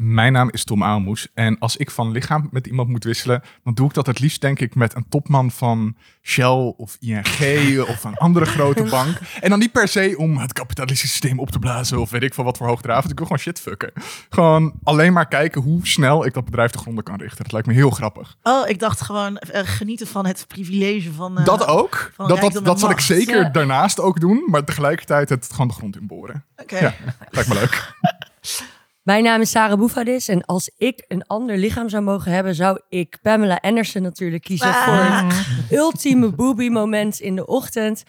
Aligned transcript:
Mijn 0.00 0.32
naam 0.32 0.50
is 0.50 0.64
Tom 0.64 0.82
Aalmoes. 0.84 1.28
En 1.34 1.58
als 1.58 1.76
ik 1.76 1.90
van 1.90 2.10
lichaam 2.10 2.48
met 2.50 2.66
iemand 2.66 2.88
moet 2.88 3.04
wisselen, 3.04 3.42
dan 3.64 3.74
doe 3.74 3.88
ik 3.88 3.94
dat 3.94 4.06
het 4.06 4.18
liefst, 4.20 4.40
denk 4.40 4.60
ik, 4.60 4.74
met 4.74 4.94
een 4.94 5.08
topman 5.08 5.50
van 5.50 5.96
Shell 6.22 6.74
of 6.76 6.96
ING 7.00 7.80
of 7.88 8.04
een 8.04 8.16
andere 8.16 8.44
grote 8.46 8.82
bank. 8.82 9.16
En 9.40 9.50
dan 9.50 9.58
niet 9.58 9.72
per 9.72 9.88
se 9.88 10.14
om 10.18 10.36
het 10.38 10.52
kapitalistische 10.52 11.12
systeem 11.16 11.38
op 11.38 11.50
te 11.50 11.58
blazen 11.58 12.00
of 12.00 12.10
weet 12.10 12.22
ik 12.22 12.34
veel 12.34 12.44
wat 12.44 12.56
voor 12.56 12.66
hoogdravend. 12.66 13.10
Ik 13.10 13.16
wil 13.18 13.26
gewoon 13.26 13.42
shit 13.42 13.60
fucken. 13.60 13.92
Gewoon 14.30 14.72
alleen 14.82 15.12
maar 15.12 15.28
kijken 15.28 15.62
hoe 15.62 15.86
snel 15.86 16.26
ik 16.26 16.34
dat 16.34 16.44
bedrijf 16.44 16.70
te 16.70 16.78
gronden 16.78 17.04
kan 17.04 17.16
richten. 17.18 17.42
Dat 17.42 17.52
lijkt 17.52 17.66
me 17.66 17.72
heel 17.74 17.90
grappig. 17.90 18.36
Oh, 18.42 18.68
ik 18.68 18.78
dacht 18.78 19.00
gewoon 19.00 19.36
eh, 19.36 19.60
genieten 19.64 20.06
van 20.06 20.26
het 20.26 20.44
privilege 20.48 21.12
van. 21.12 21.38
eh, 21.38 21.44
dat 21.44 21.66
ook. 21.66 22.10
van 22.14 22.28
Dat, 22.28 22.40
dat, 22.40 22.64
dat 22.64 22.80
zal 22.80 22.90
ik 22.90 23.00
zeker 23.00 23.40
Ja. 23.42 23.48
daarnaast 23.48 24.00
ook 24.00 24.20
doen. 24.20 24.44
Maar 24.46 24.64
tegelijkertijd 24.64 25.28
het 25.28 25.48
gewoon 25.50 25.68
de 25.68 25.74
grond 25.74 25.96
inboren. 26.00 26.44
Oké. 26.56 26.78
Ja, 26.78 26.94
lijkt 27.30 27.48
me 27.48 27.54
leuk. 27.54 27.86
Mijn 29.08 29.24
naam 29.24 29.40
is 29.40 29.50
Sarah 29.50 29.78
Boefadis 29.78 30.28
en 30.28 30.44
als 30.44 30.70
ik 30.76 31.04
een 31.08 31.26
ander 31.26 31.56
lichaam 31.56 31.88
zou 31.88 32.02
mogen 32.02 32.32
hebben, 32.32 32.54
zou 32.54 32.80
ik 32.88 33.18
Pamela 33.22 33.58
Anderson 33.60 34.02
natuurlijk 34.02 34.42
kiezen 34.42 34.66
Ah. 34.68 34.84
voor 34.84 34.94
het 34.94 35.72
ultieme 35.72 36.28
boobie 36.28 36.70
moment 36.70 37.20
in 37.20 37.36
de 37.36 37.46
ochtend. 37.46 38.04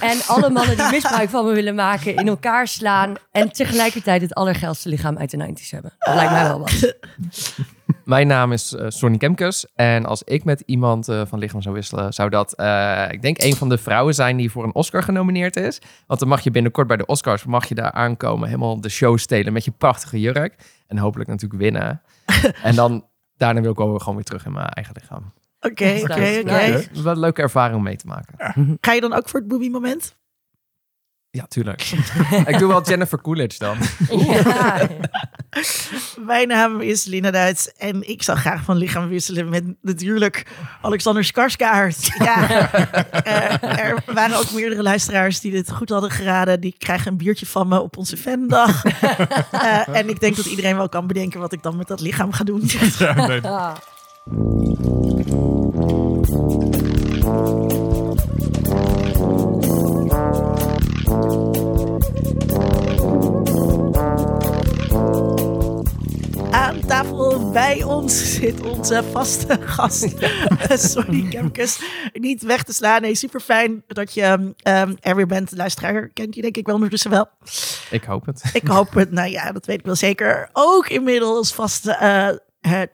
En 0.00 0.18
alle 0.26 0.50
mannen 0.50 0.76
die 0.76 0.90
misbruik 0.90 1.30
van 1.30 1.44
me 1.44 1.52
willen 1.52 1.74
maken, 1.74 2.16
in 2.16 2.28
elkaar 2.28 2.68
slaan 2.68 3.14
en 3.30 3.52
tegelijkertijd 3.52 4.22
het 4.22 4.34
allergeilste 4.34 4.88
lichaam 4.88 5.18
uit 5.18 5.30
de 5.30 5.36
90s 5.36 5.70
hebben. 5.70 5.92
Dat 5.98 6.14
lijkt 6.14 6.32
mij 6.32 6.42
wel 6.44 6.58
wat. 6.58 6.94
Mijn 8.04 8.26
naam 8.26 8.52
is 8.52 8.74
eh, 8.74 8.86
Sonny 8.88 9.16
Kemkes. 9.16 9.66
En 9.74 10.04
als 10.06 10.22
ik 10.22 10.44
met 10.44 10.62
iemand 10.66 11.08
eh, 11.08 11.22
van 11.26 11.38
lichaam 11.38 11.62
zou 11.62 11.74
wisselen, 11.74 12.12
zou 12.12 12.30
dat, 12.30 12.54
eh, 12.54 13.06
ik 13.10 13.22
denk, 13.22 13.42
een 13.42 13.54
van 13.54 13.68
de 13.68 13.78
vrouwen 13.78 14.14
zijn 14.14 14.36
die 14.36 14.50
voor 14.50 14.64
een 14.64 14.74
Oscar 14.74 15.02
genomineerd 15.02 15.56
is. 15.56 15.80
Want 16.06 16.20
dan 16.20 16.28
mag 16.28 16.40
je 16.40 16.50
binnenkort 16.50 16.86
bij 16.86 16.96
de 16.96 17.06
Oscars, 17.06 17.44
mag 17.44 17.68
je 17.68 17.74
daar 17.74 17.92
aankomen, 17.92 18.48
helemaal 18.48 18.80
de 18.80 18.88
show 18.88 19.18
stelen 19.18 19.52
met 19.52 19.64
je 19.64 19.70
prachtige 19.70 20.20
jurk. 20.20 20.54
En 20.86 20.98
hopelijk 20.98 21.30
natuurlijk 21.30 21.62
winnen. 21.62 22.02
en 22.62 22.74
dan, 22.74 23.06
daarna 23.36 23.60
wil 23.60 23.70
ik 23.70 23.80
ook 23.80 23.98
gewoon 23.98 24.14
weer 24.14 24.24
terug 24.24 24.46
in 24.46 24.52
mijn 24.52 24.66
eigen 24.66 24.94
lichaam. 25.00 25.32
Oké, 25.60 25.98
oké, 26.02 26.40
oké. 26.40 26.84
Wat 26.92 27.14
een 27.14 27.18
leuke 27.18 27.42
ervaring 27.42 27.76
om 27.76 27.82
mee 27.82 27.96
te 27.96 28.06
maken. 28.06 28.78
Ga 28.80 28.92
je 28.92 29.00
dan 29.00 29.12
ook 29.12 29.28
voor 29.28 29.40
het 29.40 29.48
boobie 29.48 29.70
moment? 29.70 30.16
Ja, 31.34 31.46
tuurlijk. 31.48 31.82
ik 32.46 32.58
doe 32.58 32.68
wel 32.68 32.82
Jennifer 32.82 33.20
Coolidge 33.20 33.58
dan. 33.58 33.76
Ja. 34.08 34.88
Mijn 36.26 36.48
naam 36.48 36.80
is 36.80 37.04
Lina 37.04 37.30
Duits 37.30 37.72
en 37.72 38.08
ik 38.08 38.22
zou 38.22 38.38
graag 38.38 38.62
van 38.62 38.76
lichaam 38.76 39.08
wisselen 39.08 39.48
met 39.48 39.64
natuurlijk 39.80 40.46
Alexander 40.82 41.24
Skarsgård. 41.24 42.14
Ja, 42.18 42.48
eh, 43.10 43.78
er 43.78 44.02
waren 44.06 44.38
ook 44.38 44.52
meerdere 44.52 44.82
luisteraars 44.82 45.40
die 45.40 45.50
dit 45.50 45.70
goed 45.70 45.88
hadden 45.88 46.10
geraden. 46.10 46.60
Die 46.60 46.74
krijgen 46.78 47.12
een 47.12 47.18
biertje 47.18 47.46
van 47.46 47.68
me 47.68 47.80
op 47.80 47.96
onze 47.96 48.16
fandag. 48.16 48.84
Eh, 48.84 49.88
en 49.88 50.08
ik 50.08 50.20
denk 50.20 50.36
dat 50.36 50.46
iedereen 50.46 50.76
wel 50.76 50.88
kan 50.88 51.06
bedenken 51.06 51.40
wat 51.40 51.52
ik 51.52 51.62
dan 51.62 51.76
met 51.76 51.88
dat 51.88 52.00
lichaam 52.00 52.32
ga 52.32 52.44
doen. 52.44 52.62
Ja, 52.98 53.26
nee. 53.26 53.40
Tafel 66.92 67.50
bij 67.50 67.82
ons 67.82 68.34
zit 68.34 68.60
onze 68.60 69.02
vaste 69.12 69.58
gast. 69.74 70.14
Sorry, 70.68 71.28
Kemkes. 71.28 71.80
Niet 72.12 72.42
weg 72.42 72.62
te 72.62 72.72
slaan. 72.72 73.02
Nee, 73.02 73.14
super 73.14 73.40
fijn 73.40 73.82
dat 73.86 74.14
je 74.14 74.54
ehm, 74.56 74.94
er 75.00 75.16
weer 75.16 75.26
bent. 75.26 75.56
Luisteraar 75.56 76.08
kent 76.08 76.34
je 76.34 76.42
denk 76.42 76.56
ik 76.56 76.66
wel 76.66 76.74
ondertussen 76.74 77.10
wel. 77.10 77.28
Ik 77.90 78.04
hoop 78.04 78.26
het. 78.26 78.50
Ik 78.52 78.66
hoop 78.66 78.94
het. 78.94 79.10
Nou 79.10 79.30
ja, 79.30 79.52
dat 79.52 79.66
weet 79.66 79.78
ik 79.78 79.84
wel 79.84 79.94
zeker. 79.94 80.48
Ook 80.52 80.88
inmiddels 80.88 81.52
vast 81.52 81.86
eh, 81.86 82.28
eh, 82.28 82.36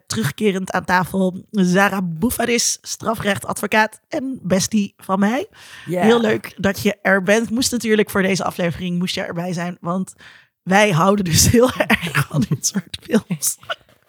terugkerend 0.07 0.71
aan 0.71 0.85
tafel. 0.85 1.45
Zara 1.51 2.01
Boufadis, 2.01 2.77
strafrechtadvocaat 2.81 3.99
en 4.09 4.39
bestie 4.41 4.93
van 4.97 5.19
mij. 5.19 5.47
Heel 5.85 6.21
leuk 6.21 6.53
dat 6.57 6.79
je 6.79 6.97
er 7.01 7.23
bent. 7.23 7.49
Moest 7.49 7.71
natuurlijk 7.71 8.09
voor 8.09 8.21
deze 8.21 8.43
aflevering 8.43 8.99
moest 8.99 9.15
je 9.15 9.21
erbij 9.21 9.53
zijn. 9.53 9.77
Want 9.81 10.13
wij 10.63 10.91
houden 10.91 11.25
dus 11.25 11.47
heel 11.51 11.71
erg 11.71 12.27
van 12.27 12.45
dit 12.49 12.67
soort 12.67 12.97
films. 13.01 13.57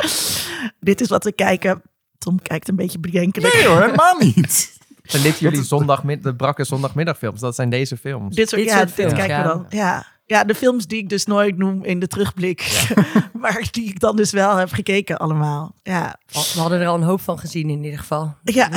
dit 0.80 1.00
is 1.00 1.08
wat 1.08 1.24
we 1.24 1.32
kijken. 1.32 1.82
Tom 2.18 2.42
kijkt 2.42 2.68
een 2.68 2.76
beetje 2.76 2.98
bedenkelijk. 2.98 3.54
Nee 3.54 3.66
hoor, 3.66 3.80
helemaal 3.80 4.16
niet. 4.34 4.78
Zijn 5.02 5.22
dit 5.22 5.38
jullie 5.38 5.62
zondagmid 5.62 6.22
de 6.22 6.34
brakke 6.34 6.64
zondagmiddagfilms? 6.64 7.40
Dat 7.40 7.54
zijn 7.54 7.70
deze 7.70 7.96
films. 7.96 8.34
Dit 8.36 8.48
soort, 8.48 8.60
Dit 8.60 8.70
ja, 8.70 8.76
soort 8.76 8.86
dit 8.86 8.96
films, 8.96 9.12
kijken 9.14 9.36
we 9.42 9.48
dan. 9.48 9.66
Ja. 9.68 10.06
ja, 10.26 10.44
de 10.44 10.54
films 10.54 10.86
die 10.86 10.98
ik 11.02 11.08
dus 11.08 11.24
nooit 11.26 11.56
noem 11.58 11.84
in 11.84 12.00
de 12.00 12.06
terugblik. 12.06 12.88
maar 13.32 13.68
die 13.70 13.88
ik 13.88 14.00
dan 14.00 14.16
dus 14.16 14.30
wel 14.30 14.56
heb 14.56 14.72
gekeken 14.72 15.18
allemaal. 15.18 15.74
Ja, 15.82 16.18
We 16.26 16.60
hadden 16.60 16.80
er 16.80 16.86
al 16.86 16.94
een 16.94 17.02
hoop 17.02 17.20
van 17.20 17.38
gezien 17.38 17.70
in 17.70 17.84
ieder 17.84 17.98
geval. 17.98 18.34
ja. 18.42 18.68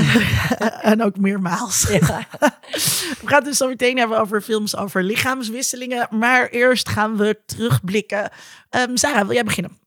en 0.82 1.04
ook 1.04 1.18
meermaals. 1.18 1.88
Ja. 1.90 2.28
We 3.22 3.28
gaan 3.30 3.38
het 3.38 3.46
dus 3.46 3.58
zo 3.58 3.68
meteen 3.68 3.98
hebben 3.98 4.20
over 4.20 4.42
films 4.42 4.76
over 4.76 5.04
lichaamswisselingen. 5.04 6.08
Maar 6.10 6.48
eerst 6.48 6.90
gaan 6.90 7.18
we 7.18 7.40
terugblikken. 7.46 8.30
Ehm 8.70 8.96
Sarah, 8.96 9.26
wil 9.26 9.34
jij 9.34 9.44
beginnen? 9.44 9.78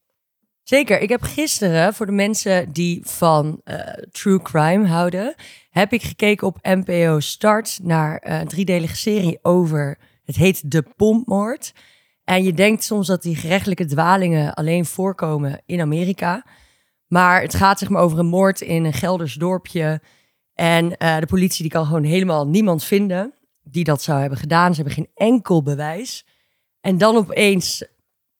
Zeker. 0.68 1.00
Ik 1.00 1.08
heb 1.08 1.22
gisteren, 1.22 1.94
voor 1.94 2.06
de 2.06 2.12
mensen 2.12 2.72
die 2.72 3.00
van 3.04 3.60
eh, 3.64 3.78
true 4.10 4.42
crime 4.42 4.86
houden, 4.86 5.34
heb 5.70 5.92
ik 5.92 6.02
gekeken 6.02 6.46
op 6.46 6.58
NPO 6.62 7.20
Start 7.20 7.78
naar 7.82 8.18
eh, 8.18 8.40
een 8.40 8.48
driedelige 8.48 8.96
serie 8.96 9.38
over, 9.42 9.98
het 10.24 10.36
heet 10.36 10.70
De 10.70 10.82
Pompmoord. 10.96 11.72
En 12.24 12.44
je 12.44 12.52
denkt 12.52 12.84
soms 12.84 13.06
dat 13.06 13.22
die 13.22 13.36
gerechtelijke 13.36 13.84
dwalingen 13.84 14.54
alleen 14.54 14.84
voorkomen 14.84 15.62
in 15.66 15.80
Amerika. 15.80 16.46
Maar 17.06 17.42
het 17.42 17.54
gaat 17.54 17.78
zeg 17.78 17.88
maar 17.88 18.02
over 18.02 18.18
een 18.18 18.26
moord 18.26 18.60
in 18.60 18.84
een 18.84 18.92
Gelders 18.92 19.34
dorpje. 19.34 20.00
En 20.54 20.96
eh, 20.96 21.18
de 21.18 21.26
politie 21.26 21.62
die 21.62 21.72
kan 21.72 21.86
gewoon 21.86 22.04
helemaal 22.04 22.48
niemand 22.48 22.84
vinden 22.84 23.34
die 23.62 23.84
dat 23.84 24.02
zou 24.02 24.20
hebben 24.20 24.38
gedaan. 24.38 24.74
Ze 24.74 24.82
hebben 24.82 25.04
geen 25.04 25.10
enkel 25.14 25.62
bewijs. 25.62 26.26
En 26.80 26.98
dan 26.98 27.16
opeens 27.16 27.84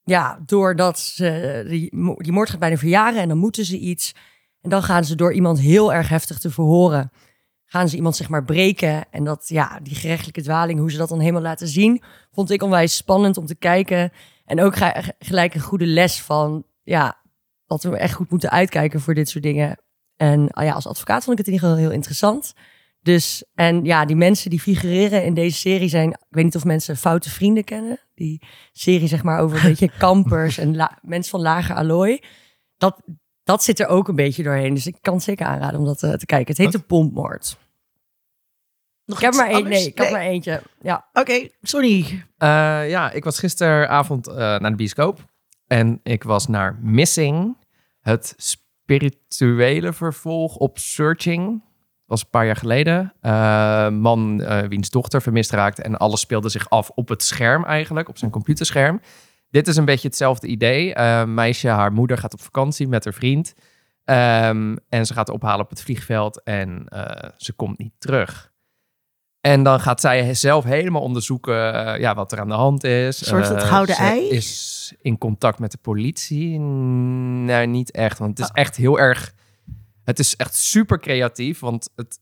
ja, 0.07 0.39
doordat 0.47 0.99
ze, 0.99 1.65
die, 1.69 1.91
die 2.17 2.33
moord 2.33 2.51
gaat 2.51 2.59
bijna 2.59 2.77
verjaren 2.77 3.21
en 3.21 3.29
dan 3.29 3.39
moeten 3.39 3.65
ze 3.65 3.79
iets. 3.79 4.15
En 4.61 4.71
dan 4.71 4.83
gaan 4.83 5.05
ze 5.05 5.15
door 5.15 5.33
iemand 5.33 5.61
heel 5.61 5.93
erg 5.93 6.09
heftig 6.09 6.39
te 6.39 6.51
verhoren, 6.51 7.11
gaan 7.65 7.89
ze 7.89 7.97
iemand 7.97 8.17
zeg 8.17 8.29
maar 8.29 8.45
breken. 8.45 9.05
En 9.11 9.25
dat, 9.25 9.49
ja, 9.49 9.81
die 9.83 9.95
gerechtelijke 9.95 10.43
dwaling, 10.43 10.79
hoe 10.79 10.91
ze 10.91 10.97
dat 10.97 11.09
dan 11.09 11.21
helemaal 11.21 11.43
laten 11.43 11.69
zien, 11.69 12.03
vond 12.31 12.51
ik 12.51 12.63
onwijs 12.63 12.97
spannend 12.97 13.37
om 13.37 13.47
te 13.47 13.55
kijken. 13.55 14.13
En 14.45 14.61
ook 14.61 14.77
gelijk 15.19 15.55
een 15.55 15.61
goede 15.61 15.87
les 15.87 16.23
van, 16.23 16.65
ja, 16.83 17.21
dat 17.67 17.83
we 17.83 17.97
echt 17.97 18.15
goed 18.15 18.31
moeten 18.31 18.51
uitkijken 18.51 19.01
voor 19.01 19.15
dit 19.15 19.29
soort 19.29 19.45
dingen. 19.45 19.81
En 20.17 20.51
ah 20.51 20.65
ja, 20.65 20.73
als 20.73 20.87
advocaat 20.87 21.25
vond 21.25 21.39
ik 21.39 21.45
het 21.45 21.47
in 21.47 21.53
ieder 21.53 21.69
geval 21.69 21.85
heel 21.85 21.95
interessant. 21.95 22.55
Dus, 23.03 23.45
en 23.55 23.85
ja, 23.85 24.05
die 24.05 24.17
mensen 24.17 24.51
die 24.51 24.61
figureren 24.61 25.25
in 25.25 25.35
deze 25.35 25.59
serie 25.59 25.89
zijn, 25.89 26.11
ik 26.11 26.19
weet 26.29 26.45
niet 26.45 26.57
of 26.57 26.65
mensen 26.65 26.97
Foute 26.97 27.31
Vrienden 27.31 27.65
kennen. 27.65 28.06
Die 28.17 28.43
serie 28.73 29.09
zeg 29.09 29.23
maar 29.23 29.41
over 29.41 29.57
een 29.57 29.69
beetje 29.69 29.91
kampers 29.99 30.59
en 30.59 30.91
mensen 31.03 31.31
van 31.31 31.41
lager 31.41 31.75
allooi. 31.75 32.21
Dat, 32.77 33.03
dat 33.45 33.65
zit 33.65 33.81
er 33.81 33.87
ook 33.87 34.09
een 34.09 34.17
beetje 34.17 34.43
doorheen. 34.43 34.75
Dus 34.75 34.87
ik 34.87 34.97
kan 35.01 35.15
het 35.15 35.23
zeker 35.23 35.47
aanraden 35.47 35.79
om 35.79 35.87
dat 35.87 36.03
eh, 36.03 36.13
te 36.13 36.27
kijken. 36.27 36.49
Het 36.49 36.59
heet 36.59 36.73
de 36.73 36.79
Pompmoord. 36.79 37.57
Nog 39.05 39.19
Ik 39.19 39.25
heb 39.25 39.35
maar 39.35 39.51
één, 39.51 39.69
nee, 39.69 39.87
ik 39.87 39.99
heb 39.99 40.11
maar 40.11 40.21
eentje. 40.21 40.63
Ja. 40.81 41.09
Oké, 41.13 41.49
sorry. 41.63 42.25
Eh, 42.37 42.89
ja, 42.89 43.11
ik 43.11 43.25
was 43.25 43.39
gisteravond 43.39 44.27
eh, 44.27 44.37
naar 44.37 44.71
de 44.71 44.77
bioscoop. 44.77 45.25
En 45.67 46.01
ik 46.03 46.23
was 46.23 46.47
naar 46.47 46.79
Missing. 46.81 47.57
Het 48.01 48.35
spirituele 48.37 49.93
vervolg 49.93 50.57
op 50.57 50.79
Searching. 50.79 51.63
Was 52.07 52.21
een 52.21 52.31
paar 52.31 52.47
jaar 52.47 52.57
geleden. 52.57 53.13
Eh, 53.21 53.89
man 53.89 54.43
eh, 54.43 54.69
wiens 54.69 54.91
dochter 54.91 55.23
vermist 55.23 55.51
raakte. 55.51 55.83
En 55.83 55.97
alles 55.97 56.21
speelde 56.21 56.49
zich 56.49 56.71
af 56.71 56.91
op 56.91 57.09
het 57.09 57.23
scherm 57.23 57.65
eigenlijk. 57.65 58.09
Op 58.09 58.19
zijn 58.19 58.31
computerscherm. 58.31 59.01
Dit 59.51 59.69
is 59.69 59.77
een 59.77 59.85
beetje 59.85 60.09
hetzelfde 60.09 60.47
idee. 60.47 60.95
Eh, 60.95 61.25
meisje, 61.25 61.69
haar 61.69 61.93
moeder 61.93 62.19
gaat 62.19 62.33
op 62.33 62.41
vakantie 62.41 62.89
met 62.89 63.05
haar 63.05 63.15
vriend. 63.15 63.55
Ehm, 64.05 64.77
en 64.89 65.07
ze 65.07 65.13
gaat 65.13 65.31
ophalen 65.31 65.65
op 65.65 65.71
het 65.71 65.83
vliegveld. 65.83 66.43
En 66.43 66.87
ze 67.37 67.53
komt 67.53 67.79
niet 67.79 67.93
terug. 67.99 68.55
En 69.41 69.63
dan 69.63 69.81
gaat 69.81 70.01
zij 70.01 70.35
zelf 70.35 70.65
helemaal 70.65 71.03
onderzoeken 71.03 71.55
ja, 72.01 72.15
wat 72.15 72.33
er 72.33 72.41
aan 72.41 72.49
de 72.49 72.55
hand 72.55 72.85
is. 72.85 73.21
Een 73.21 73.27
soort 73.27 73.49
het 73.49 73.63
gouden 73.63 73.97
ei? 73.97 74.29
is 74.29 74.95
in 75.01 75.19
contact 75.19 75.59
met 75.59 75.71
de 75.71 75.79
politie. 75.79 76.59
Nee, 76.59 77.67
niet 77.67 77.91
echt. 77.91 78.19
Want 78.19 78.39
het 78.39 78.47
is 78.47 78.55
echt 78.55 78.77
heel 78.77 78.99
erg... 78.99 79.35
Het 80.07 80.19
is 80.19 80.37
echt 80.37 80.55
super 80.55 80.99
creatief. 81.01 81.61
Want 81.61 81.89
het, 81.97 82.19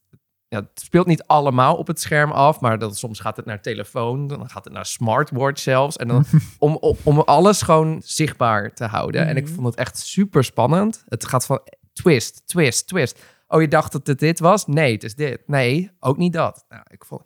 ja, 0.49 0.59
het 0.61 0.81
speelt 0.81 1.07
niet 1.07 1.23
allemaal 1.27 1.77
op 1.77 1.87
het 1.87 2.01
scherm 2.01 2.31
af. 2.31 2.61
Maar 2.61 2.79
dan, 2.79 2.95
soms 2.95 3.21
gaat 3.21 3.37
het 3.37 3.47
naar 3.47 3.61
telefoon. 3.63 4.27
Dan 4.27 4.51
gaat 4.51 4.65
het 4.65 4.73
naar 4.73 4.87
smartwatch 4.87 5.61
zelfs. 5.61 5.97
En 5.97 6.09
dan 6.09 6.25
om, 6.59 6.77
om, 6.77 6.97
om 7.03 7.19
alles 7.21 7.63
gewoon 7.63 8.01
zichtbaar 8.05 8.75
te 8.75 8.85
houden. 8.85 9.27
En 9.27 9.37
ik 9.37 9.49
vond 9.49 9.67
het 9.67 9.75
echt 9.77 9.99
super 9.99 10.45
spannend. 10.45 11.05
Het 11.09 11.27
gaat 11.27 11.47
van 11.47 11.61
twist, 11.93 12.43
twist, 12.47 12.87
twist. 12.87 13.23
Oh, 13.49 13.61
je 13.61 13.69
dacht 13.69 13.93
dat 13.93 14.07
het 14.07 14.19
dit 14.19 14.39
was? 14.39 14.67
Nee, 14.67 14.93
het 14.93 15.05
is 15.05 15.15
dit. 15.15 15.41
Nee, 15.47 15.91
ook 16.01 16.17
niet 16.17 16.33
dat. 16.33 16.65
Nou, 16.69 16.83
ik, 16.91 17.05
vond, 17.05 17.23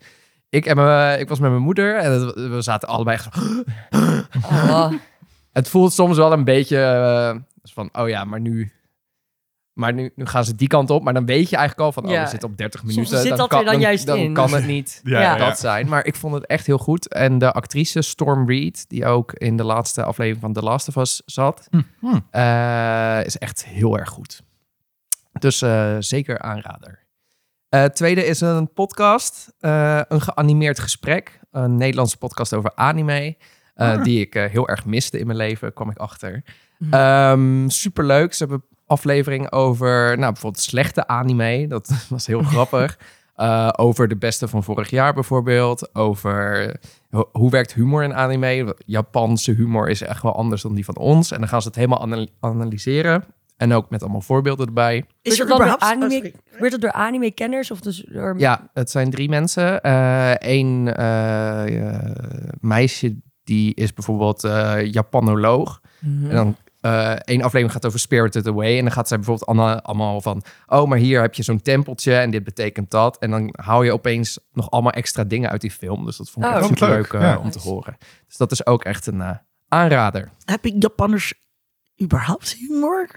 ik, 0.49 0.67
en 0.67 0.77
mijn- 0.77 1.21
ik 1.21 1.29
was 1.29 1.39
met 1.39 1.51
mijn 1.51 1.63
moeder 1.63 1.97
en 1.97 2.13
het- 2.13 2.35
we 2.35 2.63
zaten 2.63 2.89
allebei 2.89 3.19
zo... 3.19 3.29
Oh, 4.51 4.93
Het 5.53 5.69
voelt 5.69 5.93
soms 5.93 6.17
wel 6.17 6.33
een 6.33 6.45
beetje, 6.45 6.79
eh, 6.83 7.37
van, 7.73 7.89
oh 7.93 8.09
ja, 8.09 8.25
maar 8.25 8.41
nu... 8.41 8.73
Maar 9.79 9.93
nu, 9.95 10.11
nu 10.15 10.27
gaan 10.27 10.45
ze 10.45 10.55
die 10.55 10.69
kant 10.69 10.91
op. 10.91 11.03
Maar 11.03 11.15
dan 11.15 11.27
weet 11.27 11.51
je 11.51 11.57
eigenlijk 11.57 11.87
al 11.87 11.93
van, 12.03 12.11
oh, 12.13 12.23
we 12.23 12.29
zitten 12.29 12.49
op 12.49 12.57
30 12.57 12.81
Soms 12.81 12.95
minuten. 12.95 13.19
zit 13.19 13.29
dan 13.29 13.39
dat 13.39 13.49
kan, 13.49 13.59
er 13.59 13.65
dan 13.65 13.81
juist 13.81 14.07
dan 14.07 14.19
in. 14.19 14.33
kan 14.33 14.53
het 14.55 14.67
niet 14.77 15.01
Ja, 15.05 15.37
dat 15.37 15.59
zijn. 15.59 15.89
Maar 15.89 16.07
ik 16.07 16.15
vond 16.15 16.35
het 16.35 16.47
echt 16.47 16.67
heel 16.67 16.79
goed. 16.79 17.09
En 17.09 17.39
de 17.39 17.53
actrice 17.53 18.03
Storm 18.03 18.49
Reed, 18.49 18.85
die 18.89 19.07
ook 19.07 19.33
in 19.33 19.57
de 19.57 19.65
laatste 19.65 20.03
aflevering 20.05 20.41
van 20.41 20.53
The 20.53 20.63
Last 20.63 20.89
of 20.89 20.97
Us 20.97 21.23
zat, 21.27 21.69
Hm. 22.01 22.19
eh, 22.31 23.21
is 23.25 23.39
echt 23.39 23.65
heel 23.65 23.99
erg 23.99 24.09
goed. 24.09 24.43
Dus 25.33 25.63
eh, 25.63 25.97
zeker 25.99 26.39
aanrader. 26.39 27.07
Eh 27.69 27.85
tweede 27.85 28.27
is 28.27 28.41
een 28.41 28.73
podcast, 28.73 29.53
eh, 29.61 30.01
een 30.09 30.21
geanimeerd 30.21 30.79
gesprek. 30.79 31.41
Een 31.51 31.77
Nederlandse 31.77 32.17
podcast 32.19 32.55
over 32.55 32.73
anime. 32.75 33.37
eh, 33.75 33.91
Ah. 33.91 34.05
Die 34.05 34.21
ik 34.21 34.35
heel 34.35 34.69
erg 34.69 34.85
miste 34.85 35.19
in 35.19 35.27
mijn 35.27 35.39
leven, 35.39 35.73
kwam 35.73 35.91
ik 35.91 35.99
achter. 35.99 36.43
Ehm 36.91 37.69
superleuk. 37.69 38.35
Ze 38.35 38.45
hebben 38.45 38.65
aflevering 38.89 39.53
over 39.53 40.19
nou, 40.19 40.33
bijvoorbeeld 40.33 40.63
slechte 40.63 41.07
anime. 41.07 41.67
Dat 41.67 41.91
was 42.09 42.27
heel 42.27 42.43
grappig. 42.43 42.99
Eh, 43.39 43.69
over 43.77 44.09
de 44.09 44.17
beste 44.17 44.49
van 44.49 44.65
vorig 44.65 44.91
jaar 44.91 45.15
bijvoorbeeld. 45.15 45.95
Over 45.95 46.75
ho- 47.11 47.29
hoe 47.33 47.51
werkt 47.51 47.75
humor 47.75 48.03
in 48.03 48.15
anime. 48.15 48.77
Japanse 48.87 49.53
humor 49.53 49.89
is 49.89 50.03
echt 50.03 50.23
wel 50.23 50.35
anders 50.37 50.63
dan 50.63 50.75
die 50.75 50.85
van 50.85 50.97
ons. 50.97 51.31
En 51.31 51.39
dan 51.39 51.49
gaan 51.49 51.63
ze 51.63 51.67
het 51.69 51.77
helemaal 51.77 52.01
anal- 52.01 52.29
analyseren. 52.41 53.25
En 53.57 53.73
ook 53.73 53.91
met 53.91 54.03
allemaal 54.03 54.21
voorbeelden 54.21 54.67
erbij. 54.67 55.05
Is 55.23 55.33
er 55.41 55.47
dat 55.47 55.59
dan 55.59 55.67
door 55.67 55.77
oh, 55.77 55.89
anime- 55.89 56.11
sorry. 56.15 56.35
Gebeurt 56.51 56.73
het 56.73 56.81
door 56.81 56.93
anime-kenners 56.93 57.71
of 57.71 57.81
dus 57.81 58.05
door... 58.09 58.35
Ja, 58.39 58.71
het 58.75 58.91
zijn 58.91 59.11
drie 59.11 59.29
mensen. 59.29 59.79
Eén 60.51 60.83
meisje 62.61 63.17
die 63.45 63.75
is 63.75 63.93
bijvoorbeeld 63.93 64.45
eh 64.45 64.75
Japanoloog. 64.93 65.81
Mhm. 66.01 66.31
En 66.31 66.35
dan 66.37 66.57
eh 66.81 67.11
één 67.13 67.39
aflevering 67.43 67.73
gaat 67.73 67.87
over 67.87 67.99
Spirited 67.99 68.47
Away. 68.47 68.77
En 68.79 68.83
dan 68.85 68.93
gaat 68.93 69.09
zij 69.09 69.17
bijvoorbeeld 69.17 69.49
allemaal, 69.49 69.81
allemaal 69.81 70.21
van... 70.21 70.43
Oh, 70.67 70.89
maar 70.89 70.99
hier 70.99 71.21
heb 71.21 71.35
je 71.35 71.43
zo'n 71.43 71.63
tempeltje 71.63 72.15
en 72.15 72.31
dit 72.31 72.45
betekent 72.45 72.91
dat. 72.91 73.19
En 73.19 73.31
dan 73.31 73.49
hou 73.53 73.85
je 73.85 73.93
opeens 73.93 74.39
nog 74.53 74.71
allemaal 74.71 74.93
extra 74.93 75.25
dingen 75.25 75.51
uit 75.51 75.61
die 75.61 75.71
film. 75.71 76.05
Dus 76.05 76.17
dat 76.17 76.31
vond 76.31 76.45
ik 76.47 76.51
Oh, 76.53 76.59
echt 76.59 76.69
wat 76.69 76.79
super 76.79 76.95
leuk, 76.97 77.13
leuk 77.13 77.23
ja. 77.23 77.39
om 77.39 77.51
te 77.51 77.59
horen. 77.59 77.97
Dus 78.27 78.37
dat 78.37 78.53
is 78.53 78.67
ook 78.67 78.85
echt 78.85 79.07
een 79.07 79.21
eh, 79.21 79.31
aanrader. 79.69 80.31
Heb 80.45 80.65
ik 80.65 80.75
Japanners 80.79 81.35
überhaupt 82.03 82.53
humor? 82.59 83.09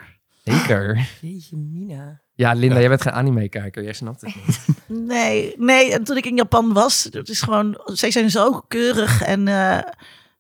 Zeker. 0.43 1.07
Jeetje, 1.21 1.57
Mina. 1.57 2.21
Ja, 2.33 2.53
Linda, 2.53 2.73
Ja. 2.75 2.79
jij 2.79 2.89
bent 2.89 3.01
geen 3.01 3.13
anime-kijker. 3.13 3.83
Jij 3.83 3.93
snapt 3.93 4.21
het 4.21 4.35
niet. 4.35 4.65
Nee, 5.07 5.53
nee. 5.57 5.93
En 5.93 6.03
toen 6.03 6.17
ik 6.17 6.25
in 6.25 6.35
Japan 6.35 6.73
was, 6.73 7.07
het 7.11 7.29
is 7.29 7.41
gewoon, 7.41 7.81
zij 7.85 8.11
zijn 8.11 8.29
zo 8.31 8.59
keurig 8.67 9.21
en, 9.21 9.47
eh, 9.47 9.77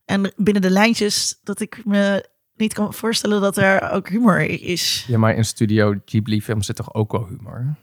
en 0.05 0.31
binnen 0.35 0.61
de 0.61 0.69
lijntjes 0.69 1.39
dat 1.43 1.59
ik 1.59 1.85
me 1.85 2.29
niet 2.61 2.73
kan 2.73 2.93
voorstellen 2.93 3.41
dat 3.41 3.57
er 3.57 3.89
ook 3.91 4.09
humor 4.09 4.39
is. 4.61 5.05
Ja, 5.07 5.17
maar 5.17 5.35
in 5.35 5.45
Studio 5.45 5.95
Ghibli-film 6.05 6.61
zit 6.61 6.75
toch 6.75 6.93
ook 6.93 7.11
wel 7.11 7.27
humor? 7.27 7.75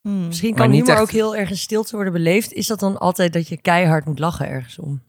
Hmm. 0.00 0.26
Misschien 0.26 0.54
kan 0.54 0.70
humor 0.70 0.88
echt- 0.90 1.00
ook 1.00 1.10
heel 1.10 1.36
erg 1.36 1.50
in 1.50 1.56
stilte 1.56 1.94
worden 1.94 2.12
beleefd. 2.12 2.52
Is 2.52 2.66
dat 2.66 2.80
dan 2.80 2.98
altijd 2.98 3.32
dat 3.32 3.48
je 3.48 3.56
keihard 3.60 4.04
moet 4.04 4.18
lachen 4.18 4.48
ergens 4.48 4.78
om? 4.78 5.02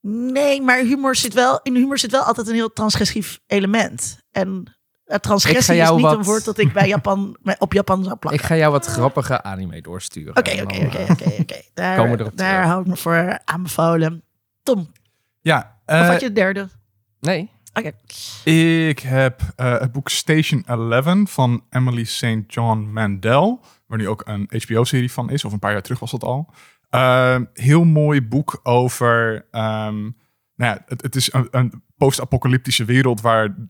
Nee, 0.00 0.62
maar 0.62 0.78
humor 0.78 1.16
zit 1.16 1.34
wel, 1.34 1.60
in 1.62 1.74
humor 1.74 1.98
zit 1.98 2.10
wel 2.10 2.22
altijd 2.22 2.48
een 2.48 2.54
heel 2.54 2.72
transgressief 2.72 3.40
element. 3.46 4.18
En 4.30 4.76
uh, 5.06 5.16
transgressie 5.16 5.76
is 5.80 5.90
niet 5.90 6.00
wat- 6.00 6.16
een 6.16 6.22
woord 6.24 6.44
dat 6.44 6.58
ik 6.58 6.72
bij 6.72 6.88
Japan, 6.94 7.36
op 7.58 7.72
Japan 7.72 8.04
zou 8.04 8.16
plakken. 8.16 8.40
Ik 8.42 8.46
ga 8.46 8.56
jou 8.56 8.72
wat 8.72 8.86
grappige 8.86 9.42
anime 9.42 9.80
doorsturen. 9.80 10.36
Oké, 10.36 10.62
oké, 10.62 10.84
oké, 10.86 11.06
oké, 11.12 11.34
oké. 11.40 11.60
Daar, 11.74 11.96
komen 11.98 12.16
we 12.16 12.22
erop 12.22 12.36
daar 12.36 12.64
hou 12.66 12.80
ik 12.80 12.86
me 12.86 12.96
voor 12.96 13.40
aanbevolen. 13.44 14.22
Tom, 14.62 14.92
Ja, 15.48 15.78
of 15.86 15.94
eh, 15.94 16.08
had 16.08 16.20
je 16.20 16.26
de 16.26 16.32
derde? 16.32 16.68
Nee, 17.20 17.50
ik 18.88 18.98
heb 18.98 19.42
eh, 19.56 19.78
het 19.78 19.92
boek 19.92 20.08
Station 20.08 20.64
11 20.64 21.30
van 21.32 21.64
Emily 21.70 22.04
St. 22.04 22.42
John 22.46 22.78
Mandel, 22.92 23.60
waar 23.86 23.98
nu 23.98 24.08
ook 24.08 24.22
een 24.26 24.50
HBO-serie 24.64 25.12
van 25.12 25.30
is, 25.30 25.44
of 25.44 25.52
een 25.52 25.58
paar 25.58 25.72
jaar 25.72 25.82
terug 25.82 25.98
was 25.98 26.10
dat 26.10 26.24
al. 26.24 26.50
Eh, 26.90 27.40
heel 27.52 27.84
mooi 27.84 28.22
boek 28.22 28.60
over, 28.62 29.46
ehm, 29.50 30.00
nou 30.54 30.74
ja, 30.74 30.82
het, 30.86 31.02
het 31.02 31.16
is 31.16 31.32
een, 31.32 31.48
een 31.50 31.82
post-apocalyptische 31.96 32.84
wereld 32.84 33.20
waar 33.20 33.48
99% 33.48 33.60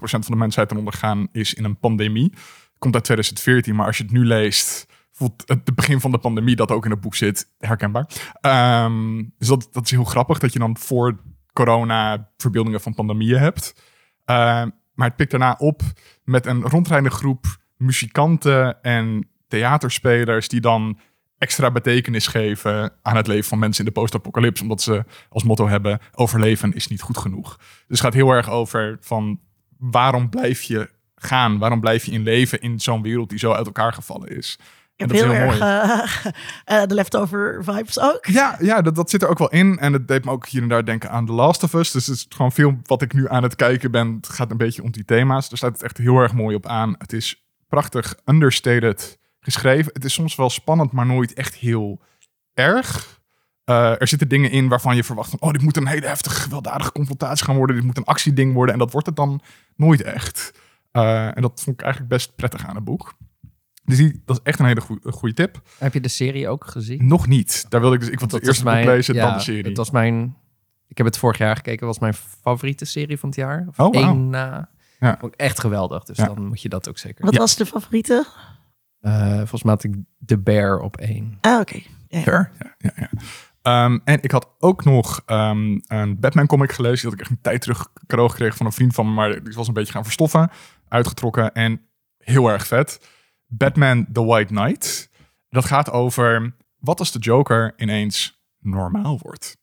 van 0.00 0.20
de 0.26 0.36
mensheid 0.36 0.68
ten 0.68 0.78
ondergaan 0.78 1.28
is 1.32 1.54
in 1.54 1.64
een 1.64 1.78
pandemie. 1.78 2.32
Komt 2.78 2.94
uit 2.94 3.04
2014, 3.04 3.74
maar 3.74 3.86
als 3.86 3.96
je 3.96 4.02
het 4.02 4.12
nu 4.12 4.26
leest, 4.26 4.86
het 5.46 5.74
begin 5.74 6.00
van 6.00 6.10
de 6.10 6.18
pandemie 6.18 6.56
dat 6.56 6.70
ook 6.70 6.84
in 6.84 6.90
het 6.90 7.00
boek 7.00 7.14
zit 7.14 7.48
herkenbaar. 7.58 8.06
Ehm, 8.40 9.22
dus 9.38 9.48
dat, 9.48 9.68
dat 9.72 9.84
is 9.84 9.90
heel 9.90 10.04
grappig 10.04 10.38
dat 10.38 10.52
je 10.52 10.58
dan 10.58 10.76
voor 10.76 11.20
corona 11.52 12.30
verbeeldingen 12.36 12.80
van 12.80 12.94
pandemieën 12.94 13.38
hebt. 13.38 13.74
Ehm, 14.24 14.68
maar 14.94 15.06
het 15.06 15.16
pikt 15.16 15.30
daarna 15.30 15.54
op 15.58 15.82
met 16.24 16.46
een 16.46 16.62
rondrijdende 16.62 17.14
groep 17.14 17.44
muzikanten 17.76 18.82
en 18.82 19.28
theaterspelers 19.48 20.48
die 20.48 20.60
dan 20.60 20.98
extra 21.38 21.70
betekenis 21.70 22.26
geven 22.26 22.92
aan 23.02 23.16
het 23.16 23.26
leven 23.26 23.48
van 23.48 23.58
mensen 23.58 23.84
in 23.84 23.92
de 23.92 24.00
post-apocalypse. 24.00 24.62
Omdat 24.62 24.82
ze 24.82 25.04
als 25.28 25.42
motto 25.42 25.68
hebben, 25.68 25.98
overleven 26.14 26.72
is 26.72 26.86
niet 26.86 27.02
goed 27.02 27.18
genoeg. 27.18 27.56
Dus 27.56 27.84
het 27.86 28.00
gaat 28.00 28.14
heel 28.14 28.30
erg 28.30 28.50
over 28.50 28.96
van 29.00 29.40
waarom 29.78 30.28
blijf 30.28 30.62
je 30.62 30.90
gaan? 31.14 31.58
Waarom 31.58 31.80
blijf 31.80 32.04
je 32.04 32.12
in 32.12 32.22
leven 32.22 32.60
in 32.60 32.80
zo'n 32.80 33.02
wereld 33.02 33.28
die 33.28 33.38
zo 33.38 33.52
uit 33.52 33.66
elkaar 33.66 33.92
gevallen 33.92 34.28
is? 34.28 34.58
Ik 34.96 35.10
heb 35.10 35.10
heel 35.10 35.30
heel 35.30 35.50
erg 35.50 35.60
eh, 35.60 36.32
eh, 36.82 36.86
de 36.88 36.94
leftover 36.94 37.64
vibes 37.64 38.00
ook. 38.00 38.26
Ja, 38.26 38.56
ja 38.60 38.82
dat, 38.82 38.94
dat 38.94 39.10
zit 39.10 39.22
er 39.22 39.28
ook 39.28 39.38
wel 39.38 39.50
in. 39.50 39.78
En 39.78 39.92
het 39.92 40.08
deed 40.08 40.24
me 40.24 40.30
ook 40.30 40.46
hier 40.46 40.62
en 40.62 40.68
daar 40.68 40.84
denken 40.84 41.10
aan 41.10 41.26
The 41.26 41.32
Last 41.32 41.62
of 41.62 41.72
Us. 41.72 41.90
Dus 41.90 42.06
het 42.06 42.16
is 42.16 42.26
gewoon 42.28 42.52
veel 42.52 42.78
wat 42.82 43.02
ik 43.02 43.12
nu 43.12 43.28
aan 43.28 43.42
het 43.42 43.56
kijken 43.56 43.90
ben. 43.90 44.14
Het 44.16 44.28
gaat 44.28 44.50
een 44.50 44.56
beetje 44.56 44.82
om 44.82 44.90
die 44.90 45.04
thema's. 45.04 45.48
Daar 45.48 45.58
staat 45.58 45.72
het 45.72 45.82
echt 45.82 45.98
heel 45.98 46.18
erg 46.18 46.34
mooi 46.34 46.56
op 46.56 46.66
aan. 46.66 46.94
Het 46.98 47.12
is 47.12 47.46
prachtig 47.68 48.14
understated 48.24 49.18
geschreven. 49.40 49.92
Het 49.92 50.04
is 50.04 50.12
soms 50.12 50.34
wel 50.34 50.50
spannend, 50.50 50.92
maar 50.92 51.06
nooit 51.06 51.32
echt 51.32 51.54
heel 51.54 52.00
erg. 52.54 53.20
Eh, 53.64 54.00
er 54.00 54.08
zitten 54.08 54.28
dingen 54.28 54.50
in 54.50 54.68
waarvan 54.68 54.96
je 54.96 55.04
verwacht 55.04 55.30
van... 55.30 55.40
oh, 55.40 55.50
dit 55.50 55.62
moet 55.62 55.76
een 55.76 55.86
hele 55.86 56.06
heftige, 56.06 56.40
gewelddadige 56.40 56.92
confrontatie 56.92 57.44
gaan 57.44 57.56
worden. 57.56 57.76
Dit 57.76 57.84
moet 57.84 57.96
een 57.96 58.04
actieding 58.04 58.54
worden. 58.54 58.72
En 58.72 58.80
dat 58.80 58.92
wordt 58.92 59.06
het 59.06 59.16
dan 59.16 59.40
nooit 59.76 60.02
echt. 60.02 60.52
En 60.92 61.42
dat 61.42 61.60
vond 61.64 61.76
ik 61.76 61.82
eigenlijk 61.82 62.12
best 62.12 62.36
prettig 62.36 62.66
aan 62.66 62.74
het 62.74 62.84
boek. 62.84 63.14
Dus 63.84 63.96
die, 63.96 64.22
dat 64.24 64.36
is 64.36 64.42
echt 64.42 64.58
een 64.58 64.66
hele 64.66 64.80
goe- 64.80 65.00
goede 65.04 65.34
tip. 65.34 65.62
heb 65.78 65.92
je 65.94 66.00
de 66.00 66.08
serie 66.08 66.48
ook 66.48 66.66
gezien? 66.66 67.06
Nog 67.06 67.26
niet. 67.26 67.66
Daar 67.68 67.80
wilde 67.80 67.94
ik 67.94 68.00
dus... 68.00 68.10
Ik 68.10 68.18
wil 68.18 68.28
het 68.28 68.36
Dat 68.38 68.46
eerst 68.48 68.64
boek 68.64 68.72
lezen, 68.94 69.14
ja, 69.14 69.26
dan 69.26 69.34
de 69.36 69.40
serie. 69.42 69.62
Het 69.64 69.76
was 69.76 69.90
mijn... 69.90 70.36
Ik 70.88 70.96
heb 70.98 71.06
het 71.06 71.18
vorig 71.18 71.38
jaar 71.38 71.56
gekeken. 71.56 71.86
was 71.86 71.98
mijn 71.98 72.14
favoriete 72.14 72.84
serie 72.84 73.18
van 73.18 73.28
het 73.28 73.38
jaar. 73.38 73.64
Of 73.68 73.78
Oh, 73.78 73.94
één 73.96 74.30
na. 74.30 74.68
Ja. 74.98 75.16
Vond 75.20 75.32
ik 75.34 75.40
echt 75.40 75.60
geweldig. 75.60 76.04
Dus 76.04 76.16
Ja. 76.16 76.26
dan 76.26 76.46
moet 76.46 76.62
je 76.62 76.68
dat 76.68 76.88
ook 76.88 76.98
zeker. 76.98 77.24
Wat 77.24 77.32
Ja. 77.34 77.38
was 77.38 77.56
de 77.56 77.66
favoriete? 77.66 78.26
Eh, 79.00 79.36
volgens 79.36 79.62
mij 79.62 79.72
had 79.72 79.84
ik 79.84 79.94
The 80.26 80.38
Bear 80.38 80.78
op 80.78 80.96
één. 80.96 81.38
Ah, 81.40 81.60
oké. 81.60 81.76
Ja, 81.76 81.82
ja. 82.18 82.22
Sure. 82.22 82.48
Ja, 82.58 82.74
ja, 82.78 82.92
ja. 82.96 83.08
Ehm, 83.62 83.98
en 84.04 84.22
ik 84.22 84.30
had 84.30 84.48
ook 84.58 84.84
nog 84.84 85.22
ehm, 85.26 85.78
een 85.86 86.20
Batman 86.20 86.46
comic 86.46 86.72
gelezen. 86.72 86.96
Die 87.00 87.04
had 87.04 87.14
ik 87.14 87.20
echt 87.20 87.30
een 87.30 87.40
tijd 87.42 87.60
terug 87.60 87.88
cadeau 88.06 88.30
gekregen 88.30 88.56
van 88.56 88.66
een 88.66 88.72
vriend 88.72 88.94
van 88.94 89.06
me. 89.06 89.12
Maar 89.12 89.42
die 89.44 89.54
was 89.54 89.68
een 89.68 89.74
beetje 89.74 89.92
gaan 89.92 90.04
verstoffen. 90.04 90.50
Uitgetrokken 90.88 91.52
en 91.52 91.80
heel 92.18 92.48
erg 92.50 92.66
vet. 92.66 93.08
Batman 93.52 94.06
The 94.12 94.24
White 94.24 94.54
Knight. 94.54 95.10
Dat 95.48 95.64
gaat 95.64 95.90
over 95.90 96.54
wat 96.78 96.98
als 96.98 97.12
de 97.12 97.18
Joker 97.18 97.74
ineens 97.76 98.42
normaal 98.58 99.18
wordt. 99.22 99.56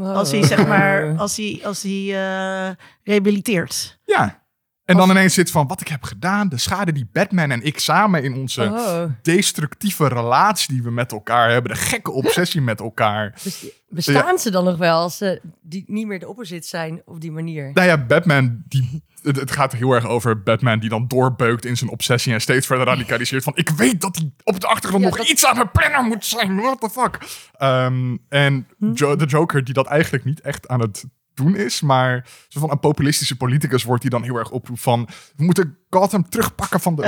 Als 0.00 0.30
hij, 0.30 0.42
zeg 0.42 0.66
maar, 0.66 1.18
als 1.18 1.36
hij, 1.36 1.60
als 1.64 1.82
hij 1.82 1.92
eh, 1.92 2.74
rehabiliteert. 3.02 3.98
Ja. 4.04 4.41
En 4.92 4.98
dan 4.98 5.10
ineens 5.10 5.34
zit 5.34 5.50
van 5.50 5.66
wat 5.66 5.80
ik 5.80 5.88
heb 5.88 6.02
gedaan. 6.02 6.48
De 6.48 6.58
schade 6.58 6.92
die 6.92 7.08
Batman 7.12 7.50
en 7.50 7.62
ik 7.62 7.78
samen 7.78 8.22
in 8.22 8.34
onze 8.34 8.62
Oh. 8.62 9.02
destructieve 9.22 10.08
relatie 10.08 10.74
die 10.74 10.82
we 10.82 10.90
met 10.90 11.12
elkaar 11.12 11.50
hebben. 11.50 11.72
De 11.72 11.78
gekke 11.78 12.10
obsessie 12.10 12.60
met 12.60 12.80
elkaar. 12.80 13.34
Bes- 13.44 13.64
Bestaan 13.88 14.38
ze 14.38 14.50
dan 14.50 14.64
nog 14.64 14.76
wel 14.76 14.98
als 15.00 15.16
ze 15.16 15.40
die 15.62 15.84
niet 15.86 16.06
meer 16.06 16.18
de 16.18 16.28
opposite 16.28 16.66
zijn 16.68 17.02
op 17.04 17.20
die 17.20 17.32
manier? 17.32 17.70
Nou 17.74 17.86
ja, 17.88 17.98
Batman, 17.98 18.62
die, 18.68 19.02
het, 19.22 19.50
gaat 19.50 19.72
heel 19.72 19.92
erg 19.92 20.06
over 20.06 20.42
Batman 20.42 20.78
die 20.78 20.88
dan 20.88 21.06
doorbeukt 21.06 21.64
in 21.64 21.76
zijn 21.76 21.90
obsessie 21.90 22.32
en 22.32 22.40
steeds 22.40 22.66
verder 22.66 22.86
radicaliseert 22.86 23.42
van 23.44 23.52
ik 23.56 23.68
weet 23.68 24.00
dat 24.00 24.16
hij 24.16 24.30
op 24.44 24.60
de 24.60 24.66
achtergrond 24.66 25.02
Ja, 25.02 25.08
nog 25.08 25.18
dat- 25.18 25.28
iets 25.28 25.46
aan 25.46 25.56
mijn 25.56 25.70
planner 25.70 26.02
moet 26.04 26.24
zijn, 26.24 26.56
what 26.56 26.80
the 26.80 26.90
fuck. 26.90 27.18
Ehm, 27.52 28.16
en 28.28 28.66
Jo- 28.94 29.16
de 29.16 29.24
Joker 29.26 29.64
die 29.64 29.74
dat 29.74 29.86
eigenlijk 29.86 30.24
niet 30.24 30.40
echt 30.40 30.68
aan 30.68 30.80
het 30.80 31.04
doen 31.34 31.56
is, 31.56 31.80
maar 31.80 32.26
zo 32.48 32.60
van 32.60 32.70
een 32.70 32.80
populistische 32.80 33.36
politicus 33.36 33.84
wordt 33.84 34.02
die 34.02 34.10
dan 34.10 34.22
heel 34.22 34.36
erg 34.36 34.50
oproept 34.50 34.80
van 34.80 35.08
we 35.36 35.44
moeten 35.44 35.78
Gotham 35.90 36.28
terugpakken 36.28 36.80
van 36.80 36.94
de... 36.96 37.02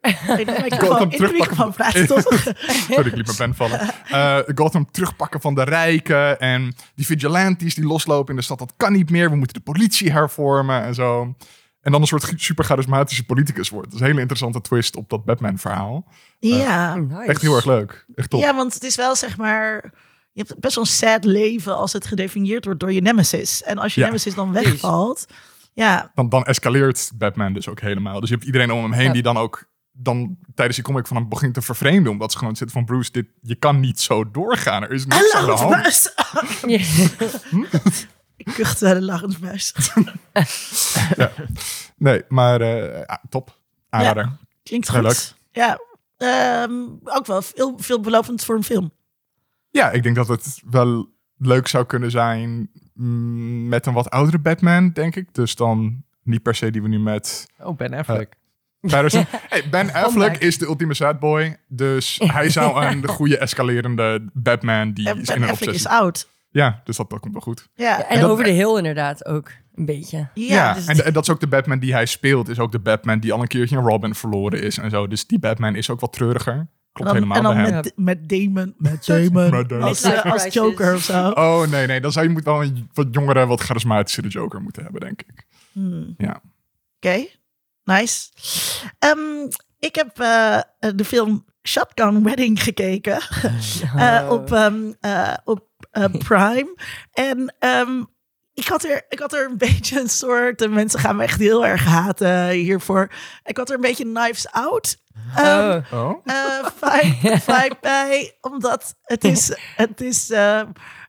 De 0.00 0.76
Gotham 0.86 1.10
terugpakken. 1.10 2.06
toch? 2.06 2.22
Sorry, 2.90 3.06
ik 3.06 3.16
liet 3.16 3.26
mijn 3.26 3.36
pen 3.36 3.54
vallen. 3.54 3.80
Eh 4.08 4.38
Gotham 4.54 4.90
terugpakken 4.90 5.40
van 5.40 5.54
de 5.54 5.62
rijken. 5.62 6.40
En 6.40 6.74
die 6.94 7.06
vigilantes 7.06 7.74
die 7.74 7.86
loslopen 7.86 8.30
in 8.30 8.36
de 8.36 8.42
stad, 8.42 8.58
dat 8.58 8.72
kan 8.76 8.92
niet 8.92 9.10
meer. 9.10 9.30
We 9.30 9.36
moeten 9.36 9.56
de 9.56 9.70
politie 9.72 10.12
hervormen 10.12 10.82
en 10.82 10.94
zo. 10.94 11.34
En 11.80 11.92
dan 11.92 12.00
een 12.00 12.06
soort 12.06 12.32
super 12.36 12.64
charismatische 12.64 13.24
politicus 13.24 13.68
wordt. 13.68 13.86
Dat 13.86 13.94
is 13.94 14.00
een 14.00 14.06
hele 14.06 14.20
interessante 14.20 14.60
twist 14.60 14.96
op 14.96 15.10
dat 15.10 15.24
Batman-verhaal. 15.24 16.06
Ja. 16.38 16.96
Oh, 16.96 17.08
nice. 17.08 17.30
Echt 17.30 17.42
heel 17.42 17.56
erg 17.56 17.64
leuk. 17.64 18.06
Echt 18.14 18.30
top. 18.30 18.40
ja, 18.40 18.54
want 18.54 18.74
het 18.74 18.82
is 18.82 18.96
wel 18.96 19.16
zeg 19.16 19.36
maar... 19.36 19.92
je 20.32 20.44
hebt 20.46 20.60
best 20.60 20.74
wel 20.74 20.84
een 20.84 20.90
sad 20.90 21.24
leven 21.24 21.76
als 21.76 21.92
het 21.92 22.06
gedefinieerd 22.06 22.64
wordt 22.64 22.80
door 22.80 22.92
je 22.92 23.00
nemesis. 23.00 23.62
En 23.62 23.78
als 23.78 23.94
je 23.94 24.00
Ja. 24.00 24.06
nemesis 24.06 24.34
dan 24.34 24.52
wegvalt, 24.52 25.26
ja, 25.74 26.10
Dan, 26.14 26.28
dan 26.28 26.44
escaleert 26.44 27.10
Batman 27.14 27.52
dus 27.52 27.68
ook 27.68 27.80
helemaal. 27.80 28.20
Dus 28.20 28.28
je 28.28 28.34
hebt 28.34 28.46
iedereen 28.46 28.70
om 28.70 28.82
hem 28.82 28.92
heen 28.92 29.06
Ja. 29.06 29.12
die 29.12 29.22
dan 29.22 29.36
ook 29.36 29.70
dan 29.94 30.36
tijdens 30.54 30.76
die 30.76 30.86
comic 30.86 31.06
van 31.06 31.16
hem 31.16 31.28
begint 31.28 31.54
te 31.54 31.62
vervreemden. 31.62 32.12
Omdat 32.12 32.32
ze 32.32 32.38
gewoon 32.38 32.56
zitten 32.56 32.76
van 32.76 32.84
Bruce, 32.84 33.10
dit, 33.12 33.26
je 33.40 33.54
kan 33.54 33.80
niet 33.80 34.00
zo 34.00 34.30
doorgaan. 34.30 34.82
Er 34.82 34.90
is 34.90 35.06
niks 35.06 35.32
aan 35.34 35.44
de 35.46 35.52
hand. 35.52 36.14
Ja. 36.66 36.78
Ik 38.36 38.52
kuchte 38.54 38.94
de 38.94 39.02
lachensbuis. 39.02 39.74
Nee, 41.96 42.22
maar 42.28 42.60
eh, 42.60 42.98
ja, 43.06 43.22
top. 43.28 43.58
Aanrader. 43.90 44.32
Klinkt 44.62 44.90
Heel 44.90 45.02
goed. 45.02 45.36
Ja, 45.52 45.78
ehm, 46.16 46.72
ook 47.04 47.26
wel 47.26 47.42
veel, 47.42 47.74
veelbelovend 47.78 48.44
voor 48.44 48.54
een 48.56 48.64
film. 48.64 48.92
Ja, 49.72 49.90
ik 49.90 50.02
denk 50.02 50.16
dat 50.16 50.28
het 50.28 50.62
wel 50.70 51.08
leuk 51.36 51.68
zou 51.68 51.84
kunnen 51.86 52.10
zijn 52.10 52.70
mm, 52.94 53.68
met 53.68 53.86
een 53.86 53.92
wat 53.92 54.10
oudere 54.10 54.38
Batman, 54.38 54.90
denk 54.92 55.16
ik. 55.16 55.34
Dus 55.34 55.54
dan 55.54 56.02
niet 56.22 56.42
per 56.42 56.54
se 56.54 56.70
die 56.70 56.82
we 56.82 56.88
nu 56.88 56.98
met 57.00 57.46
Oh, 57.62 57.76
Ben 57.76 57.92
Affleck. 57.94 58.34
Patterson. 58.80 59.24
Hey, 59.48 59.68
ben 59.70 59.92
Affleck 59.92 60.32
back. 60.32 60.40
is 60.40 60.58
de 60.58 60.66
ultieme 60.66 60.94
sad 60.94 61.18
boy. 61.18 61.56
Dus 61.68 62.20
hij 62.24 62.50
zou 62.50 62.84
een 62.86 63.06
goede 63.08 63.38
escalerende 63.38 64.28
Batman 64.32 64.92
die 64.92 65.08
En 65.08 65.18
is 65.20 65.26
Ben 65.26 65.36
in 65.36 65.42
een 65.42 65.48
Affleck 65.48 65.68
obsessie. 65.68 65.90
is 65.90 65.96
oud. 66.00 66.30
Ja, 66.50 66.80
dus 66.84 66.96
dat, 66.96 67.10
dat 67.10 67.20
komt 67.20 67.32
wel 67.32 67.42
goed. 67.42 67.68
Ja, 67.74 68.08
En, 68.08 68.20
dat- 68.20 68.30
over 68.30 68.44
de 68.44 68.50
hill 68.50 68.76
inderdaad 68.76 69.26
ook 69.26 69.50
een 69.74 69.84
beetje. 69.86 70.16
ja, 70.34 70.54
Ja, 70.54 70.74
dus- 70.74 70.86
en, 70.86 71.04
en 71.04 71.12
dat 71.12 71.22
is 71.22 71.30
ook 71.30 71.40
de 71.40 71.46
Batman 71.46 71.78
die 71.78 71.92
hij 71.92 72.06
speelt. 72.06 72.48
Is 72.48 72.58
ook 72.58 72.72
de 72.72 72.78
Batman 72.78 73.20
die 73.20 73.32
al 73.32 73.40
een 73.40 73.46
keertje 73.46 73.76
een 73.76 73.84
Robin 73.86 74.14
verloren 74.14 74.62
is 74.62 74.78
en 74.78 74.90
zo. 74.90 75.06
Dus 75.06 75.26
die 75.26 75.38
Batman 75.38 75.74
is 75.76 75.90
ook 75.90 76.00
wat 76.00 76.12
treuriger. 76.12 76.66
Klopt 76.92 77.12
en 77.12 77.20
dan, 77.20 77.30
helemaal 77.32 77.36
en 77.36 77.42
dan 77.42 77.54
bij 77.54 77.72
hem. 77.72 77.74
met, 77.74 77.92
met 77.96 78.28
Damon, 78.28 78.74
met 78.78 79.06
Damon, 79.06 79.50
Met 79.50 79.68
Damon. 79.68 79.84
Als, 79.88 80.02
eh, 80.02 80.32
als. 80.32 80.46
Joker 80.46 80.94
of 80.94 81.02
zo. 81.02 81.30
Oh 81.46 81.66
nee, 81.66 81.86
nee. 81.86 82.00
Dan 82.00 82.12
zou 82.12 82.26
je 82.26 82.32
moet 82.32 82.44
wel 82.44 82.62
een 82.62 82.90
wat 82.92 83.06
jongere, 83.10 83.46
wat 83.46 83.60
charismatischere 83.60 84.28
Joker 84.28 84.62
moeten 84.62 84.82
hebben, 84.82 85.00
denk 85.00 85.20
ik. 85.22 85.46
Hmm. 85.72 86.14
Ja. 86.18 86.42
Oké, 86.96 87.26
nice. 87.84 88.30
Ehm, 88.98 89.48
ik 89.78 89.94
heb 89.94 90.18
eh, 90.18 90.58
de 90.94 91.04
film 91.04 91.44
Shotgun 91.62 92.22
Wedding 92.22 92.62
gekeken 92.62 93.20
eh, 93.96 94.26
op, 94.30 94.52
ehm, 94.52 94.92
eh, 95.00 95.34
op 95.44 95.68
eh, 95.90 96.04
Prime. 96.18 96.76
En 97.12 97.54
ehm, 97.58 98.02
ik, 98.54 98.66
had 98.66 98.84
er, 98.84 99.02
ik 99.08 99.18
had 99.18 99.32
er 99.32 99.50
een 99.50 99.58
beetje 99.68 100.00
een 100.00 100.08
soort... 100.08 100.58
De 100.58 100.68
mensen 100.68 101.00
gaan 101.00 101.16
me 101.16 101.22
echt 101.22 101.40
heel 101.40 101.66
erg 101.66 101.84
haten 101.84 102.48
hiervoor. 102.48 103.12
Ik 103.44 103.56
had 103.56 103.68
er 103.68 103.74
een 103.74 103.80
beetje 103.80 104.04
Knives 104.04 104.50
Out 104.50 104.96
ehm, 105.36 105.80
Oh. 105.92 106.10
Oh? 106.10 106.20
eh 106.24 106.66
vibe, 106.80 107.40
vibe 107.40 107.76
bij. 107.90 108.36
Omdat 108.40 108.94
het 109.02 109.24
is, 109.24 109.56
het 109.76 110.00
is 110.00 110.30
eh, 110.30 110.60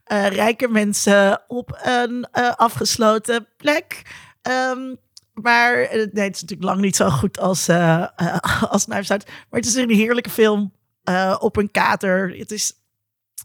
eh, 0.03 0.27
rijke 0.27 0.67
mensen 0.67 1.41
op 1.47 1.79
een 1.83 2.27
eh, 2.31 2.51
afgesloten 2.55 3.47
plek. 3.57 4.01
Ehm, 4.41 4.95
maar 5.33 5.73
eh, 5.81 6.07
nee, 6.11 6.25
het 6.25 6.35
is 6.35 6.41
natuurlijk 6.41 6.69
lang 6.69 6.81
niet 6.81 6.95
zo 6.95 7.09
goed 7.09 7.39
als, 7.39 7.67
eh 7.67 8.05
eh, 8.15 8.63
als 8.73 8.85
Knives 8.85 9.11
Out. 9.11 9.25
Maar 9.25 9.59
het 9.59 9.65
is 9.65 9.75
een 9.75 9.89
heerlijke 9.89 10.29
film 10.29 10.73
eh, 11.03 11.35
op 11.39 11.57
een 11.57 11.71
kater. 11.71 12.37
Het 12.37 12.51
is 12.51 12.73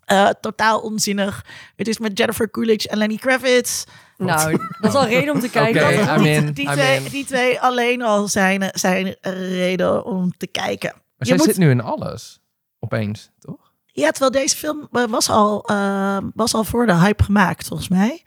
eh, 0.08 0.28
totaal 0.40 0.80
onzinnig. 0.80 1.44
Het 1.76 1.88
is 1.88 1.98
met 1.98 2.18
Jennifer 2.18 2.50
Coolidge 2.50 2.88
en 2.88 2.98
Lenny 2.98 3.16
Kravitz. 3.16 3.84
Nou, 4.16 4.50
dat 4.80 4.90
is 4.90 4.96
al 4.98 5.06
reden 5.06 5.34
om 5.34 5.40
te 5.40 5.50
kijken. 5.60 6.06
Dat- 6.06 6.18
die, 6.18 6.28
in, 6.30 6.52
die, 6.52 6.66
I'm 6.66 6.72
twee, 6.72 6.96
in. 6.96 7.10
die 7.10 7.24
twee 7.24 7.60
alleen 7.60 8.02
al 8.02 8.28
zijn, 8.28 8.70
zijn 8.72 9.16
reden 9.20 10.04
om 10.04 10.32
te 10.36 10.46
kijken. 10.46 10.92
Maar 10.94 11.02
Je 11.16 11.24
zij 11.26 11.36
moet- 11.36 11.46
zit 11.46 11.56
nu 11.56 11.70
in 11.70 11.80
alles. 11.80 12.40
Opeens, 12.80 13.30
toch? 13.38 13.72
Ja, 13.86 14.10
terwijl 14.10 14.30
deze 14.30 14.56
film 14.56 14.88
eh, 14.92 15.04
was 15.08 15.30
al, 15.30 15.64
eh, 15.68 16.18
was 16.34 16.54
al 16.54 16.64
voor 16.64 16.86
de 16.86 16.94
hype 16.94 17.22
gemaakt, 17.24 17.66
volgens 17.68 17.88
mij. 17.88 18.22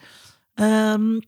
Ehm, 0.53 1.19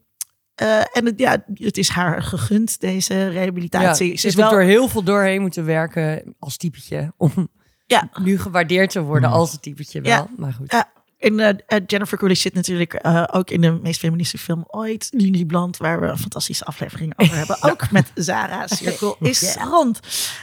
eh, 0.55 0.79
en 0.97 1.05
het, 1.05 1.19
ja, 1.19 1.43
het 1.53 1.77
is 1.77 1.89
haar 1.89 2.21
gegund, 2.23 2.79
deze 2.79 3.27
rehabilitatie. 3.27 4.05
ze 4.05 4.05
ze 4.05 4.13
is 4.13 4.23
heeft 4.23 4.35
wel, 4.35 4.45
er 4.45 4.51
door 4.51 4.61
heel 4.61 4.87
veel 4.87 5.03
doorheen 5.03 5.41
moeten 5.41 5.65
werken 5.65 6.35
als 6.39 6.57
typetje. 6.57 7.13
Om 7.17 7.49
ja, 7.85 8.09
nu 8.19 8.39
gewaardeerd 8.39 8.89
te 8.89 9.01
worden 9.01 9.29
Hmm. 9.29 9.39
als 9.39 9.53
een 9.53 9.59
typetje 9.59 10.01
wel. 10.01 10.11
Ja. 10.11 10.27
Maar 10.37 10.53
goed. 10.53 10.71
Ja. 10.71 10.91
en 11.17 11.39
eh, 11.39 11.49
eh, 11.67 11.83
Jennifer 11.87 12.17
Coolidge 12.17 12.41
zit 12.41 12.53
natuurlijk 12.53 12.93
eh, 12.93 13.23
ook 13.31 13.49
in 13.49 13.61
de 13.61 13.71
meest 13.71 13.99
feministische 13.99 14.45
film 14.45 14.63
ooit, 14.67 15.07
Lily 15.11 15.45
Bland, 15.45 15.77
waar 15.77 15.99
we 15.99 16.05
een 16.07 16.17
fantastische 16.17 16.65
aflevering 16.65 17.13
over 17.15 17.37
hebben. 17.37 17.57
Ook 17.61 17.91
met 17.91 18.11
Zara. 18.15 18.67
Cirkel 18.77 19.15
is 19.19 19.55
rond. 19.55 19.99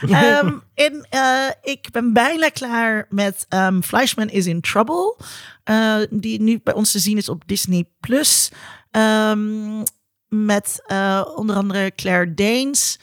Ehm, 0.09 0.53
en 0.73 1.05
eh, 1.09 1.47
ik 1.61 1.87
ben 1.91 2.13
bijna 2.13 2.49
klaar 2.49 3.05
met 3.09 3.45
ehm 3.49 3.81
Fleischman 3.81 4.29
is 4.29 4.45
in 4.45 4.61
Trouble, 4.61 5.15
eh, 5.63 5.97
die 6.09 6.41
nu 6.41 6.59
bij 6.63 6.73
ons 6.73 6.91
te 6.91 6.99
zien 6.99 7.17
is 7.17 7.29
op 7.29 7.43
Disney 7.47 7.85
Plus. 7.99 8.51
Ehm, 8.91 9.83
met 10.27 10.81
eh, 10.85 11.25
onder 11.35 11.55
andere 11.55 11.91
Claire 11.95 12.33
Danes. 12.33 12.99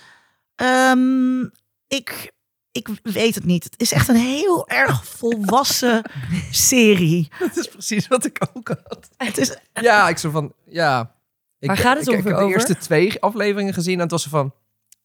Ehm, 0.54 1.40
ik, 1.86 2.32
ik 2.78 2.88
weet 3.02 3.34
het 3.34 3.44
niet. 3.44 3.64
Het 3.64 3.80
is 3.80 3.92
echt 3.92 4.08
een 4.08 4.16
heel 4.16 4.68
erg 4.68 5.04
volwassen 5.06 6.02
serie. 6.50 7.28
Dat 7.38 7.56
is 7.56 7.68
precies 7.68 8.08
wat 8.08 8.24
ik 8.24 8.46
ook 8.54 8.68
had. 8.68 9.08
Het 9.16 9.38
is, 9.38 9.56
Ja, 9.72 10.08
ik 10.08 10.18
zo 10.18 10.30
van, 10.30 10.52
ja. 10.66 11.14
Ik, 11.58 11.68
Waar 11.68 11.76
gaat 11.76 11.96
het 11.98 12.06
ik, 12.06 12.12
ik 12.12 12.18
ongeveer 12.18 12.30
heb 12.30 12.40
de 12.40 12.44
over? 12.46 12.58
eerste 12.58 12.76
twee 12.76 13.20
afleveringen 13.22 13.74
gezien 13.74 13.94
en 13.94 14.00
het 14.00 14.10
was 14.10 14.22
zo 14.22 14.28
van, 14.30 14.54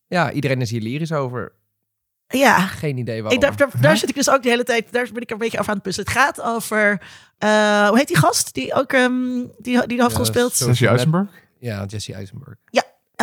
ja, 0.07 0.31
iedereen 0.31 0.61
is 0.61 0.69
hier 0.69 0.81
lyrisch 0.81 1.11
over. 1.11 1.51
ja, 2.27 2.59
Geen 2.59 2.97
idee 2.97 3.21
waarom. 3.21 3.41
ik, 3.41 3.47
daar, 3.47 3.57
daar, 3.57 3.81
daar 3.81 3.97
zit 3.97 4.09
ik 4.09 4.15
dus 4.15 4.29
ook 4.29 4.43
de 4.43 4.49
hele 4.49 4.63
tijd. 4.63 4.91
Daar 4.91 5.09
ben 5.13 5.21
ik 5.21 5.31
een 5.31 5.37
beetje 5.37 5.57
over 5.57 5.69
aan 5.69 5.75
het 5.75 5.83
puzzelen. 5.83 6.09
Het 6.09 6.17
gaat 6.17 6.41
over. 6.41 7.01
eh, 7.37 7.87
hoe 7.87 7.97
heet 7.97 8.07
die 8.07 8.17
gast 8.17 8.53
die 8.53 8.73
ook 8.73 8.91
ehm, 8.93 9.11
die, 9.57 9.87
die 9.87 9.97
de 9.97 10.01
hoofdrol 10.01 10.25
Ja, 10.25 10.31
speelt? 10.31 10.57
Jesse 10.57 10.87
Eisenberg? 10.87 11.27
Ja, 11.59 11.85
Jesse 11.85 12.13
Eisenberg. 12.13 12.55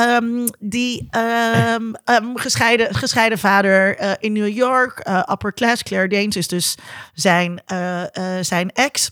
Ehm, 0.00 0.46
die 0.58 1.06
ehm, 1.10 1.92
ehm, 2.04 2.34
gescheiden, 2.36 2.94
gescheiden 2.94 3.38
vader 3.38 3.96
eh, 3.96 4.12
in 4.18 4.32
New 4.32 4.48
York, 4.48 4.98
eh, 4.98 5.22
upper 5.30 5.52
class. 5.54 5.82
Claire 5.82 6.08
Danes 6.08 6.36
is 6.36 6.48
dus 6.48 6.74
zijn, 7.14 7.62
eh, 7.66 8.16
eh, 8.38 8.44
zijn 8.44 8.70
ex. 8.70 9.10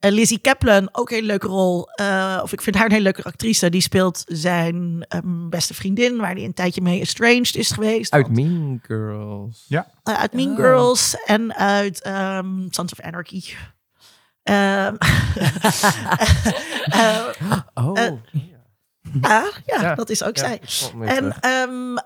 Lizzie 0.00 0.38
Kaplan, 0.38 0.88
ook 0.92 1.08
een 1.10 1.14
hele 1.14 1.26
leuke 1.26 1.46
rol. 1.46 1.88
eh, 1.90 2.40
of 2.42 2.52
ik 2.52 2.60
vind 2.60 2.76
haar 2.76 2.84
een 2.84 2.90
hele 2.90 3.02
leuke 3.02 3.22
actrice. 3.24 3.70
Die 3.70 3.80
speelt 3.80 4.22
zijn 4.26 5.06
beste 5.50 5.74
vriendin, 5.74 6.16
waar 6.16 6.32
hij 6.34 6.44
een 6.44 6.54
tijdje 6.54 6.80
mee 6.82 7.00
estranged 7.00 7.56
is 7.56 7.70
geweest. 7.70 8.12
Uit 8.12 8.26
Want- 8.26 8.36
Mean 8.38 8.80
Girls. 8.86 9.64
Ja. 9.68 9.86
uit 10.02 10.32
Mean 10.32 10.50
Oh. 10.50 10.56
Girls 10.56 11.16
en 11.26 11.54
uit 11.56 12.02
ehm, 12.02 12.66
Sons 12.70 12.92
of 12.92 13.00
Anarchy. 13.00 13.42
Ehm, 14.42 14.94
eh, 16.90 17.26
Oh. 17.74 18.12
Ah, 19.20 19.44
ja, 19.66 19.80
Ja, 19.82 19.94
dat 19.94 20.10
is 20.10 20.22
ook 20.22 20.36
ja, 20.36 20.42
zij. 20.42 20.60
En, 21.00 21.40
ehm, 21.40 21.96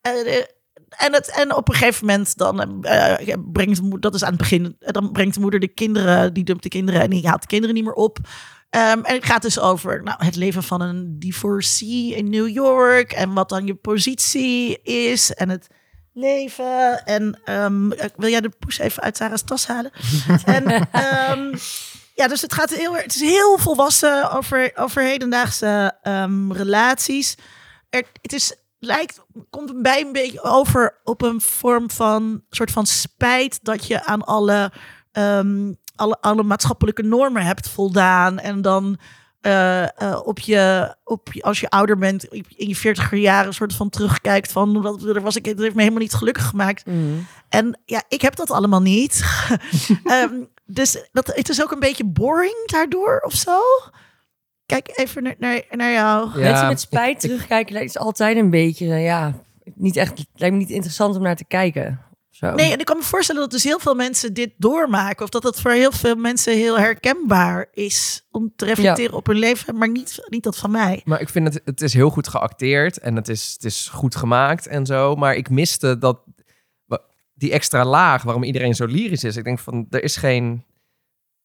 eh, 0.00 0.44
en, 0.88 1.12
het, 1.12 1.30
en 1.30 1.54
op 1.54 1.68
een 1.68 1.74
gegeven 1.74 2.06
moment 2.06 2.36
dan 2.36 2.84
eh, 2.84 3.34
brengt 3.52 4.02
dat 4.02 4.14
is 4.14 4.22
aan 4.22 4.28
het 4.28 4.38
begin, 4.38 4.76
eh, 4.80 4.92
dan 4.92 5.12
brengt 5.12 5.34
de 5.34 5.40
moeder 5.40 5.60
de 5.60 5.68
kinderen, 5.68 6.34
die 6.34 6.44
dumpt 6.44 6.62
de 6.62 6.68
kinderen 6.68 7.00
en 7.00 7.10
die 7.10 7.28
haalt 7.28 7.40
de 7.40 7.46
kinderen 7.46 7.74
niet 7.74 7.84
meer 7.84 7.92
op. 7.92 8.18
Ehm, 8.70 9.00
en 9.02 9.14
het 9.14 9.24
gaat 9.24 9.42
dus 9.42 9.58
over 9.58 10.02
nou, 10.02 10.24
het 10.24 10.36
leven 10.36 10.62
van 10.62 10.80
een 10.80 11.18
divorcee 11.18 12.14
in 12.14 12.30
New 12.30 12.48
York 12.48 13.12
en 13.12 13.32
wat 13.32 13.48
dan 13.48 13.66
je 13.66 13.74
positie 13.74 14.82
is 14.82 15.34
en 15.34 15.48
het 15.48 15.66
leven. 16.12 17.04
En 17.04 17.40
ehm, 17.44 17.92
eh, 17.92 18.08
wil 18.16 18.30
jij 18.30 18.40
de 18.40 18.52
poes 18.58 18.78
even 18.78 19.02
uit 19.02 19.16
Sarah's 19.16 19.42
tas 19.42 19.66
halen? 19.66 19.90
en 20.44 20.88
ja, 22.20 22.28
dus 22.28 22.40
het 22.40 22.52
gaat 22.52 22.70
heel, 22.70 22.96
het 22.96 23.14
is 23.14 23.20
heel 23.20 23.58
volwassen 23.58 24.32
over, 24.32 24.72
over 24.74 25.02
hedendaagse 25.02 25.98
ehm, 26.02 26.52
relaties. 26.52 27.36
Er, 27.90 28.04
het 28.22 28.32
is, 28.32 28.56
lijkt, 28.78 29.20
komt 29.50 29.82
bij 29.82 30.00
een 30.00 30.12
beetje 30.12 30.42
over 30.42 31.00
op 31.04 31.22
een 31.22 31.40
vorm 31.40 31.90
van 31.90 32.42
soort 32.50 32.70
van 32.70 32.86
spijt 32.86 33.58
dat 33.62 33.86
je 33.86 34.04
aan 34.04 34.24
alle, 34.24 34.72
ehm, 35.12 35.72
alle, 35.96 36.16
alle 36.20 36.42
maatschappelijke 36.42 37.02
normen 37.02 37.42
hebt 37.42 37.68
voldaan. 37.68 38.38
En 38.38 38.62
dan 38.62 38.98
eh, 39.40 39.82
eh, 39.82 40.20
op 40.24 40.38
je, 40.38 40.94
op 41.04 41.32
je, 41.32 41.42
als 41.42 41.60
je 41.60 41.70
ouder 41.70 41.98
bent, 41.98 42.24
in 42.24 42.68
je 42.68 42.76
veertiger 42.76 43.18
jaren, 43.18 43.46
een 43.46 43.54
soort 43.54 43.74
van 43.74 43.90
terugkijkt 43.90 44.52
van 44.52 44.82
wat 44.82 45.02
er 45.02 45.22
was 45.22 45.36
ik, 45.36 45.44
het 45.44 45.58
heeft 45.58 45.74
me 45.74 45.80
helemaal 45.80 46.02
niet 46.02 46.14
gelukkig 46.14 46.46
gemaakt. 46.46 46.86
Mm. 46.86 47.26
En 47.48 47.80
ja, 47.84 48.02
ik 48.08 48.20
heb 48.20 48.36
dat 48.36 48.50
allemaal 48.50 48.82
niet. 48.82 49.24
Ehm, 50.04 50.34
dus 50.72 51.04
dat, 51.12 51.26
het 51.26 51.48
is 51.48 51.62
ook 51.62 51.70
een 51.72 51.80
beetje 51.80 52.04
boring 52.04 52.66
daardoor 52.66 53.20
of 53.24 53.32
zo. 53.32 53.60
Kijk 54.66 54.90
even 54.94 55.22
naar, 55.22 55.34
naar, 55.38 55.62
naar 55.70 55.92
jou. 55.92 56.28
Ja, 56.38 56.50
Mensen 56.50 56.66
met 56.68 56.80
spijt 56.80 57.14
ik- 57.24 57.30
terugkijken 57.30 57.72
lijkt 57.72 57.94
het 57.94 58.02
altijd 58.02 58.36
een 58.36 58.50
beetje, 58.50 58.86
ja, 58.86 59.34
niet 59.74 59.96
echt, 59.96 60.24
lijkt 60.34 60.54
me 60.54 60.60
niet 60.60 60.70
interessant 60.70 61.16
om 61.16 61.22
naar 61.22 61.36
te 61.36 61.44
kijken. 61.44 62.00
Zo. 62.30 62.54
Nee, 62.54 62.72
en 62.72 62.78
ik 62.78 62.84
kan 62.84 62.96
me 62.96 63.02
voorstellen 63.02 63.40
dat 63.40 63.50
dus 63.50 63.64
heel 63.64 63.78
veel 63.78 63.94
mensen 63.94 64.34
dit 64.34 64.50
doormaken. 64.56 65.22
Of 65.24 65.28
dat 65.30 65.42
het 65.42 65.60
voor 65.60 65.70
heel 65.70 65.92
veel 65.92 66.14
mensen 66.14 66.52
heel 66.56 66.78
herkenbaar 66.78 67.68
is 67.72 68.26
om 68.30 68.52
te 68.56 68.64
reflecteren 68.64 69.16
op 69.16 69.26
hun 69.26 69.36
leven. 69.38 69.78
Maar 69.78 69.88
niet, 69.90 70.26
niet 70.28 70.42
dat 70.42 70.56
van 70.56 70.70
mij. 70.70 71.00
Maar 71.04 71.20
ik 71.20 71.28
vind 71.28 71.54
het, 71.54 71.62
het 71.64 71.80
is 71.80 71.92
heel 71.94 72.10
goed 72.10 72.28
geacteerd 72.28 72.98
en 72.98 73.16
het 73.16 73.28
is, 73.28 73.52
het 73.52 73.64
is 73.64 73.88
goed 73.92 74.16
gemaakt 74.16 74.66
en 74.66 74.86
zo. 74.86 75.14
Maar 75.14 75.34
ik 75.34 75.50
miste 75.50 75.98
dat, 75.98 76.20
die 77.40 77.52
extra 77.52 77.84
laag 77.84 78.22
waarom 78.22 78.42
iedereen 78.42 78.74
zo 78.74 78.86
lyrisch 78.86 79.24
is. 79.24 79.36
Ik 79.36 79.44
denk 79.44 79.58
van, 79.58 79.86
er 79.90 80.02
is 80.02 80.16
geen, 80.16 80.64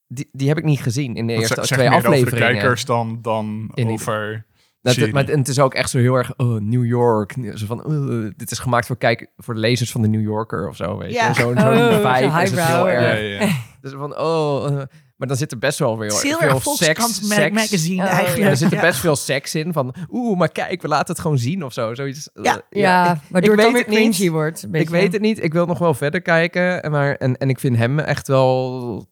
die, 0.07 0.29
die 0.31 0.47
heb 0.47 0.57
ik 0.57 0.63
niet 0.63 0.81
gezien 0.81 1.15
in 1.15 1.27
de 1.27 1.33
eerste 1.33 1.61
twee 1.61 1.79
meer 1.89 1.97
over 1.97 2.01
de 2.09 2.15
afleveringen. 2.15 2.53
kijkers 2.53 2.85
dan, 2.85 3.19
dan 3.21 3.71
In 3.73 3.85
die- 3.87 3.93
over... 3.93 4.45
Dat, 4.81 4.93
serie. 4.93 5.13
maar 5.13 5.25
het 5.25 5.47
is 5.47 5.59
ook 5.59 5.73
echt 5.73 5.89
zo 5.89 5.97
heel 5.97 6.15
erg 6.15 6.33
oh, 6.37 6.59
New 6.61 6.85
York. 6.85 7.35
Zo 7.53 7.65
van, 7.65 7.85
oh, 7.85 8.29
dit 8.35 8.51
is 8.51 8.59
gemaakt 8.59 8.85
voor, 8.85 8.97
kijk, 8.97 9.31
voor 9.37 9.53
de 9.53 9.59
lezers 9.59 9.91
van 9.91 10.01
de 10.01 10.07
New 10.07 10.21
Yorker 10.21 10.67
of 10.67 10.75
zo. 10.75 10.97
Weet 10.97 11.13
Ja. 11.13 11.27
je? 11.27 11.33
Zo'n 11.33 11.57
Oh, 11.57 11.63
zo'n 11.63 11.75
zo'n 11.75 12.13
vibe 12.13 12.41
is 12.43 12.51
het 12.51 12.65
heel 12.65 12.89
erg. 12.89 13.05
ja, 13.05 13.13
ja, 13.13 13.41
ja. 13.45 13.51
Dus 13.81 13.91
van, 13.91 14.17
oh, 14.19 14.67
eh, 14.81 14.81
maar 15.15 15.27
dan 15.27 15.37
zit 15.37 15.51
er 15.51 15.57
best 15.57 15.79
wel 15.79 15.97
weer 15.97 16.21
heel 16.21 16.37
veel 16.59 16.75
seks, 16.75 17.27
seks. 17.27 17.51
magazine 17.53 18.03
Oh, 18.03 18.09
ja. 18.09 18.15
eigenlijk. 18.15 18.49
Er 18.49 18.57
zit 18.57 18.69
er 18.71 18.75
Ja. 18.75 18.81
best 18.81 18.99
veel 18.99 19.15
seks 19.15 19.55
in. 19.55 19.73
Van, 19.73 19.95
oeh, 20.11 20.37
maar 20.37 20.49
kijk, 20.51 20.81
we 20.81 20.87
laten 20.87 21.13
het 21.13 21.19
gewoon 21.21 21.37
zien 21.37 21.63
of 21.63 21.73
zo. 21.73 21.93
Zoiets, 21.93 22.29
eh, 22.33 22.43
Ja. 22.43 22.61
Ja, 22.69 23.13
ik- 23.13 23.19
waardoor 23.29 23.53
ik 23.59 23.75
het 23.75 23.87
weer 23.87 23.99
niet. 23.99 24.27
wordt. 24.29 24.67
Ik 24.71 24.89
weet 24.89 25.13
het 25.13 25.21
niet. 25.21 25.43
Ik 25.43 25.53
wil 25.53 25.65
nog 25.65 25.77
wel 25.77 25.93
verder 25.93 26.21
kijken. 26.21 26.83
en 26.83 26.91
Maar, 26.91 27.15
en, 27.15 27.37
en 27.37 27.49
ik 27.49 27.59
vind 27.59 27.77
hem 27.77 27.99
echt 27.99 28.27
wel 28.27 29.07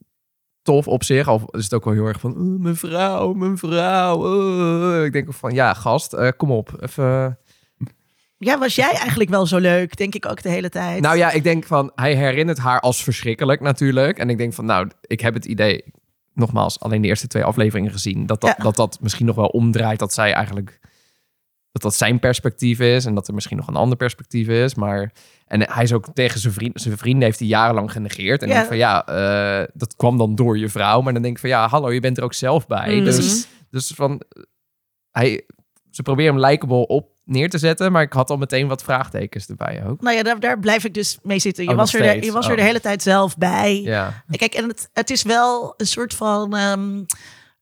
tof 0.62 0.88
op 0.88 1.03
zich. 1.03 1.27
Al 1.27 1.41
is 1.51 1.63
het 1.63 1.74
ook 1.74 1.86
wel 1.86 1.93
heel 1.93 2.05
erg 2.05 2.19
van, 2.19 2.31
"Oh, 2.31 2.60
mijn 2.62 2.75
vrouw, 2.75 3.33
mijn 3.33 3.57
vrouw. 3.57 4.17
oh." 4.17 5.05
Ik 5.05 5.12
denk 5.13 5.27
ook 5.27 5.33
van, 5.33 5.53
ja, 5.53 5.74
gast, 5.74 6.13
eh, 6.13 6.29
kom 6.38 6.51
op. 6.51 6.75
Even... 6.79 7.38
Ja, 8.45 8.57
was 8.59 8.75
jij 8.75 8.91
eigenlijk 8.91 9.29
wel 9.29 9.45
zo 9.45 9.57
leuk? 9.57 9.97
Denk 9.97 10.15
ik 10.15 10.25
ook 10.29 10.41
de 10.41 10.50
hele 10.50 10.69
tijd. 10.69 11.01
Nou 11.01 11.17
ja, 11.17 11.31
ik 11.31 11.43
denk 11.43 11.65
van, 11.65 11.91
hij 11.95 12.15
herinnert 12.15 12.57
haar 12.57 12.79
als 12.79 13.03
verschrikkelijk 13.03 13.62
natuurlijk. 13.62 14.17
En 14.17 14.29
ik 14.29 14.38
denk 14.38 14.53
van, 14.53 14.65
nou, 14.65 14.89
ik 15.01 15.19
heb 15.19 15.33
het 15.33 15.45
idee, 15.45 15.83
nogmaals, 16.33 16.79
alleen 16.79 17.01
de 17.01 17.07
eerste 17.07 17.27
twee 17.27 17.43
afleveringen 17.43 17.91
gezien, 17.91 18.25
dat 18.25 18.41
dat, 18.41 18.53
Ja. 18.57 18.63
dat, 18.63 18.75
dat 18.75 18.97
misschien 19.01 19.25
nog 19.25 19.35
wel 19.35 19.47
omdraait, 19.47 20.00
dat 20.00 20.13
zij 20.13 20.33
eigenlijk, 20.33 20.79
dat 21.71 21.81
dat 21.81 21.95
zijn 21.95 22.19
perspectief 22.19 22.79
is 22.79 23.05
en 23.05 23.15
dat 23.15 23.27
er 23.27 23.33
misschien 23.33 23.57
nog 23.57 23.67
een 23.67 23.75
ander 23.75 23.97
perspectief 23.97 24.47
is. 24.47 24.75
Maar, 24.75 25.12
en 25.47 25.71
hij 25.71 25.83
is 25.83 25.93
ook 25.93 26.05
tegen 26.13 26.39
zijn 26.39 26.53
vriend, 26.53 26.81
zijn 26.81 26.97
vrienden 26.97 27.23
heeft 27.23 27.39
hij 27.39 27.47
jarenlang 27.47 27.91
genegeerd. 27.91 28.41
En 28.41 28.47
Ja. 28.47 28.53
denk 28.53 28.67
van, 28.67 28.77
ja, 28.77 29.05
eh, 29.05 29.67
dat 29.73 29.95
kwam 29.95 30.17
dan 30.17 30.35
door 30.35 30.57
je 30.57 30.69
vrouw. 30.69 31.01
Maar 31.01 31.13
dan 31.13 31.21
denk 31.21 31.33
ik 31.35 31.39
van, 31.41 31.50
ja, 31.50 31.67
hallo, 31.67 31.91
je 31.91 32.00
bent 32.00 32.17
er 32.17 32.23
ook 32.23 32.33
zelf 32.33 32.67
bij. 32.67 32.95
Mhm. 32.95 33.03
Dus, 33.03 33.47
dus 33.69 33.91
van, 33.95 34.21
hij, 35.12 35.45
ze 35.91 36.01
proberen 36.01 36.35
hem 36.35 36.45
likable 36.45 36.88
op 36.88 37.12
neer 37.25 37.49
te 37.49 37.57
zetten, 37.57 37.91
maar 37.91 38.01
ik 38.01 38.13
had 38.13 38.29
al 38.29 38.37
meteen 38.37 38.67
wat 38.67 38.83
vraagtekens 38.83 39.47
erbij 39.47 39.83
ook. 39.87 40.01
Nou 40.01 40.15
ja, 40.15 40.23
daar, 40.23 40.39
daar 40.39 40.59
blijf 40.59 40.83
ik 40.83 40.93
dus 40.93 41.17
mee 41.21 41.39
zitten. 41.39 41.63
Je 41.63 41.69
Oh, 41.69 41.75
was, 41.75 41.93
er, 41.93 42.01
de, 42.19 42.25
je 42.25 42.31
was 42.31 42.45
er 42.45 42.51
Oh. 42.51 42.57
de 42.57 42.63
hele 42.63 42.79
tijd 42.79 43.01
zelf 43.01 43.37
bij. 43.37 43.81
Ja. 43.81 44.23
En 44.27 44.37
Kijk, 44.37 44.53
en 44.53 44.67
het, 44.67 44.89
het 44.93 45.09
is 45.09 45.23
wel 45.23 45.73
een 45.77 45.87
soort 45.87 46.13
van... 46.13 46.55
ehm, 46.55 47.03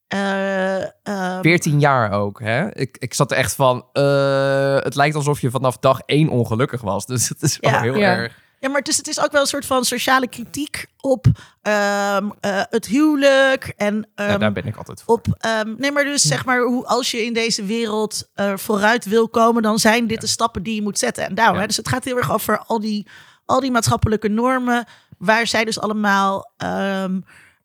eh, 0.08 0.82
ehm, 1.04 1.42
14 1.42 1.80
jaar 1.80 2.12
ook, 2.12 2.40
hè? 2.40 2.76
Ik, 2.76 2.98
ik 3.00 3.14
zat 3.14 3.32
er 3.32 3.38
echt 3.38 3.56
van... 3.56 3.86
eh, 3.94 4.76
het 4.80 4.96
lijkt 4.96 5.16
alsof 5.16 5.42
je 5.42 5.50
vanaf 5.52 5.78
dag 5.78 6.00
één 6.06 6.30
ongelukkig 6.30 6.82
was. 6.82 7.06
Dus 7.06 7.30
het 7.30 7.42
is 7.42 7.58
wel 7.60 7.72
Ja. 7.72 7.82
heel 7.82 7.96
Ja. 7.96 8.16
erg... 8.16 8.40
Ja, 8.62 8.70
maar 8.70 8.78
het 8.80 8.88
is, 8.88 8.98
het 8.98 9.08
is 9.08 9.20
ook 9.20 9.32
wel 9.32 9.42
een 9.42 9.48
soort 9.48 9.66
van 9.66 9.86
sociale 9.86 10.28
kritiek 10.28 10.86
op 11.00 11.26
ehm, 11.62 12.30
eh, 12.40 12.62
het 12.70 12.86
huwelijk. 12.86 13.74
En 13.78 13.96
Ja, 14.16 14.28
ehm, 14.28 14.40
daar 14.40 14.52
ben 14.52 14.66
ik 14.66 14.76
altijd 14.76 15.02
voor. 15.02 15.16
op. 15.16 15.28
ehm, 15.40 15.74
nee, 15.78 15.92
maar 15.92 16.04
dus 16.04 16.22
zeg 16.22 16.46
maar, 16.46 16.62
hoe, 16.62 16.86
als 16.86 17.12
je 17.12 17.26
in 17.26 17.34
deze 17.34 17.64
wereld 17.66 18.30
eh, 18.34 18.58
vooruit 18.58 19.06
wil 19.06 19.30
komen, 19.30 19.62
dan 19.62 19.80
zijn 19.80 20.08
dit 20.08 20.22
de 20.22 20.28
stappen 20.28 20.64
die 20.64 20.76
je 20.76 20.82
moet 20.82 21.00
zetten. 21.00 21.26
En 21.26 21.36
daarom, 21.36 21.56
Ja. 21.56 21.62
hè, 21.62 21.68
dus 21.68 21.78
het 21.78 21.88
gaat 21.90 22.04
heel 22.04 22.18
erg 22.18 22.32
over 22.34 22.58
al 22.60 22.80
die, 22.80 23.08
al 23.46 23.60
die 23.60 23.72
maatschappelijke 23.72 24.28
normen, 24.28 24.86
waar 25.18 25.48
zij 25.48 25.66
dus 25.66 25.80
allemaal 25.80 26.52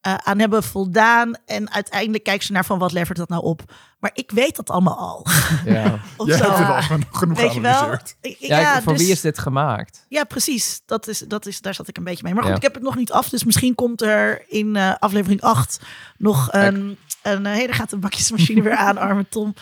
eh, 0.06 0.14
aan 0.14 0.38
hebben 0.38 0.62
voldaan. 0.62 1.34
En 1.46 1.70
uiteindelijk 1.72 2.24
kijken 2.24 2.46
ze 2.46 2.52
naar 2.52 2.64
van 2.64 2.78
wat 2.78 2.92
levert 2.92 3.18
dat 3.18 3.28
nou 3.28 3.42
op. 3.42 3.62
Maar 3.98 4.10
ik 4.14 4.30
weet 4.30 4.56
dat 4.56 4.70
allemaal 4.70 4.98
al. 4.98 5.26
Ja, 5.74 5.98
Of 6.16 6.26
Jij 6.26 6.36
zo. 6.36 6.44
hebt 6.44 6.58
het 6.58 6.68
al 6.68 6.82
genoeg, 7.10 7.38
Weet 7.38 7.54
je 7.54 7.60
wel? 7.60 7.98
ja, 8.20 8.60
Ja, 8.60 8.82
voor 8.82 8.92
dus- 8.92 9.02
wie 9.02 9.10
is 9.12 9.20
dit 9.20 9.38
gemaakt? 9.38 10.04
Ja, 10.08 10.24
precies. 10.24 10.80
Dat 10.86 11.08
is, 11.08 11.18
dat 11.18 11.46
is, 11.46 11.60
daar 11.60 11.74
zat 11.74 11.88
ik 11.88 11.96
een 11.96 12.04
beetje 12.04 12.22
mee. 12.22 12.32
Maar 12.34 12.42
goed, 12.42 12.50
Ja. 12.50 12.56
ik 12.56 12.62
heb 12.62 12.74
het 12.74 12.82
nog 12.82 12.96
niet 12.96 13.12
af. 13.12 13.28
Dus 13.28 13.44
misschien 13.44 13.74
komt 13.74 14.02
er 14.02 14.44
in 14.48 14.76
eh, 14.76 14.94
aflevering 14.98 15.40
8 15.40 15.80
nog 16.18 16.48
een... 16.52 16.98
een 17.22 17.46
eh, 17.46 17.52
hey, 17.52 17.66
daar 17.66 17.74
gaat 17.74 17.90
de 17.90 17.96
bakjesmachine 17.96 18.62
weer 18.62 18.76
aan, 18.76 18.98
arme 19.08 19.26
Tom. 19.28 19.54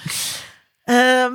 Ehm, 0.85 1.33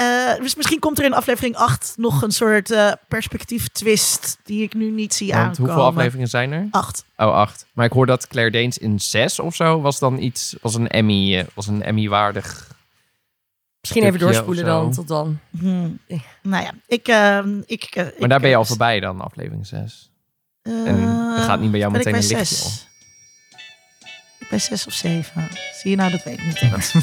eh, 0.00 0.42
dus 0.42 0.54
misschien 0.54 0.78
komt 0.78 0.98
er 0.98 1.04
in 1.04 1.12
aflevering 1.14 1.56
8 1.56 1.94
nog 1.96 2.22
een 2.22 2.30
soort 2.30 2.70
eh, 2.70 2.92
perspectief 3.08 3.68
twist... 3.68 4.38
die 4.44 4.62
ik 4.62 4.74
nu 4.74 4.90
niet 4.90 5.14
zie 5.14 5.32
Want 5.32 5.40
aankomen. 5.40 5.70
hoeveel 5.70 5.86
afleveringen 5.88 6.28
zijn 6.28 6.52
er? 6.52 6.68
8. 6.70 7.04
Oh, 7.16 7.34
acht. 7.34 7.66
Maar 7.72 7.86
ik 7.86 7.92
hoor 7.92 8.06
dat 8.06 8.26
Claire 8.28 8.50
Danes 8.50 8.78
in 8.78 9.00
zes 9.00 9.38
of 9.38 9.54
zo 9.54 9.80
was 9.80 9.98
dan 9.98 10.18
iets... 10.18 10.56
Was 10.60 10.74
een 10.74 10.88
Emmy, 10.88 11.38
eh, 11.38 11.44
was 11.54 11.66
een 11.66 11.82
Emmy-waardig... 11.82 12.68
Misschien 13.80 14.04
even 14.04 14.18
doorspoelen 14.18 14.64
dan, 14.64 14.92
tot 14.92 15.08
dan. 15.08 15.38
Hmm. 15.58 15.98
Nou 16.42 16.64
ja, 16.64 16.72
ik... 16.86 17.08
ehm, 17.08 17.60
ik 17.66 17.92
Maar 17.96 18.12
ik, 18.18 18.28
daar 18.28 18.40
ben 18.40 18.50
je 18.50 18.56
al 18.56 18.64
voorbij 18.64 19.00
dan, 19.00 19.20
aflevering 19.20 19.66
zes. 19.66 20.10
eh, 20.62 20.72
En 20.86 21.02
er 21.36 21.42
gaat 21.42 21.60
niet 21.60 21.70
bij 21.70 21.80
jou 21.80 21.92
meteen 21.92 22.12
bij 22.12 22.22
een 22.22 22.28
lichtje? 22.28 22.68
Ik 24.38 24.48
ben 24.50 24.60
6 24.60 24.86
of 24.86 24.92
7. 24.92 25.48
Zie 25.80 25.90
je 25.90 25.96
nou, 25.96 26.10
dat 26.10 26.22
weet 26.24 26.38
ik 26.38 26.44
niet. 26.44 26.58
echt. 26.74 26.94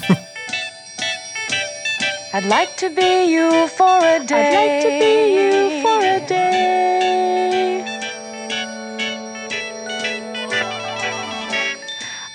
I'd 2.37 2.45
like 2.45 2.77
to 2.77 2.89
be 2.91 3.31
you 3.31 3.67
for 3.67 3.97
a 3.97 4.23
day. 4.23 4.45
I'd 4.45 4.53
like 4.53 4.81
to 4.85 4.89
be 4.99 5.13
you 5.33 5.81
for 5.81 5.99
a 6.05 6.19
day. 6.27 7.81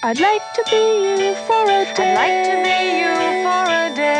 I'd 0.02 0.18
like 0.18 0.42
to 0.54 0.62
be 0.70 0.82
you 1.06 1.34
for 1.46 1.62
a 1.62 1.84
day. 1.94 2.02
I'd 2.02 2.18
like 2.18 2.42
to 2.50 2.54
be 2.66 2.78
you 2.98 3.14
for 3.44 3.64
a 3.70 3.94
day. 3.94 4.16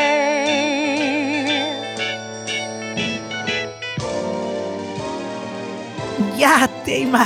Ja, 6.37 6.67
thema 6.83 7.25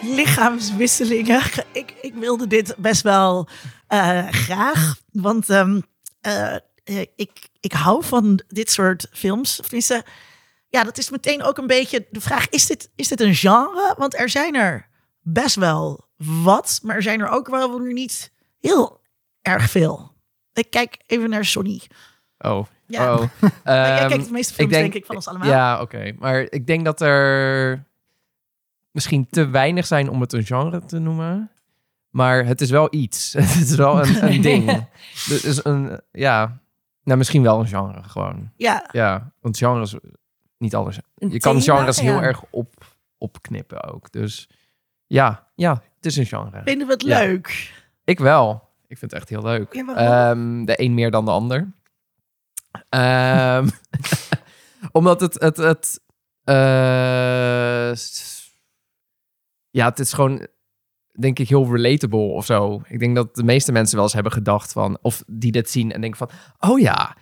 lichaamswisselingen. 0.00 1.42
Ik, 1.72 1.94
ik 2.00 2.14
wilde 2.14 2.46
dit 2.46 2.74
best 2.76 3.02
wel 3.02 3.48
eh, 3.88 4.26
graag. 4.30 4.96
Want 5.12 5.50
ehm, 5.50 5.80
eh, 6.20 6.56
eh, 6.86 7.00
ik, 7.16 7.48
ik 7.60 7.72
hou 7.72 8.04
van 8.04 8.40
dit 8.48 8.70
soort 8.70 9.06
films. 9.12 9.60
Of 9.60 9.64
tenminste, 9.66 10.04
ja, 10.68 10.84
dat 10.84 10.98
is 10.98 11.10
meteen 11.10 11.42
ook 11.42 11.58
een 11.58 11.66
beetje 11.66 12.06
de 12.10 12.20
vraag: 12.20 12.48
is 12.48 12.66
dit, 12.66 12.90
is 12.96 13.08
dit 13.08 13.20
een 13.20 13.34
genre? 13.34 13.94
Want 13.98 14.18
er 14.18 14.28
zijn 14.28 14.54
er 14.54 14.88
best 15.20 15.54
wel 15.56 16.04
wat, 16.42 16.80
maar 16.82 16.96
er 16.96 17.02
zijn 17.02 17.20
er 17.20 17.28
ook 17.28 17.48
wel 17.48 17.80
weer 17.80 17.92
niet 17.92 18.32
heel 18.60 19.00
erg 19.42 19.70
veel. 19.70 20.12
Ik 20.52 20.70
kijk 20.70 20.96
even 21.06 21.30
naar 21.30 21.44
Sonny. 21.44 21.80
Oh. 22.38 22.66
Ja. 22.86 23.14
Oh. 23.14 23.20
Jij 23.40 23.98
Ehm, 23.98 24.08
kijkt 24.08 24.24
de 24.24 24.30
meeste 24.32 24.54
films, 24.54 24.72
ik 24.72 24.78
denk, 24.78 24.92
denk- 24.92 24.94
ik, 24.94 25.04
van 25.06 25.14
ons 25.16 25.28
allemaal. 25.28 25.48
Ja, 25.48 25.80
oké. 25.80 26.12
Maar 26.18 26.40
ik 26.40 26.66
denk 26.66 26.84
dat 26.84 27.00
er 27.00 27.84
misschien 28.90 29.26
te 29.30 29.46
weinig 29.48 29.86
zijn 29.86 30.08
om 30.10 30.20
het 30.20 30.32
een 30.32 30.46
genre 30.46 30.84
te 30.84 30.98
noemen. 30.98 31.50
Maar 32.10 32.44
het 32.44 32.60
is 32.60 32.70
wel 32.70 32.88
iets. 32.90 33.32
het 33.38 33.54
is 33.70 33.74
wel 33.74 34.06
een, 34.06 34.32
een 34.32 34.40
ding. 34.50 34.86
Het 35.28 35.44
is 35.44 35.64
een, 35.64 36.00
ja, 36.12 36.60
nou 37.06 37.18
misschien 37.18 37.42
wel 37.42 37.60
een 37.60 37.66
genre 37.66 38.02
gewoon. 38.02 38.52
ja. 38.56 38.88
Ja, 38.92 39.32
want 39.40 39.58
genres, 39.58 39.94
niet 40.58 40.74
alles. 40.74 40.98
Een 41.14 41.30
Je 41.30 41.38
kan 41.40 41.58
thema, 41.60 41.76
genres 41.76 41.96
ja. 41.96 42.02
heel 42.02 42.22
erg 42.22 42.42
op, 42.50 42.94
opknippen 43.18 43.82
ook. 43.84 44.12
Dus 44.12 44.48
ja, 45.06 45.48
ja, 45.54 45.82
het 45.96 46.06
is 46.06 46.16
een 46.16 46.26
genre. 46.26 46.62
Vinden 46.64 46.86
we 46.86 46.92
het 46.92 47.02
Ja. 47.02 47.18
leuk? 47.18 47.74
Ik 48.04 48.18
wel. 48.18 48.68
Ik 48.86 48.98
vind 48.98 49.10
het 49.10 49.20
echt 49.20 49.28
heel 49.28 49.42
leuk. 49.42 49.74
Ja? 49.74 49.94
Ehm, 50.30 50.64
de 50.64 50.80
een 50.82 50.94
meer 50.94 51.10
dan 51.10 51.24
de 51.24 51.30
ander. 51.30 51.72
Ehm, 52.88 53.68
omdat 54.92 55.20
het... 55.20 55.34
het, 55.40 55.56
het 55.56 56.00
eh, 56.44 57.94
ja, 59.70 59.88
het 59.88 59.98
is 59.98 60.12
gewoon, 60.12 60.46
denk 61.18 61.38
ik, 61.38 61.48
heel 61.48 61.72
relatable 61.76 62.18
of 62.18 62.44
zo. 62.46 62.80
Ik 62.88 62.98
denk 62.98 63.14
dat 63.16 63.34
de 63.34 63.42
meeste 63.44 63.72
mensen 63.72 63.94
wel 63.94 64.04
eens 64.04 64.12
hebben 64.14 64.32
gedacht 64.32 64.72
van... 64.72 64.98
Of 65.02 65.22
die 65.26 65.52
dit 65.52 65.70
zien 65.70 65.92
en 65.92 66.00
denken 66.00 66.18
van... 66.18 66.30
Oh 66.70 66.78
ja, 66.80 67.16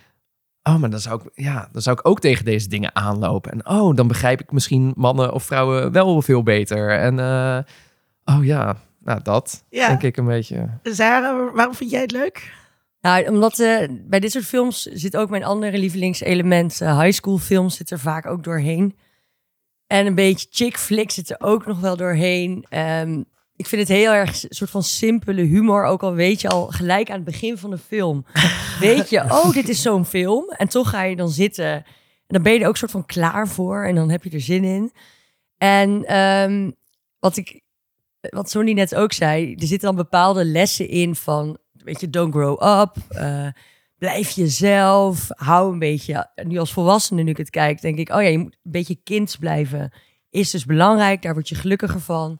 oh, 0.63 0.77
maar 0.79 0.89
dan 0.89 0.99
zou, 0.99 1.21
ik, 1.23 1.31
ja, 1.33 1.69
dan 1.71 1.81
zou 1.81 1.97
ik 1.99 2.07
ook 2.07 2.19
tegen 2.19 2.45
deze 2.45 2.67
dingen 2.67 2.95
aanlopen. 2.95 3.51
En 3.51 3.67
oh, 3.67 3.95
dan 3.95 4.07
begrijp 4.07 4.41
ik 4.41 4.51
misschien 4.51 4.93
mannen 4.95 5.33
of 5.33 5.43
vrouwen 5.43 5.91
wel 5.91 6.21
veel 6.21 6.43
beter. 6.43 6.91
En 6.99 7.19
eh, 7.19 7.57
oh 8.35 8.45
ja, 8.45 8.77
nou 8.99 9.19
dat 9.23 9.63
Ja. 9.69 9.87
denk 9.87 10.03
ik 10.03 10.17
een 10.17 10.25
beetje... 10.25 10.69
Sarah, 10.83 11.53
waarom 11.55 11.75
vind 11.75 11.89
jij 11.91 12.01
het 12.01 12.11
leuk? 12.11 12.53
Nou, 13.01 13.27
omdat 13.29 13.59
eh, 13.59 13.87
bij 14.07 14.19
dit 14.19 14.31
soort 14.31 14.45
films 14.45 14.81
zit 14.81 15.17
ook 15.17 15.29
mijn 15.29 15.43
andere 15.43 15.77
lievelingselement. 15.77 16.81
eh, 16.81 16.99
high 16.99 17.13
school 17.15 17.37
films 17.37 17.75
zit 17.77 17.91
er 17.91 17.99
vaak 17.99 18.25
ook 18.25 18.43
doorheen. 18.43 18.95
En 19.87 20.05
een 20.05 20.15
beetje 20.15 20.47
chick 20.51 20.77
flick 20.77 21.11
zit 21.11 21.29
er 21.29 21.35
ook 21.39 21.65
nog 21.65 21.79
wel 21.79 21.97
doorheen. 21.97 22.65
Ehm, 22.69 23.21
ik 23.55 23.67
vind 23.67 23.81
het 23.81 23.97
heel 23.97 24.11
erg 24.11 24.43
een 24.43 24.55
soort 24.55 24.69
van 24.69 24.83
simpele 24.83 25.41
humor. 25.41 25.83
Ook 25.83 26.03
al 26.03 26.13
weet 26.13 26.41
je 26.41 26.49
al 26.49 26.67
gelijk 26.67 27.09
aan 27.09 27.15
het 27.15 27.25
begin 27.25 27.57
van 27.57 27.69
de 27.69 27.77
film. 27.77 28.25
weet 28.79 29.09
je, 29.09 29.21
oh, 29.21 29.51
dit 29.51 29.69
is 29.69 29.81
zo'n 29.81 30.05
film. 30.05 30.49
En 30.49 30.67
toch 30.67 30.89
ga 30.89 31.03
je 31.03 31.15
dan 31.15 31.29
zitten. 31.29 31.65
En 31.65 31.83
dan 32.27 32.41
ben 32.41 32.53
je 32.53 32.59
er 32.59 32.67
ook 32.67 32.77
soort 32.77 32.91
van 32.91 33.05
klaar 33.05 33.47
voor. 33.47 33.85
En 33.85 33.95
dan 33.95 34.09
heb 34.09 34.23
je 34.23 34.29
er 34.29 34.41
zin 34.41 34.63
in. 34.63 34.91
En 35.57 36.05
ehm, 36.05 36.71
wat 37.19 37.37
ik, 37.37 37.61
wat 38.19 38.49
Sonny 38.49 38.73
net 38.73 38.95
ook 38.95 39.13
zei, 39.13 39.53
er 39.53 39.67
zitten 39.67 39.87
dan 39.87 39.95
bepaalde 39.95 40.45
lessen 40.45 40.89
in 40.89 41.15
van, 41.15 41.57
weet 41.71 42.01
je, 42.01 42.09
don't 42.09 42.33
grow 42.33 42.81
up, 42.81 42.97
eh, 43.09 43.47
blijf 43.97 44.29
jezelf, 44.29 45.27
hou 45.29 45.73
een 45.73 45.79
beetje, 45.79 46.29
nu 46.43 46.57
als 46.57 46.73
volwassene 46.73 47.23
nu 47.23 47.29
ik 47.29 47.37
het 47.37 47.49
kijk, 47.49 47.81
denk 47.81 47.97
ik, 47.97 48.09
oh 48.09 48.21
ja, 48.21 48.27
je 48.27 48.37
moet 48.37 48.57
een 48.63 48.71
beetje 48.71 48.99
kind 49.03 49.37
blijven, 49.39 49.93
is 50.29 50.51
dus 50.51 50.65
belangrijk, 50.65 51.21
daar 51.21 51.33
word 51.33 51.49
je 51.49 51.55
gelukkiger 51.55 52.01
van. 52.01 52.39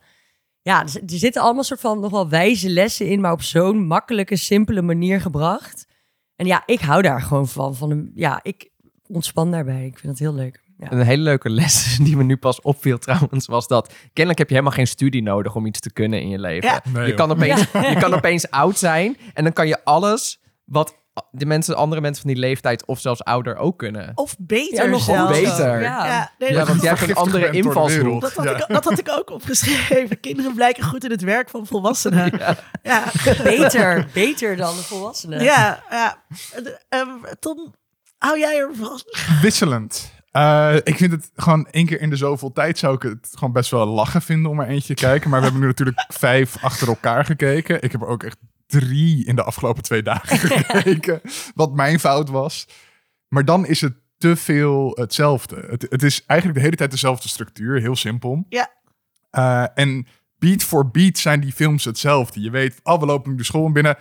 Ja, 0.65 0.81
er, 0.81 1.01
er 1.05 1.17
zitten 1.17 1.41
allemaal 1.41 1.63
soort 1.63 1.79
van 1.79 1.99
nog 1.99 2.11
wel 2.11 2.29
wijze 2.29 2.69
lessen 2.69 3.07
in, 3.07 3.21
maar 3.21 3.31
op 3.31 3.41
zo'n 3.41 3.87
makkelijke, 3.87 4.35
simpele 4.35 4.81
manier 4.81 5.21
gebracht. 5.21 5.87
En 6.35 6.45
ja, 6.45 6.63
ik 6.65 6.79
hou 6.79 7.01
daar 7.01 7.21
gewoon 7.21 7.47
van. 7.47 7.75
van 7.75 7.91
een, 7.91 8.11
ja, 8.15 8.39
ik 8.43 8.69
ontspan 9.07 9.51
daarbij. 9.51 9.85
Ik 9.85 9.99
vind 9.99 10.11
het 10.11 10.19
heel 10.19 10.33
leuk. 10.33 10.63
Ja. 10.77 10.91
Een 10.91 11.01
hele 11.01 11.23
leuke 11.23 11.49
les 11.49 11.97
die 12.01 12.17
me 12.17 12.23
nu 12.23 12.37
pas 12.37 12.61
opviel 12.61 12.97
trouwens, 12.97 13.47
was 13.47 13.67
dat 13.67 13.93
kennelijk 14.03 14.37
heb 14.37 14.47
je 14.47 14.53
helemaal 14.53 14.77
geen 14.77 14.87
studie 14.87 15.21
nodig 15.21 15.55
om 15.55 15.65
iets 15.65 15.79
te 15.79 15.93
kunnen 15.93 16.21
in 16.21 16.29
je 16.29 16.39
leven. 16.39 16.69
Ja. 16.69 16.81
Nee, 16.93 17.07
je, 17.07 17.13
kan 17.13 17.31
opeens, 17.31 17.61
je 17.91 17.95
kan 17.99 18.13
opeens 18.13 18.49
oud 18.49 18.77
zijn 18.77 19.17
en 19.33 19.43
dan 19.43 19.53
kan 19.53 19.67
je 19.67 19.83
alles 19.83 20.41
wat 20.63 20.95
de 21.31 21.45
mensen, 21.45 21.75
andere 21.75 22.01
mensen 22.01 22.21
van 22.23 22.31
die 22.33 22.41
leeftijd 22.41 22.85
of 22.85 22.99
zelfs 22.99 23.23
ouder 23.23 23.55
ook 23.57 23.77
kunnen. 23.77 24.11
Of 24.15 24.35
beter 24.39 24.83
Ja, 24.83 24.89
nog 24.89 25.01
zelfs. 25.03 25.39
beter. 25.39 25.81
Ja. 25.81 26.05
Ja, 26.05 26.31
nee, 26.39 26.51
Ja, 26.53 26.65
want 26.65 26.81
jij 26.81 26.89
hebt 26.95 27.09
een 27.09 27.15
andere 27.15 27.49
invalshoek. 27.49 28.21
Dat 28.21 28.33
had, 28.33 28.45
Ja. 28.45 28.51
ik, 28.51 28.65
dat 28.67 28.83
had 28.83 28.99
ik 28.99 29.09
ook 29.09 29.29
opgeschreven. 29.29 30.19
Kinderen 30.19 30.53
blijken 30.55 30.83
goed 30.83 31.03
in 31.03 31.11
het 31.11 31.21
werk 31.21 31.49
van 31.49 31.65
volwassenen. 31.67 32.37
Ja, 32.37 32.57
ja. 32.83 33.03
Beter, 33.43 34.07
beter 34.13 34.55
dan 34.55 34.75
de 34.75 34.81
volwassenen. 34.81 35.43
ja, 35.43 35.83
De- 36.53 36.79
ehm, 36.89 37.09
Tom, 37.39 37.73
hou 38.17 38.39
jij 38.39 38.57
ervan? 38.57 39.01
Wisselend. 39.41 40.13
Eh, 40.31 40.75
ik 40.83 40.97
vind 40.97 41.11
het 41.11 41.31
gewoon 41.35 41.67
één 41.71 41.85
keer 41.85 42.01
in 42.01 42.09
de 42.09 42.15
zoveel 42.15 42.51
tijd 42.51 42.77
zou 42.77 42.95
ik 42.95 43.01
het 43.01 43.29
gewoon 43.31 43.53
best 43.53 43.71
wel 43.71 43.85
lachen 43.85 44.21
vinden 44.21 44.51
om 44.51 44.59
er 44.59 44.67
eentje 44.67 44.95
te 44.95 45.01
kijken. 45.05 45.29
Maar 45.29 45.37
we 45.39 45.45
hebben 45.45 45.61
nu 45.63 45.67
natuurlijk 45.69 46.05
vijf 46.07 46.55
achter 46.63 46.87
elkaar 46.87 47.25
gekeken. 47.25 47.81
Ik 47.81 47.91
heb 47.91 48.01
er 48.01 48.07
ook 48.07 48.23
echt 48.23 48.37
drie 48.79 49.25
in 49.25 49.35
de 49.35 49.43
afgelopen 49.43 49.83
twee 49.83 50.03
dagen 50.03 50.37
gekeken. 50.49 51.21
Wat 51.55 51.73
mijn 51.73 51.99
fout 51.99 52.29
was. 52.29 52.67
Maar 53.27 53.45
dan 53.45 53.65
is 53.65 53.81
het 53.81 53.93
te 54.17 54.35
veel 54.35 54.91
hetzelfde. 54.95 55.65
Het, 55.69 55.85
het 55.89 56.03
is 56.03 56.25
eigenlijk 56.25 56.59
de 56.59 56.65
hele 56.65 56.77
tijd 56.77 56.91
dezelfde 56.91 57.27
structuur. 57.27 57.81
Heel 57.81 57.95
simpel. 57.95 58.45
Ja. 58.49 58.73
Eh, 59.29 59.65
en 59.73 60.07
beat 60.37 60.63
voor 60.63 60.91
beat 60.91 61.17
zijn 61.17 61.39
die 61.39 61.51
films 61.51 61.85
hetzelfde. 61.85 62.41
Je 62.41 62.49
weet, 62.49 62.79
oh, 62.83 62.99
we 62.99 63.05
lopen 63.05 63.31
nu 63.31 63.37
de 63.37 63.43
school 63.43 63.71
binnen. 63.71 63.97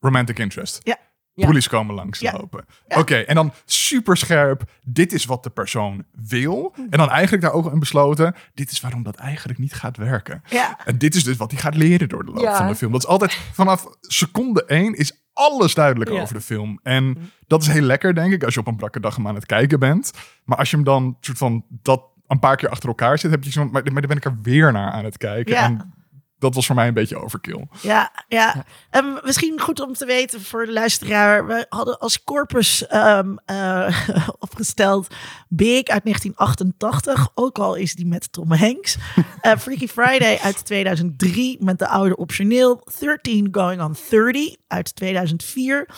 Romantic 0.00 0.38
interest. 0.38 0.80
Ja. 0.82 0.98
Ja. 1.40 1.46
Police 1.46 1.68
komen 1.68 1.94
langslopen. 1.94 2.64
Oké, 2.88 3.16
en 3.16 3.34
dan 3.34 3.52
super 3.64 4.16
scherp. 4.16 4.62
Dit 4.84 5.12
is 5.12 5.24
wat 5.24 5.42
de 5.42 5.50
persoon 5.50 6.04
wil. 6.12 6.74
En 6.90 6.98
dan 6.98 7.10
eigenlijk 7.10 7.42
daar 7.42 7.52
ook 7.52 7.72
in 7.72 7.78
besloten. 7.78 8.34
Dit 8.54 8.70
is 8.70 8.80
waarom 8.80 9.02
dat 9.02 9.14
eigenlijk 9.16 9.58
niet 9.58 9.74
gaat 9.74 9.96
werken. 9.96 10.42
En 10.84 10.98
dit 10.98 11.14
is 11.14 11.24
dus 11.24 11.36
wat 11.36 11.50
hij 11.50 11.60
gaat 11.60 11.74
leren 11.76 12.08
door 12.08 12.24
de 12.24 12.32
loop 12.32 12.54
van 12.54 12.66
de 12.66 12.74
film. 12.74 12.92
Dat 12.92 13.00
is 13.02 13.06
altijd 13.08 13.32
vanaf 13.52 13.86
seconde 14.00 14.64
één 14.64 14.94
is 14.94 15.12
alles 15.32 15.74
duidelijk 15.74 16.10
Ja. 16.10 16.20
over 16.20 16.34
de 16.34 16.40
film. 16.40 16.80
En 16.82 17.30
dat 17.46 17.62
is 17.62 17.68
heel 17.68 17.82
lekker, 17.82 18.14
denk 18.14 18.32
ik, 18.32 18.44
als 18.44 18.54
je 18.54 18.60
op 18.60 18.66
een 18.66 18.76
brakke 18.76 19.00
dag 19.00 19.16
hem 19.16 19.28
aan 19.28 19.34
het 19.34 19.46
kijken 19.46 19.78
bent. 19.78 20.12
Maar 20.44 20.58
als 20.58 20.70
je 20.70 20.76
hem 20.76 20.84
dan 20.84 21.16
soort 21.20 21.38
van 21.38 21.64
dat 21.68 22.02
een 22.26 22.38
paar 22.38 22.56
keer 22.56 22.68
achter 22.68 22.88
elkaar 22.88 23.18
zit, 23.18 23.30
heb 23.30 23.44
je 23.44 23.50
zo'n. 23.50 23.70
Maar, 23.70 23.82
maar 23.82 23.92
dan 24.02 24.06
ben 24.06 24.16
ik 24.16 24.24
er 24.24 24.38
weer 24.42 24.72
naar 24.72 24.90
aan 24.90 25.04
het 25.04 25.16
kijken. 25.16 25.54
Ja. 25.54 25.64
En 25.64 25.94
dat 26.40 26.54
was 26.54 26.66
voor 26.66 26.74
mij 26.74 26.88
een 26.88 26.94
beetje 26.94 27.18
overkill. 27.22 27.66
ja, 27.82 28.12
ja. 28.28 28.64
Ehm, 28.90 29.06
misschien 29.22 29.60
goed 29.60 29.80
om 29.80 29.92
te 29.92 30.06
weten 30.06 30.40
voor 30.40 30.66
de 30.66 30.72
luisteraar. 30.72 31.46
We 31.46 31.66
hadden 31.68 31.98
als 31.98 32.24
corpus 32.24 32.86
ehm, 32.86 33.36
eh, 33.44 34.08
opgesteld 34.38 35.06
Big 35.48 35.84
uit 35.84 36.04
1988. 36.04 37.30
Ook 37.34 37.58
al 37.58 37.74
is 37.74 37.94
die 37.94 38.06
met 38.06 38.32
Tom 38.32 38.52
Hanks. 38.52 38.96
Eh, 39.40 39.56
Freaky 39.56 39.86
Friday 39.88 40.38
uit 40.42 40.64
2003 40.64 41.56
met 41.60 41.78
de 41.78 41.88
oude 41.88 42.16
optioneel. 42.16 42.86
13 42.98 43.48
Going 43.50 43.82
on 43.82 43.96
30 44.10 44.56
uit 44.66 44.96
2004. 44.96 45.88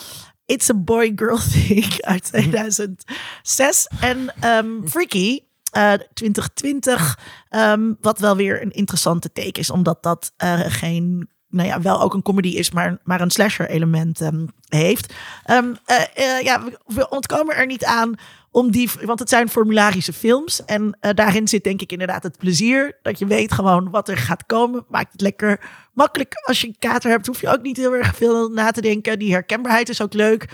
It's 0.45 0.69
a 0.69 0.73
Boy 0.73 1.11
Girl 1.15 1.37
Thing 1.51 2.01
uit 2.01 2.23
2006. 2.23 3.87
En 3.99 4.33
ehm, 4.39 4.87
Freaky 4.87 5.39
eh, 5.73 5.93
2020. 6.13 7.19
ehm, 7.49 7.93
wat 8.01 8.19
wel 8.19 8.35
weer 8.35 8.61
een 8.61 8.71
interessante 8.71 9.31
take 9.31 9.59
is, 9.59 9.69
omdat 9.69 10.03
dat 10.03 10.33
eh, 10.37 10.59
geen. 10.67 11.31
Nou 11.49 11.67
ja, 11.67 11.81
wel 11.81 12.01
ook 12.01 12.13
een 12.13 12.21
comedy 12.21 12.47
is, 12.47 12.71
maar, 12.71 12.97
maar 13.03 13.21
een 13.21 13.31
slasher 13.31 13.69
element 13.69 14.21
ehm, 14.21 14.45
heeft. 14.67 15.13
Eh, 15.43 15.57
eh, 16.13 16.41
ja, 16.41 16.63
we, 16.85 17.09
ontkomen 17.09 17.55
er 17.55 17.65
niet 17.65 17.85
aan 17.85 18.15
om 18.53 18.71
die, 18.71 18.89
want 19.05 19.19
het 19.19 19.29
zijn 19.29 19.49
formularische 19.49 20.13
films. 20.13 20.65
En 20.65 20.97
eh, 20.99 21.13
daarin 21.13 21.47
zit 21.47 21.63
denk 21.63 21.81
ik 21.81 21.91
inderdaad 21.91 22.23
het 22.23 22.37
plezier. 22.37 22.97
Dat 23.01 23.19
je 23.19 23.25
weet 23.25 23.51
gewoon 23.51 23.89
wat 23.89 24.09
er 24.09 24.17
gaat 24.17 24.45
komen. 24.45 24.85
Maakt 24.89 25.11
het 25.11 25.21
lekker 25.21 25.69
makkelijk. 25.93 26.33
Als 26.45 26.61
je 26.61 26.67
een 26.67 26.75
kater 26.79 27.11
hebt, 27.11 27.27
hoef 27.27 27.41
je 27.41 27.49
ook 27.49 27.61
niet 27.61 27.77
heel 27.77 27.95
erg 27.95 28.15
veel 28.15 28.49
na 28.49 28.71
te 28.71 28.81
denken. 28.81 29.19
Die 29.19 29.31
herkenbaarheid 29.31 29.89
is 29.89 30.01
ook 30.01 30.13
leuk. 30.13 30.49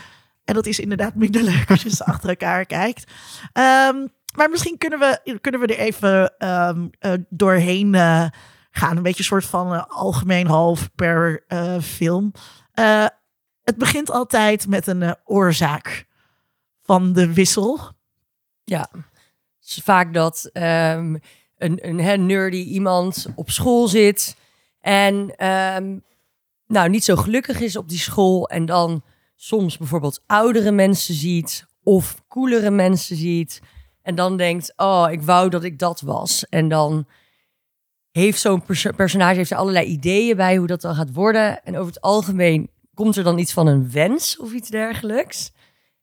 En 0.45 0.53
dat 0.53 0.65
is 0.65 0.79
inderdaad 0.79 1.15
minder 1.15 1.43
leuk 1.43 1.69
als 1.69 1.81
je 1.81 1.89
ze 1.89 2.05
achter 2.11 2.29
elkaar 2.29 2.65
kijkt. 2.65 3.11
Ehm, 3.53 4.07
maar 4.35 4.49
misschien 4.49 4.77
kunnen 4.77 4.99
we, 4.99 5.37
kunnen 5.41 5.59
we 5.59 5.67
er 5.67 5.79
even 5.79 6.37
ehm, 6.37 6.87
eh, 6.99 7.13
doorheen 7.29 7.95
eh, 7.95 8.25
gaan. 8.71 8.97
Een 8.97 9.03
beetje 9.03 9.19
een 9.19 9.25
soort 9.25 9.45
van 9.45 9.73
eh, 9.73 9.83
algemeen 9.87 10.47
half 10.47 10.89
per 10.95 11.43
film. 11.81 12.31
Het 13.63 13.77
begint 13.77 14.11
altijd 14.11 14.67
met 14.67 14.87
een 14.87 15.15
oorzaak 15.23 16.05
van 16.81 17.13
de 17.13 17.33
wissel. 17.33 17.79
Ja, 18.63 18.89
vaak 19.59 20.13
dat 20.13 20.49
ehm, 20.53 21.15
een, 21.57 21.87
een 21.87 21.99
hè, 21.99 22.15
nerdy 22.15 22.57
iemand 22.57 23.27
op 23.35 23.49
school 23.49 23.87
zit 23.87 24.35
en 24.79 25.35
ehm, 25.35 25.97
nou 26.67 26.89
niet 26.89 27.03
zo 27.03 27.15
gelukkig 27.15 27.59
is 27.59 27.75
op 27.75 27.89
die 27.89 27.99
school 27.99 28.49
en 28.49 28.65
dan 28.65 29.03
soms 29.35 29.77
bijvoorbeeld 29.77 30.23
oudere 30.25 30.71
mensen 30.71 31.13
ziet 31.13 31.65
of 31.83 32.23
coolere 32.27 32.69
mensen 32.69 33.15
ziet 33.15 33.61
en 34.01 34.15
dan 34.15 34.37
denkt, 34.37 34.73
oh, 34.75 35.07
ik 35.11 35.21
wou 35.21 35.49
dat 35.49 35.63
ik 35.63 35.79
dat 35.79 36.01
was. 36.01 36.45
En 36.49 36.67
dan 36.67 37.07
heeft 38.11 38.39
zo'n 38.41 38.61
perso- 38.65 38.91
personage 38.91 39.35
heeft 39.35 39.51
er 39.51 39.57
allerlei 39.57 39.85
ideeën 39.85 40.35
bij 40.35 40.55
hoe 40.57 40.67
dat 40.67 40.81
dan 40.81 40.95
gaat 40.95 41.13
worden. 41.13 41.63
En 41.63 41.77
over 41.77 41.93
het 41.93 42.01
algemeen 42.01 42.69
komt 42.93 43.15
er 43.15 43.23
dan 43.23 43.37
iets 43.37 43.53
van 43.53 43.67
een 43.67 43.91
wens 43.91 44.37
of 44.37 44.51
iets 44.51 44.69
dergelijks. 44.69 45.51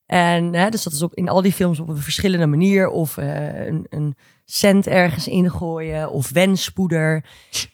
En 0.07 0.55
hè, 0.55 0.69
dus 0.69 0.83
dat 0.83 0.93
is 0.93 1.03
op, 1.03 1.15
in 1.15 1.29
al 1.29 1.43
die 1.43 1.53
films 1.53 1.81
op 1.81 1.89
een 1.89 1.97
verschillende 1.97 2.47
manier. 2.47 2.89
Of 2.89 3.17
eh, 3.17 3.67
een, 3.67 3.87
een 3.89 4.17
cent 4.45 4.87
ergens 4.87 5.29
ingooien 5.29 6.11
of 6.11 6.31
wenspoeder. 6.31 7.25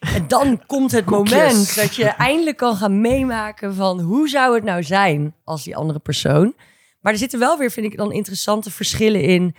En 0.01 0.29
dan 0.29 0.63
komt 0.67 0.93
het 0.93 1.05
Koekjes. 1.05 1.39
moment 1.39 1.75
dat 1.75 1.95
je 1.95 2.05
eindelijk 2.05 2.57
kan 2.57 2.77
gaan 2.77 3.01
meemaken 3.01 3.75
van 3.75 4.01
hoe 4.01 4.29
zou 4.29 4.55
het 4.55 4.65
nou 4.65 4.83
zijn 4.83 5.35
als 5.45 5.65
die 5.65 5.77
andere 5.77 5.99
persoon. 5.99 6.55
Maar 7.01 7.13
er 7.13 7.19
zitten 7.19 7.39
wel 7.39 7.59
weer, 7.59 7.71
vind 7.71 7.87
ik, 7.87 7.97
dan 7.97 8.13
interessante 8.13 8.71
verschillen 8.71 9.23
in. 9.23 9.55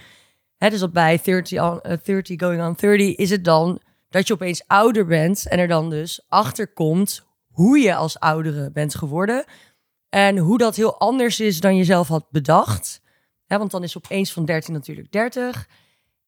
Hè, 0.63 0.69
dus 0.69 0.79
dat 0.79 0.91
bij 0.93 1.19
30, 1.23 1.61
on, 1.61 1.81
eh, 1.81 1.97
30 2.03 2.39
going 2.39 2.61
on 2.63 2.73
30 2.79 3.15
is 3.15 3.29
het 3.29 3.43
dan 3.45 3.79
dat 4.09 4.27
je 4.27 4.33
opeens 4.33 4.63
ouder 4.67 5.05
bent 5.05 5.47
en 5.47 5.59
er 5.59 5.67
dan 5.67 5.89
dus 5.89 6.25
achter 6.29 6.67
komt 6.73 7.25
hoe 7.51 7.79
je 7.79 7.95
als 7.95 8.19
oudere 8.19 8.71
bent 8.71 8.95
geworden. 8.95 9.45
En 10.09 10.37
hoe 10.37 10.57
dat 10.57 10.75
heel 10.75 10.99
anders 10.99 11.39
is 11.39 11.59
dan 11.59 11.75
je 11.75 11.83
zelf 11.83 12.07
had 12.07 12.25
bedacht. 12.29 13.01
Hè, 13.47 13.57
want 13.57 13.71
dan 13.71 13.83
is 13.83 13.97
opeens 13.97 14.33
van 14.33 14.45
13 14.45 14.73
natuurlijk 14.73 15.11
30. 15.11 15.67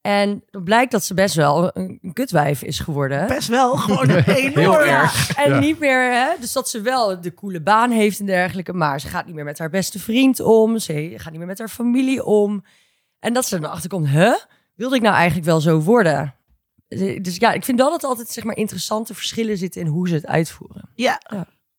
En 0.01 0.43
dan 0.49 0.63
blijkt 0.63 0.91
dat 0.91 1.03
ze 1.03 1.13
best 1.13 1.35
wel 1.35 1.69
een, 1.77 1.99
kutwijf 2.13 2.63
is 2.63 2.79
geworden. 2.79 3.27
Best 3.27 3.47
wel 3.47 3.75
gewoon 3.85 4.09
enorm. 4.09 4.79
erg. 4.81 5.35
En 5.35 5.49
Ja. 5.49 5.59
niet 5.59 5.79
meer, 5.79 6.11
hè? 6.13 6.39
dus 6.39 6.51
dat 6.51 6.69
ze 6.69 6.81
wel 6.81 7.21
de 7.21 7.33
coole 7.33 7.61
baan 7.61 7.91
heeft 7.91 8.19
en 8.19 8.25
dergelijke, 8.25 8.73
maar 8.73 8.99
ze 8.99 9.07
gaat 9.07 9.25
niet 9.25 9.35
meer 9.35 9.43
met 9.43 9.59
haar 9.59 9.69
beste 9.69 9.99
vriend 9.99 10.39
om. 10.39 10.79
Ze 10.79 11.13
gaat 11.15 11.29
niet 11.29 11.39
meer 11.39 11.47
met 11.47 11.59
haar 11.59 11.69
familie 11.69 12.23
om. 12.23 12.63
En 13.25 13.33
dat 13.33 13.45
ze 13.45 13.55
er 13.55 13.61
dan 13.61 13.71
achter 13.71 13.89
komt, 13.89 14.07
huh? 14.07 14.35
Wilde 14.75 14.95
ik 14.95 15.01
nou 15.01 15.15
eigenlijk 15.15 15.45
wel 15.45 15.59
zo 15.59 15.79
worden? 15.79 16.35
Dus 17.21 17.35
ja, 17.35 17.53
ik 17.53 17.63
vind 17.63 17.79
wel 17.79 17.89
dat 17.89 18.03
er 18.03 18.09
altijd 18.09 18.27
zeg 18.27 18.43
maar, 18.43 18.57
interessante 18.57 19.13
verschillen 19.13 19.57
zitten 19.57 19.81
in 19.81 19.87
hoe 19.87 20.07
ze 20.07 20.13
het 20.13 20.25
uitvoeren. 20.25 20.89
Ja, 20.95 21.21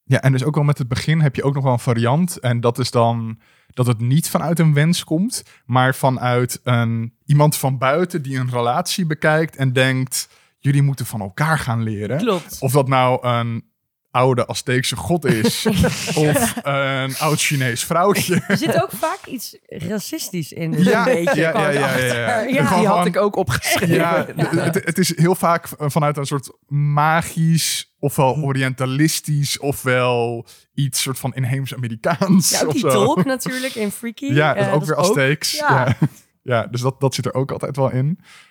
Ja, 0.03 0.21
en 0.21 0.31
dus 0.31 0.43
ook 0.43 0.55
wel 0.55 0.63
met 0.63 0.77
het 0.77 0.87
begin 0.87 1.21
heb 1.21 1.35
je 1.35 1.43
ook 1.43 1.53
nog 1.53 1.63
wel 1.63 1.73
een 1.73 1.79
variant. 1.79 2.39
En 2.39 2.59
dat 2.59 2.79
is 2.79 2.91
dan 2.91 3.39
dat 3.67 3.87
het 3.87 3.99
niet 3.99 4.29
vanuit 4.29 4.59
een 4.59 4.73
wens 4.73 5.03
komt, 5.03 5.43
maar 5.65 5.95
vanuit 5.95 6.59
een, 6.63 7.13
iemand 7.25 7.55
van 7.55 7.77
buiten 7.77 8.21
die 8.21 8.39
een 8.39 8.49
relatie 8.49 9.05
bekijkt 9.05 9.55
en 9.55 9.73
denkt: 9.73 10.29
jullie 10.57 10.81
moeten 10.81 11.05
van 11.05 11.21
elkaar 11.21 11.59
gaan 11.59 11.83
leren. 11.83 12.17
Klopt. 12.17 12.57
Of 12.59 12.71
dat 12.71 12.87
nou 12.87 13.27
een 13.27 13.71
oude 14.11 14.47
Azteekse 14.47 14.95
god 14.95 15.25
is, 15.25 15.65
of 16.15 16.53
een 16.63 17.17
oud 17.17 17.39
Chinees 17.39 17.83
vrouwtje. 17.83 18.41
Er 18.47 18.57
zit 18.57 18.81
ook 18.83 18.91
vaak 18.91 19.19
iets 19.25 19.57
racistisch 19.67 20.51
in. 20.51 20.83
Ja, 20.83 21.07
een 21.07 21.13
beetje 21.25 21.39
ja, 21.41 21.51
ja, 21.51 21.69
ja, 21.69 21.97
ja, 21.97 22.13
ja. 22.13 22.39
Ja. 22.39 22.45
Die 22.45 22.87
had 22.87 22.97
van- 22.97 23.07
ik 23.07 23.17
ook 23.17 23.35
opgeschreven. 23.35 23.95
Ja, 23.95 24.25
het, 24.35 24.75
het 24.85 24.97
is 24.97 25.17
heel 25.17 25.35
vaak 25.35 25.67
vanuit 25.77 26.17
een 26.17 26.25
soort 26.25 26.51
magisch, 26.67 27.95
ofwel 27.99 28.35
orientalistisch, 28.35 29.59
ofwel 29.59 30.45
iets 30.73 31.01
soort 31.01 31.19
van 31.19 31.33
inheems-Amerikaans. 31.33 32.49
Ja, 32.49 32.61
ook 32.61 32.67
of 32.67 32.73
die 32.73 32.81
tolk 32.87 33.25
natuurlijk 33.25 33.75
in 33.75 33.91
Freaky. 33.91 34.25
Ja, 34.25 34.53
dat 34.53 34.61
is 34.63 34.67
Eh, 34.69 34.73
ook 34.75 34.85
weer 34.85 34.95
Azteeks. 34.95 35.51
ja. 35.51 35.85
Ja. 35.87 36.07
Ja. 36.43 36.67
dus 36.67 36.81
dat, 36.81 36.99
dat 36.99 37.15
zit 37.15 37.25
er 37.25 37.33
ook 37.33 37.51
altijd 37.51 37.75
wel 37.75 37.91
in. 37.91 37.97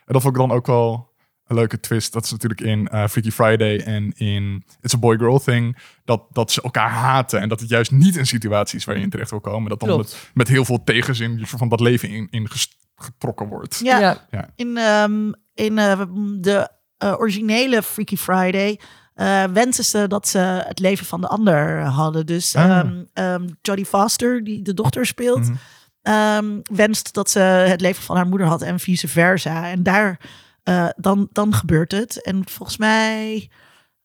En 0.06 0.12
dat 0.12 0.22
vond 0.22 0.34
ik 0.34 0.40
dan 0.40 0.50
ook 0.52 0.66
wel 0.66 1.14
een 1.46 1.56
leuke 1.56 1.80
twist. 1.80 2.12
Dat 2.12 2.24
is 2.24 2.30
natuurlijk 2.30 2.60
in 2.60 2.88
eh, 2.88 3.06
Freaky 3.06 3.30
Friday 3.30 3.78
en 3.80 4.12
in 4.16 4.64
It's 4.80 4.94
a 4.94 4.98
Boy-Girl 4.98 5.38
Thing. 5.38 5.76
Dat, 6.04 6.22
dat 6.32 6.50
ze 6.52 6.62
elkaar 6.62 6.90
haten. 6.90 7.40
En 7.40 7.48
dat 7.48 7.60
het 7.60 7.68
juist 7.68 7.90
niet 7.90 8.16
een 8.16 8.26
situatie 8.26 8.78
is 8.78 8.84
waar 8.84 8.96
je 8.96 9.02
in 9.02 9.10
terecht 9.10 9.30
wil 9.30 9.40
komen. 9.40 9.68
Dat 9.68 9.80
dan 9.80 9.96
met, 9.96 10.30
met 10.34 10.48
heel 10.48 10.64
veel 10.64 10.84
tegenzin 10.84 11.38
je 11.38 11.46
van 11.46 11.68
dat 11.68 11.80
leven 11.80 12.08
in, 12.08 12.26
in 12.30 12.48
getrokken 12.96 13.46
wordt. 13.48 13.80
ja. 13.82 14.26
Ja. 14.30 14.50
In, 14.56 14.76
ehm, 14.76 15.32
in 15.54 15.78
eh, 15.78 16.00
de 16.40 16.68
eh, 16.98 17.12
originele 17.18 17.82
Freaky 17.82 18.16
Friday 18.16 18.80
eh, 19.14 19.44
wensen 19.44 19.84
ze 19.84 20.08
dat 20.08 20.28
ze 20.28 20.38
het 20.66 20.78
leven 20.78 21.06
van 21.06 21.20
de 21.20 21.28
ander 21.28 21.80
hadden. 21.84 22.26
Dus 22.26 22.56
Ah. 22.56 22.78
ehm, 22.78 23.02
ehm, 23.12 23.48
Jodie 23.62 23.86
Foster, 23.86 24.44
die 24.44 24.62
de 24.62 24.74
dochter 24.74 25.06
speelt, 25.06 25.40
Mhm. 25.48 25.54
ehm, 26.02 26.60
wenst 26.62 27.12
dat 27.14 27.30
ze 27.30 27.38
het 27.40 27.80
leven 27.80 28.02
van 28.02 28.16
haar 28.16 28.26
moeder 28.26 28.46
had 28.46 28.62
en 28.62 28.80
vice 28.80 29.08
versa. 29.08 29.70
En 29.70 29.82
daar, 29.82 30.20
eh, 30.66 30.88
dan, 30.96 31.28
dan 31.32 31.54
gebeurt 31.54 31.92
het. 31.92 32.22
En 32.22 32.48
volgens 32.48 32.76
mij, 32.76 33.50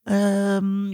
ehm, 0.04 0.92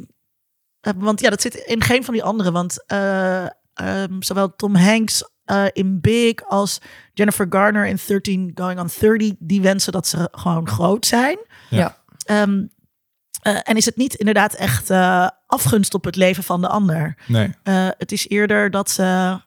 eh, 0.80 0.94
want 0.98 1.20
ja, 1.20 1.30
dat 1.30 1.42
zit 1.42 1.56
in 1.56 1.82
geen 1.82 2.04
van 2.04 2.14
die 2.14 2.24
andere, 2.24 2.52
want 2.52 2.86
eh, 2.86 3.46
ehm, 3.74 4.14
zowel 4.20 4.56
Tom 4.56 4.76
Hanks 4.76 5.24
in 5.74 6.02
Big 6.02 6.44
als 6.46 6.82
Jennifer 7.14 7.46
Garner 7.50 7.86
in 7.86 8.00
13 8.08 8.52
Going 8.56 8.80
on 8.80 8.90
30, 9.00 9.34
die 9.40 9.62
wensen 9.62 9.92
dat 9.92 10.08
ze 10.08 10.28
gewoon 10.32 10.68
groot 10.68 11.06
zijn. 11.06 11.38
Ja. 11.70 11.98
Ehm, 12.26 12.66
eh, 13.42 13.60
en 13.64 13.76
is 13.76 13.86
het 13.86 13.98
niet 13.98 14.14
inderdaad 14.14 14.54
echt 14.54 14.92
afgunst 15.46 15.94
op 15.94 16.04
het 16.04 16.16
leven 16.16 16.44
van 16.44 16.62
de 16.62 16.68
ander? 16.68 17.18
Nee. 17.28 17.50
Het 17.98 18.12
is 18.12 18.28
eerder 18.28 18.72
dat 18.72 18.90
ze 18.90 19.40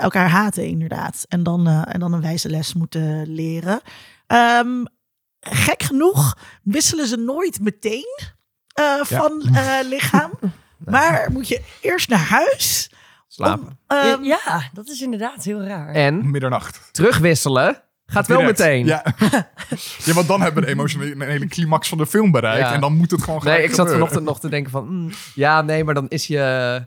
elkaar 0.00 0.28
haten, 0.28 0.66
inderdaad. 0.66 1.24
En 1.28 1.42
dan, 1.42 1.68
en 1.68 2.00
dan 2.00 2.12
een 2.12 2.20
wijze 2.20 2.48
les 2.48 2.74
moeten 2.74 3.32
leren. 3.32 3.80
Ehm, 4.26 4.84
gek 5.50 5.82
genoeg 5.82 6.38
wisselen 6.62 7.06
ze 7.06 7.16
nooit 7.16 7.60
meteen 7.60 8.18
eh, 8.72 9.00
van 9.02 9.42
eh, 9.54 9.78
lichaam. 9.92 10.30
Maar 10.78 11.28
moet 11.32 11.48
je 11.48 11.60
eerst 11.80 12.08
naar 12.08 12.26
huis. 12.28 12.90
Slapen. 13.28 13.66
om, 13.66 13.76
ehm, 13.86 14.22
ja, 14.22 14.70
dat 14.72 14.88
is 14.88 15.00
inderdaad 15.00 15.44
heel 15.44 15.62
raar. 15.62 15.94
En 15.94 16.30
Middernacht. 16.30 16.88
terugwisselen 16.92 17.82
gaat 18.06 18.26
wel 18.26 18.38
Direct. 18.38 18.58
meteen. 18.58 18.86
Ja. 18.86 19.04
ja, 20.04 20.12
want 20.12 20.28
dan 20.28 20.40
hebben 20.40 20.60
we 20.60 20.66
de 20.66 20.74
emotionele 20.74 21.46
climax 21.46 21.88
van 21.88 21.98
de 21.98 22.06
film 22.06 22.30
bereikt. 22.30 22.68
Ja. 22.68 22.74
En 22.74 22.80
dan 22.80 22.96
moet 22.96 23.10
het 23.10 23.22
gewoon 23.22 23.40
gelijk 23.40 23.58
Nee, 23.58 23.68
ik 23.68 23.74
zat 23.74 23.90
vanochtend 23.90 24.24
nog 24.24 24.40
te 24.40 24.48
denken 24.48 24.70
van... 24.70 24.88
mm, 24.88 25.10
ja, 25.34 25.62
nee, 25.62 25.84
maar 25.84 25.94
dan 25.94 26.08
is 26.08 26.26
je... 26.26 26.86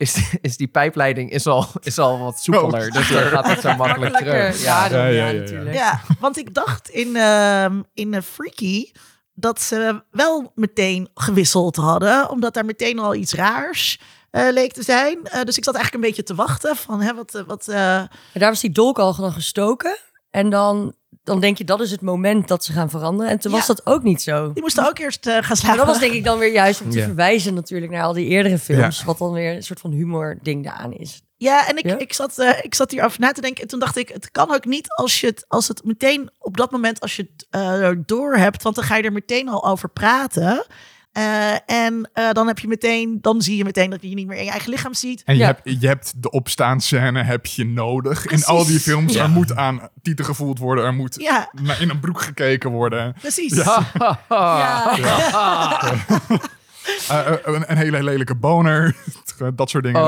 Is, 0.00 0.32
is 0.40 0.56
die 0.56 0.68
pijpleiding 0.68 1.30
is 1.30 1.46
al, 1.46 1.66
is 1.80 1.98
al 1.98 2.18
wat 2.18 2.40
soepeler. 2.40 2.86
Oh, 2.86 2.92
dus 2.92 3.08
dan 3.08 3.22
gaat 3.22 3.46
het 3.46 3.60
zo 3.60 3.76
makkelijk 3.76 4.16
terug. 4.16 4.62
Ja, 4.62 4.86
Ja, 4.86 4.96
ja, 4.96 5.06
ja, 5.06 5.08
ja, 5.08 5.26
ja. 5.26 5.32
natuurlijk. 5.40 5.74
Ja, 5.74 6.00
want 6.20 6.38
ik 6.38 6.54
dacht 6.54 6.88
in, 6.88 7.16
ehm 7.16 7.80
in 7.94 8.22
Freaky 8.22 8.90
dat 9.34 9.60
ze 9.62 10.02
wel 10.10 10.52
meteen 10.54 11.08
gewisseld 11.14 11.76
hadden. 11.76 12.30
Omdat 12.30 12.54
daar 12.54 12.64
meteen 12.64 12.98
al 12.98 13.14
iets 13.14 13.32
raars 13.34 14.00
eh, 14.30 14.46
leek 14.50 14.72
te 14.72 14.82
zijn. 14.82 15.18
Eh, 15.24 15.42
dus 15.42 15.56
ik 15.58 15.64
zat 15.64 15.74
eigenlijk 15.74 16.04
een 16.04 16.10
beetje 16.10 16.26
te 16.26 16.34
wachten 16.34 16.76
van 16.76 17.00
hè, 17.00 17.14
wat... 17.14 17.34
eh, 17.34 17.42
wat 17.46 17.68
eh, 17.68 17.96
En 17.98 18.08
daar 18.32 18.50
was 18.50 18.60
die 18.60 18.70
dolk 18.70 18.98
al 18.98 19.14
dan 19.16 19.32
gestoken. 19.32 19.98
En 20.30 20.50
dan, 20.50 20.94
dan 21.24 21.40
denk 21.40 21.58
je, 21.58 21.64
dat 21.64 21.80
is 21.80 21.90
het 21.90 22.00
moment 22.00 22.48
dat 22.48 22.64
ze 22.64 22.72
gaan 22.72 22.90
veranderen. 22.90 23.32
En 23.32 23.38
toen 23.38 23.52
was 23.52 23.66
dat 23.66 23.86
ook 23.86 24.02
niet 24.02 24.22
zo. 24.22 24.52
die 24.52 24.62
moesten 24.62 24.88
ook 24.88 24.98
eerst 24.98 25.26
eh, 25.26 25.32
gaan 25.32 25.42
Maar 25.48 25.56
slapen. 25.56 25.76
dat 25.78 25.86
was 25.86 25.98
denk 25.98 26.12
ik 26.12 26.24
dan 26.24 26.38
weer 26.38 26.52
juist 26.52 26.80
om 26.80 26.90
te 26.90 26.98
Ja. 26.98 27.04
verwijzen 27.04 27.54
natuurlijk 27.54 27.92
naar 27.92 28.02
al 28.02 28.12
die 28.12 28.26
eerdere 28.26 28.58
films. 28.58 28.98
Ja. 28.98 29.04
Wat 29.04 29.18
dan 29.18 29.32
weer 29.32 29.54
een 29.54 29.62
soort 29.62 29.80
van 29.80 29.90
humor 29.90 30.38
ding 30.42 30.64
daaraan 30.64 30.92
is. 30.92 31.22
Ja, 31.36 31.68
en 31.68 31.76
ik, 31.76 31.84
Ja? 31.86 31.98
Ik, 31.98 32.12
zat, 32.12 32.38
eh, 32.38 32.64
ik 32.64 32.74
zat 32.74 32.90
hierover 32.90 33.20
na 33.20 33.32
te 33.32 33.40
denken. 33.40 33.62
En 33.62 33.68
toen 33.68 33.78
dacht 33.78 33.96
ik, 33.96 34.08
het 34.08 34.30
kan 34.30 34.54
ook 34.54 34.64
niet 34.64 34.86
als 34.94 35.20
je 35.20 35.26
het, 35.26 35.44
als 35.48 35.68
het 35.68 35.84
meteen 35.84 36.30
op 36.38 36.56
dat 36.56 36.70
moment, 36.70 37.00
als 37.00 37.16
je 37.16 37.28
het 37.34 37.46
eh, 37.50 37.90
door 38.06 38.36
hebt. 38.36 38.62
Want 38.62 38.74
dan 38.74 38.84
ga 38.84 38.96
je 38.96 39.02
er 39.02 39.12
meteen 39.12 39.48
al 39.48 39.64
over 39.66 39.88
praten. 39.90 40.66
Eh, 41.12 41.52
en 41.66 42.10
eh, 42.12 42.30
dan 42.32 42.46
heb 42.46 42.58
je 42.58 42.68
meteen, 42.68 43.18
dan 43.20 43.42
zie 43.42 43.56
je 43.56 43.64
meteen 43.64 43.90
dat 43.90 44.02
je 44.02 44.08
je 44.08 44.14
niet 44.14 44.26
meer 44.26 44.36
in 44.38 44.44
je 44.44 44.50
eigen 44.50 44.70
lichaam 44.70 44.94
ziet. 44.94 45.22
En 45.24 45.34
je, 45.34 45.40
Ja. 45.40 45.46
hebt, 45.46 45.60
je 45.80 45.86
hebt 45.86 46.12
de 46.22 46.30
opstaanscène 46.30 47.22
heb 47.24 47.46
je 47.46 47.64
nodig. 47.66 48.22
Precies. 48.26 48.46
In 48.46 48.54
al 48.54 48.66
die 48.66 48.80
films. 48.80 49.12
Ja. 49.14 49.22
Er 49.22 49.30
moet 49.30 49.56
aan 49.56 49.88
tieten 50.02 50.24
gevoeld 50.24 50.58
worden. 50.58 50.84
Er 50.84 50.94
moet 50.94 51.14
Ja, 51.20 51.50
naar- 51.62 51.80
in 51.80 51.90
een 51.90 52.00
broek 52.00 52.20
gekeken 52.20 52.70
worden. 52.70 53.14
precies. 53.20 53.54
Ja. 53.54 53.86
Eh, 57.08 57.26
eh, 57.26 57.36
een, 57.42 57.64
een 57.70 57.76
hele 57.76 58.02
lelijke 58.02 58.34
boner. 58.34 58.96
dat 59.54 59.70
soort 59.70 59.84
dingen. 59.84 60.00
Oh. 60.00 60.06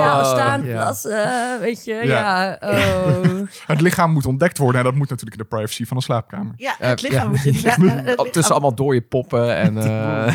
ja 0.65 0.95
eh, 1.05 1.61
weet 1.61 1.85
je, 1.85 1.95
Ja. 1.95 2.03
ja. 2.05 2.59
oh. 2.71 3.41
Het 3.67 3.81
lichaam 3.81 4.13
moet 4.13 4.27
ontdekt 4.27 4.59
worden. 4.59 4.79
En 4.81 4.87
dat 4.87 4.95
moet 4.95 5.09
natuurlijk 5.09 5.41
in 5.41 5.49
de 5.49 5.57
privacy 5.57 5.85
van 5.87 5.97
een 5.97 6.03
slaapkamer. 6.03 6.53
Ja, 6.57 6.77
Eh, 6.79 6.89
het 6.89 7.03
lichaam 7.03 7.35
ja. 7.43 7.75
moet 7.79 7.91
eh, 7.91 7.97
Oh, 7.97 8.05
lichaam- 8.07 8.31
tussen 8.31 8.53
allemaal 8.53 8.75
dode 8.75 9.01
poppen. 9.03 9.57
En 9.57 9.79
eh, 9.79 10.35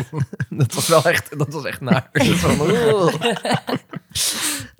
dat 0.58 0.74
was 0.74 0.88
wel 0.88 1.04
echt, 1.04 1.38
dat 1.38 1.52
was 1.52 1.64
echt 1.64 1.80
naar. 1.80 2.10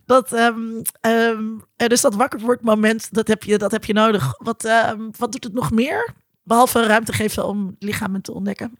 Dat 0.07 0.33
oh. 0.33 0.39
Ehm, 0.39 0.59
ehm, 1.01 1.43
eh, 1.77 1.87
dus 1.89 2.01
dat 2.01 2.15
wakker 2.15 2.41
wordt 2.41 2.63
moment, 2.63 3.15
dat 3.15 3.29
heb 3.29 3.43
je, 3.43 3.59
dat 3.59 3.71
heb 3.71 3.85
je 3.85 3.93
nodig. 3.93 4.35
Wat, 4.39 4.65
ehm, 4.65 5.01
wat 5.19 5.33
doet 5.33 5.45
het 5.45 5.53
nog 5.55 5.71
meer? 5.71 6.11
Behalve 6.43 6.87
ruimte 6.87 7.13
geven 7.13 7.47
om 7.47 7.77
lichamen 7.79 8.23
te 8.23 8.33
ontdekken. 8.35 8.79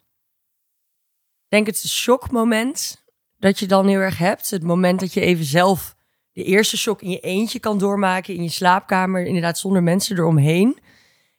Ik 1.49 1.55
denk 1.55 1.67
het 1.67 1.89
shockmoment 1.89 3.05
dat 3.39 3.59
je 3.59 3.67
dan 3.67 3.87
heel 3.87 3.99
erg 3.99 4.19
hebt. 4.19 4.51
Het 4.51 4.63
moment 4.63 5.01
dat 5.01 5.13
je 5.13 5.21
even 5.21 5.45
zelf 5.45 5.97
de 6.33 6.43
eerste 6.43 6.79
shock 6.79 7.03
in 7.03 7.11
je 7.11 7.21
eentje 7.21 7.59
kan 7.59 7.79
doormaken 7.79 8.35
in 8.35 8.43
je 8.43 8.49
slaapkamer, 8.49 9.27
inderdaad 9.27 9.59
zonder 9.59 9.83
mensen 9.83 10.17
eromheen. 10.17 10.79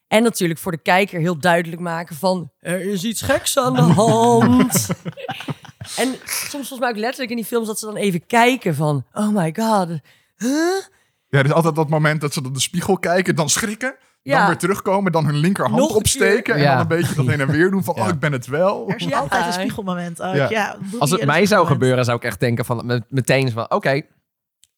En 0.07 0.23
natuurlijk 0.23 0.59
voor 0.59 0.71
de 0.71 0.81
kijker 0.81 1.19
heel 1.19 1.39
duidelijk 1.39 1.81
maken 1.81 2.15
van 2.15 2.51
er 2.59 2.81
is 2.81 3.03
iets 3.03 3.21
geks 3.21 3.57
aan 3.57 3.75
de 3.75 3.81
hand. 3.81 4.87
en 6.01 6.15
soms 6.25 6.49
volgens 6.49 6.79
mij 6.79 6.89
ook 6.89 6.95
letterlijk 6.95 7.29
in 7.29 7.35
die 7.37 7.45
films 7.45 7.67
dat 7.67 7.79
ze 7.79 7.85
dan 7.85 7.95
even 7.95 8.25
kijken 8.25 8.75
van 8.75 9.05
oh 9.13 9.29
my 9.29 9.53
god. 9.55 9.87
Huh? 10.35 10.81
Ja, 11.27 11.39
er 11.39 11.45
is 11.45 11.53
altijd 11.53 11.75
dat 11.75 11.89
moment 11.89 12.21
dat 12.21 12.33
ze 12.33 12.43
op 12.45 12.53
de 12.53 12.59
spiegel 12.59 12.97
kijken, 12.97 13.35
dan 13.35 13.49
schrikken. 13.49 13.95
Dan 14.37 14.47
weer 14.47 14.57
terugkomen, 14.57 15.11
dan 15.11 15.25
hun 15.25 15.35
linkerhand 15.37 15.77
Nog 15.77 15.95
opsteken. 15.95 16.53
En 16.55 16.61
Ja. 16.61 16.71
dan 16.71 16.79
een 16.79 16.87
beetje 16.87 17.15
dat 17.15 17.25
heen 17.25 17.39
en 17.41 17.47
weer 17.51 17.69
doen 17.71 17.83
van, 17.83 17.95
Ja. 17.97 18.01
oh, 18.03 18.07
ik 18.09 18.19
ben 18.19 18.31
het 18.31 18.47
wel. 18.47 18.85
Er 18.89 18.95
is 18.95 19.03
Ja. 19.05 19.19
altijd 19.19 19.45
een 19.45 19.53
spiegelmoment. 19.53 20.21
ook. 20.21 20.35
Ja. 20.35 20.49
Ja. 20.49 20.75
Als 20.99 21.11
het 21.11 21.25
mij 21.25 21.45
zou 21.45 21.67
gebeuren, 21.67 22.05
zou 22.05 22.17
ik 22.17 22.23
echt 22.23 22.39
denken 22.39 22.65
van 22.65 22.85
met- 22.85 23.03
meteen 23.09 23.51
van 23.51 23.71
oké. 23.71 24.01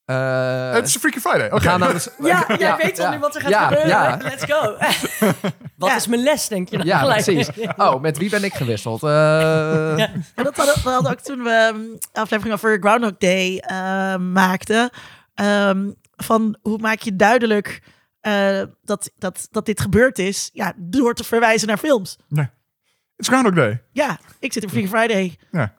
eh, 0.06 0.72
het 0.74 0.88
is 0.88 0.98
Freaky 0.98 1.20
Friday. 1.20 1.46
Oké. 1.46 1.56
we 1.56 1.62
gaan 1.62 1.80
naar 1.80 1.94
de, 1.94 2.12
Ja, 2.28 2.44
jij 2.48 2.58
ja, 2.60 2.78
weet 2.78 3.00
al 3.00 3.06
ja. 3.06 3.12
nu 3.12 3.20
wat 3.20 3.36
er 3.36 3.42
gaat 3.42 3.50
Ja, 3.50 3.62
gebeuren. 3.68 3.88
ja. 3.90 4.18
Let's 4.22 4.44
go. 4.44 4.76
wat 5.78 5.90
Ja. 5.90 5.96
is 5.96 6.08
mijn 6.08 6.24
les, 6.24 6.48
denk 6.48 6.70
je 6.70 6.78
dan 6.78 6.86
Ja, 6.86 6.98
gelijk. 7.00 7.24
precies. 7.24 7.50
Oh, 7.78 8.02
met 8.02 8.18
wie 8.18 8.30
ben 8.30 8.44
ik 8.44 8.54
gewisseld? 8.54 9.04
Eh, 9.04 10.00
En 10.02 10.24
dat 10.36 10.56
hadden 10.56 10.76
we 10.84 10.90
hadden 10.90 11.12
ook 11.12 11.20
toen 11.20 11.44
we 11.44 11.72
een 11.74 12.00
aflevering 12.14 12.56
over 12.56 12.78
Groundhog 12.80 13.18
Day 13.18 13.58
eh, 13.58 14.16
maakten. 14.18 14.90
ehm, 15.36 15.90
van 16.16 16.58
hoe 16.62 16.78
maak 16.78 17.00
je 17.00 17.16
duidelijk 17.16 17.82
eh, 18.22 18.62
dat, 18.84 19.12
dat, 19.18 19.48
dat 19.52 19.66
dit 19.66 19.82
gebeurd 19.82 20.20
is? 20.20 20.50
Ja, 20.54 20.74
door 20.78 21.14
te 21.14 21.24
verwijzen 21.24 21.68
naar 21.68 21.78
films. 21.78 22.18
Het 22.30 23.30
is 23.30 23.36
Groundhog 23.36 23.54
Day. 23.66 23.82
Ja, 23.92 24.20
ik 24.40 24.54
zit 24.54 24.64
in 24.64 24.70
Freaky 24.70 24.88
Friday. 24.88 25.38
Ja. 25.52 25.74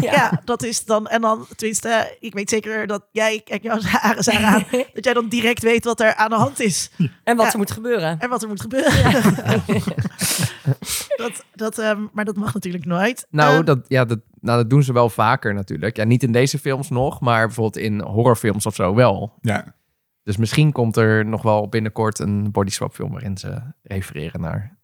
Ja. 0.00 0.40
dat 0.44 0.62
is 0.62 0.84
dan. 0.84 1.06
En 1.08 1.20
dan, 1.20 1.46
tenminste, 1.56 2.16
ik 2.20 2.34
weet 2.34 2.50
zeker 2.50 2.86
dat 2.86 3.08
jij, 3.12 3.40
kijk 3.44 3.62
jouw 3.62 3.80
haren 3.80 4.22
zijn 4.22 4.44
aan, 4.44 4.64
dat 4.94 5.04
jij 5.04 5.14
dan 5.14 5.28
direct 5.28 5.62
weet 5.62 5.84
wat 5.84 6.00
er 6.00 6.14
aan 6.14 6.30
de 6.30 6.36
hand 6.36 6.60
is. 6.60 6.90
En 7.24 7.36
wat 7.36 7.46
Ja. 7.46 7.52
er 7.52 7.58
moet 7.58 7.70
gebeuren. 7.70 8.18
En 8.20 8.28
wat 8.28 8.42
er 8.42 8.48
moet 8.48 8.60
gebeuren. 8.60 9.12
dat, 11.16 11.44
dat, 11.54 11.78
ehm, 11.78 12.02
maar 12.12 12.24
dat 12.24 12.36
mag 12.36 12.54
natuurlijk 12.54 12.84
nooit. 12.84 13.26
nou, 13.30 13.54
Ehm, 13.56 13.64
dat, 13.64 13.78
ja, 13.88 14.04
dat, 14.04 14.18
nou, 14.40 14.58
dat 14.58 14.70
doen 14.70 14.82
ze 14.82 14.92
wel 14.92 15.08
vaker 15.10 15.54
natuurlijk. 15.54 15.96
Ja, 15.96 16.04
niet 16.04 16.22
in 16.22 16.32
deze 16.32 16.58
films 16.58 16.88
nog, 16.88 17.20
maar 17.20 17.46
bijvoorbeeld 17.46 17.84
in 17.84 18.00
horrorfilms 18.00 18.66
of 18.66 18.74
zo 18.74 18.94
wel. 18.94 19.32
Ja. 19.40 19.74
Dus 20.28 20.36
misschien 20.36 20.72
komt 20.72 20.96
er 20.96 21.26
nog 21.26 21.42
wel 21.42 21.68
binnenkort 21.68 22.18
een 22.18 22.50
body 22.52 22.70
swap 22.70 22.94
film 22.94 23.10
waarin 23.12 23.38
ze 23.38 23.62
refereren 23.82 24.40
naar. 24.40 24.76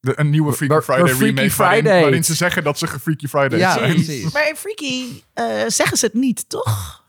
De, 0.00 0.12
een 0.16 0.30
nieuwe 0.30 0.52
Freaky 0.52 0.80
Friday 0.84 1.06
Freaky 1.14 1.24
remake. 1.24 1.56
Waarin, 1.56 1.80
Friday. 1.82 2.00
waarin 2.02 2.24
ze 2.24 2.34
zeggen 2.34 2.64
dat 2.64 2.78
ze 2.78 2.86
Freaky 2.88 3.26
Friday 3.26 3.58
Ja, 3.58 3.72
zijn. 3.72 3.94
precies. 3.94 4.32
Maar 4.32 4.48
in 4.48 4.56
Freaky 4.56 5.22
eh, 5.32 5.44
zeggen 5.66 5.96
ze 5.96 6.06
het 6.06 6.14
niet, 6.14 6.48
toch? 6.48 7.04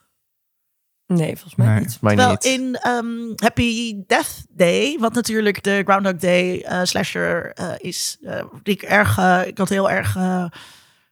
Nee, 1.07 1.31
volgens 1.35 1.55
mij 1.55 1.67
Nee. 1.67 1.79
niet. 1.79 1.99
Terwijl 1.99 2.29
niet. 2.29 2.43
in 2.45 2.75
ehm, 2.75 3.31
Happy 3.35 3.95
Death 4.07 4.45
Day, 4.49 4.97
wat 4.99 5.13
natuurlijk 5.13 5.63
de 5.63 5.81
Groundhog 5.85 6.15
Day 6.15 6.61
eh, 6.61 6.79
slasher 6.83 7.51
eh, 7.53 7.71
is, 7.77 8.17
eh, 8.21 8.43
die 8.63 8.73
ik 8.73 8.81
erg, 8.81 9.17
ik 9.45 9.57
had 9.57 9.69
heel 9.69 9.89
erg 9.91 10.15
eh, 10.15 10.45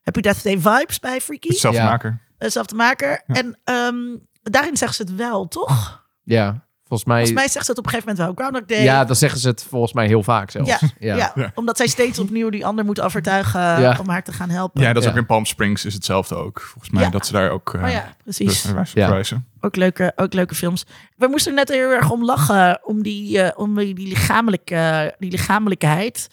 Happy 0.02 0.21
Death 0.21 0.43
Day 0.43 0.58
vibes 0.60 1.00
bij 1.00 1.21
Freaky, 1.21 1.47
Hetzelfde 1.47 1.82
Ja. 1.82 1.89
maker. 1.89 2.19
dezelfde 2.38 2.76
maker. 2.76 3.24
Ja. 3.28 3.36
En 3.36 3.60
ehm, 3.63 4.17
daarin 4.43 4.78
zeggen 4.78 4.95
ze 4.97 5.02
het 5.12 5.15
wel, 5.15 5.47
toch? 5.47 6.00
Ja, 6.32 6.65
volgens 6.84 7.10
mij. 7.10 7.17
Volgens 7.17 7.38
mij 7.39 7.48
zeggen 7.48 7.63
ze 7.65 7.70
het 7.72 7.78
op 7.80 7.86
een 7.86 7.91
gegeven 7.91 8.15
moment 8.15 8.36
wel. 8.38 8.46
Groundhog 8.46 8.78
Day. 8.78 8.84
ja, 8.84 9.06
dan 9.06 9.15
zeggen 9.15 9.39
ze 9.39 9.48
het 9.48 9.63
volgens 9.63 9.94
mij 9.94 10.08
heel 10.08 10.24
vaak 10.24 10.52
zelfs. 10.52 10.70
Ja, 10.70 10.80
ja. 11.00 11.15
ja. 11.15 11.32
Ja. 11.36 11.52
omdat 11.56 11.78
zij 11.78 11.88
steeds 11.88 12.20
opnieuw 12.20 12.50
die 12.50 12.65
ander 12.65 12.86
moet 12.86 13.02
overtuigen 13.02 13.60
Ja. 13.62 13.98
om 14.00 14.10
haar 14.10 14.24
te 14.24 14.34
gaan 14.34 14.50
helpen. 14.50 14.82
Ja, 14.82 14.88
dat 14.94 14.98
is 14.98 15.04
Ja. 15.04 15.10
ook 15.12 15.17
in 15.17 15.26
Palm 15.26 15.46
Springs 15.46 15.86
is 15.86 15.94
hetzelfde 15.94 16.36
ook. 16.36 16.62
Volgens 16.62 16.89
mij 16.94 17.04
Ja. 17.04 17.10
dat 17.10 17.26
ze 17.26 17.32
daar 17.32 17.50
ook 17.50 17.74
uh, 17.74 17.84
Oh 17.84 17.89
ja, 17.89 18.15
precies. 18.24 18.63
Ja. 18.63 18.86
verwijzen. 18.86 19.48
Ook 19.60 19.76
leuke, 19.76 20.13
ook 20.15 20.34
leuke 20.34 20.56
films. 20.56 20.86
We 21.15 21.28
moesten 21.28 21.52
er 21.52 21.58
net 21.58 21.70
heel 21.70 21.89
erg 21.89 22.12
om 22.12 22.26
lachen. 22.26 22.80
Om 22.86 23.04
die, 23.04 23.41
eh, 23.41 23.60
om 23.60 23.76
die, 23.76 23.94
die, 23.94 24.08
lichamelijke, 24.08 25.15
die 25.20 25.32
lichamelijkheid. 25.32 26.28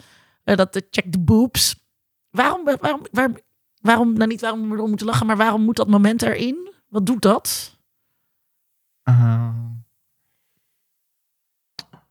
Eh, 0.44 0.56
dat 0.56 0.72
de 0.72 0.86
check 0.90 1.12
the 1.12 1.20
boobs. 1.20 1.76
Waarom, 2.30 2.64
waarom, 2.80 3.06
waarom, 3.12 3.36
waarom, 3.80 4.12
nou 4.12 4.26
niet 4.28 4.40
waarom 4.40 4.68
we 4.70 4.74
erom 4.76 4.88
moeten 4.88 5.06
lachen, 5.06 5.26
maar 5.26 5.36
waarom 5.36 5.62
moet 5.62 5.76
dat 5.76 5.88
moment 5.88 6.22
erin? 6.22 6.72
Wat 6.88 7.06
doet 7.06 7.22
dat? 7.22 7.76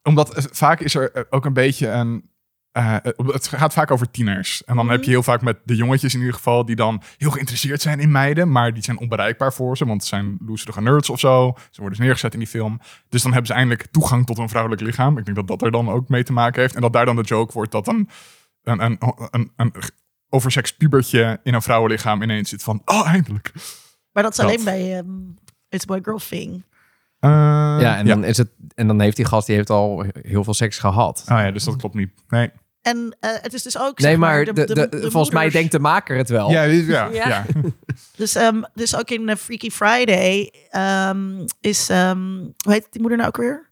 Omdat 0.07 0.33
eh, 0.33 0.43
vaak 0.51 0.79
is 0.79 0.95
er 0.95 1.11
eh, 1.11 1.23
ook 1.29 1.45
een 1.45 1.53
beetje 1.53 1.87
een, 1.87 2.29
eh, 2.71 2.95
het 3.25 3.47
gaat 3.47 3.73
vaak 3.73 3.91
over 3.91 4.11
tieners. 4.11 4.63
En 4.63 4.75
dan 4.75 4.89
heb 4.89 5.03
je 5.03 5.09
heel 5.09 5.23
vaak 5.23 5.41
met 5.41 5.57
de 5.63 5.75
jongetjes 5.75 6.13
in 6.13 6.19
ieder 6.19 6.35
geval... 6.35 6.65
die 6.65 6.75
dan 6.75 7.01
heel 7.17 7.31
geïnteresseerd 7.31 7.81
zijn 7.81 7.99
in 7.99 8.11
meiden... 8.11 8.51
maar 8.51 8.73
die 8.73 8.83
zijn 8.83 8.99
onbereikbaar 8.99 9.53
voor 9.53 9.77
ze... 9.77 9.85
want 9.85 10.01
het 10.01 10.09
zijn 10.09 10.37
loeserige 10.45 10.81
nerds 10.81 11.09
of 11.09 11.19
zo. 11.19 11.53
Ze 11.55 11.81
worden 11.81 11.97
dus 11.97 12.05
neergezet 12.05 12.33
in 12.33 12.39
die 12.39 12.47
film. 12.47 12.79
Dus 13.09 13.21
dan 13.21 13.31
hebben 13.31 13.47
ze 13.47 13.53
eindelijk 13.53 13.87
toegang 13.91 14.25
tot 14.25 14.37
een 14.37 14.49
vrouwelijk 14.49 14.81
lichaam. 14.81 15.17
Ik 15.17 15.25
denk 15.25 15.37
dat 15.37 15.47
dat 15.47 15.61
er 15.61 15.71
dan 15.71 15.89
ook 15.89 16.09
mee 16.09 16.23
te 16.23 16.33
maken 16.33 16.61
heeft. 16.61 16.75
En 16.75 16.81
dat 16.81 16.93
daar 16.93 17.05
dan 17.05 17.15
de 17.15 17.21
joke 17.21 17.53
wordt 17.53 17.71
dat 17.71 17.87
een, 17.87 18.09
een, 18.63 18.81
een, 18.81 18.99
een, 19.31 19.51
een 19.55 19.73
overseks 20.29 20.75
pubertje... 20.75 21.39
in 21.43 21.53
een 21.53 21.61
vrouwenlichaam 21.61 22.21
ineens 22.21 22.49
zit 22.49 22.63
van... 22.63 22.81
oh, 22.85 23.07
eindelijk. 23.07 23.51
Maar 24.11 24.23
dat 24.23 24.31
is 24.31 24.37
Dat. 24.37 24.45
alleen 24.45 24.63
bij 24.63 24.97
ehm 24.97 25.09
It's 25.69 25.85
Boy 25.85 25.99
Girl 26.03 26.19
Thing. 26.29 26.63
Eh, 27.19 27.29
ja, 27.81 27.97
en 27.97 28.05
dan, 28.05 28.23
is 28.23 28.37
het, 28.37 28.49
en 28.75 28.87
dan 28.87 28.99
heeft 29.01 29.15
die 29.15 29.25
gast 29.25 29.47
die 29.47 29.55
heeft 29.55 29.69
al 29.69 30.05
heel 30.21 30.43
veel 30.43 30.53
seks 30.53 30.77
gehad. 30.79 31.21
Oh 31.31 31.37
ja, 31.37 31.51
dus 31.51 31.63
dat 31.63 31.75
klopt 31.75 31.95
niet. 31.95 32.09
Nee. 32.27 32.51
En 32.81 33.15
eh, 33.19 33.29
het 33.41 33.53
is 33.53 33.63
dus 33.63 33.77
ook. 33.79 33.99
nee, 33.99 34.09
zeg 34.09 34.19
maar 34.19 34.45
de, 34.45 34.53
de, 34.53 34.65
de- 34.65 34.73
de, 34.73 34.89
de 34.89 35.11
volgens 35.11 35.33
mij 35.33 35.49
denkt 35.49 35.71
de 35.71 35.79
maker 35.79 36.17
het 36.17 36.29
wel. 36.29 36.51
Ja, 36.51 36.61
ja, 36.63 37.05
ja. 37.13 37.27
Ja. 37.27 37.45
Dus, 38.15 38.35
ehm, 38.35 38.61
dus 38.73 38.95
ook 38.95 39.09
in 39.09 39.29
eh, 39.29 39.35
Freaky 39.35 39.69
Friday 39.69 40.51
ehm, 40.69 41.45
is. 41.61 41.89
ehm, 41.89 42.19
hoe 42.63 42.71
heet 42.73 42.87
die 42.91 43.01
moeder 43.01 43.17
nou 43.17 43.29
ook 43.29 43.37
weer? 43.37 43.69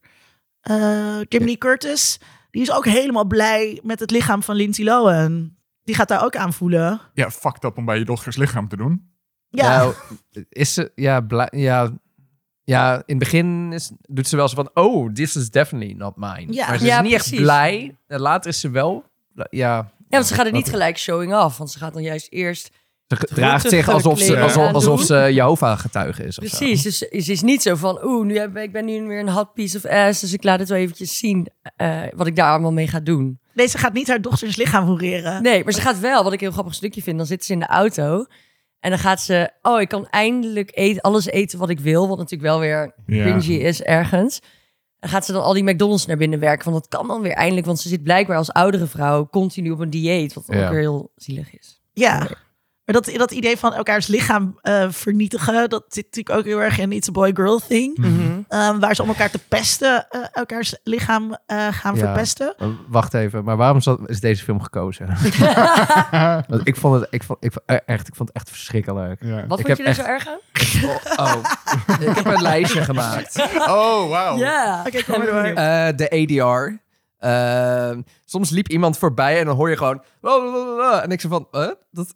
Eh 0.60 1.18
Kim 1.28 1.44
Lee 1.44 1.58
Curtis. 1.58 2.20
Die 2.50 2.62
is 2.62 2.72
ook 2.72 2.84
helemaal 2.84 3.24
blij 3.24 3.80
met 3.82 4.00
het 4.00 4.10
lichaam 4.10 4.42
van 4.42 4.56
Lindsay 4.56 4.84
Lohan. 4.84 5.54
Die 5.82 5.94
gaat 5.94 6.08
daar 6.08 6.24
ook 6.24 6.36
aan 6.36 6.52
voelen. 6.52 7.00
ja, 7.14 7.30
fucked 7.30 7.64
up 7.64 7.76
om 7.76 7.84
bij 7.84 7.98
je 7.98 8.04
dochters 8.04 8.36
lichaam 8.36 8.68
te 8.68 8.76
doen. 8.76 9.10
Ja, 9.48 9.68
Nou, 9.78 9.94
is 10.48 10.74
ze, 10.74 10.92
ja, 10.94 11.20
blij, 11.20 11.48
ja, 11.50 11.90
ja, 12.66 12.94
in 12.94 13.02
het 13.06 13.18
begin 13.18 13.72
is, 13.72 13.90
doet 14.08 14.28
ze 14.28 14.36
wel 14.36 14.48
zo 14.48 14.54
van, 14.54 14.70
oh, 14.74 15.12
this 15.12 15.36
is 15.36 15.50
definitely 15.50 15.94
not 15.94 16.16
mine. 16.16 16.52
Ja. 16.52 16.68
Maar 16.68 16.78
ze 16.78 16.84
Ja, 16.84 16.96
is 16.96 17.02
niet 17.02 17.12
echt 17.12 17.34
blij. 17.34 17.96
En 18.06 18.20
later 18.20 18.50
is 18.50 18.60
ze 18.60 18.70
wel, 18.70 19.04
ja, 19.34 19.44
Ja, 19.50 19.90
want 20.08 20.26
ze 20.26 20.34
gaat 20.34 20.46
er 20.46 20.52
niet 20.52 20.68
gelijk 20.68 20.98
showing 20.98 21.34
off. 21.34 21.58
Want 21.58 21.70
ze 21.70 21.78
gaat 21.78 21.92
dan 21.92 22.02
juist 22.02 22.26
eerst... 22.30 22.70
ze 23.06 23.16
draagt 23.16 23.68
zich 23.68 23.88
alsof 23.88 24.18
ze, 24.20 24.40
alsof, 24.40 24.66
aan 24.66 24.74
alsof 24.74 25.02
ze 25.02 25.30
Jehovah-getuige 25.32 26.24
is. 26.24 26.36
Precies, 26.38 26.82
dus 26.82 26.98
ze 26.98 27.32
is 27.32 27.42
niet 27.42 27.62
zo 27.62 27.74
van... 27.74 28.04
Oeh, 28.04 28.26
nu 28.26 28.38
heb, 28.38 28.56
ik 28.56 28.72
ben 28.72 28.84
nu 28.84 29.06
weer 29.06 29.20
een 29.20 29.28
hot 29.28 29.52
piece 29.54 29.76
of 29.76 29.84
ass. 29.84 30.20
Dus 30.20 30.32
ik 30.32 30.42
laat 30.44 30.58
het 30.58 30.68
wel 30.68 30.78
eventjes 30.78 31.18
zien 31.18 31.48
eh, 31.76 32.02
wat 32.14 32.26
ik 32.26 32.36
daar 32.36 32.50
allemaal 32.50 32.72
mee 32.72 32.88
ga 32.88 33.00
doen. 33.00 33.38
deze 33.54 33.78
gaat 33.78 33.92
niet 33.92 34.08
haar 34.08 34.20
dochters 34.20 34.56
lichaam 34.56 34.86
hoereren. 34.86 35.42
Nee, 35.42 35.64
maar 35.64 35.72
ze 35.72 35.80
gaat 35.80 36.00
wel, 36.00 36.22
wat 36.22 36.32
ik 36.32 36.38
een 36.38 36.44
heel 36.44 36.54
grappig 36.54 36.74
stukje 36.74 37.02
vind. 37.02 37.16
Dan 37.16 37.26
zit 37.26 37.44
ze 37.44 37.52
in 37.52 37.58
de 37.58 37.66
auto 37.66 38.26
en 38.80 38.90
dan 38.90 38.98
gaat 38.98 39.20
ze... 39.20 39.50
Oh, 39.62 39.80
ik 39.80 39.88
kan 39.88 40.06
eindelijk 40.06 40.70
eten, 40.74 41.02
alles 41.02 41.26
eten 41.26 41.58
wat 41.58 41.68
ik 41.70 41.80
wil. 41.80 42.08
Wat 42.08 42.16
natuurlijk 42.18 42.50
wel 42.50 42.60
weer 42.60 42.94
Ja. 43.06 43.22
cringy 43.22 43.54
is 43.62 43.82
ergens. 43.82 44.40
En 45.00 45.08
gaat 45.08 45.24
ze 45.24 45.32
dan 45.32 45.42
al 45.42 45.52
die 45.52 45.64
McDonald's 45.64 46.06
naar 46.06 46.16
binnen 46.16 46.38
werken. 46.40 46.70
Want 46.70 46.82
dat 46.90 46.98
kan 46.98 47.08
dan 47.08 47.20
weer 47.20 47.32
eindelijk. 47.32 47.66
Want 47.66 47.80
ze 47.80 47.88
zit 47.88 48.02
blijkbaar 48.02 48.36
als 48.36 48.52
oudere 48.52 48.86
vrouw 48.86 49.28
continu 49.28 49.70
op 49.70 49.78
een 49.80 49.90
dieet. 49.90 50.32
Wat 50.34 50.44
Ja. 50.46 50.64
ook 50.64 50.70
weer 50.70 50.80
heel 50.80 51.12
zielig 51.16 51.58
is. 51.58 51.80
Ja. 51.92 52.28
Maar 52.86 52.94
dat, 53.02 53.10
dat 53.16 53.30
idee 53.30 53.56
van 53.56 53.74
elkaars 53.74 54.06
lichaam 54.06 54.58
eh, 54.62 54.86
vernietigen, 54.90 55.68
dat 55.68 55.84
zit 55.88 56.04
natuurlijk 56.04 56.38
ook 56.38 56.44
heel 56.44 56.62
erg 56.62 56.78
in 56.78 56.92
It's 56.92 57.08
a 57.08 57.12
Boy 57.12 57.30
Girl 57.34 57.60
thing. 57.68 57.96
Mhm. 57.98 58.40
Ehm, 58.48 58.78
waar 58.78 58.94
ze 58.94 59.02
om 59.02 59.08
elkaar 59.08 59.30
te 59.30 59.38
pesten, 59.48 60.06
eh, 60.10 60.20
elkaars 60.32 60.76
lichaam 60.84 61.36
eh, 61.46 61.66
gaan 61.70 61.94
Ja. 61.94 62.00
verpesten. 62.00 62.54
Wacht 62.88 63.14
even, 63.14 63.44
maar 63.44 63.56
waarom 63.56 63.76
is, 63.76 63.84
dat- 63.84 64.00
is 64.06 64.20
deze 64.20 64.44
film 64.44 64.62
gekozen? 64.62 65.06
Want 66.48 66.60
ik 66.68 66.76
vond 66.76 67.00
het, 67.00 67.06
ik 67.10 67.22
vond, 67.22 67.44
ik, 67.44 67.52
vond- 67.52 67.82
echt, 67.86 68.08
ik 68.08 68.14
vond 68.14 68.28
het 68.28 68.36
echt 68.36 68.48
verschrikkelijk. 68.50 69.22
Ja. 69.24 69.46
Wat 69.46 69.58
Ik 69.58 69.66
vond 69.66 69.78
je 69.78 69.84
er 69.84 69.94
zo 69.94 70.02
erg 70.02 70.26
aan? 70.28 70.38
Oh, 71.16 71.34
ik 72.08 72.14
heb 72.16 72.26
een 72.26 72.42
lijstje 72.42 72.82
gemaakt. 72.84 73.48
Oh, 73.58 74.08
wauw. 74.08 74.36
Ja. 74.36 74.82
Oké, 74.86 75.02
kom 75.04 75.18
maar 75.18 75.26
door. 75.26 75.44
Eh, 75.44 75.88
de 75.96 76.10
ADR. 76.10 76.84
Soms 78.24 78.50
liep 78.50 78.68
iemand 78.68 78.98
voorbij 78.98 79.38
en 79.38 79.46
dan 79.46 79.56
hoor 79.56 79.70
je 79.70 79.76
gewoon... 79.76 80.02
En 81.02 81.10
ik 81.10 81.20
zei 81.20 81.32
van, 81.32 81.48
dat, 81.50 81.78
dat- 81.90 82.14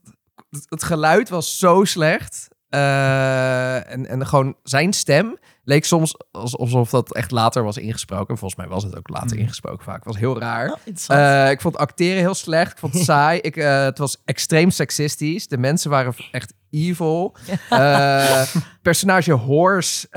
het 0.68 0.82
geluid 0.82 1.28
was 1.28 1.58
zo 1.58 1.84
slecht. 1.84 2.48
Eh, 2.68 3.90
en, 3.92 4.06
en 4.06 4.26
gewoon 4.26 4.56
zijn 4.62 4.92
stem 4.92 5.38
leek 5.64 5.84
soms 5.84 6.14
als- 6.32 6.56
alsof 6.58 6.90
dat 6.90 7.14
echt 7.14 7.30
later 7.30 7.62
was 7.62 7.76
ingesproken. 7.76 8.38
Volgens 8.38 8.60
mij 8.60 8.68
was 8.68 8.82
het 8.84 8.96
ook 8.96 9.08
later 9.08 9.38
ingesproken 9.38 9.84
vaak. 9.84 10.04
Was 10.04 10.16
heel 10.18 10.38
raar. 10.38 10.78
Oh. 11.08 11.16
Eh, 11.44 11.50
ik 11.50 11.60
vond 11.60 11.76
acteren 11.76 12.18
heel 12.20 12.34
slecht. 12.34 12.72
Ik 12.72 12.78
vond 12.78 12.92
het 12.94 13.02
saai. 13.12 13.40
Ik, 13.40 13.56
eh, 13.56 13.82
het 13.84 13.98
was 13.98 14.16
extreem 14.24 14.70
seksistisch. 14.70 15.48
De 15.48 15.58
mensen 15.58 15.90
waren 15.90 16.14
echt 16.30 16.52
evil. 16.70 17.36
Personage 18.82 19.32
Horse 19.32 20.08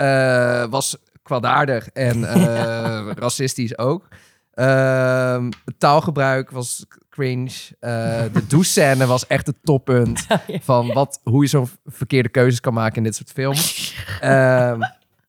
was 0.69 0.98
kwaadaardig 1.24 1.88
en 1.88 2.26
racistisch 3.24 3.78
ook. 3.78 4.08
Ehm, 4.54 5.52
het 5.66 5.80
taalgebruik 5.80 6.52
was 6.52 6.86
cringe. 7.10 7.52
Eh, 7.80 8.24
de 8.34 8.48
douche-scène 8.48 9.06
was 9.06 9.28
echt 9.28 9.48
het 9.48 9.56
toppunt 9.63 10.28
van 10.62 10.94
wat, 10.94 11.20
hoe 11.24 11.42
je 11.44 11.50
zo'n 11.50 11.70
verkeerde 11.86 12.30
keuzes 12.30 12.60
kan 12.60 12.74
maken 12.74 12.98
in 12.98 13.04
dit 13.04 13.16
soort 13.16 13.32
films. 13.32 13.96
Ehm, 14.20 14.80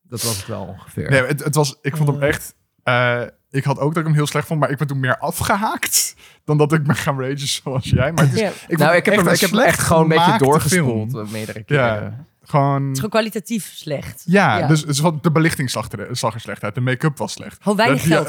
dat 0.08 0.22
was 0.22 0.36
het 0.36 0.46
wel 0.46 0.62
ongeveer. 0.64 1.10
Nee, 1.10 1.22
het, 1.26 1.44
het 1.44 1.54
was, 1.54 1.78
ik 1.82 1.96
vond 1.96 2.08
hem 2.08 2.22
echt... 2.22 2.54
eh, 2.82 3.22
ik 3.50 3.64
had 3.64 3.78
ook 3.78 3.88
dat 3.90 3.96
ik 4.02 4.04
hem 4.08 4.14
heel 4.14 4.26
slecht 4.26 4.46
vond, 4.46 4.60
maar 4.60 4.70
ik 4.70 4.78
ben 4.78 4.86
toen 4.86 5.00
meer 5.00 5.18
afgehaakt 5.18 6.14
dan 6.44 6.58
dat 6.58 6.72
ik 6.72 6.82
ben 6.82 6.96
gaan 6.96 7.20
ragen 7.20 7.38
zoals 7.48 7.90
jij. 7.90 8.12
Maar 8.12 8.24
het 8.24 8.32
is, 8.34 8.40
Ja. 8.40 8.50
ik 8.68 8.78
nou, 8.78 8.94
ik 8.96 9.04
heb, 9.04 9.14
echt 9.14 9.24
hem, 9.24 9.34
ik 9.34 9.40
heb 9.40 9.50
hem 9.50 9.60
echt 9.60 9.78
gewoon 9.80 10.02
een 10.02 10.08
beetje 10.08 10.38
doorgespoeld 10.38 11.14
eh, 11.14 11.26
meerdere 11.26 11.62
keren. 11.62 11.84
Ja. 11.84 12.24
Gewoon, 12.46 12.74
Het 12.82 12.90
is 12.90 12.94
gewoon 12.94 13.10
kwalitatief 13.10 13.72
slecht. 13.74 14.22
ja, 14.26 14.58
Ja. 14.58 14.66
dus, 14.66 14.84
dus 14.84 14.98
wat- 15.00 15.22
de 15.22 15.30
belichting 15.32 15.70
zag 15.70 15.92
er, 15.92 16.16
zag 16.16 16.34
er 16.34 16.40
slecht 16.40 16.62
uit. 16.64 16.74
De 16.74 16.80
make-up 16.80 17.18
was 17.18 17.32
slecht. 17.32 17.62
Gewoon 17.62 17.76
weinig 17.76 18.02
De- 18.02 18.08
geld 18.08 18.28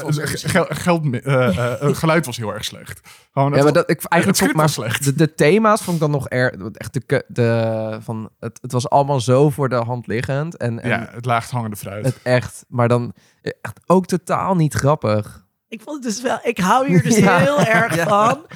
geld, 0.78 1.14
eh, 1.14 1.46
eh, 1.58 1.82
eh, 1.82 1.94
geluid 2.02 2.26
was 2.26 2.36
heel 2.36 2.52
erg 2.54 2.64
slecht. 2.64 3.00
Gewoon, 3.32 3.54
Ja, 3.54 3.62
maar 3.62 3.72
dat, 3.72 3.90
ik, 3.90 4.04
eigenlijk 4.04 4.42
vond, 4.42 4.54
maar 4.54 4.68
slecht. 4.68 5.04
De, 5.04 5.14
de 5.14 5.34
thema's 5.34 5.82
vond 5.82 5.96
ik 5.96 6.02
dan 6.02 6.10
nog 6.10 6.28
erg. 6.28 6.54
Echt 6.72 6.92
de, 6.92 7.24
de, 7.28 7.98
van, 8.02 8.30
het, 8.40 8.58
het 8.62 8.72
was 8.72 8.88
allemaal 8.88 9.20
zo 9.20 9.50
voor 9.50 9.68
de 9.68 9.74
hand 9.76 10.06
liggend. 10.06 10.56
En, 10.56 10.82
en 10.82 10.88
ja, 10.88 11.08
het 11.12 11.24
laagst 11.24 11.52
fruit. 11.76 12.04
het 12.04 12.18
echt, 12.22 12.64
maar 12.68 12.88
dan 12.88 13.12
echt 13.60 13.80
ook 13.86 14.06
totaal 14.06 14.54
niet 14.56 14.74
grappig. 14.74 15.45
Ik 15.68 15.80
vond 15.80 16.04
het 16.04 16.14
dus 16.14 16.22
wel, 16.22 16.38
ik 16.42 16.58
hou 16.58 16.86
hier 16.88 17.02
dus 17.08 17.16
Ja. 17.16 17.38
heel 17.38 17.60
erg 17.60 17.94
Ja. 17.96 18.08
van. 18.08 18.46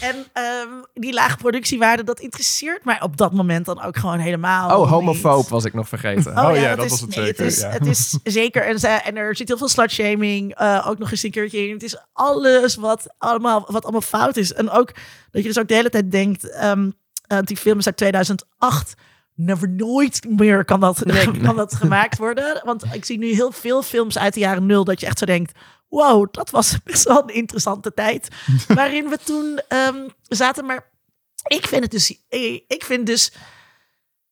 En 0.00 0.26
ehm, 0.32 0.68
die 0.94 1.12
lage 1.12 1.36
productiewaarde, 1.36 2.04
dat 2.04 2.20
interesseert 2.20 2.84
mij 2.84 3.00
op 3.02 3.16
dat 3.16 3.32
moment 3.32 3.66
dan 3.66 3.82
ook 3.82 3.96
gewoon 3.96 4.18
helemaal. 4.18 4.80
Oh, 4.80 4.90
homofoob 4.90 5.36
niet. 5.40 5.48
was 5.48 5.64
ik 5.64 5.74
nog 5.74 5.88
vergeten. 5.88 6.38
Oh 6.38 6.56
ja, 6.56 6.76
dat 6.76 6.84
is- 6.84 6.90
was 6.90 7.00
het 7.00 7.16
nee, 7.16 7.24
zeker, 7.24 7.44
Het 7.44 7.52
is, 7.52 7.60
ja. 7.60 7.68
het 7.70 7.86
is 7.86 8.18
zeker. 8.40 8.62
En, 8.62 9.16
er 9.16 9.36
zit 9.36 9.48
heel 9.48 9.58
veel 9.58 9.68
slutshaming 9.68 10.54
eh 10.54 10.86
ook 10.88 10.98
nog 10.98 11.10
eens 11.10 11.22
een 11.22 11.30
keertje 11.30 11.66
in. 11.66 11.72
Het 11.72 11.82
is 11.82 11.96
alles 12.12 12.74
wat 12.76 13.14
allemaal, 13.18 13.64
wat 13.66 13.82
allemaal 13.82 14.00
fout 14.00 14.36
is. 14.36 14.52
En 14.52 14.70
ook 14.70 14.92
dat 15.30 15.42
je 15.42 15.48
dus 15.48 15.58
ook 15.58 15.68
de 15.68 15.74
hele 15.74 15.90
tijd 15.90 16.10
denkt, 16.10 16.50
ehm, 16.50 16.90
eh, 17.26 17.38
die 17.44 17.56
film 17.56 17.78
is 17.78 17.86
uit 17.86 17.96
2008. 17.96 18.94
Never 19.34 19.68
nooit 19.68 20.26
meer 20.28 20.64
kan 20.64 20.80
dat, 20.80 21.02
kan 21.42 21.56
dat 21.56 21.74
gemaakt 21.74 22.18
worden. 22.18 22.62
Want 22.64 22.84
ik 22.92 23.04
zie 23.04 23.18
nu 23.18 23.32
heel 23.34 23.52
veel 23.52 23.82
films 23.82 24.18
uit 24.18 24.34
de 24.34 24.40
jaren 24.40 24.66
nul 24.66 24.84
dat 24.84 25.00
je 25.00 25.06
echt 25.06 25.18
zo 25.18 25.26
denkt. 25.26 25.58
Wow, 25.90 26.32
dat 26.32 26.50
was 26.50 26.76
best 26.84 27.04
wel 27.04 27.22
een 27.22 27.34
interessante 27.34 27.94
tijd. 27.94 28.28
waarin 28.68 29.08
we 29.08 29.18
toen 29.24 29.60
ehm, 29.68 30.08
zaten. 30.22 30.66
Maar 30.66 30.90
ik 31.46 31.66
vind 31.66 31.82
het 31.82 31.90
dus. 31.90 32.18
Ik 32.66 32.84
vind 32.84 33.06
dus 33.06 33.32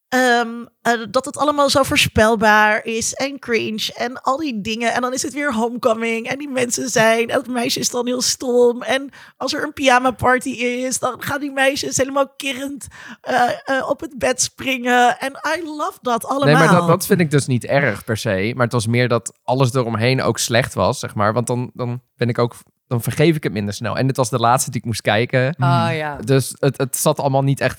Ehm, 0.09 0.65
eh, 0.83 0.93
dat 1.11 1.25
het 1.25 1.37
allemaal 1.37 1.71
zo 1.71 1.83
voorspelbaar 1.83 2.85
is 2.85 3.15
en 3.15 3.39
cringe 3.39 3.93
en 3.97 4.23
al 4.23 4.37
die 4.37 4.61
dingen. 4.61 4.95
En 4.95 5.01
dan 5.01 5.13
is 5.13 5.23
het 5.23 5.33
weer 5.33 5.55
homecoming 5.55 6.27
en 6.29 6.39
die 6.39 6.49
mensen 6.49 6.89
zijn. 6.89 7.29
En 7.29 7.37
het 7.37 7.49
meisje 7.49 7.79
is 7.81 7.91
dan 7.91 8.07
heel 8.07 8.23
stom. 8.23 8.83
En 8.83 9.11
als 9.37 9.55
er 9.55 9.63
een 9.63 9.73
pyjama 9.73 10.11
party 10.11 10.51
is, 10.51 10.99
dan 10.99 11.23
gaan 11.23 11.41
die 11.41 11.53
meisjes 11.53 11.97
helemaal 11.97 12.29
kirrend 12.37 12.87
eh, 13.21 13.51
eh, 13.65 13.89
op 13.89 14.01
het 14.01 14.19
bed 14.19 14.43
springen. 14.43 15.21
En 15.21 15.33
I 15.59 15.65
love 15.65 15.99
dat 16.03 16.25
allemaal. 16.25 16.47
Nee, 16.47 16.67
maar 16.69 16.79
dat, 16.79 16.89
dat 16.89 17.07
vind 17.07 17.21
ik 17.21 17.31
dus 17.31 17.47
niet 17.47 17.65
erg 17.65 18.05
per 18.05 18.17
se. 18.17 18.53
Maar 18.55 18.65
het 18.65 18.73
was 18.73 18.87
meer 18.87 19.09
dat 19.09 19.39
alles 19.43 19.75
eromheen 19.75 20.23
ook 20.23 20.39
slecht 20.39 20.75
was, 20.75 20.99
zeg 20.99 21.15
maar. 21.15 21.33
Want 21.33 21.47
dan, 21.47 21.71
dan 21.75 22.03
ben 22.17 22.29
ik 22.29 22.39
ook, 22.39 22.55
dan 22.89 23.03
vergeef 23.03 23.37
ik 23.37 23.43
het 23.43 23.53
minder 23.53 23.75
snel. 23.75 23.97
En 23.97 24.07
dit 24.07 24.17
was 24.17 24.31
de 24.31 24.39
laatste 24.39 24.71
die 24.71 24.81
ik 24.81 24.87
moest 24.87 25.01
kijken. 25.01 25.55
Ah 25.59 25.97
ja. 25.97 26.17
Dus 26.17 26.55
het, 26.59 26.79
het 26.79 26.97
zat 26.97 27.21
allemaal 27.21 27.43
niet 27.43 27.61
echt. 27.61 27.79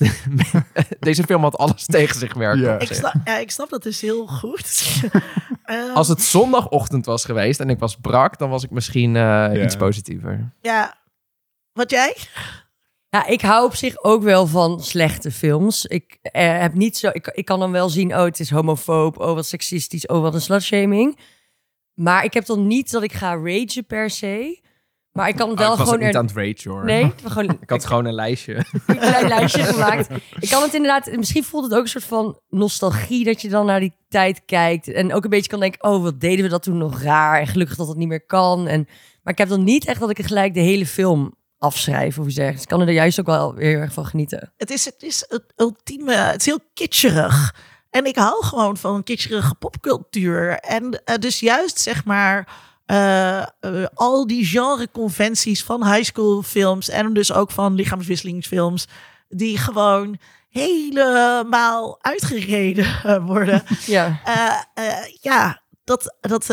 Deze 1.00 1.24
film 1.24 1.42
had 1.42 1.58
alles 1.58 1.86
tegen 1.96 2.20
zich 2.20 2.34
werken. 2.34 2.62
Ja. 2.62 2.80
ik, 2.80 2.94
snap, 2.94 3.14
ja, 3.26 3.38
ik 3.38 3.52
snap 3.52 3.70
dat 3.70 3.84
dus 3.84 4.02
heel 4.02 4.28
goed. 4.28 4.68
Ehm, 5.64 5.94
Als 5.94 6.08
het 6.08 6.22
zondagochtend 6.22 7.06
was 7.06 7.26
geweest 7.26 7.60
en 7.60 7.70
ik 7.70 7.80
was 7.80 7.96
brak, 7.96 8.38
dan 8.38 8.50
was 8.50 8.64
ik 8.64 8.70
misschien 8.70 9.16
eh, 9.16 9.64
iets 9.64 9.76
positiever. 9.76 10.54
ja, 10.62 10.98
wat 11.74 11.90
jij? 11.90 12.16
Ja, 13.10 13.26
ik 13.26 13.42
hou 13.42 13.66
op 13.66 13.76
zich 13.76 14.04
ook 14.04 14.24
wel 14.24 14.48
van 14.48 14.84
slechte 14.84 15.32
films. 15.32 15.86
Ik 15.86 16.18
eh, 16.22 16.60
heb 16.60 16.74
niet 16.74 16.98
zo. 16.98 17.10
Ik, 17.14 17.28
ik 17.28 17.46
kan 17.46 17.60
dan 17.60 17.72
wel 17.72 17.90
zien, 17.90 18.16
oh, 18.16 18.24
het 18.24 18.40
is 18.40 18.50
homofoob, 18.50 19.20
oh, 19.20 19.34
wat 19.34 19.46
seksistisch, 19.46 20.06
oh, 20.06 20.22
wat 20.22 20.34
een 20.34 20.42
slutshaming. 20.42 21.20
Maar 21.94 22.24
ik 22.24 22.34
heb 22.34 22.46
dan 22.46 22.68
niet 22.68 22.92
dat 22.92 23.04
ik 23.04 23.14
ga 23.14 23.36
ragen 23.36 23.86
per 23.86 24.10
se. 24.10 24.62
Maar 25.12 25.28
ik 25.28 25.36
kan 25.36 25.50
het 25.50 25.60
wel 25.60 25.68
Oh, 25.68 25.74
ik 25.74 25.80
was 25.80 25.88
gewoon. 25.90 26.04
niet 26.06 26.14
er- 26.14 26.20
aan 26.20 26.26
het 26.26 26.36
rage 26.36 26.70
hoor. 26.70 26.86
Nee, 26.86 27.14
gewoon 27.24 27.58
Ik 27.62 27.70
had 27.70 27.86
gewoon 27.86 28.06
een 28.06 28.14
lijstje. 28.14 28.56
een 28.88 28.98
klein 28.98 29.28
lijstje 29.28 29.64
gemaakt. 29.74 30.10
Ik 30.40 30.50
kan 30.50 30.62
het 30.62 30.74
inderdaad, 30.74 31.12
misschien 31.16 31.44
voelt 31.44 31.64
het 31.64 31.74
ook 31.74 31.82
een 31.84 31.90
soort 31.90 32.04
van 32.04 32.40
nostalgie 32.50 33.24
dat 33.26 33.42
je 33.42 33.50
dan 33.50 33.66
naar 33.66 33.80
die 33.80 33.94
tijd 34.10 34.42
kijkt. 34.46 34.88
En 34.88 35.14
ook 35.14 35.24
een 35.24 35.30
beetje 35.30 35.50
kan 35.50 35.60
denken, 35.60 35.84
oh, 35.84 36.04
wat 36.04 36.20
deden 36.20 36.44
we 36.44 36.50
dat 36.50 36.64
toen 36.64 36.78
nog 36.78 37.02
raar. 37.02 37.40
En 37.40 37.48
gelukkig 37.48 37.76
dat 37.78 37.88
dat 37.88 37.96
niet 37.98 38.08
meer 38.08 38.26
kan. 38.26 38.68
En, 38.68 38.88
maar 39.24 39.34
ik 39.34 39.40
heb 39.40 39.50
dan 39.50 39.64
niet 39.64 39.86
echt 39.86 40.00
dat 40.00 40.10
ik 40.10 40.18
er 40.18 40.26
gelijk 40.26 40.54
de 40.54 40.60
hele 40.60 40.86
film 40.86 41.36
afschrijven 41.58 42.22
of 42.22 42.28
iets 42.28 42.36
dergelijks. 42.36 42.64
Ik 42.72 42.78
kan 42.78 42.88
er 42.88 42.94
juist 42.94 43.20
ook 43.20 43.26
wel 43.26 43.54
weer 43.56 43.70
heel 43.70 43.80
erg 43.80 43.94
van 43.94 44.06
genieten. 44.06 44.54
Het 44.58 44.70
is 44.72 44.86
het, 44.86 45.04
is 45.04 45.26
het 45.28 45.44
ultieme, 45.56 46.14
het 46.14 46.40
is 46.40 46.46
heel 46.46 46.60
kitscherig. 46.74 47.56
En 47.90 48.06
ik 48.06 48.16
hou 48.16 48.44
gewoon 48.46 48.78
van 48.78 49.04
kitscherige 49.04 49.56
popcultuur. 49.56 50.52
En 50.60 51.02
eh, 51.06 51.16
dus 51.16 51.40
juist 51.40 51.80
zeg 51.80 52.06
maar 52.06 52.48
eh, 52.90 53.40
eh, 53.40 53.86
al 53.94 54.28
die 54.28 54.46
genreconventies 54.46 55.64
van 55.64 55.94
high 55.94 56.04
school 56.04 56.42
films 56.42 56.90
en 56.90 57.14
dus 57.14 57.34
ook 57.34 57.52
van 57.52 57.74
lichaamswisselingsfilms 57.74 58.88
die 59.28 59.58
gewoon 59.58 60.18
helemaal 60.50 62.04
uitgereden 62.04 62.86
eh, 62.86 63.26
worden. 63.26 63.64
Ja, 63.86 64.22
ja, 65.22 65.62
dat, 65.84 66.18
dat, 66.22 66.44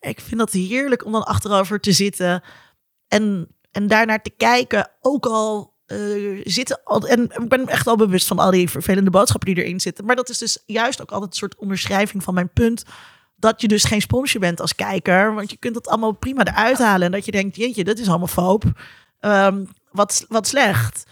ik 0.00 0.20
vind 0.20 0.38
dat 0.38 0.52
heerlijk 0.52 1.04
om 1.04 1.12
dan 1.12 1.26
achterover 1.26 1.80
te 1.80 1.92
zitten 1.92 2.42
en, 3.08 3.48
en 3.70 3.86
daarnaar 3.86 4.22
te 4.22 4.32
kijken. 4.36 4.90
Ook 5.00 5.26
al 5.26 5.74
zitten 6.42 6.80
al, 6.84 7.06
en 7.06 7.22
ik 7.22 7.48
ben 7.48 7.66
echt 7.66 7.86
al 7.86 7.96
bewust 7.96 8.26
van 8.26 8.38
al 8.38 8.50
die 8.50 8.70
vervelende 8.70 9.10
boodschappen 9.10 9.54
die 9.54 9.64
erin 9.64 9.80
zitten. 9.80 10.04
Maar 10.04 10.16
dat 10.16 10.28
is 10.28 10.38
dus 10.38 10.62
juist 10.66 11.02
ook 11.02 11.12
altijd 11.12 11.30
een 11.30 11.36
soort 11.36 11.56
onderschrijving 11.56 12.22
van 12.22 12.34
mijn 12.34 12.52
punt. 12.52 12.84
Dat 13.46 13.60
je 13.60 13.68
dus 13.68 13.84
geen 13.84 14.00
sponsje 14.00 14.38
bent 14.38 14.60
als 14.60 14.74
kijker. 14.74 15.34
Want 15.34 15.50
je 15.50 15.56
kunt 15.56 15.74
het 15.74 15.88
allemaal 15.88 16.12
prima 16.12 16.44
eruit 16.44 16.78
halen. 16.78 17.06
En 17.06 17.12
dat 17.12 17.24
je 17.24 17.30
denkt, 17.30 17.56
jeetje, 17.56 17.84
dit 17.84 17.98
is 17.98 18.06
homofoob. 18.06 18.64
Ehm 19.20 19.64
wat, 19.96 20.24
wat 20.28 20.46
slecht. 20.46 21.06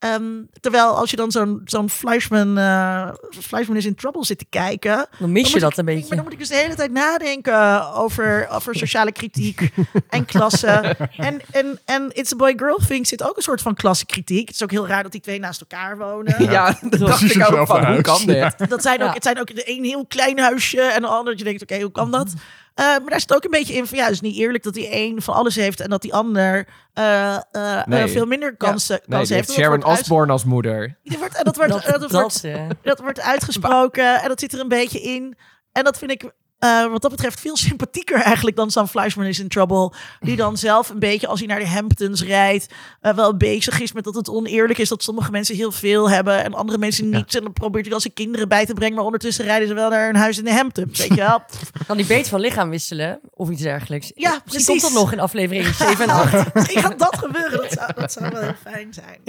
Ehm, 0.00 0.22
terwijl 0.60 0.96
als 0.96 1.10
je 1.10 1.16
dan 1.16 1.30
zo'n 1.30 1.60
zo'n 1.64 1.90
Fleischman, 1.90 2.58
eh, 2.58 3.08
Fleischman 3.30 3.76
is 3.76 3.84
in 3.86 3.94
Trouble 3.94 4.24
zit 4.24 4.38
te 4.38 4.46
kijken. 4.50 5.06
dan 5.18 5.32
mis 5.32 5.46
je 5.46 5.50
moet 5.52 5.60
dat 5.60 5.70
ik- 5.72 5.78
een 5.78 5.84
Maar 5.84 5.94
beetje. 5.94 6.14
dan 6.14 6.24
moet 6.24 6.32
ik 6.32 6.38
dus 6.38 6.48
de 6.48 6.54
hele 6.54 6.74
tijd 6.74 6.92
nadenken 6.92 7.92
over, 7.94 8.48
over 8.50 8.74
sociale 8.74 9.12
kritiek 9.12 9.70
en 10.08 10.24
klasse. 10.24 10.96
En, 11.16 11.40
en, 11.50 11.78
en 11.84 12.10
It's 12.12 12.32
a 12.32 12.36
Boy 12.36 12.52
Girl 12.56 12.78
Thing 12.88 13.06
zit 13.06 13.22
ook 13.28 13.36
een 13.36 13.42
soort 13.42 13.62
van 13.62 13.74
klassekritiek. 13.74 14.46
Het 14.46 14.54
is 14.56 14.62
ook 14.62 14.70
heel 14.70 14.86
raar 14.86 15.02
dat 15.02 15.12
die 15.12 15.20
twee 15.20 15.38
naast 15.38 15.60
elkaar 15.60 15.98
wonen. 15.98 16.42
Ja, 16.50 16.78
dat 16.80 17.00
dacht 17.00 17.34
ik 17.34 17.52
ook 17.52 17.66
van, 17.66 17.86
hoe 17.92 18.00
kan 18.00 18.22
dit? 18.26 18.68
Dat 18.68 18.82
zijn 18.82 19.00
ook, 19.00 19.06
Ja. 19.08 19.12
Het 19.14 19.22
zijn 19.24 19.40
ook 19.40 19.54
de 19.54 19.62
een 19.70 19.84
heel 19.84 20.06
klein 20.06 20.38
huisje 20.38 20.80
en 20.80 21.00
de 21.00 21.06
ander 21.08 21.24
dat 21.24 21.38
je 21.38 21.44
denkt, 21.44 21.62
oké, 21.62 21.80
hoe 21.80 21.92
kan 21.92 22.10
dat? 22.10 22.32
Eh, 22.80 22.86
maar 22.86 23.06
daar 23.10 23.20
zit 23.20 23.34
ook 23.34 23.44
een 23.44 23.50
beetje 23.50 23.74
in 23.74 23.86
van, 23.86 23.98
ja, 23.98 24.04
het 24.04 24.12
is 24.12 24.20
niet 24.20 24.36
eerlijk 24.36 24.64
dat 24.64 24.74
die 24.74 24.88
een 24.96 25.22
van 25.22 25.34
alles 25.34 25.54
heeft 25.54 25.80
en 25.80 25.90
dat 25.90 26.02
die 26.02 26.14
ander 26.14 26.68
eh, 26.94 27.34
eh, 27.52 27.86
Nee. 27.86 28.08
veel 28.08 28.26
minder 28.26 28.56
kansen, 28.56 28.94
Nee, 29.06 29.08
kansen 29.08 29.26
die 29.26 29.36
heeft. 29.36 29.52
Sharon 29.52 29.84
Osbourne 29.84 30.32
als 30.32 30.44
moeder. 30.44 30.98
die 31.02 31.18
wordt- 31.18 31.34
En 31.36 31.44
dat 31.44 31.56
wordt, 31.56 31.72
Dat, 31.72 31.82
dat 31.82 32.00
dat, 32.00 32.10
wordt 32.10 32.42
dat 32.82 33.00
wordt 33.00 33.20
uitgesproken 33.20 34.22
en 34.22 34.28
dat 34.28 34.40
zit 34.40 34.52
er 34.52 34.60
een 34.60 34.68
beetje 34.68 35.00
in. 35.00 35.36
En 35.72 35.84
dat 35.84 35.98
vind 35.98 36.10
ik 36.10 36.30
eh, 36.60 36.86
wat 36.90 37.02
dat 37.02 37.10
betreft 37.10 37.40
veel 37.40 37.56
sympathieker 37.68 38.20
eigenlijk 38.20 38.56
dan 38.56 38.70
Sam 38.70 38.86
Fleischman 38.86 39.26
is 39.26 39.38
in 39.38 39.48
Trouble. 39.48 39.92
Die 40.20 40.36
dan 40.36 40.56
zelf 40.56 40.88
een 40.88 40.98
beetje, 40.98 41.26
als 41.26 41.38
hij 41.38 41.48
naar 41.48 41.58
de 41.58 41.68
Hamptons 41.68 42.22
rijdt, 42.22 42.66
eh, 43.00 43.14
wel 43.14 43.36
bezig 43.36 43.80
is 43.80 43.92
met 43.92 44.04
dat 44.04 44.14
het 44.14 44.28
oneerlijk 44.28 44.78
is 44.78 44.88
dat 44.88 45.02
sommige 45.02 45.30
mensen 45.30 45.56
heel 45.56 45.72
veel 45.72 46.10
hebben 46.10 46.44
en 46.44 46.54
andere 46.54 46.78
mensen 46.78 47.08
niet. 47.08 47.34
En 47.34 47.42
dan 47.42 47.52
probeert 47.52 47.82
hij 47.82 47.92
dan 47.92 48.00
zijn 48.00 48.14
kinderen 48.14 48.48
bij 48.48 48.66
te 48.66 48.74
brengen, 48.74 48.94
maar 48.94 49.04
ondertussen 49.04 49.44
rijden 49.44 49.68
ze 49.68 49.74
wel 49.74 49.90
naar 49.90 50.08
een 50.08 50.16
huis 50.16 50.38
in 50.38 50.44
de 50.44 50.52
Hamptons. 50.52 50.98
Weet 50.98 51.08
je 51.08 51.14
wel? 51.14 51.42
kan 51.86 51.96
die 51.96 52.06
beter 52.06 52.30
van 52.30 52.40
lichaam 52.40 52.70
wisselen 52.70 53.20
of 53.30 53.50
iets 53.50 53.62
dergelijks. 53.62 54.12
Ja, 54.14 54.30
Misschien 54.30 54.44
precies. 54.44 54.66
komt 54.66 54.82
dat 54.82 54.92
nog 55.02 55.12
in 55.12 55.20
aflevering 55.20 55.66
7 55.74 56.04
en 56.04 56.10
8. 56.10 56.54
Misschien 56.54 56.82
gaat 56.82 56.98
dat 56.98 57.18
gebeuren. 57.18 57.60
Dat 57.62 57.72
zou, 57.72 57.92
dat 57.94 58.12
zou 58.12 58.30
wel 58.30 58.42
heel 58.42 58.54
fijn 58.62 58.94
zijn. 58.94 59.20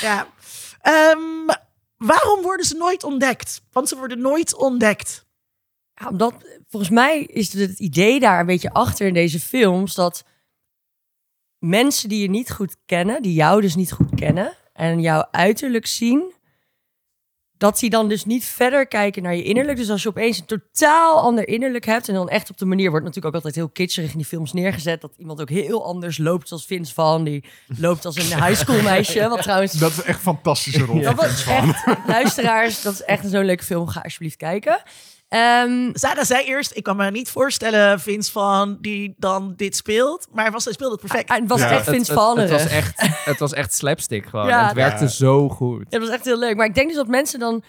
Ja. 0.00 0.26
Ehm, 0.80 1.56
waarom 1.96 2.42
worden 2.42 2.66
ze 2.66 2.76
nooit 2.76 3.04
ontdekt? 3.04 3.62
Want 3.72 3.88
ze 3.88 3.96
worden 3.96 4.20
nooit 4.20 4.54
ontdekt. 4.54 5.25
Ja, 6.00 6.08
omdat, 6.08 6.34
volgens 6.68 6.92
mij 6.92 7.22
is 7.22 7.52
het 7.52 7.78
idee 7.78 8.20
daar 8.20 8.40
een 8.40 8.46
beetje 8.46 8.72
achter 8.72 9.06
in 9.06 9.14
deze 9.14 9.40
films 9.40 9.94
dat 9.94 10.24
mensen 11.58 12.08
die 12.08 12.22
je 12.22 12.30
niet 12.30 12.50
goed 12.50 12.76
kennen, 12.86 13.22
die 13.22 13.34
jou 13.34 13.60
dus 13.60 13.74
niet 13.74 13.92
goed 13.92 14.14
kennen 14.14 14.52
en 14.72 15.00
jouw 15.00 15.28
uiterlijk 15.30 15.86
zien, 15.86 16.34
dat 17.58 17.78
die 17.78 17.90
dan 17.90 18.08
dus 18.08 18.24
niet 18.24 18.44
verder 18.44 18.86
kijken 18.86 19.22
naar 19.22 19.34
je 19.34 19.42
innerlijk. 19.42 19.78
Dus 19.78 19.90
als 19.90 20.02
je 20.02 20.08
opeens 20.08 20.38
een 20.38 20.46
totaal 20.46 21.20
ander 21.20 21.48
innerlijk 21.48 21.84
hebt 21.84 22.08
en 22.08 22.14
dan 22.14 22.28
echt 22.28 22.50
op 22.50 22.58
de 22.58 22.64
manier 22.64 22.90
wordt 22.90 23.04
natuurlijk 23.06 23.34
ook 23.34 23.42
altijd 23.42 23.64
heel 23.64 23.72
kitscherig 23.72 24.10
in 24.10 24.16
die 24.16 24.26
films 24.26 24.52
neergezet 24.52 25.00
dat 25.00 25.14
iemand 25.16 25.40
ook 25.40 25.48
heel 25.48 25.84
anders 25.84 26.18
loopt 26.18 26.48
zoals 26.48 26.66
Vince 26.66 26.94
van, 26.94 27.24
die 27.24 27.44
loopt 27.78 28.04
als 28.04 28.16
een 28.16 28.44
high 28.44 28.54
school 28.54 28.82
meisje, 28.82 29.28
wat 29.28 29.42
trouwens 29.42 29.72
Dat 29.72 29.90
is 29.90 30.02
echt 30.02 30.16
een 30.16 30.22
fantastische 30.22 30.84
rol. 30.84 31.00
dat 31.00 31.14
was 31.14 31.46
echt, 31.46 31.86
luisteraars, 32.06 32.82
dat 32.82 32.92
is 32.92 33.02
echt 33.02 33.28
zo'n 33.28 33.44
leuke 33.44 33.64
film. 33.64 33.88
Ga 33.88 34.00
alsjeblieft 34.00 34.36
kijken. 34.36 34.82
Ehm, 35.28 35.90
Sarah 35.92 36.24
zei 36.24 36.44
eerst, 36.44 36.76
ik 36.76 36.82
kan 36.82 36.96
me 36.96 37.10
niet 37.10 37.28
voorstellen, 37.30 38.00
Vince 38.00 38.32
van, 38.32 38.78
die 38.80 39.14
dan 39.18 39.52
dit 39.56 39.76
speelt. 39.76 40.26
Maar 40.32 40.42
hij, 40.44 40.52
was, 40.52 40.64
hij 40.64 40.72
speelde 40.72 40.92
het 40.92 41.00
perfect. 41.06 41.30
Ah, 41.30 41.38
het 41.38 41.48
was 41.48 41.60
Ja. 41.60 41.70
echt 41.70 41.86
Het, 41.86 41.94
Vince 41.94 42.12
het, 42.20 42.38
het, 42.38 42.50
was 42.50 42.66
echt, 42.66 42.92
het 43.24 43.38
was 43.38 43.52
echt 43.52 43.74
slapstick 43.74 44.26
gewoon. 44.26 44.46
Ja. 44.46 44.60
En 44.60 44.66
het 44.66 44.74
werkte 44.74 45.04
Ja. 45.04 45.10
zo 45.10 45.48
goed. 45.48 45.86
Het 45.90 46.00
was 46.00 46.10
echt 46.10 46.24
heel 46.24 46.38
leuk. 46.38 46.56
Maar 46.56 46.66
ik 46.66 46.74
denk 46.74 46.88
dus 46.88 46.96
dat 46.96 47.08
mensen 47.08 47.38
dan... 47.38 47.62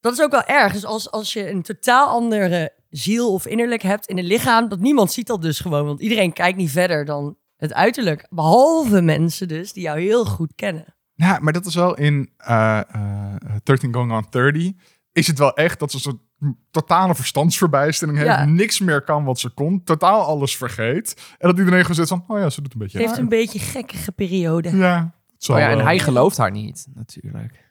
Dat 0.00 0.12
is 0.12 0.20
ook 0.22 0.30
wel 0.30 0.44
erg. 0.44 0.72
Dus 0.72 0.84
als, 0.84 1.10
als 1.10 1.32
je 1.32 1.50
een 1.50 1.62
totaal 1.62 2.08
andere 2.08 2.72
ziel 2.90 3.32
of 3.32 3.46
innerlijk 3.46 3.82
hebt 3.82 4.06
in 4.06 4.16
het 4.16 4.26
lichaam... 4.26 4.68
dat 4.68 4.78
niemand 4.78 5.12
ziet 5.12 5.26
dat 5.26 5.42
dus 5.42 5.60
gewoon. 5.60 5.86
Want 5.86 6.00
iedereen 6.00 6.32
kijkt 6.32 6.56
niet 6.58 6.70
verder 6.70 7.04
dan 7.04 7.36
het 7.56 7.72
uiterlijk. 7.72 8.26
Behalve 8.30 9.00
mensen 9.00 9.48
dus 9.48 9.72
die 9.72 9.82
jou 9.82 10.00
heel 10.00 10.24
goed 10.24 10.52
kennen. 10.54 10.94
Ja, 11.14 11.38
maar 11.40 11.52
dat 11.52 11.66
is 11.66 11.74
wel 11.74 11.96
in 11.96 12.30
eh, 12.36 12.80
eh, 12.88 13.34
13 13.62 13.94
Going 13.94 14.12
on 14.12 14.26
30. 14.30 14.72
Is 15.12 15.26
het 15.26 15.38
wel 15.38 15.54
echt 15.54 15.78
dat 15.78 15.90
ze 15.90 15.96
een 15.96 16.02
soort 16.02 16.20
totale 16.70 17.14
verstandsverbijstering 17.14 18.16
heeft. 18.18 18.30
Ja. 18.30 18.44
Niks 18.44 18.80
meer 18.80 19.02
kan 19.02 19.24
wat 19.24 19.38
ze 19.38 19.48
kon. 19.50 19.84
Totaal 19.84 20.24
alles 20.24 20.56
vergeet. 20.56 21.34
En 21.38 21.48
dat 21.48 21.58
iedereen 21.58 21.80
gewoon 21.80 21.96
zit 21.96 22.08
van, 22.08 22.24
oh 22.28 22.38
ja, 22.38 22.50
ze 22.50 22.62
doet 22.62 22.72
een 22.72 22.78
beetje 22.78 22.98
Het 22.98 23.06
heeft 23.06 23.18
een 23.20 23.28
beetje 23.28 23.58
gekkige 23.58 24.12
periode. 24.12 24.76
Ja, 24.76 25.14
Oh 25.48 25.58
ja, 25.58 25.68
en 25.70 25.78
hij 25.80 25.98
gelooft 25.98 26.36
haar 26.36 26.50
niet, 26.50 26.86
natuurlijk. 26.94 27.64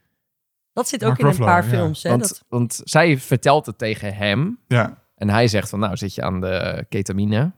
Dat 0.74 0.88
zit 0.88 1.02
Mark 1.02 1.14
ook 1.14 1.20
in 1.20 1.26
een 1.26 1.46
paar 1.46 1.64
ja. 1.64 1.70
films. 1.70 2.04
Hè? 2.04 2.10
Want, 2.10 2.22
Dat, 2.22 2.44
want 2.50 2.82
zij 2.84 3.18
vertelt 3.18 3.66
het 3.66 3.78
tegen 3.78 4.16
hem. 4.16 4.60
Ja, 4.68 5.02
En 5.16 5.30
hij 5.30 5.48
zegt 5.48 5.70
van, 5.70 5.80
nou 5.80 5.98
zit 5.98 6.16
je 6.16 6.22
aan 6.22 6.42
de 6.42 6.86
ketamine. 6.90 7.52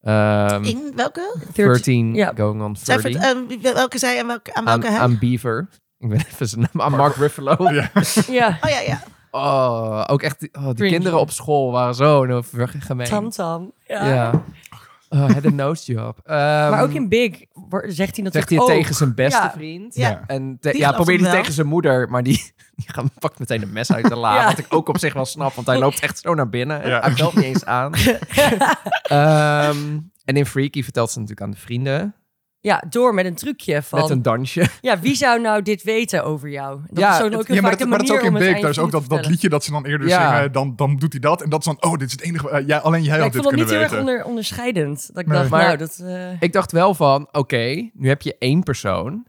Ehm 0.00 0.64
In 0.64 0.92
welke? 0.94 1.36
13 1.54 2.14
ja. 2.14 2.32
going 2.36 2.62
on 2.62 2.76
Zij 2.76 2.96
30. 2.96 3.22
vert- 3.22 3.36
eh, 3.36 3.48
wie- 3.48 3.72
welke 3.74 3.98
zij 3.98 4.18
en 4.18 4.26
welke, 4.26 4.54
aan 4.54 4.68
aan, 4.68 4.80
welke 4.80 4.94
hij? 4.96 5.02
aan 5.04 5.18
Beaver. 5.18 5.68
Ik 5.98 6.08
ben 6.08 6.18
even 6.18 6.48
zijn 6.48 6.60
naam. 6.72 6.82
Aan 6.82 6.96
Mark 6.98 7.14
Ruffalo. 7.14 7.56
ja. 7.72 7.90
ja, 8.28 8.58
Oh 8.62 8.70
ja, 8.70 8.80
ja. 8.80 9.02
Oh, 9.36 10.04
ook 10.06 10.22
echt, 10.22 10.40
die- 10.40 10.54
oh, 10.58 10.70
die 10.74 10.88
kinderen 10.90 11.20
op 11.20 11.30
school 11.30 11.72
waren 11.72 11.94
zo 11.94 12.42
gemeen. 12.78 13.06
Tam 13.06 13.30
Tam. 13.30 13.72
Ja. 13.86 14.06
Ja. 14.06 14.44
Oh, 15.08 15.30
had 15.32 15.44
een 15.44 15.54
nose 15.54 15.92
job. 15.92 16.18
Maar 16.24 16.82
ook 16.82 16.90
in 16.90 17.08
Big 17.08 17.30
zegt 17.32 17.46
hij 17.70 17.90
Zegt 17.92 18.16
natuurlijk 18.22 18.48
hij 18.50 18.58
ook... 18.58 18.68
het 18.68 18.76
tegen 18.76 18.94
zijn 18.94 19.14
beste 19.14 19.42
Ja. 19.42 19.50
vriend. 19.50 19.94
Ja. 19.94 20.22
En 20.26 20.56
te- 20.60 20.70
Die 20.70 20.80
ja, 20.80 20.92
probeert 20.92 21.20
hij 21.20 21.30
tegen 21.30 21.52
zijn 21.52 21.66
moeder, 21.66 22.08
maar 22.10 22.22
die, 22.22 22.52
die 22.76 22.84
gaat, 22.88 23.04
pakt 23.18 23.38
meteen 23.38 23.62
een 23.62 23.72
mes 23.72 23.92
uit 23.92 24.08
de 24.08 24.16
la. 24.16 24.34
Ja. 24.34 24.44
Wat 24.46 24.58
ik 24.58 24.66
ook 24.68 24.88
op 24.88 24.98
zich 24.98 25.12
wel 25.12 25.24
snap, 25.24 25.54
want 25.54 25.66
hij 25.66 25.78
loopt 25.78 26.00
echt 26.00 26.18
zo 26.18 26.34
naar 26.34 26.48
binnen. 26.48 26.88
Ja. 26.88 27.00
Hij 27.00 27.12
belt 27.14 27.34
niet 27.34 27.44
eens 27.44 27.64
aan. 27.64 27.92
Ehm, 29.02 29.98
en 30.24 30.36
in 30.36 30.46
Freaky 30.46 30.82
vertelt 30.82 31.10
ze 31.10 31.18
natuurlijk 31.18 31.46
aan 31.46 31.52
de 31.52 31.60
vrienden. 31.60 32.14
Ja, 32.66 32.82
door 32.88 33.14
met 33.14 33.24
een 33.26 33.34
trucje 33.34 33.82
van... 33.82 34.00
Met 34.00 34.10
een 34.10 34.22
dansje. 34.22 34.66
Ja, 34.80 35.00
wie 35.00 35.14
zou 35.14 35.40
nou 35.40 35.62
dit 35.62 35.82
weten 35.82 36.24
over 36.24 36.48
jou? 36.48 36.80
Dat 36.86 36.98
Ja, 36.98 37.10
is 37.10 37.16
zo 37.16 37.24
het- 37.24 37.34
ook 37.34 37.46
heel 37.46 37.56
Ja, 37.56 37.60
maar 37.62 37.70
dat, 37.70 37.78
de 37.80 37.86
maar 37.86 37.98
dat 37.98 38.08
is 38.08 38.12
ook 38.14 38.20
in 38.22 38.34
het 38.34 38.42
Beek. 38.44 38.60
Daar 38.60 38.70
is 38.70 38.78
ook 38.78 38.90
dat, 38.90 39.08
dat 39.08 39.26
liedje 39.26 39.48
dat 39.48 39.64
ze 39.64 39.70
dan 39.70 39.86
eerder 39.86 40.08
Ja. 40.08 40.34
zingen. 40.36 40.52
Dan, 40.52 40.72
dan 40.76 40.96
doet 40.96 41.12
hij 41.12 41.20
dat. 41.20 41.42
En 41.42 41.50
dat 41.50 41.58
is 41.58 41.64
van, 41.64 41.90
oh, 41.92 41.98
dit 41.98 42.06
is 42.06 42.12
het 42.12 42.20
enige. 42.22 42.50
eh, 42.50 42.66
jij, 42.66 42.78
alleen 42.80 43.02
jij 43.02 43.16
Ja, 43.16 43.18
had 43.18 43.26
ik 43.26 43.32
dit 43.32 43.42
vond 43.42 43.54
het 43.54 43.64
kunnen 43.64 43.66
niet 43.66 43.74
heel 43.74 43.80
erg 43.82 43.90
weten. 43.90 44.06
onder, 44.14 44.24
onderscheidend. 44.24 45.08
Dat 45.12 45.22
ik 45.22 45.28
Nee. 45.28 45.38
dacht, 45.38 45.50
Maar- 45.50 45.64
nou, 45.64 45.76
dat... 45.76 45.98
eh, 46.04 46.40
Ik 46.42 46.52
dacht 46.52 46.72
wel 46.72 46.94
van, 46.94 47.28
oké, 47.32 47.90
nu 47.92 48.08
heb 48.08 48.22
je 48.22 48.36
één 48.38 48.62
persoon. 48.62 49.26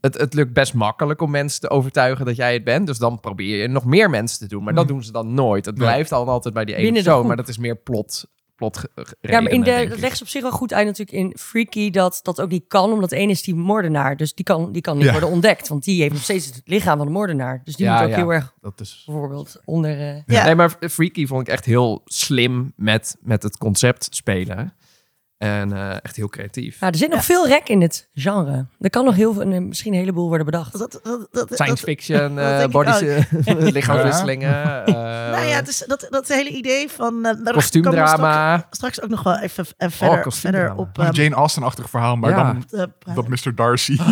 Het, 0.00 0.18
het 0.18 0.34
lukt 0.34 0.52
best 0.52 0.74
makkelijk 0.74 1.20
om 1.20 1.30
mensen 1.30 1.60
te 1.60 1.70
overtuigen 1.70 2.26
dat 2.26 2.36
jij 2.36 2.52
het 2.52 2.64
bent. 2.64 2.86
Dus 2.86 2.98
dan 2.98 3.20
probeer 3.20 3.60
je 3.62 3.68
nog 3.68 3.84
meer 3.84 4.10
mensen 4.10 4.38
te 4.38 4.46
doen. 4.46 4.64
Maar 4.64 4.74
dat 4.74 4.84
Mhm. 4.84 4.92
doen 4.92 5.02
ze 5.02 5.12
dan 5.12 5.34
nooit. 5.34 5.64
Het 5.66 5.76
Nee. 5.76 5.86
blijft 5.86 6.10
dan 6.10 6.28
altijd 6.28 6.54
bij 6.54 6.64
die 6.64 6.76
de 6.76 6.92
persoon. 6.92 7.26
Maar 7.26 7.36
dat 7.36 7.48
is 7.48 7.58
meer 7.58 7.76
plot, 7.76 8.24
plot 8.58 8.82
ja, 9.20 9.40
maar 9.40 9.52
in 9.52 9.62
de, 9.62 9.86
dat 9.88 9.98
legt 9.98 10.16
ze 10.16 10.22
op 10.22 10.28
zich 10.28 10.42
wel 10.42 10.50
goed 10.50 10.72
uit 10.72 10.86
natuurlijk 10.86 11.18
in 11.18 11.32
Freaky 11.38 11.90
dat 11.90 12.20
dat 12.22 12.40
ook 12.40 12.50
niet 12.50 12.64
kan. 12.68 12.92
Omdat 12.92 13.12
één 13.12 13.30
is 13.30 13.42
die 13.42 13.54
moordenaar. 13.54 14.16
Dus 14.16 14.34
die 14.34 14.44
kan, 14.44 14.72
die 14.72 14.82
kan 14.82 14.96
niet 14.96 15.04
Ja. 15.06 15.10
worden 15.10 15.28
ontdekt. 15.30 15.68
Want 15.68 15.84
die 15.84 16.00
heeft 16.00 16.12
nog 16.12 16.22
steeds 16.22 16.46
het 16.46 16.60
lichaam 16.64 16.96
van 16.96 17.06
de 17.06 17.12
moordenaar. 17.12 17.60
Dus 17.64 17.76
die 17.76 17.86
Ja, 17.86 17.94
moet 17.94 18.02
ook 18.02 18.08
ja. 18.10 18.16
heel 18.16 18.32
erg 18.32 18.54
Dat 18.60 18.80
is... 18.80 19.02
bijvoorbeeld 19.06 19.60
onder... 19.64 19.98
eh, 20.00 20.22
Ja. 20.26 20.44
Nee, 20.44 20.54
maar 20.54 20.76
Freaky 20.80 21.26
vond 21.26 21.40
ik 21.40 21.48
echt 21.48 21.64
heel 21.64 22.02
slim 22.04 22.72
met, 22.76 23.16
met 23.20 23.42
het 23.42 23.56
concept 23.58 24.06
spelen. 24.10 24.72
En 25.38 25.72
eh, 25.72 25.96
echt 26.02 26.16
heel 26.16 26.28
creatief. 26.28 26.80
Nou, 26.80 26.92
er 26.92 26.98
zit 26.98 27.10
nog 27.10 27.24
veel 27.24 27.46
rek 27.46 27.68
in 27.68 27.80
het 27.82 28.08
genre. 28.14 28.66
Er 28.80 28.90
kan 28.90 29.04
nog 29.04 29.14
heel 29.14 29.32
veel, 29.32 29.46
misschien 29.46 29.92
een 29.92 29.98
heleboel 29.98 30.28
worden 30.28 30.46
bedacht. 30.46 30.78
Dat, 30.78 31.00
dat, 31.02 31.28
dat, 31.30 31.52
Science 31.52 31.82
fiction, 31.84 32.38
eh 32.38 32.66
body 32.66 32.90
lichaamswisselingen. 33.78 34.84
eh, 34.86 34.94
nou 34.94 35.44
ja, 35.46 35.54
het 35.56 35.68
is 35.68 35.84
dat, 35.86 36.06
dat 36.10 36.28
hele 36.28 36.50
idee 36.50 36.88
van... 36.90 37.14
uh, 37.46 37.52
kostuumdrama. 37.52 38.56
Straks, 38.56 38.76
straks 38.76 39.00
ook 39.00 39.10
nog 39.10 39.22
wel 39.22 39.38
even 39.38 39.66
eh, 39.76 39.88
verder, 39.90 40.20
kostuumdrama. 40.22 40.66
verder 40.66 40.86
op... 40.86 40.98
Een 40.98 41.04
ehm, 41.04 41.14
Jane 41.14 41.34
Austen-achtig 41.34 41.90
verhaal, 41.90 42.16
maar 42.16 42.30
Ja. 42.30 42.52
dan 42.70 42.90
dat 43.14 43.28
Mr. 43.28 43.54
Darcy. 43.54 43.98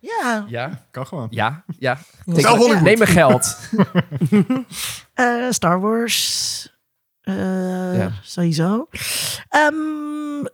Ja, 0.00 0.44
Ja, 0.48 0.70
kan 0.90 1.06
gewoon. 1.06 1.26
ja, 1.30 1.64
ja. 1.78 1.98
Neem 2.24 2.98
mijn 2.98 3.06
geld. 3.10 3.58
eh, 5.14 5.26
Star 5.50 5.80
Wars. 5.80 6.73
Eh, 7.24 7.96
Ja. 7.96 8.12
Sowieso. 8.22 8.88
Ehm, 9.48 10.44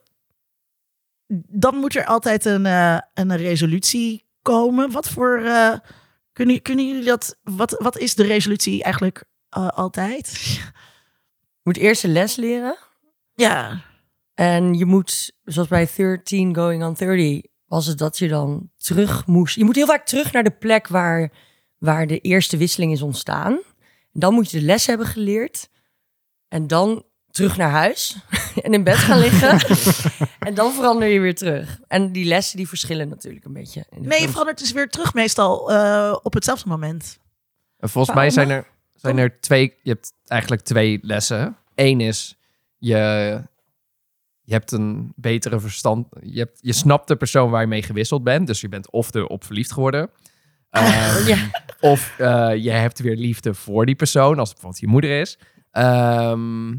dan 1.48 1.76
moet 1.76 1.96
er 1.96 2.04
altijd 2.04 2.44
een, 2.44 2.66
eh, 2.66 2.98
een 3.14 3.36
resolutie 3.36 4.26
komen. 4.42 4.90
Wat 4.90 5.08
voor. 5.08 5.38
eh, 5.44 5.72
kunnen, 6.32 6.62
kunnen 6.62 6.86
jullie 6.88 7.04
dat. 7.04 7.38
Wat, 7.42 7.76
wat 7.78 7.98
is 7.98 8.14
de 8.14 8.22
resolutie 8.24 8.82
eigenlijk 8.82 9.24
altijd? 9.74 10.40
Je 11.62 11.62
moet 11.62 11.76
eerst 11.76 12.04
een 12.04 12.12
les 12.12 12.36
leren. 12.36 12.76
Ja. 13.34 13.80
En 14.34 14.74
je 14.74 14.84
moet, 14.84 15.32
zoals 15.44 15.68
bij 15.68 15.88
13 15.96 16.54
Going 16.54 16.84
on 16.84 16.94
30, 16.94 17.40
was 17.66 17.86
het 17.86 17.98
dat 17.98 18.18
je 18.18 18.28
dan 18.28 18.70
terug 18.76 19.26
moest. 19.26 19.56
Je 19.56 19.64
moet 19.64 19.76
heel 19.76 19.86
vaak 19.86 20.06
terug 20.06 20.32
naar 20.32 20.42
de 20.44 20.50
plek 20.50 20.88
waar, 20.88 21.32
waar 21.78 22.06
de 22.06 22.18
eerste 22.18 22.56
wisseling 22.56 22.92
is 22.92 23.02
ontstaan. 23.02 23.58
Dan 24.12 24.34
moet 24.34 24.50
je 24.50 24.58
de 24.58 24.64
les 24.64 24.86
hebben 24.86 25.06
geleerd. 25.06 25.68
En 26.50 26.66
dan 26.66 27.04
terug 27.30 27.56
naar 27.56 27.70
huis. 27.70 28.16
en 28.62 28.72
in 28.74 28.84
bed 28.84 28.96
gaan 28.96 29.18
liggen. 29.18 29.58
en 30.48 30.54
dan 30.54 30.72
verander 30.72 31.08
je 31.08 31.20
weer 31.20 31.34
terug. 31.34 31.80
En 31.88 32.12
die 32.12 32.24
lessen 32.24 32.56
die 32.56 32.68
verschillen 32.68 33.08
natuurlijk 33.08 33.44
een 33.44 33.52
beetje. 33.52 33.84
in 33.90 34.02
de 34.02 34.08
Nee, 34.08 34.08
je 34.08 34.14
films. 34.16 34.30
verandert 34.30 34.58
dus 34.58 34.72
weer 34.72 34.88
terug 34.88 35.14
meestal 35.14 35.72
eh, 35.72 36.16
op 36.22 36.34
hetzelfde 36.34 36.68
moment. 36.68 37.18
En 37.78 37.88
volgens 37.88 38.16
mij 38.16 38.30
zijn 38.30 38.50
er, 38.50 38.66
zijn 38.96 39.18
er 39.18 39.40
twee, 39.40 39.74
je 39.82 39.90
hebt 39.90 40.12
eigenlijk 40.26 40.62
twee 40.62 40.98
lessen. 41.02 41.56
Eén 41.74 42.00
is, 42.00 42.36
je, 42.78 42.96
je 44.42 44.52
hebt 44.52 44.72
een 44.72 45.12
betere 45.16 45.60
verstand, 45.60 46.06
je, 46.22 46.38
hebt, 46.38 46.58
je 46.60 46.72
snapt 46.72 47.08
de 47.08 47.16
persoon 47.16 47.50
waar 47.50 47.60
je 47.60 47.66
mee 47.66 47.82
gewisseld 47.82 48.24
bent. 48.24 48.46
Dus 48.46 48.60
je 48.60 48.68
bent 48.68 48.90
of 48.90 49.14
erop 49.14 49.44
verliefd 49.44 49.72
geworden. 49.72 50.10
Ehm, 50.70 51.26
Ja. 51.26 51.36
Of 51.80 52.14
eh, 52.18 52.50
je 52.56 52.70
hebt 52.70 52.98
weer 52.98 53.16
liefde 53.16 53.54
voor 53.54 53.86
die 53.86 53.94
persoon, 53.94 54.38
als 54.38 54.48
het 54.48 54.58
bijvoorbeeld 54.60 54.80
je 54.80 54.86
moeder 54.86 55.20
is. 55.20 55.38
Ehm, 55.70 56.74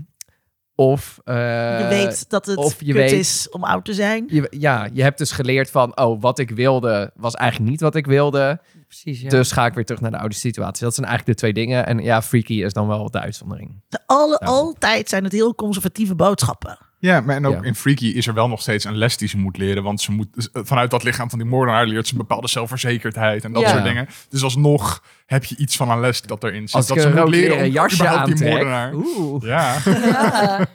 of 0.75 1.19
eh, 1.23 1.79
je 1.79 1.85
weet 1.87 2.29
dat 2.29 2.45
het 2.45 2.57
of 2.57 2.79
je 2.79 2.85
kut 2.85 2.95
weet- 2.95 3.11
is 3.11 3.49
om 3.49 3.63
oud 3.63 3.85
te 3.85 3.93
zijn. 3.93 4.25
je, 4.27 4.47
ja, 4.49 4.89
je 4.93 5.01
hebt 5.03 5.17
dus 5.17 5.31
geleerd 5.31 5.71
van, 5.71 5.97
oh, 5.97 6.21
wat 6.21 6.39
ik 6.39 6.49
wilde 6.49 7.11
was 7.15 7.33
eigenlijk 7.33 7.71
niet 7.71 7.81
wat 7.81 7.95
ik 7.95 8.05
wilde. 8.05 8.61
Precies, 8.87 9.21
ja. 9.21 9.29
Dus 9.29 9.51
ga 9.51 9.65
ik 9.65 9.73
weer 9.73 9.85
terug 9.85 10.01
naar 10.01 10.11
de 10.11 10.17
oude 10.17 10.35
situatie. 10.35 10.83
Dat 10.83 10.95
zijn 10.95 11.07
eigenlijk 11.07 11.37
de 11.37 11.43
twee 11.45 11.65
dingen. 11.65 11.85
En 11.85 11.99
ja, 11.99 12.21
freaky 12.21 12.63
is 12.63 12.73
dan 12.73 12.87
wel 12.87 13.11
de 13.11 13.19
uitzondering. 13.19 13.81
De 13.89 13.99
alle, 14.05 14.39
altijd 14.39 15.09
zijn 15.09 15.23
het 15.23 15.33
heel 15.33 15.55
conservatieve 15.55 16.15
boodschappen. 16.15 16.77
Ja, 17.01 17.21
maar 17.21 17.35
en 17.35 17.45
ook 17.45 17.53
Ja. 17.53 17.61
in 17.63 17.75
Freaky 17.75 18.05
is 18.05 18.27
er 18.27 18.33
wel 18.33 18.47
nog 18.47 18.61
steeds 18.61 18.85
een 18.85 18.97
les 18.97 19.17
die 19.17 19.27
ze 19.27 19.37
moet 19.37 19.57
leren. 19.57 19.83
Want 19.83 20.01
ze 20.01 20.11
moet, 20.11 20.27
dus, 20.33 20.51
eh, 20.51 20.61
vanuit 20.65 20.91
dat 20.91 21.03
lichaam 21.03 21.29
van 21.29 21.39
die 21.39 21.47
moordenaar 21.47 21.85
leert 21.85 22.07
ze 22.07 22.13
een 22.13 22.19
bepaalde 22.19 22.47
zelfverzekerdheid 22.47 23.43
en 23.43 23.51
dat 23.53 23.61
Ja. 23.61 23.69
soort 23.69 23.83
dingen. 23.83 24.07
Dus 24.29 24.43
alsnog 24.43 25.03
heb 25.25 25.43
je 25.45 25.57
iets 25.57 25.75
van 25.75 25.89
een 25.89 25.99
les 25.99 26.21
dat 26.21 26.43
erin 26.43 26.67
zit. 26.67 26.75
Als 26.75 26.87
dat 26.87 27.01
ze 27.01 27.09
moet 27.09 27.29
leren 27.29 27.57
om 27.57 27.71
jasje 27.71 27.95
überhaupt 28.03 28.37
die 28.37 28.49
moordenaar. 28.49 28.93
Oeh. 28.93 29.43
Ja. 29.43 29.75
Ja. 29.85 30.65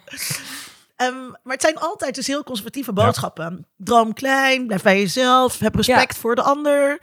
Ehm, 0.97 1.15
maar 1.43 1.53
het 1.53 1.63
zijn 1.63 1.79
altijd 1.79 2.15
dus 2.15 2.27
heel 2.27 2.45
conservatieve 2.45 2.93
boodschappen. 2.93 3.67
Droom 3.77 4.13
klein, 4.13 4.67
blijf 4.67 4.83
bij 4.83 4.99
jezelf, 5.01 5.59
heb 5.59 5.75
respect 5.75 6.17
voor 6.17 6.35
de 6.35 6.43
ander. 6.43 6.99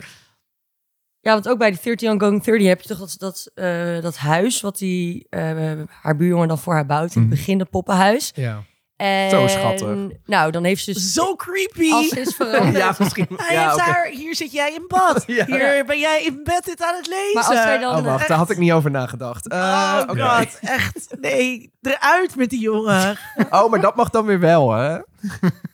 Ja, 1.20 1.34
want 1.34 1.48
ook 1.48 1.58
bij 1.58 1.72
die 1.72 1.80
13 1.84 2.10
on 2.10 2.20
Going 2.20 2.44
30 2.44 2.68
heb 2.68 2.82
je 2.82 2.88
toch 2.88 2.98
dat, 3.00 3.16
dat, 3.18 3.52
eh, 3.56 4.02
dat 4.02 4.18
huis 4.18 4.62
wat 4.62 4.78
die, 4.78 5.28
eh, 5.30 5.72
haar 6.02 6.16
buurjongen 6.16 6.48
dan 6.48 6.60
voor 6.60 6.74
haar 6.74 6.86
bouwt. 6.86 7.16
In 7.16 7.22
het 7.22 7.30
Mhm. 7.30 7.38
begin, 7.40 7.60
het 7.60 7.70
poppenhuis. 7.70 8.32
Ja. 8.36 8.64
En, 8.96 9.30
Zo 9.30 9.48
schattig. 9.48 9.98
Nou, 10.26 10.52
dan 10.52 10.64
heeft 10.64 10.84
ze 10.84 10.94
dus... 10.94 11.14
Zo 11.14 11.36
creepy. 11.36 11.92
Als 11.92 12.08
ze 12.10 12.20
is 12.20 12.36
veranderd. 12.36 12.78
ja, 12.84 12.96
misschien. 13.00 13.28
Hij 13.36 13.56
ja, 13.56 13.62
heeft 13.64 13.74
oké. 13.74 13.84
haar, 13.84 14.06
hier 14.08 14.36
zit 14.36 14.52
jij 14.52 14.74
in 14.74 14.86
bad. 14.88 15.24
Ja. 15.34 15.46
Hier 15.46 15.86
ben 15.86 16.00
jij 16.00 16.24
in 16.24 16.40
bed 16.44 16.62
dit 16.66 16.82
aan 16.84 16.96
het 16.96 17.08
lezen. 17.08 17.32
Maar 17.34 17.44
als 17.44 17.56
zij 17.56 17.78
dan- 17.78 17.98
Oh, 17.98 18.04
wacht, 18.06 18.28
daar 18.28 18.38
had 18.38 18.50
ik 18.50 18.58
niet 18.58 18.72
over 18.72 18.92
nagedacht. 18.92 19.48
Eh, 19.48 19.58
Oh 20.02 20.10
oké. 20.10 20.22
god, 20.30 20.60
echt. 20.62 21.08
Nee, 21.20 21.72
eruit 21.82 22.36
met 22.36 22.50
die 22.50 22.60
jongen. 22.60 23.18
oh, 23.50 23.70
maar 23.70 23.82
dat 23.82 23.96
mag 23.96 24.10
dan 24.10 24.26
weer 24.26 24.40
wel, 24.40 24.72
hè? 24.72 25.00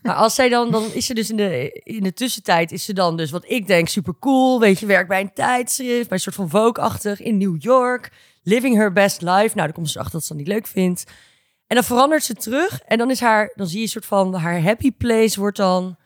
Maar 0.01 0.15
als 0.15 0.35
zij 0.35 0.49
dan, 0.49 0.71
dan 0.71 0.83
is 0.93 1.05
ze 1.05 1.13
dus 1.13 1.29
in 1.29 1.37
de, 1.37 1.81
in 1.83 2.03
de 2.03 2.13
tussentijd, 2.13 2.71
is 2.71 2.85
ze 2.85 2.93
dan 2.93 3.17
dus 3.17 3.31
wat 3.31 3.43
ik 3.47 3.67
denk 3.67 3.87
super 3.87 4.13
cool. 4.19 4.59
Weet 4.59 4.79
je, 4.79 4.85
werkt 4.85 5.07
bij 5.09 5.21
een 5.21 5.33
tijdschrift, 5.33 6.07
bij 6.07 6.17
een 6.17 6.19
soort 6.19 6.35
van 6.35 6.49
Vogue-achtig 6.49 7.21
in 7.21 7.37
New 7.37 7.55
York. 7.59 8.11
Living 8.43 8.75
her 8.75 8.93
best 8.93 9.21
life. 9.21 9.31
Nou, 9.55 9.67
dan 9.67 9.71
komt 9.71 9.89
ze 9.89 9.93
erachter 9.97 10.17
dat 10.17 10.27
ze 10.27 10.33
dat 10.33 10.37
niet 10.37 10.53
leuk 10.53 10.67
vindt. 10.67 11.03
En 11.69 11.75
dan 11.75 11.83
verandert 11.83 12.23
ze 12.23 12.33
terug. 12.33 12.79
En 12.81 12.97
dan 12.97 13.09
is 13.09 13.19
haar, 13.19 13.51
dan 13.55 13.67
zie 13.67 13.77
je 13.77 13.83
een 13.83 13.89
soort 13.89 14.05
van 14.05 14.33
haar 14.33 14.61
happy 14.61 14.91
place 14.91 15.39
wordt 15.39 15.57
dan 15.57 15.97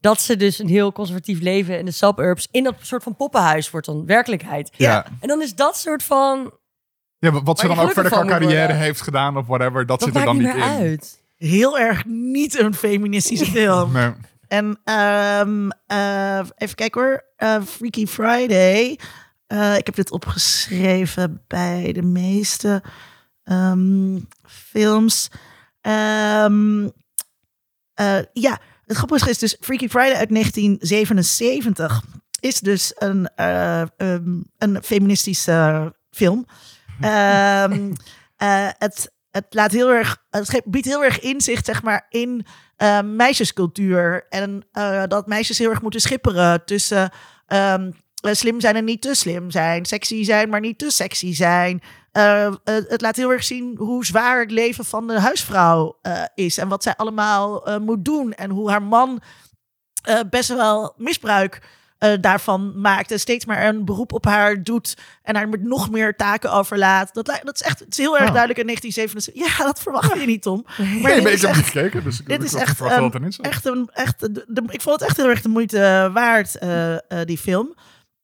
dat 0.00 0.20
ze 0.20 0.36
dus 0.36 0.58
een 0.58 0.68
heel 0.68 0.92
conservatief 0.92 1.40
leven 1.40 1.78
in 1.78 1.84
de 1.84 1.90
suburbs 1.90 2.48
in 2.50 2.64
dat 2.64 2.74
soort 2.80 3.02
van 3.02 3.16
poppenhuis 3.16 3.70
wordt 3.70 3.86
dan 3.86 4.06
werkelijkheid. 4.06 4.70
Ja. 4.76 5.06
En 5.20 5.28
dan 5.28 5.42
is 5.42 5.54
dat 5.54 5.76
soort 5.76 6.02
van, 6.02 6.52
ja, 7.18 7.30
wat- 7.30 7.42
wat 7.44 7.58
ze 7.58 7.66
dan 7.66 7.78
ook 7.78 7.92
verder 7.92 8.12
qua 8.12 8.24
carrière 8.24 8.72
heeft 8.72 9.00
gedaan 9.00 9.36
of 9.36 9.46
whatever, 9.46 9.86
dat, 9.86 10.00
dat 10.00 10.02
zit 10.02 10.08
er 10.08 10.14
maakt 10.14 10.26
dan 10.26 10.36
niet 10.36 10.46
niet 10.46 10.56
meer 10.56 10.64
in. 10.64 10.86
uit. 10.86 11.22
Heel 11.36 11.78
erg 11.78 12.04
niet 12.04 12.58
een 12.58 12.74
feministische 12.74 13.44
film. 13.60 13.92
Nee. 13.92 14.12
En 14.48 14.80
ehm, 14.84 15.68
eh, 15.86 16.38
even 16.56 16.74
kijken 16.74 17.02
hoor. 17.02 17.24
Eh, 17.36 17.62
Freaky 17.62 18.06
Friday. 18.06 18.98
Eh, 19.46 19.76
ik 19.76 19.86
heb 19.86 19.94
dit 19.94 20.10
opgeschreven 20.10 21.42
bij 21.46 21.92
de 21.92 22.02
meeste 22.02 22.82
ehm, 23.46 24.18
films. 24.44 25.28
Ehm, 25.80 26.88
eh, 27.94 28.18
ja, 28.32 28.58
het 28.84 28.96
grappige 28.96 29.30
is 29.30 29.38
dus 29.38 29.56
Freaky 29.60 29.88
Friday 29.88 30.16
uit 30.16 30.30
1977 30.30 32.02
is 32.40 32.60
dus 32.60 32.92
een, 32.98 33.28
eh, 33.34 33.80
ehm, 33.80 34.40
een 34.58 34.82
feministische 34.82 35.94
film. 36.10 36.46
Ehm, 37.00 37.92
eh, 38.36 38.68
het, 38.78 39.12
het 39.30 39.46
laat 39.50 39.72
heel 39.72 39.90
erg, 39.90 40.24
het 40.30 40.62
biedt 40.64 40.86
heel 40.86 41.04
erg 41.04 41.20
inzicht, 41.20 41.66
zeg 41.66 41.82
maar, 41.82 42.06
in 42.08 42.46
meisjescultuur. 43.04 44.26
En 44.28 44.66
dat 45.08 45.26
meisjes 45.26 45.58
heel 45.58 45.70
erg 45.70 45.82
moeten 45.82 46.00
schipperen 46.00 46.64
tussen 46.64 47.10
slim 48.22 48.60
zijn 48.60 48.76
en 48.76 48.84
niet 48.84 49.02
te 49.02 49.14
slim 49.14 49.50
zijn. 49.50 49.84
Sexy 49.84 50.24
zijn, 50.24 50.48
maar 50.48 50.60
niet 50.60 50.78
te 50.78 50.90
sexy 50.90 51.34
zijn. 51.34 51.82
Eh, 52.12 52.46
eh, 52.46 52.54
het 52.64 53.00
laat 53.00 53.16
heel 53.16 53.30
erg 53.32 53.44
zien 53.44 53.74
hoe 53.78 54.04
zwaar 54.06 54.40
het 54.40 54.50
leven 54.50 54.84
van 54.84 55.06
de 55.06 55.20
huisvrouw 55.20 55.98
eh, 56.02 56.22
is. 56.34 56.58
En 56.58 56.68
wat 56.68 56.82
zij 56.82 56.94
allemaal 56.96 57.66
eh, 57.66 57.78
moet 57.78 58.04
doen. 58.04 58.32
En 58.32 58.50
hoe 58.50 58.70
haar 58.70 58.82
man 58.82 59.20
eh, 60.02 60.20
best 60.30 60.48
wel 60.48 60.94
misbruik 60.96 61.60
eh, 61.98 62.12
daarvan 62.20 62.80
maakt. 62.80 63.10
En 63.10 63.20
steeds 63.20 63.44
maar 63.44 63.66
een 63.66 63.84
beroep 63.84 64.12
op 64.12 64.24
haar 64.24 64.62
doet. 64.62 64.96
En 65.22 65.36
haar 65.36 65.48
met 65.48 65.62
nog 65.62 65.90
meer 65.90 66.16
taken 66.16 66.52
overlaat. 66.52 67.14
Dat, 67.14 67.26
dat 67.26 67.54
is 67.54 67.62
echt 67.62 67.78
het 67.78 67.88
is 67.90 67.96
heel 67.96 68.18
erg 68.18 68.26
Oh. 68.28 68.32
duidelijk 68.34 68.58
in 68.58 68.66
1977. 68.66 69.58
Ja, 69.58 69.64
dat 69.64 69.80
verwacht 69.82 70.20
je 70.20 70.26
niet, 70.26 70.42
Tom. 70.42 70.62
Maar 70.66 70.86
Nee, 70.86 70.96
ik 71.00 71.12
heb 71.12 71.26
echt- 71.26 71.56
niet 71.56 71.64
gekeken, 71.66 72.04
dus 72.04 72.20
ik 72.20 72.26
dit 72.28 72.42
is 72.42 72.54
echt. 72.54 72.80
Echt 73.40 73.66
een, 73.66 73.90
echt, 73.92 74.20
de, 74.20 74.32
de- 74.48 74.62
ik 74.68 74.80
vond 74.80 75.00
het 75.00 75.08
echt 75.08 75.16
heel 75.16 75.28
erg 75.28 75.42
de 75.42 75.48
moeite 75.48 76.10
waard, 76.12 76.58
eh, 76.58 76.94
eh, 76.94 77.00
die 77.24 77.38
film. 77.38 77.74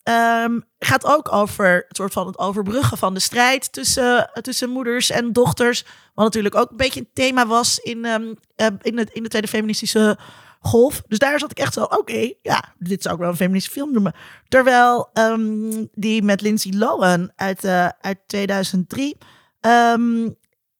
Ehm, 0.02 0.60
gaat 0.78 1.04
ook 1.04 1.32
over 1.32 1.84
het 1.88 1.96
soort 1.96 2.12
van 2.12 2.26
het 2.26 2.38
overbruggen 2.38 2.98
van 2.98 3.14
de 3.14 3.20
strijd 3.20 3.72
tussen, 3.72 4.32
eh, 4.32 4.42
tussen 4.42 4.70
moeders 4.70 5.10
en 5.10 5.32
dochters. 5.32 5.84
Wat 6.14 6.24
natuurlijk 6.24 6.54
ook 6.54 6.70
een 6.70 6.76
beetje 6.76 7.00
een 7.00 7.10
thema 7.12 7.46
was 7.46 7.78
in, 7.78 8.04
ehm, 8.04 8.34
eh, 8.56 8.66
in, 8.80 8.98
het, 8.98 9.10
in 9.10 9.22
de 9.22 9.28
tweede 9.28 9.48
feministische 9.48 10.18
golf. 10.60 11.02
Dus 11.08 11.18
daar 11.18 11.38
zat 11.38 11.50
ik 11.50 11.58
echt 11.58 11.72
zo, 11.72 11.82
oké, 11.82 12.32
ja, 12.42 12.74
dit 12.78 13.02
zou 13.02 13.14
ik 13.14 13.20
wel 13.20 13.30
een 13.30 13.36
feministische 13.36 13.78
film 13.78 13.92
noemen. 13.92 14.14
Terwijl 14.48 15.10
ehm, 15.12 15.84
die 15.92 16.22
met 16.22 16.40
Lindsay 16.40 16.72
Lohan 16.72 17.32
uit, 17.36 17.64
eh, 17.64 17.88
uit 18.00 18.18
2003 18.26 19.16
ehm, 19.60 20.28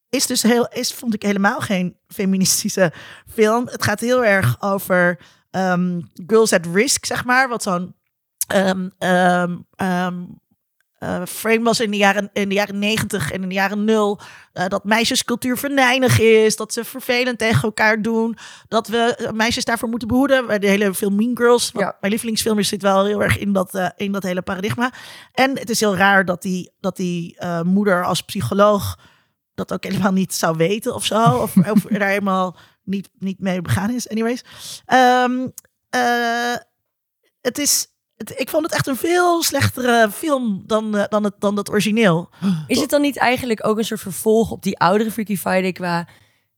is 0.09 0.27
dus 0.27 0.43
heel, 0.43 0.69
is, 0.69 0.95
vond 0.95 1.15
ik 1.15 1.23
helemaal 1.23 1.61
geen 1.61 1.97
feministische 2.09 2.93
film. 3.27 3.67
Het 3.67 3.83
gaat 3.83 4.01
heel 4.01 4.25
erg 4.25 4.57
over 4.63 5.19
girls 6.27 6.53
at 6.53 6.67
risk, 6.73 7.05
zeg 7.05 7.25
maar. 7.25 7.49
Wat 7.49 7.63
zo'n 7.63 7.95
ehm, 8.47 8.89
ehm, 8.99 9.57
ehm, 9.77 10.15
eh, 11.03 11.23
frame 11.27 11.63
was 11.63 11.81
in 11.81 11.91
de 11.91 11.97
jaren, 11.97 12.31
in 12.33 12.49
de 12.49 12.55
jaren 12.55 12.79
90 12.79 13.31
en 13.31 13.43
in 13.43 13.49
de 13.49 13.55
jaren 13.55 13.85
nul. 13.85 14.21
eh, 14.53 14.67
dat 14.67 14.85
meisjescultuur 14.85 15.59
venijnig 15.59 16.21
is. 16.21 16.57
Dat 16.57 16.73
ze 16.73 16.85
vervelend 16.85 17.39
tegen 17.39 17.63
elkaar 17.63 18.03
doen. 18.03 18.37
Dat 18.69 18.89
we 18.89 19.15
eh, 19.15 19.31
meisjes 19.31 19.65
daarvoor 19.65 19.89
moeten 19.89 20.09
behoeden. 20.09 20.61
De 20.61 20.67
hele 20.67 20.95
film 20.95 21.17
Mean 21.17 21.37
Girls. 21.37 21.71
Ja. 21.75 21.97
Mijn 22.01 22.13
lievelingsfilm 22.13 22.59
is 22.59 22.69
zit 22.69 22.83
wel 22.83 23.05
heel 23.05 23.23
erg 23.23 23.39
in 23.39 23.53
dat, 23.53 23.93
in 23.97 24.13
dat 24.13 24.23
hele 24.23 24.43
paradigma. 24.43 24.93
En 25.33 25.59
het 25.59 25.71
is 25.71 25.81
heel 25.81 25.97
raar 25.97 26.25
dat 26.25 26.43
die, 26.43 26.73
dat 26.81 26.97
die 26.97 27.37
moeder 27.63 28.05
als 28.05 28.21
psycholoog 28.21 28.99
dat 29.55 29.73
ook 29.73 29.85
helemaal 29.85 30.13
niet 30.13 30.35
zou 30.35 30.57
weten 30.57 30.95
of 30.95 31.05
zo. 31.05 31.23
Of, 31.23 31.57
of 31.75 31.83
daar 31.83 32.09
helemaal 32.09 32.57
niet, 32.85 33.09
niet 33.19 33.41
mee 33.41 33.63
begaan 33.63 33.91
is. 33.91 34.09
Anyways. 34.09 34.45
Het 37.41 37.59
is, 37.59 37.87
het, 38.29 38.41
ik 38.41 38.51
vond 38.51 38.65
het 38.65 38.73
echt 38.75 38.87
een 38.87 38.97
veel 38.97 39.43
slechtere 39.43 40.11
film 40.11 40.63
dan, 40.67 40.97
eh, 40.97 41.05
dan, 41.09 41.25
het, 41.25 41.35
dan 41.39 41.57
het 41.57 41.71
origineel. 41.71 42.31
Is 42.67 42.81
het 42.81 42.91
dan 42.91 43.01
niet 43.01 43.17
eigenlijk 43.17 43.67
ook 43.67 43.79
een 43.79 43.85
soort 43.85 44.01
vervolg 44.01 44.51
op 44.51 44.63
die 44.63 44.79
oudere 44.79 45.11
Freaky 45.11 45.37
Friday 45.37 45.73
qua... 45.73 46.09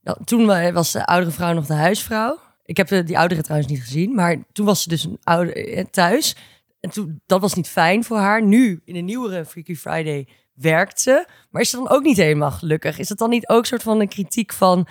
Nou, 0.00 0.24
toen 0.24 0.46
wa- 0.46 0.72
was 0.72 0.92
de 0.92 1.06
oudere 1.06 1.32
vrouw 1.32 1.52
nog 1.52 1.66
de 1.66 1.74
huisvrouw. 1.74 2.38
Ik 2.64 2.76
heb 2.76 3.06
die 3.06 3.18
oudere 3.18 3.42
trouwens 3.42 3.70
niet 3.70 3.80
gezien, 3.80 4.14
maar 4.14 4.44
toen 4.52 4.66
was 4.66 4.82
ze 4.82 4.88
dus 4.88 5.04
een 5.04 5.18
oude 5.22 5.52
eh, 5.52 5.84
thuis. 5.90 6.36
En 6.80 6.90
toen, 6.90 7.20
dat 7.26 7.40
was 7.40 7.54
niet 7.54 7.68
fijn 7.68 8.04
voor 8.04 8.18
haar. 8.18 8.42
Nu, 8.42 8.80
in 8.84 8.94
de 8.94 9.00
nieuwere 9.00 9.44
Freaky 9.44 9.74
Friday, 9.76 10.28
werkt 10.54 11.00
ze. 11.00 11.26
Maar 11.50 11.62
is 11.62 11.70
ze 11.70 11.76
dan 11.76 11.88
ook 11.88 12.02
niet 12.02 12.16
helemaal 12.16 12.50
gelukkig? 12.50 12.98
Is 12.98 13.08
het 13.08 13.18
dan 13.18 13.30
niet 13.30 13.48
ook 13.48 13.58
een 13.58 13.64
soort 13.64 13.82
van 13.82 14.00
een 14.00 14.08
kritiek 14.08 14.52
van 14.52 14.86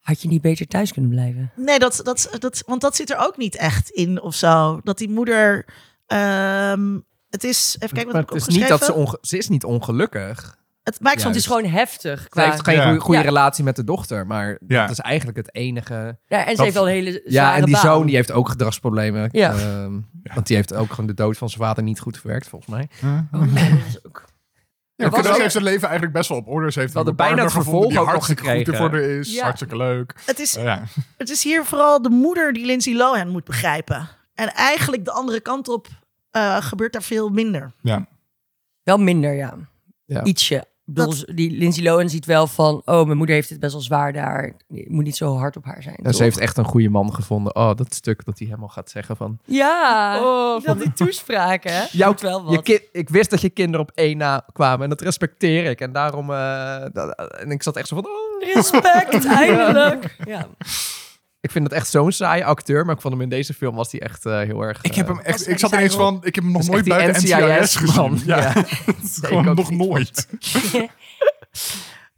Had 0.00 0.22
je 0.22 0.28
niet 0.28 0.42
beter 0.42 0.66
thuis 0.66 0.92
kunnen 0.92 1.10
blijven? 1.10 1.52
Nee, 1.56 1.78
dat, 1.78 2.00
dat, 2.04 2.36
dat, 2.38 2.62
want 2.66 2.80
dat 2.80 2.96
zit 2.96 3.10
er 3.10 3.18
ook 3.18 3.36
niet 3.36 3.56
echt 3.56 3.90
in 3.90 4.20
of 4.22 4.34
zo. 4.34 4.80
Dat 4.84 4.98
die 4.98 5.10
moeder. 5.10 5.66
Ehm, 6.12 6.98
het 7.30 7.44
is. 7.44 7.74
Even 7.78 7.88
kijken 7.96 8.04
wat 8.04 8.12
Maar 8.12 8.22
ik 8.22 8.28
het 8.30 8.48
is 8.48 8.56
niet 8.56 8.68
dat 8.68 8.84
ze, 8.84 8.92
onge- 8.92 9.18
ze 9.20 9.38
is 9.38 9.48
niet 9.48 9.64
ongelukkig. 9.64 10.60
Het 10.82 11.00
maakt 11.00 11.22
Want 11.22 11.34
het 11.34 11.44
is 11.44 11.50
Juist. 11.50 11.64
gewoon 11.64 11.78
heftig. 11.80 12.20
Ze 12.22 12.28
Qua... 12.28 12.44
heeft 12.44 12.64
geen 12.64 12.74
Ja. 12.74 12.96
goede, 12.98 13.18
Ja. 13.20 13.24
relatie 13.26 13.64
met 13.64 13.76
de 13.76 13.84
dochter, 13.84 14.26
maar 14.26 14.58
Ja. 14.66 14.80
dat 14.82 14.90
is 14.90 14.98
eigenlijk 14.98 15.36
het 15.36 15.54
enige. 15.54 16.18
Ja, 16.26 16.38
en 16.38 16.50
ze 16.50 16.54
Dat- 16.56 16.58
heeft 16.64 16.74
wel 16.74 16.86
een 16.88 16.92
hele 16.94 17.22
Ja, 17.24 17.54
en 17.56 17.64
die 17.64 17.74
baan. 17.74 17.82
zoon 17.82 18.06
die 18.06 18.14
heeft 18.14 18.32
ook 18.32 18.48
gedragsproblemen. 18.48 19.28
Ja. 19.32 19.52
Ehm, 19.52 20.00
Want 20.34 20.46
die 20.46 20.56
heeft 20.56 20.74
ook 20.74 20.90
gewoon 20.90 21.06
de 21.06 21.14
dood 21.14 21.38
van 21.38 21.48
zijn 21.48 21.60
vader 21.62 21.82
niet 21.82 22.00
goed 22.00 22.18
verwerkt, 22.18 22.48
volgens 22.48 22.70
mij. 22.70 22.88
Oh, 23.32 23.40
nee, 23.52 23.70
dat 23.70 23.78
is 23.88 24.04
ook... 24.06 24.24
Ja, 24.96 25.08
was 25.10 25.24
ze 25.26 25.30
ook- 25.32 25.38
heeft 25.38 25.52
zijn 25.52 25.64
leven 25.64 25.82
eigenlijk 25.82 26.12
best 26.16 26.28
wel 26.28 26.38
op 26.38 26.48
orde. 26.48 26.72
Ze 26.72 26.80
heeft 26.80 26.94
een 26.94 27.16
bijna 27.16 27.42
het 27.42 27.52
vervolg 27.52 27.84
ook 27.84 27.92
nog 27.92 28.06
hartstikke 28.06 28.42
goed 28.42 28.50
gekregen. 28.50 28.72
ervoor 28.84 28.98
is. 28.98 29.32
Ja. 29.34 29.42
Hartstikke 29.42 29.76
leuk. 29.76 30.14
Het 30.26 30.38
is, 30.38 30.52
ja. 30.52 30.82
het 31.18 31.30
is 31.30 31.42
hier 31.42 31.64
vooral 31.64 32.02
de 32.02 32.10
moeder 32.10 32.52
die 32.52 32.66
Lindsay 32.66 32.94
Lohan 32.94 33.28
moet 33.28 33.44
begrijpen. 33.44 34.08
En 34.34 34.52
eigenlijk 34.54 35.04
de 35.04 35.10
andere 35.12 35.40
kant 35.40 35.68
op 35.68 35.88
eh, 36.32 36.56
gebeurt 36.62 36.92
daar 36.92 37.02
veel 37.02 37.28
minder. 37.28 37.72
ja. 37.82 38.06
Wel 38.82 38.98
minder, 38.98 39.32
ja. 39.32 39.54
Ja. 40.04 40.24
Ietsje. 40.24 40.64
Bedoel, 40.84 41.14
die 41.34 41.50
Lindsay 41.50 41.84
Lohan 41.84 42.08
ziet 42.08 42.24
wel 42.26 42.46
van... 42.46 42.82
Oh, 42.84 43.04
mijn 43.04 43.16
moeder 43.16 43.34
heeft 43.34 43.48
het 43.50 43.60
best 43.60 43.72
wel 43.72 43.80
zwaar 43.82 44.12
daar. 44.12 44.52
Ik 44.68 44.88
moet 44.90 45.04
niet 45.04 45.16
zo 45.16 45.36
hard 45.36 45.56
op 45.56 45.64
haar 45.64 45.82
zijn. 45.82 45.96
En 45.96 46.02
toch? 46.04 46.14
ze 46.14 46.22
heeft 46.22 46.38
echt 46.38 46.56
een 46.56 46.64
goede 46.64 46.88
man 46.88 47.14
gevonden. 47.14 47.56
Oh, 47.56 47.74
dat 47.74 47.94
stuk 47.94 48.24
dat 48.24 48.38
hij 48.38 48.46
helemaal 48.46 48.68
gaat 48.68 48.90
zeggen 48.90 49.16
van... 49.16 49.38
Ja, 49.44 50.18
Oh, 50.22 50.64
dat 50.64 50.78
die 50.80 50.92
toespraken, 50.92 51.72
hè? 51.72 51.84
Jouw- 51.90 52.14
wel 52.20 52.44
wat. 52.44 52.52
Je 52.54 52.62
ki- 52.62 52.88
ik 52.92 53.08
wist 53.08 53.30
dat 53.30 53.40
je 53.40 53.50
kinderen 53.50 53.80
op 53.86 53.90
één 53.94 54.16
na 54.16 54.44
kwamen 54.52 54.82
en 54.82 54.88
dat 54.88 55.00
respecteer 55.00 55.64
ik. 55.64 55.80
En 55.80 55.92
daarom... 55.92 56.30
eh, 56.32 56.84
dat- 56.92 57.32
en 57.38 57.50
ik 57.50 57.62
zat 57.62 57.76
echt 57.76 57.88
zo 57.88 57.94
van... 57.96 58.06
Oh. 58.06 58.54
Respect, 58.54 59.24
eindelijk. 59.44 60.16
Ja. 60.24 60.46
Ik 61.42 61.50
vind 61.50 61.64
het 61.64 61.72
echt 61.72 61.88
zo'n 61.88 62.12
saaie 62.12 62.44
acteur, 62.44 62.84
maar 62.84 62.94
ik 62.94 63.00
vond 63.00 63.14
hem 63.14 63.22
in 63.22 63.28
deze 63.28 63.54
film 63.54 63.74
was 63.74 63.92
hij 63.92 64.00
echt 64.00 64.26
eh, 64.26 64.38
heel 64.38 64.62
erg... 64.62 64.82
Ik 64.82 64.94
heb 64.94 65.08
eh, 65.08 65.14
hem 65.14 65.24
echt. 65.24 65.38
Als 65.38 65.46
Ik 65.46 65.58
zat 65.58 65.70
NCIS 65.70 65.78
ineens 65.80 65.94
van. 65.94 66.18
Ik 66.22 66.34
heb 66.34 66.44
hem 66.44 66.52
nog 66.52 66.62
is 66.62 66.68
nooit 66.68 66.86
echt 66.86 66.96
buiten 66.98 67.22
NCIS 67.22 67.76
gezien. 67.76 67.94
man. 67.96 68.20
Ja, 68.24 68.52
dat 68.52 68.64
gewoon 69.28 69.44
nog 69.54 69.70
niet. 69.70 69.78
nooit. 69.78 70.28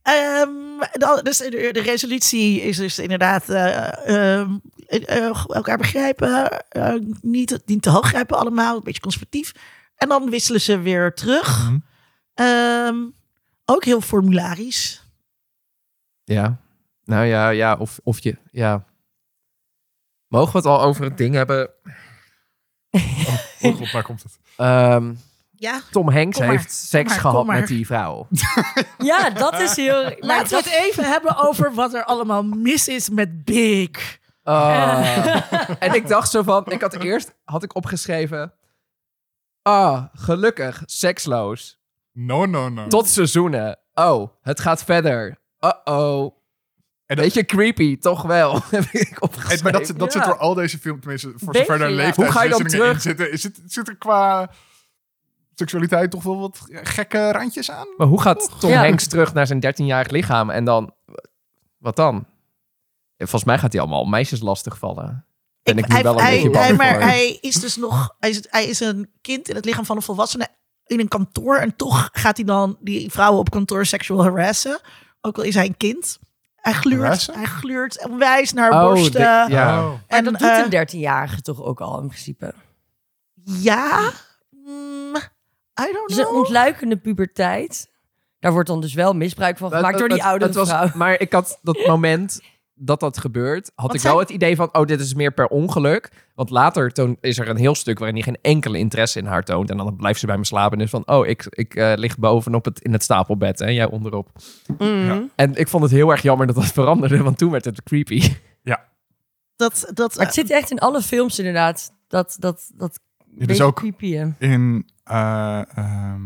Ehm, 0.02 0.50
dan- 0.92 1.20
dus 1.22 1.36
de, 1.38 1.68
de 1.72 1.80
resolutie 1.80 2.60
is 2.62 2.76
dus 2.76 2.98
inderdaad 2.98 3.48
eh, 3.48 4.06
ehm, 4.38 4.50
eh, 4.86 5.16
eh, 5.16 5.44
elkaar 5.48 5.78
begrijpen, 5.78 6.60
eh, 6.68 6.94
niet, 7.20 7.62
niet 7.66 7.82
te 7.82 7.90
hoog 7.90 8.06
grijpen 8.08 8.38
allemaal, 8.38 8.76
een 8.76 8.82
beetje 8.84 9.00
conservatief. 9.00 9.52
En 9.96 10.08
dan 10.08 10.30
wisselen 10.30 10.60
ze 10.60 10.78
weer 10.78 11.14
terug. 11.14 11.64
Mhm. 11.64 11.78
Ehm, 12.34 12.96
ook 13.64 13.84
heel 13.84 14.00
formularisch. 14.00 15.08
Ja. 16.24 16.56
Nou 17.04 17.24
ja, 17.26 17.48
ja 17.48 17.76
of, 17.76 18.00
of 18.02 18.20
je... 18.20 18.36
Ja. 18.50 18.84
Mogen 20.34 20.52
we 20.52 20.58
het 20.58 20.66
al 20.66 20.82
over 20.82 21.04
het 21.04 21.16
ding 21.18 21.34
hebben? 21.34 21.70
Oh 23.60 23.76
god, 23.76 23.92
daar 23.92 24.02
komt 24.02 24.22
het. 24.22 24.38
Ehm, 24.56 25.14
Ja, 25.56 25.80
Tom 25.90 26.10
Hanks 26.10 26.36
Kom 26.36 26.46
maar. 26.46 26.56
heeft 26.56 26.72
seks 26.72 27.08
maar, 27.10 27.20
gehad 27.20 27.46
maar. 27.46 27.58
met 27.58 27.68
die 27.68 27.86
vrouw. 27.86 28.26
ja, 28.98 29.30
dat 29.30 29.60
is 29.60 29.76
heel... 29.76 30.02
Maar 30.02 30.14
laten 30.18 30.44
we 30.44 30.50
dat- 30.54 30.64
het 30.64 30.72
even 30.72 31.04
hebben 31.04 31.36
over 31.36 31.74
wat 31.74 31.94
er 31.94 32.04
allemaal 32.04 32.42
mis 32.42 32.88
is 32.88 33.08
met 33.10 33.44
Big. 33.44 34.18
Ah. 34.42 35.52
en 35.82 35.94
ik 35.94 36.08
dacht 36.08 36.30
zo 36.30 36.42
van, 36.42 36.64
ik 36.66 36.80
had 36.80 36.94
eerst 36.94 37.34
had 37.44 37.62
ik 37.62 37.74
opgeschreven, 37.74 38.52
ah, 39.62 40.04
gelukkig, 40.12 40.82
seksloos, 40.86 41.78
No, 42.12 42.44
no, 42.46 42.68
no. 42.68 42.86
tot 42.86 43.08
seizoenen. 43.08 43.78
Oh, 43.94 44.28
het 44.42 44.60
gaat 44.60 44.84
verder. 44.84 45.38
Uh-oh. 45.60 46.36
En 47.06 47.16
dat- 47.16 47.24
Beetje 47.24 47.44
creepy, 47.44 47.98
toch 47.98 48.22
wel, 48.22 48.60
heb 48.70 48.84
ik 48.92 49.08
En, 49.10 49.22
opgeschreven. 49.22 49.62
maar 49.62 49.72
dat, 49.72 49.92
dat 49.96 50.12
zit 50.12 50.22
Ja. 50.22 50.28
door 50.28 50.38
al 50.38 50.54
deze 50.54 50.78
films, 50.78 51.00
tenminste, 51.00 51.32
voor 51.36 51.52
Beetje, 51.52 51.66
zover 51.66 51.80
er 51.84 51.88
ja. 51.90 51.94
leeftijdswisselingen 51.94 52.32
Hoe 52.32 52.40
ga 52.40 52.42
je 52.42 52.50
dan 52.50 52.60
in 52.60 52.78
terug? 52.78 53.00
zitten, 53.02 53.32
is 53.32 53.42
het, 53.42 53.60
zit 53.66 53.88
er 53.88 53.96
qua 53.96 54.50
seksualiteit 55.54 56.10
toch 56.10 56.22
wel 56.22 56.40
wat 56.40 56.60
gekke 56.68 57.32
randjes 57.32 57.70
aan? 57.70 57.86
Maar 57.96 58.06
hoe 58.06 58.20
gaat 58.20 58.60
Tom 58.60 58.70
Ja. 58.70 58.82
Hanks 58.84 59.06
terug 59.06 59.34
naar 59.34 59.46
zijn 59.46 59.60
13-jarig 59.66 60.10
lichaam 60.10 60.50
en 60.50 60.64
dan, 60.64 60.94
wat 61.78 61.96
dan? 61.96 62.26
Volgens 63.18 63.44
mij 63.44 63.58
gaat 63.58 63.72
hij 63.72 63.80
allemaal 63.80 64.04
meisjes 64.04 64.40
lastigvallen. 64.40 65.26
Ben 65.62 65.78
ik, 65.78 65.88
nu 65.88 65.94
hij, 65.94 66.02
wel 66.02 66.14
een 66.14 66.20
hij, 66.24 66.30
beetje 66.34 66.50
bang 66.50 66.64
hij, 66.64 66.74
maar 66.74 66.92
voor. 66.92 67.02
hij 67.02 67.38
is 67.40 67.54
dus 67.54 67.76
nog, 67.76 68.14
hij 68.18 68.30
is, 68.30 68.40
hij 68.48 68.64
is 68.64 68.80
een 68.80 69.10
kind 69.20 69.48
in 69.48 69.54
het 69.54 69.64
lichaam 69.64 69.84
van 69.84 69.96
een 69.96 70.02
volwassene 70.02 70.48
in 70.86 71.00
een 71.00 71.08
kantoor. 71.08 71.56
En 71.56 71.76
toch 71.76 72.08
gaat 72.12 72.36
hij 72.36 72.46
dan 72.46 72.76
die 72.80 73.10
vrouwen 73.10 73.40
op 73.40 73.50
kantoor 73.50 73.86
seksueel 73.86 74.22
harassen. 74.22 74.80
Ook 75.20 75.36
al 75.38 75.42
is 75.44 75.54
hij 75.54 75.66
een 75.66 75.76
kind. 75.76 76.18
Hij 76.64 76.72
gluurt, 76.72 77.26
hij 77.34 77.44
gluurt 77.44 78.06
onwijs 78.08 78.52
naar 78.52 78.72
Oh, 78.72 78.80
borsten. 78.80 79.12
de- 79.12 79.52
ja. 79.54 79.84
Oh. 79.86 79.92
En, 80.06 80.24
dat 80.24 80.32
doet 80.38 80.48
eh, 80.48 80.58
een 80.64 80.70
dertienjarige 80.70 81.40
toch 81.42 81.62
ook 81.62 81.80
al 81.80 82.00
in 82.00 82.06
principe. 82.06 82.54
Ja. 83.44 84.10
Mm, 84.50 85.14
I 85.80 85.92
don't 85.92 86.08
Dus 86.08 86.16
een 86.16 86.24
know. 86.24 86.36
ontluikende 86.36 86.96
puberteit. 86.96 87.90
Daar 88.38 88.52
wordt 88.52 88.68
dan 88.68 88.80
dus 88.80 88.94
wel 88.94 89.12
misbruik 89.14 89.58
van 89.58 89.70
gemaakt 89.72 89.98
door 89.98 90.08
die 90.08 90.22
was- 90.54 90.68
vrouw. 90.68 90.88
Maar 90.94 91.20
ik 91.20 91.32
had 91.32 91.58
dat 91.62 91.86
moment 91.86 92.40
dat 92.74 93.00
dat 93.00 93.18
gebeurt, 93.18 93.70
had 93.74 93.86
Wat 93.86 93.96
ik 93.96 94.02
wel 94.02 94.18
het 94.18 94.30
idee 94.30 94.56
van, 94.56 94.68
oh, 94.74 94.86
dit 94.86 95.00
is 95.00 95.14
meer 95.14 95.32
per 95.32 95.46
ongeluk. 95.46 96.10
Want 96.34 96.50
later 96.50 96.92
toon, 96.92 97.16
is 97.20 97.38
er 97.38 97.48
een 97.48 97.56
heel 97.56 97.74
stuk 97.74 97.98
waarin 97.98 98.16
hij 98.16 98.24
geen 98.24 98.38
enkele 98.42 98.78
interesse 98.78 99.18
in 99.18 99.26
haar 99.26 99.44
toont. 99.44 99.70
En 99.70 99.76
dan 99.76 99.96
blijft 99.96 100.20
ze 100.20 100.26
bij 100.26 100.38
me 100.38 100.44
slapen 100.44 100.78
en 100.78 100.84
is 100.84 100.90
van, 100.90 101.08
oh, 101.08 101.26
ik, 101.26 101.46
ik 101.48 101.74
eh, 101.74 101.92
lig 101.96 102.18
bovenop 102.18 102.64
het, 102.64 102.80
in 102.80 102.92
het 102.92 103.02
stapelbed 103.02 103.60
en 103.60 103.74
jij 103.74 103.90
onderop. 103.90 104.30
Ja. 104.78 105.26
En 105.34 105.54
ik 105.54 105.68
vond 105.68 105.82
het 105.82 105.92
heel 105.92 106.10
erg 106.10 106.22
jammer 106.22 106.46
dat 106.46 106.56
dat 106.56 106.64
veranderde, 106.72 107.22
want 107.22 107.38
toen 107.38 107.50
werd 107.50 107.64
het 107.64 107.82
creepy. 107.82 108.22
Dat, 109.56 109.90
dat, 109.94 110.16
Maar 110.16 110.26
het 110.26 110.34
zit 110.34 110.50
echt 110.50 110.70
in 110.70 110.78
alle 110.78 111.02
films 111.02 111.38
inderdaad. 111.38 111.92
Dat, 112.08 112.36
dat, 112.38 112.70
dat 112.74 113.00
is 113.36 113.60
ook- 113.60 113.76
creepy. 113.76 114.12
hè. 114.12 114.28
In 114.38 114.88
eh, 115.04 115.62
ehm, 115.76 116.20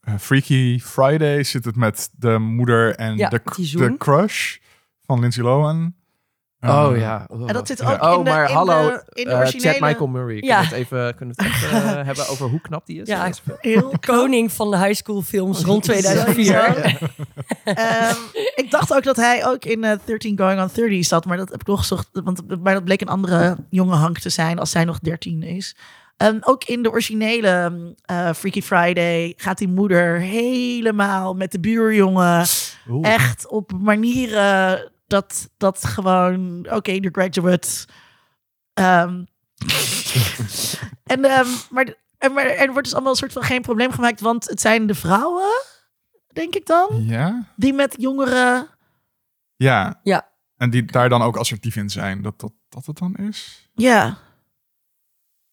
eh, 0.00 0.14
Freaky 0.18 0.78
Friday 0.78 1.42
zit 1.42 1.64
het 1.64 1.76
met 1.76 2.10
de 2.18 2.38
moeder 2.38 2.94
en 2.94 3.16
Ja, 3.16 3.28
de, 3.28 3.40
de 3.76 3.96
crush 3.96 4.56
van 5.06 5.20
Lindsay 5.20 5.44
Lohan. 5.44 5.94
Eh, 6.58 6.84
Oh 6.88 6.96
ja. 6.96 7.26
en 7.46 7.52
dat 7.52 7.66
zit 7.66 7.82
ook 7.84 8.02
Oh, 8.02 8.12
in 8.18 8.24
de, 8.24 8.30
maar 8.30 8.48
in 8.48 8.54
hallo, 8.54 8.88
de, 8.88 9.02
in 9.12 9.24
de 9.24 9.30
Eh. 9.30 9.46
Chad 9.46 9.80
Michael 9.80 10.06
Murray. 10.06 10.36
Ja. 10.36 10.40
Kunnen 10.40 10.68
we 10.70 10.76
het 10.76 10.84
even, 10.92 11.14
kunnen 11.16 11.34
we 11.36 11.42
het 11.44 11.52
even 11.54 11.98
eh, 11.98 12.04
hebben 12.06 12.28
over 12.28 12.48
hoe 12.48 12.60
knap 12.60 12.86
die 12.86 13.00
is? 13.02 13.08
Ja. 13.08 13.30
Heel 13.60 13.92
Koning 14.00 14.52
van 14.52 14.70
de 14.70 14.78
high 14.78 14.94
school 14.94 15.22
films 15.22 15.64
rond 15.64 15.82
2004. 15.82 16.54
Ehm, 17.64 18.14
ik 18.54 18.66
dacht 18.70 18.94
ook 18.94 19.02
dat 19.02 19.16
hij 19.16 19.46
ook 19.46 19.64
in 19.64 19.84
eh 19.84 19.98
13 20.04 20.38
Going 20.38 20.60
on 20.60 20.68
30 20.72 21.04
zat, 21.04 21.24
maar 21.24 21.36
dat 21.36 21.48
heb 21.50 21.60
ik 21.60 21.66
doorgezocht. 21.66 22.08
Want, 22.12 22.62
maar 22.62 22.74
dat 22.74 22.84
bleek 22.84 23.00
een 23.00 23.08
andere 23.08 23.56
jonge 23.70 23.94
Hank 23.94 24.18
te 24.18 24.28
zijn 24.30 24.58
als 24.58 24.70
zij 24.70 24.84
nog 24.84 24.98
13 24.98 25.42
is. 25.42 25.76
Ehm, 26.16 26.38
ook 26.40 26.64
in 26.64 26.82
de 26.82 26.90
originele 26.90 27.72
eh, 28.04 28.32
Freaky 28.32 28.62
Friday 28.62 29.32
gaat 29.36 29.58
die 29.58 29.68
moeder 29.68 30.20
helemaal 30.20 31.34
met 31.34 31.52
de 31.52 31.60
buurjongen. 31.60 32.44
Oeh. 32.88 33.12
Echt 33.14 33.48
op 33.48 33.72
manieren 33.80 34.90
dat, 35.06 35.50
dat 35.56 35.84
gewoon, 35.84 36.66
oké, 36.70 36.98
de 37.00 37.08
graduate. 37.12 37.86
Ehm, 38.72 39.24
en, 41.12 41.24
ehm, 41.24 41.48
maar, 41.70 41.94
en, 42.18 42.32
maar 42.32 42.46
er 42.46 42.70
wordt 42.70 42.84
dus 42.84 42.92
allemaal 42.92 43.12
een 43.12 43.18
soort 43.18 43.32
van 43.32 43.42
geen 43.42 43.62
probleem 43.62 43.90
gemaakt, 43.92 44.20
want 44.20 44.48
het 44.48 44.60
zijn 44.60 44.86
de 44.86 44.94
vrouwen, 44.94 45.62
denk 46.32 46.54
ik 46.54 46.66
dan, 46.66 46.88
Ja? 47.04 47.46
die 47.56 47.72
met 47.72 47.94
jongeren. 47.98 48.68
Ja. 49.56 50.00
Ja. 50.02 50.28
En 50.56 50.70
die 50.70 50.84
daar 50.84 51.08
dan 51.08 51.22
ook 51.22 51.36
assertief 51.36 51.76
in 51.76 51.90
zijn, 51.90 52.22
dat 52.22 52.40
dat, 52.40 52.52
dat 52.68 52.86
het 52.86 52.98
dan 52.98 53.14
is? 53.14 53.68
Ja, 53.74 54.18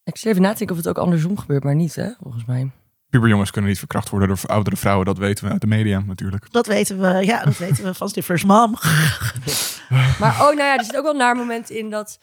Ik 0.04 0.18
zit 0.18 0.26
even 0.26 0.42
na 0.42 0.52
te 0.52 0.58
denken 0.58 0.76
of 0.76 0.82
het 0.84 0.98
ook 0.98 1.04
andersom 1.04 1.38
gebeurt, 1.38 1.64
maar 1.64 1.76
niet 1.76 1.96
hè, 1.96 2.12
volgens 2.22 2.46
mij. 2.46 2.72
Puberjongens 3.14 3.52
kunnen 3.52 3.70
niet 3.70 3.80
verkracht 3.80 4.10
worden 4.10 4.28
door 4.28 4.40
oudere 4.46 4.76
vrouwen, 4.76 5.06
dat 5.06 5.18
weten 5.18 5.46
we 5.46 5.52
uit 5.52 5.62
de 5.62 5.68
media 5.68 6.04
natuurlijk. 6.06 6.52
dat 6.52 6.66
weten 6.66 7.00
we. 7.00 7.26
Ja, 7.26 7.44
dat 7.44 7.58
weten 7.58 7.84
we 7.84 7.94
van 7.94 8.10
Stifler's 8.10 8.44
Mom. 8.44 8.78
Maar 10.20 10.32
oh, 10.32 10.40
nou 10.40 10.58
ja, 10.58 10.78
er 10.78 10.84
zit 10.84 10.98
ook 10.98 11.04
wel 11.04 11.12
een 11.12 11.18
naar 11.18 11.36
moment 11.36 11.70
in 11.70 11.90
dat 11.90 12.20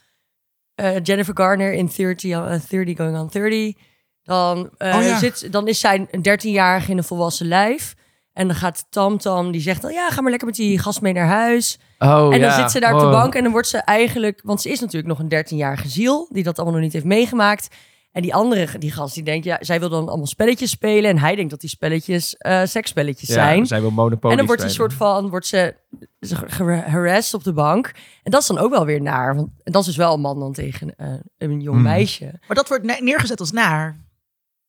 eh, 0.74 0.96
Jennifer 1.02 1.36
Garner 1.36 1.72
in 1.72 1.90
30, 1.96 2.30
uh, 2.30 2.54
30 2.68 2.96
Going 2.96 3.18
on 3.18 3.28
30, 3.28 3.74
dan, 4.22 4.70
eh, 4.76 4.96
Oh 4.96 5.02
ja. 5.02 5.18
zit, 5.18 5.52
dan 5.52 5.68
is 5.68 5.80
zij 5.80 6.06
een 6.10 6.22
13-jarige 6.22 6.90
in 6.90 6.98
een 6.98 7.04
volwassen 7.04 7.46
lijf. 7.46 7.94
En 8.32 8.46
dan 8.46 8.56
gaat 8.56 8.86
Tam 8.90 9.18
Tam, 9.18 9.50
die 9.50 9.60
zegt 9.60 9.82
dan, 9.82 9.92
ja, 9.92 10.10
ga 10.10 10.20
maar 10.20 10.30
lekker 10.30 10.48
met 10.48 10.56
die 10.56 10.78
gast 10.78 11.00
mee 11.00 11.12
naar 11.12 11.26
huis. 11.26 11.78
Oh, 11.98 12.34
en 12.34 12.40
dan 12.40 12.50
ja. 12.50 12.60
zit 12.60 12.70
ze 12.70 12.80
daar 12.80 12.94
op 12.94 13.00
de 13.00 13.04
Wow. 13.04 13.14
bank 13.14 13.34
en 13.34 13.42
dan 13.42 13.52
wordt 13.52 13.68
ze 13.68 13.78
eigenlijk... 13.78 14.40
Want 14.44 14.60
ze 14.60 14.70
is 14.70 14.80
natuurlijk 14.80 15.08
nog 15.08 15.18
een 15.18 15.44
13-jarige 15.44 15.88
ziel, 15.88 16.28
die 16.30 16.42
dat 16.42 16.56
allemaal 16.56 16.74
nog 16.74 16.82
niet 16.84 16.92
heeft 16.92 17.04
meegemaakt. 17.04 17.74
En 18.12 18.22
die 18.22 18.34
andere, 18.34 18.78
die 18.78 18.92
gast, 18.92 19.14
die 19.14 19.22
denkt, 19.22 19.44
ja, 19.44 19.56
zij 19.60 19.80
wil 19.80 19.88
dan 19.88 20.08
allemaal 20.08 20.26
spelletjes 20.26 20.70
spelen. 20.70 21.10
En 21.10 21.18
hij 21.18 21.34
denkt 21.34 21.50
dat 21.50 21.60
die 21.60 21.70
spelletjes 21.70 22.36
eh 22.36 22.60
seksspelletjes 22.64 23.28
Ja, 23.28 23.34
zijn. 23.34 23.66
zij 23.66 23.80
wil 23.80 23.90
Monopoly 23.90 24.30
En 24.32 24.36
dan 24.38 24.46
wordt 24.46 24.62
ze 24.62 24.68
soort 24.68 24.92
van, 24.92 25.28
wordt 25.28 25.46
ze 25.46 25.74
geharasst 26.46 27.34
op 27.34 27.44
de 27.44 27.52
bank. 27.52 27.92
En 28.22 28.30
dat 28.30 28.40
is 28.40 28.46
dan 28.46 28.58
ook 28.58 28.70
wel 28.70 28.84
weer 28.84 29.00
naar. 29.02 29.34
Want 29.36 29.48
en 29.62 29.72
dat 29.72 29.80
is 29.80 29.86
dus 29.86 29.96
wel 29.96 30.14
een 30.14 30.20
man 30.20 30.38
dan 30.38 30.52
tegen 30.52 30.96
eh, 30.96 31.08
een 31.38 31.60
jong 31.60 31.76
Hmm. 31.76 31.84
meisje. 31.86 32.24
Maar 32.46 32.56
dat 32.56 32.68
wordt 32.68 32.84
ne- 32.84 32.98
neergezet 33.00 33.40
als 33.40 33.52
naar. 33.52 34.00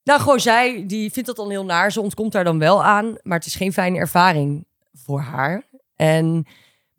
Nou, 0.03 0.19
gewoon 0.21 0.39
zij, 0.39 0.83
die 0.87 1.11
vindt 1.11 1.27
dat 1.27 1.37
dan 1.37 1.49
heel 1.49 1.65
naar. 1.65 1.91
Ze 1.91 2.01
ontkomt 2.01 2.31
daar 2.31 2.43
dan 2.43 2.59
wel 2.59 2.83
aan. 2.83 3.15
Maar 3.21 3.37
het 3.37 3.47
is 3.47 3.55
geen 3.55 3.73
fijne 3.73 3.97
ervaring 3.97 4.65
voor 4.93 5.19
haar. 5.21 5.63
En 5.95 6.45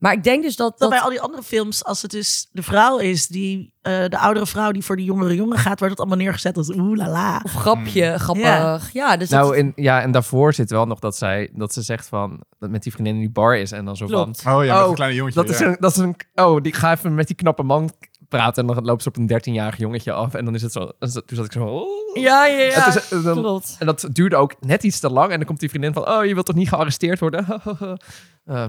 Maar 0.02 0.12
ik 0.12 0.22
denk 0.24 0.42
dus 0.42 0.56
dat... 0.56 0.70
Dat 0.70 0.78
dat 0.78 0.90
bij 0.90 1.00
al 1.00 1.10
die 1.10 1.20
andere 1.20 1.42
films, 1.42 1.84
als 1.84 2.02
het 2.02 2.10
dus 2.10 2.48
de 2.52 2.62
vrouw 2.62 2.98
is, 2.98 3.26
die, 3.26 3.74
eh, 3.82 4.04
de 4.08 4.18
oudere 4.18 4.46
vrouw 4.46 4.70
die 4.72 4.84
voor 4.84 4.96
de 4.96 5.04
jongere 5.04 5.34
jongen 5.34 5.58
gaat, 5.58 5.78
wordt 5.78 5.90
het 5.94 5.98
allemaal 5.98 6.18
neergezet 6.24 6.56
als 6.56 6.68
oeh 6.68 6.96
la 6.96 7.08
la. 7.08 7.40
Of 7.44 7.52
grapje, 7.52 8.18
grappig. 8.18 8.92
Ja, 8.92 9.16
dus 9.16 9.28
Nou, 9.28 9.46
dat, 9.46 9.56
in, 9.56 9.72
ja, 9.76 10.00
en 10.00 10.10
daarvoor 10.10 10.54
zit 10.54 10.70
wel 10.70 10.86
nog 10.86 10.98
dat 10.98 11.16
zij 11.16 11.50
dat 11.52 11.72
ze 11.72 11.82
zegt 11.82 12.06
van 12.06 12.40
dat 12.58 12.70
met 12.70 12.82
die 12.82 12.92
vriendin 12.92 13.14
in 13.14 13.20
die 13.20 13.30
bar 13.30 13.56
is 13.56 13.72
en 13.72 13.84
dan 13.84 13.96
zo 13.96 14.06
Klopt. 14.06 14.42
van. 14.42 14.54
Oh 14.54 14.64
ja, 14.64 14.74
met 14.74 14.82
Oh, 14.82 14.88
een 14.88 14.94
kleine 14.94 15.16
jongetje. 15.16 15.42
Dat 15.42 15.50
is, 15.50 15.60
een, 15.60 15.76
dat 15.80 15.90
is 15.90 15.96
een. 15.96 16.16
Oh, 16.34 16.62
die 16.62 16.72
ga 16.74 16.92
even 16.92 17.14
met 17.14 17.26
die 17.26 17.36
knappe 17.36 17.62
man 17.62 17.90
praten 18.32 18.68
en 18.68 18.74
dan 18.74 18.84
loopt 18.84 19.02
ze 19.02 19.08
op 19.08 19.16
een 19.16 19.30
13-jarig 19.32 19.76
jongetje 19.78 20.12
af 20.12 20.34
en 20.34 20.44
dan 20.44 20.54
is 20.54 20.62
het 20.62 20.72
zo. 20.72 20.90
Toen 20.98 21.10
zat 21.26 21.44
ik 21.44 21.52
zo. 21.52 21.64
oh. 21.66 22.16
ja, 22.16 22.46
ja, 22.46 22.58
ja. 22.58 22.86
En, 22.86 22.92
toen- 22.92 23.18
en 23.18 23.22
dan- 23.24 23.36
Klopt. 23.38 23.76
en 23.78 23.86
dat 23.86 24.08
duurde 24.12 24.36
ook 24.36 24.54
net 24.60 24.82
iets 24.82 25.00
te 25.00 25.10
lang 25.10 25.30
en 25.30 25.36
dan 25.36 25.46
komt 25.46 25.60
die 25.60 25.68
vriendin 25.68 25.92
van, 25.92 26.08
oh, 26.08 26.24
je 26.24 26.34
wilt 26.34 26.46
toch 26.46 26.54
niet 26.56 26.68
gearresteerd 26.68 27.18
worden? 27.20 27.46
Eh, 28.44 28.66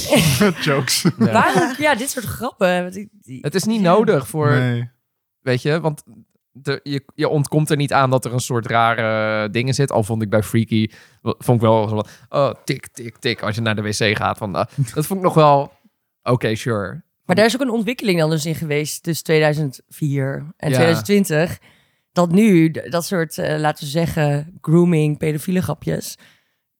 Jokes. 0.66 1.02
ja. 1.02 1.32
Waarom? 1.32 1.74
Ja, 1.78 1.94
dit 1.94 2.10
soort 2.10 2.24
grappen. 2.24 2.68
Het 3.40 3.54
is 3.54 3.64
niet 3.64 3.80
nodig 3.80 4.28
voor, 4.28 4.50
Nee. 4.50 4.90
weet 5.40 5.62
je, 5.62 5.80
want 5.80 6.02
de, 6.52 6.80
je, 6.82 7.04
je 7.14 7.28
ontkomt 7.28 7.70
er 7.70 7.76
niet 7.76 7.92
aan 7.92 8.10
dat 8.10 8.24
er 8.24 8.32
een 8.32 8.40
soort 8.40 8.66
rare 8.66 9.50
dingen 9.50 9.74
zit. 9.74 9.90
Al 9.92 10.02
vond 10.02 10.22
ik 10.22 10.30
bij 10.30 10.42
Freaky, 10.42 10.88
vond 11.22 11.62
ik 11.62 11.68
wel 11.68 11.88
zo 11.88 11.94
van, 11.96 12.06
oh, 12.28 12.50
tik, 12.64 12.88
tik, 12.88 13.16
tik, 13.18 13.42
als 13.42 13.54
je 13.54 13.60
naar 13.60 13.76
de 13.76 13.82
wc 13.82 14.16
gaat. 14.16 14.38
Van, 14.38 14.54
ah, 14.54 14.66
dat 14.94 15.06
vond 15.06 15.18
ik 15.20 15.24
nog 15.24 15.34
wel, 15.34 15.72
oké, 16.22 16.54
sure. 16.54 17.02
Maar 17.30 17.38
daar 17.38 17.48
is 17.48 17.54
ook 17.60 17.68
een 17.68 17.74
ontwikkeling 17.74 18.18
dan 18.18 18.30
dus 18.30 18.46
in 18.46 18.54
geweest 18.54 19.02
tussen 19.02 19.24
2004 19.24 20.46
en 20.56 20.70
Ja. 20.70 20.74
2020. 20.74 21.58
Dat 22.12 22.32
nu, 22.32 22.70
dat 22.70 23.04
soort, 23.06 23.38
eh, 23.38 23.58
laten 23.58 23.84
we 23.84 23.90
zeggen, 23.90 24.58
grooming, 24.60 25.18
pedofiele 25.18 25.62
grapjes, 25.62 26.16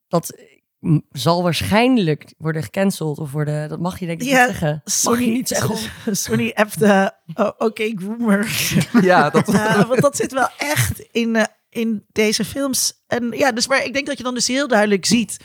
dat 0.09 0.39
m, 0.81 0.99
zal 1.11 1.43
waarschijnlijk 1.43 2.35
worden 2.39 2.63
gecanceld 2.63 3.19
of 3.19 3.33
worden, 3.33 3.69
dat 3.69 3.81
mag 3.81 3.99
je 3.99 4.07
denk 4.07 4.21
ik 4.21 4.29
Ja, 4.29 4.37
niet 4.37 4.47
zeggen. 4.47 4.81
Mag 4.85 4.95
Sorry, 4.95 5.29
niet 5.29 5.49
zeggen. 5.49 5.77
Sorry, 6.17 6.51
app 6.55 6.73
de 6.79 7.13
oh, 7.35 7.51
oké 7.59 7.93
groomer. 7.95 8.49
Ja, 9.03 9.31
dat, 9.31 9.47
want 9.87 10.01
dat 10.01 10.17
zit 10.17 10.33
wel 10.33 10.49
echt 10.59 11.01
in, 11.01 11.37
eh, 11.37 11.45
in 11.69 12.05
deze 12.13 12.45
films. 12.45 13.03
En 13.07 13.33
ja, 13.37 13.53
dus 13.53 13.69
maar 13.69 13.85
ik 13.85 13.93
denk 13.93 14.07
dat 14.07 14.17
je 14.19 14.25
dan 14.25 14.35
dus 14.35 14.47
heel 14.47 14.69
duidelijk 14.69 15.07
ziet 15.07 15.37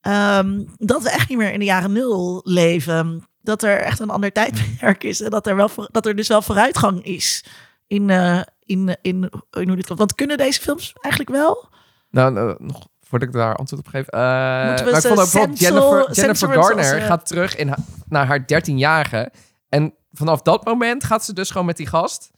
ehm, 0.00 0.64
dat 0.76 1.02
we 1.02 1.10
echt 1.10 1.28
niet 1.28 1.38
meer 1.38 1.52
in 1.52 1.58
de 1.58 1.64
jaren 1.64 1.92
nul 1.92 2.40
leven. 2.44 3.28
Dat 3.42 3.62
er 3.62 3.78
echt 3.80 3.98
een 4.00 4.10
ander 4.10 4.32
tijdperk 4.32 5.04
is 5.04 5.20
en 5.20 5.30
dat 5.30 5.46
er, 5.46 5.56
wel 5.56 5.70
dat 5.90 6.06
er 6.06 6.16
dus 6.16 6.28
wel 6.28 6.42
vooruitgang 6.42 7.04
is 7.04 7.44
in, 7.86 8.10
eh, 8.10 8.40
in, 8.64 8.96
in, 9.02 9.30
in 9.50 9.66
hoe 9.66 9.76
dit 9.76 9.86
komt. 9.86 9.98
Want 9.98 10.14
kunnen 10.14 10.38
deze 10.38 10.60
films 10.60 10.92
eigenlijk 11.00 11.34
wel? 11.36 11.68
Nou, 12.10 12.32
nou, 12.32 12.56
nog 12.58 12.88
voordat 13.00 13.28
ik 13.28 13.34
daar 13.34 13.56
antwoord 13.56 13.82
op 13.86 13.88
geef. 13.92 14.06
eh, 14.06 14.66
Moeten 14.66 14.84
we 14.84 14.90
maar 14.90 15.00
ik 15.00 15.06
ze 15.06 15.08
vond 15.08 15.20
ook 15.20 15.56
Jennifer, 15.56 16.12
Jennifer 16.12 16.48
Garner 16.48 16.84
zoals, 16.84 17.00
eh, 17.02 17.06
gaat 17.06 17.26
terug 17.26 17.56
in, 17.56 17.68
ha- 17.68 17.76
naar 18.08 18.26
haar 18.26 18.40
13-jarige. 18.46 19.32
En 19.68 19.94
vanaf 20.12 20.42
dat 20.42 20.64
moment 20.64 21.04
gaat 21.04 21.24
ze 21.24 21.32
dus 21.32 21.50
gewoon 21.50 21.66
met 21.66 21.76
die 21.76 21.86
gast 21.86 22.30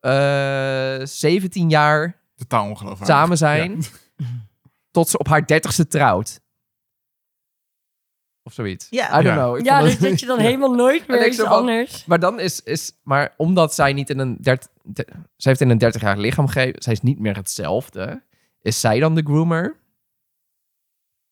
eh 0.00 0.96
17 1.02 1.68
jaar 1.70 2.20
Totaal 2.36 2.64
ongelooflijk. 2.68 3.10
samen 3.10 3.36
zijn. 3.36 3.82
Tot 4.90 5.08
ze 5.08 5.18
op 5.18 5.28
haar 5.28 5.42
30ste 5.42 5.86
trouwt. 5.88 6.40
Of 8.42 8.52
zoiets. 8.52 8.86
Ja. 8.90 9.20
I 9.20 9.22
don't 9.22 9.36
know. 9.36 9.56
Ik 9.58 9.64
Ja, 9.64 9.80
dus 9.80 9.98
dat 9.98 10.20
je 10.20 10.26
dan 10.26 10.38
helemaal 10.48 10.74
nooit 10.74 11.06
meer 11.06 11.20
ik 11.20 11.32
iets 11.32 11.40
anders. 11.42 12.04
Maar 12.04 12.20
dan 12.20 12.40
is, 12.40 12.62
is... 12.62 12.92
Maar 13.02 13.34
omdat 13.36 13.74
zij 13.74 13.92
niet 13.92 14.10
in 14.10 14.18
een... 14.18 14.36
Dert, 14.40 14.68
de- 14.82 15.06
zij 15.36 15.52
heeft 15.52 15.60
in 15.60 15.70
een 15.70 15.94
30-jarig 15.94 16.18
lichaam 16.20 16.46
gegeven. 16.46 16.82
Zij 16.82 16.92
is 16.92 17.00
niet 17.00 17.18
meer 17.18 17.36
hetzelfde. 17.36 18.22
Is 18.62 18.80
zij 18.80 19.00
dan 19.00 19.14
de 19.14 19.22
groomer? 19.22 19.76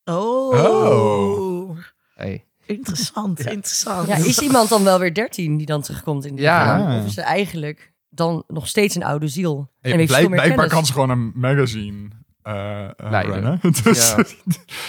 Oh, 0.05 0.65
Oh. 0.65 1.77
Hey. 2.15 2.45
interessant, 2.67 3.39
interessant. 3.47 4.09
Ja, 4.09 4.17
is 4.17 4.39
iemand 4.41 4.69
dan 4.69 4.85
wel 4.85 4.99
weer 4.99 5.15
13 5.15 5.57
die 5.57 5.67
dan 5.67 5.83
terugkomt 5.83 6.25
in 6.25 6.35
die 6.35 6.45
Ja. 6.45 6.77
film? 6.87 6.99
Of 7.01 7.07
is 7.07 7.15
ze 7.15 7.21
eigenlijk 7.23 7.93
dan 8.09 8.45
nog 8.47 8.67
steeds 8.69 8.95
een 8.95 9.05
oude 9.05 9.29
ziel? 9.29 9.71
Hey, 9.81 9.93
en 9.93 9.99
heeft 9.99 10.09
blijk- 10.11 10.21
veel 10.23 10.31
meer 10.31 10.41
blijkbaar 10.43 10.69
kennis? 10.69 10.73
kan 10.75 10.87
ze 10.87 10.93
gewoon 10.93 11.11
een 11.11 11.33
magazine 11.35 12.09
eh 12.43 12.85
eh, 12.85 13.11
Leiden. 13.11 13.33
runnen. 13.33 13.61
Dus, 13.83 14.09
Ja. 14.09 14.25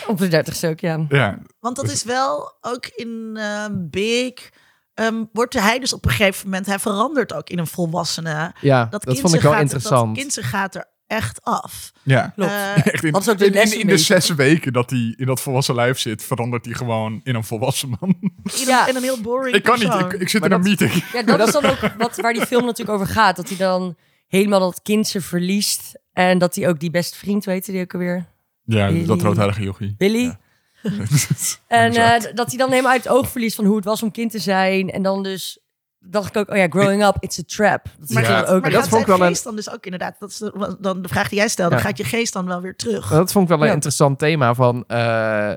Op 0.07 0.17
de 0.17 0.43
30ste 0.45 0.69
ook, 0.69 0.79
ja. 0.79 1.05
ja. 1.09 1.39
Want 1.59 1.75
dat 1.75 1.91
is 1.91 2.03
wel 2.03 2.57
ook 2.61 2.85
in 2.85 3.31
eh, 3.37 3.65
Big. 3.71 4.49
ehm, 4.93 5.23
wordt 5.33 5.53
hij 5.53 5.79
dus 5.79 5.93
op 5.93 6.05
een 6.05 6.11
gegeven 6.11 6.45
moment, 6.45 6.65
hij 6.65 6.79
verandert 6.79 7.33
ook 7.33 7.49
in 7.49 7.59
een 7.59 7.67
volwassene. 7.67 8.53
Ja, 8.61 8.85
Dat, 8.85 9.03
dat, 9.03 9.19
vond 9.19 9.29
ze 9.29 9.35
ik 9.35 9.41
wel 9.41 9.51
gaat, 9.51 9.61
interessant. 9.61 10.07
Dat 10.07 10.17
kind 10.17 10.33
ze 10.33 10.43
gaat 10.43 10.75
er 10.75 10.85
echt 11.07 11.43
af. 11.43 11.91
ja. 12.03 12.31
Klopt. 12.35 12.51
Eh, 12.51 12.75
Echt 12.93 13.03
in, 13.03 13.11
de 13.37 13.77
in, 13.79 13.87
de 13.87 13.97
zes 13.97 14.29
weken 14.29 14.73
dat 14.73 14.89
hij 14.89 15.13
in 15.17 15.25
dat 15.25 15.41
volwassen 15.41 15.75
lijf 15.75 15.99
zit, 15.99 16.23
verandert 16.23 16.65
hij 16.65 16.73
gewoon 16.73 17.19
in 17.23 17.35
een 17.35 17.43
volwassen 17.43 17.89
man. 17.99 18.15
Ja. 18.65 18.81
een, 18.83 18.89
in 18.89 18.95
een 18.95 19.03
heel 19.03 19.21
boring 19.21 19.55
ik 19.55 19.63
kan 19.63 19.79
niet, 19.79 19.93
ik, 19.93 20.13
ik 20.13 20.29
zit 20.29 20.41
Maar 20.41 20.49
in 20.49 20.55
een 20.55 20.63
meeting. 20.63 21.03
Ja, 21.13 21.21
dat 21.23 21.47
is 21.47 21.53
dan 21.61 21.65
ook 21.65 21.79
wat, 21.97 22.15
waar 22.15 22.33
die 22.33 22.45
film 22.45 22.65
natuurlijk 22.65 22.99
over 22.99 23.13
gaat. 23.13 23.35
Dat 23.35 23.47
hij 23.49 23.57
dan 23.57 23.95
helemaal 24.27 24.59
dat 24.59 24.81
kind 24.81 25.07
ze 25.07 25.21
verliest. 25.21 25.99
En 26.19 26.37
dat 26.37 26.55
hij 26.55 26.67
ook 26.69 26.79
die 26.79 26.91
beste 26.91 27.17
vriend, 27.17 27.45
weet 27.45 27.65
die 27.65 27.81
ook 27.81 27.93
alweer? 27.93 28.25
Ja, 28.63 28.87
Billy. 28.87 29.05
dat 29.05 29.21
roodharige 29.21 29.61
jochie. 29.63 29.95
Billy. 29.97 30.35
En 31.67 31.93
eh, 31.93 32.33
dat 32.33 32.47
hij 32.49 32.57
dan 32.57 32.69
helemaal 32.69 32.91
uit 32.91 33.03
het 33.03 33.13
oog 33.13 33.29
verliest 33.29 33.55
van 33.55 33.65
hoe 33.65 33.75
het 33.75 33.85
was 33.85 34.03
om 34.03 34.11
kind 34.11 34.31
te 34.31 34.39
zijn. 34.39 34.89
En 34.91 35.01
dan 35.01 35.23
dus 35.23 35.59
dacht 35.99 36.29
ik 36.29 36.37
ook, 36.37 36.49
oh 36.49 36.57
ja, 36.57 36.67
growing 36.69 37.05
up, 37.05 37.15
it's 37.19 37.39
a 37.39 37.43
trap. 37.45 37.83
Dat 37.99 38.09
Maar- 38.09 38.23
dan 38.23 38.31
Ja, 38.31 38.41
ook 38.43 38.61
Maar 38.61 38.69
dat 38.71 38.79
gaat 38.79 38.89
vond 38.89 39.01
ik 39.01 39.07
wel 39.07 39.21
een- 39.21 39.27
geest 39.27 39.43
dan 39.43 39.55
dus 39.55 39.69
ook 39.71 39.83
inderdaad, 39.85 40.15
dat 40.19 40.29
is 40.29 40.37
dan 40.79 41.01
de 41.01 41.07
vraag 41.07 41.29
die 41.29 41.37
jij 41.37 41.47
stelde, 41.47 41.75
Ja. 41.75 41.81
gaat 41.81 41.97
je 41.97 42.03
geest 42.03 42.33
dan 42.33 42.45
wel 42.45 42.61
weer 42.61 42.75
terug? 42.75 43.09
Dat 43.09 43.31
vond 43.31 43.43
ik 43.43 43.49
wel 43.49 43.59
een 43.61 43.67
Ja. 43.67 43.73
interessant 43.73 44.19
thema 44.19 44.53
van 44.53 44.83
eh, 44.87 45.51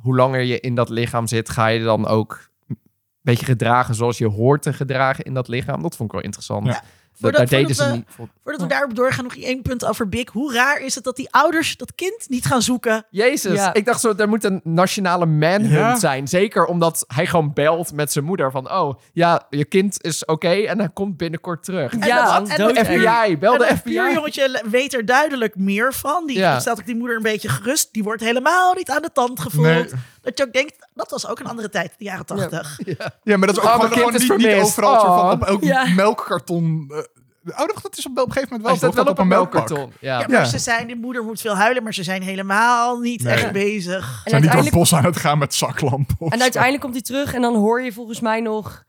hoe 0.00 0.16
langer 0.16 0.40
je 0.40 0.60
in 0.60 0.74
dat 0.74 0.88
lichaam 0.88 1.26
zit, 1.26 1.48
ga 1.48 1.66
je 1.66 1.82
dan 1.84 2.06
ook 2.06 2.48
een 2.68 2.78
beetje 3.20 3.44
gedragen 3.46 3.94
zoals 3.94 4.18
je 4.18 4.26
hoort 4.28 4.62
te 4.62 4.72
gedragen 4.72 5.24
in 5.24 5.34
dat 5.34 5.48
lichaam. 5.48 5.82
Dat 5.82 5.96
vond 5.96 6.08
ik 6.08 6.14
wel 6.14 6.24
interessant. 6.24 6.80
Voordat- 7.20 7.40
daar 7.50 7.60
deden 7.60 7.74
voordat 7.76 7.86
ze 7.86 7.92
we- 7.92 7.96
niet. 7.98 8.06
voor- 8.08 8.28
Voordat 8.42 8.62
we 8.62 8.68
daarop 8.68 8.94
doorgaan, 8.96 9.24
nog 9.24 9.36
één 9.36 9.62
punt 9.62 9.84
over 9.84 10.08
Big. 10.08 10.30
Hoe 10.32 10.52
raar 10.52 10.80
is 10.80 10.94
het 10.94 11.04
dat 11.04 11.16
die 11.16 11.28
ouders 11.30 11.76
dat 11.76 11.94
kind 11.94 12.24
niet 12.28 12.44
gaan 12.46 12.62
zoeken? 12.62 13.04
Jezus, 13.10 13.54
Ja. 13.58 13.74
ik 13.74 13.84
dacht 13.84 14.00
zo, 14.00 14.14
er 14.16 14.28
moet 14.28 14.44
een 14.44 14.60
nationale 14.64 15.26
manhunt 15.26 15.70
Ja. 15.72 15.96
zijn. 15.98 16.28
Zeker 16.28 16.64
omdat 16.64 17.04
hij 17.06 17.26
gewoon 17.26 17.52
belt 17.52 17.92
met 17.92 18.12
zijn 18.12 18.24
moeder 18.24 18.50
van, 18.50 18.72
oh 18.72 18.98
ja, 19.12 19.46
je 19.50 19.64
kind 19.64 20.02
is 20.04 20.24
oké 20.24 20.48
en 20.48 20.78
hij 20.78 20.88
komt 20.92 21.16
binnenkort 21.16 21.64
terug. 21.64 21.92
En 21.92 22.06
Ja, 22.06 22.38
dat- 22.38 22.48
en 22.48 22.58
dat- 22.58 22.78
FBI, 22.78 23.38
bel 23.38 23.52
de 23.52 23.58
dat 23.58 23.68
FBI. 23.78 23.94
buurjongetje 23.94 24.62
weet 24.70 24.94
er 24.94 25.04
duidelijk 25.04 25.56
meer 25.56 25.92
van. 25.94 26.26
Die 26.26 26.38
Ja. 26.38 26.60
stelt 26.60 26.78
ook 26.78 26.86
die 26.86 26.96
moeder 26.96 27.16
een 27.16 27.22
beetje 27.22 27.48
gerust. 27.48 27.88
Die 27.92 28.02
wordt 28.02 28.22
helemaal 28.22 28.74
niet 28.74 28.90
aan 28.90 29.02
de 29.02 29.12
tand 29.12 29.40
gevoeld. 29.40 29.66
Nee. 29.66 29.86
Dat 30.24 30.38
je 30.38 30.44
ook 30.44 30.52
denkt, 30.52 30.88
dat 30.94 31.10
was 31.10 31.26
ook 31.26 31.38
een 31.38 31.46
andere 31.46 31.68
tijd, 31.68 31.94
de 31.98 32.04
jaren 32.04 32.26
tachtig. 32.26 32.78
Ja, 33.22 33.36
maar 33.36 33.46
dat 33.46 33.56
is 33.56 33.62
ook 33.62 33.68
Oh, 33.68 33.92
gewoon, 33.92 34.12
niet, 34.38 34.54
overal 34.62 35.00
van 35.00 35.24
Oh. 35.26 35.30
op 35.30 35.42
elk 35.42 35.62
Ja. 35.64 35.86
melkkarton. 35.94 36.90
eh, 36.90 37.60
oh, 37.60 37.66
dat 37.82 37.96
is 37.98 38.06
op 38.06 38.16
een 38.18 38.32
gegeven 38.32 38.42
moment 38.42 38.60
wel. 38.62 38.70
Hij 38.70 38.76
staat 38.76 38.94
wel 38.94 39.04
toch 39.04 39.12
op 39.12 39.18
een 39.18 39.28
melkkarton. 39.28 39.92
Ja. 40.00 40.20
Ja, 40.20 40.26
maar 40.28 40.38
Ja. 40.38 40.44
ze 40.44 40.58
zijn, 40.58 40.86
de 40.86 40.94
moeder 40.96 41.24
moet 41.24 41.40
veel 41.40 41.56
huilen, 41.56 41.82
maar 41.82 41.94
ze 41.94 42.02
zijn 42.02 42.22
helemaal 42.22 42.98
niet 42.98 43.22
Nee. 43.22 43.32
echt 43.34 43.52
bezig. 43.52 44.20
En 44.24 44.30
Zijn 44.30 44.42
niet 44.42 44.52
door 44.52 44.60
het 44.62 44.70
bos 44.72 44.94
aan 44.94 45.04
het 45.04 45.16
gaan 45.16 45.38
met 45.38 45.54
zaklampen. 45.54 46.16
en 46.18 46.36
zo. 46.36 46.42
uiteindelijk 46.42 46.82
komt 46.82 46.94
hij 46.94 47.02
terug 47.02 47.34
en 47.34 47.42
dan 47.42 47.54
hoor 47.56 47.82
je 47.82 47.92
volgens 47.92 48.20
mij 48.20 48.40
nog... 48.40 48.82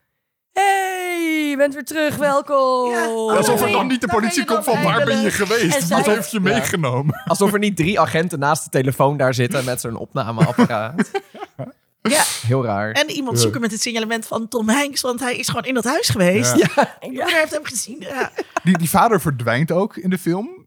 Hey, 0.60 1.49
je 1.49 1.58
bent 1.58 1.74
weer 1.74 1.84
terug, 1.84 2.16
welkom. 2.16 2.91
Ja, 2.91 3.06
Alsof 3.38 3.62
er 3.62 3.72
dan 3.72 3.88
niet 3.88 4.01
de 4.01 4.08
politie 4.08 4.45
komt 4.45 4.64
van 4.64 4.84
waar 4.84 5.06
ben 5.06 5.22
je 5.22 5.32
geweest? 5.32 5.88
Wat 5.89 6.06
heeft 6.06 6.32
je 6.32 6.41
Ja. 6.43 6.49
meegenomen? 6.49 7.22
Alsof 7.26 7.53
er 7.53 7.60
niet 7.60 7.76
drie 7.78 7.99
agenten 7.99 8.39
naast 8.39 8.64
de 8.64 8.70
telefoon 8.70 9.18
daar 9.18 9.34
zitten 9.34 9.66
met 9.66 9.82
zo'n 9.82 9.95
opnameapparaat. 9.97 11.10
Ja. 12.10 12.24
Heel 12.47 12.64
raar. 12.66 12.91
En 12.91 13.10
iemand 13.10 13.39
zoeken 13.39 13.62
met 13.62 13.72
het 13.72 13.82
signalement 13.82 14.28
van 14.28 14.47
Tom 14.47 14.70
Hanks, 14.70 15.01
want 15.01 15.20
hij 15.20 15.36
is 15.36 15.47
gewoon 15.47 15.64
in 15.64 15.74
dat 15.74 15.84
huis 15.84 16.10
geweest. 16.10 16.56
Ja. 16.56 16.68
Ja. 16.76 16.97
En 16.99 17.08
moeder 17.12 17.38
heeft 17.38 17.51
hem 17.51 17.64
gezien. 17.66 17.97
Ja. 17.99 18.32
Die, 18.64 18.78
die 18.78 18.89
vader 18.89 19.22
verdwijnt 19.22 19.72
ook 19.72 19.97
in 19.97 20.10
de 20.10 20.18
film. 20.18 20.64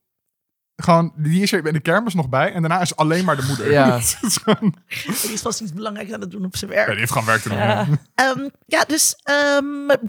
Gewoon, 0.82 1.12
die 1.16 1.42
is 1.42 1.52
er 1.52 1.66
in 1.66 1.72
de 1.72 1.80
kermis 1.80 2.14
nog 2.14 2.28
bij. 2.28 2.52
En 2.52 2.60
daarna 2.60 2.80
is 2.80 2.96
alleen 2.96 3.24
maar 3.24 3.36
de 3.36 3.44
moeder. 3.46 3.70
Ja. 3.70 3.92
Het 3.98 4.18
is 4.22 4.36
gewoon- 4.36 4.74
Die 5.22 5.32
is 5.32 5.40
vast 5.40 5.60
iets 5.60 5.72
belangrijks 5.72 6.12
aan 6.12 6.20
het 6.20 6.30
doen 6.30 6.44
op 6.44 6.56
zijn 6.56 6.70
ja, 6.70 6.76
werk. 6.76 6.88
die 6.90 6.98
heeft 6.98 7.12
gewoon 7.12 7.26
werk 7.26 7.40
te 7.42 7.48
doen. 7.48 7.58
Ja. 7.58 7.66
ja. 7.66 7.86
Ehm, 8.14 8.48
ja, 8.66 8.84
dus, 8.84 9.16
ehm, 9.22 9.64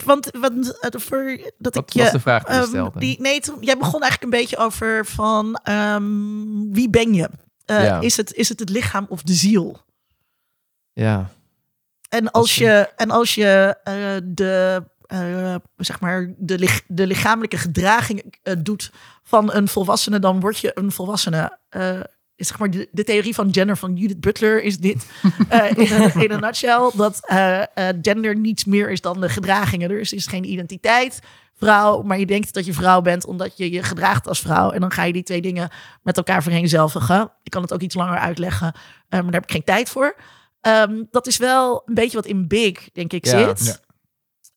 want, 0.06 0.30
want 0.40 0.78
voor 0.92 1.38
dat 1.58 1.76
Wat 1.76 1.84
ik 1.88 1.94
je. 1.94 2.02
was 2.02 2.12
de 2.12 2.20
vraag 2.20 2.44
die 2.44 2.54
je 2.56 2.60
ehm, 2.62 2.70
stelde? 2.70 3.00
die, 3.00 3.22
nee, 3.22 3.40
toen- 3.40 3.58
jij 3.60 3.78
begon 3.78 4.02
eigenlijk 4.02 4.34
een 4.34 4.40
beetje 4.40 4.58
over 4.58 5.06
van 5.06 5.56
ehm, 5.64 6.72
wie 6.72 6.90
ben 6.90 7.14
je? 7.14 7.30
Eh, 7.66 7.84
Ja. 7.84 8.00
is, 8.00 8.18
het, 8.18 8.34
is 8.34 8.50
het 8.50 8.60
het 8.60 8.70
lichaam 8.70 9.06
of 9.10 9.22
de 9.24 9.34
ziel? 9.34 9.80
Ja. 10.94 11.30
En 12.10 12.32
als 12.32 12.56
je, 12.56 12.90
en 12.96 13.12
als 13.12 13.36
je 13.36 13.78
eh, 13.84 13.94
de, 14.24 14.84
eh, 15.10 15.56
zeg 15.78 16.00
maar 16.00 16.34
de, 16.38 16.60
lich- 16.60 16.82
de 16.88 17.08
lichamelijke 17.08 17.58
gedraging 17.58 18.34
eh, 18.44 18.54
doet 18.60 18.92
van 19.24 19.54
een 19.54 19.68
volwassene, 19.68 20.20
dan 20.20 20.40
word 20.40 20.60
je 20.60 20.72
een 20.74 20.92
volwassene. 20.92 21.58
Eh, 21.70 22.00
is 22.36 22.48
zeg 22.48 22.60
maar 22.60 22.70
de, 22.72 22.88
de 22.92 23.04
theorie 23.04 23.34
van 23.34 23.54
gender 23.54 23.78
van 23.78 23.96
Judith 23.96 24.20
Butler 24.20 24.64
is 24.64 24.78
dit. 24.78 25.06
eh, 25.50 25.70
in, 25.76 25.92
een, 26.02 26.22
in 26.24 26.32
een 26.32 26.40
nutshell. 26.40 26.92
Dat 26.96 27.28
eh, 27.28 27.62
eh, 27.62 27.96
gender 28.02 28.36
niets 28.36 28.66
meer 28.66 28.90
is 28.92 29.02
dan 29.02 29.22
de 29.22 29.30
gedragingen. 29.30 29.90
Er 29.92 30.00
is, 30.00 30.14
is 30.14 30.28
geen 30.28 30.52
identiteit 30.52 31.20
vrouw, 31.56 32.02
maar 32.02 32.20
je 32.20 32.26
denkt 32.26 32.54
dat 32.54 32.66
je 32.66 32.74
vrouw 32.74 33.02
bent 33.02 33.26
omdat 33.26 33.58
je 33.58 33.72
je 33.72 33.84
gedraagt 33.84 34.28
als 34.28 34.40
vrouw. 34.40 34.72
En 34.72 34.80
dan 34.82 34.92
ga 34.92 35.04
je 35.04 35.14
die 35.14 35.24
twee 35.24 35.42
dingen 35.42 35.70
met 36.04 36.18
elkaar 36.18 36.44
vereenzelvigen. 36.44 37.32
Ik 37.44 37.52
kan 37.52 37.62
het 37.62 37.74
ook 37.74 37.82
iets 37.82 37.96
langer 37.96 38.18
uitleggen, 38.18 38.68
eh, 38.74 38.82
maar 39.10 39.24
daar 39.24 39.34
heb 39.42 39.44
ik 39.44 39.52
geen 39.52 39.64
tijd 39.64 39.90
voor. 39.90 40.16
Ehm, 40.62 41.04
dat 41.12 41.28
is 41.28 41.38
wel 41.38 41.82
een 41.86 41.94
beetje 41.94 42.18
wat 42.18 42.26
in 42.26 42.48
Big, 42.48 42.92
denk 42.92 43.14
ik, 43.14 43.26
Ja. 43.26 43.48
zit. 43.56 43.66
Ja. 43.66 43.76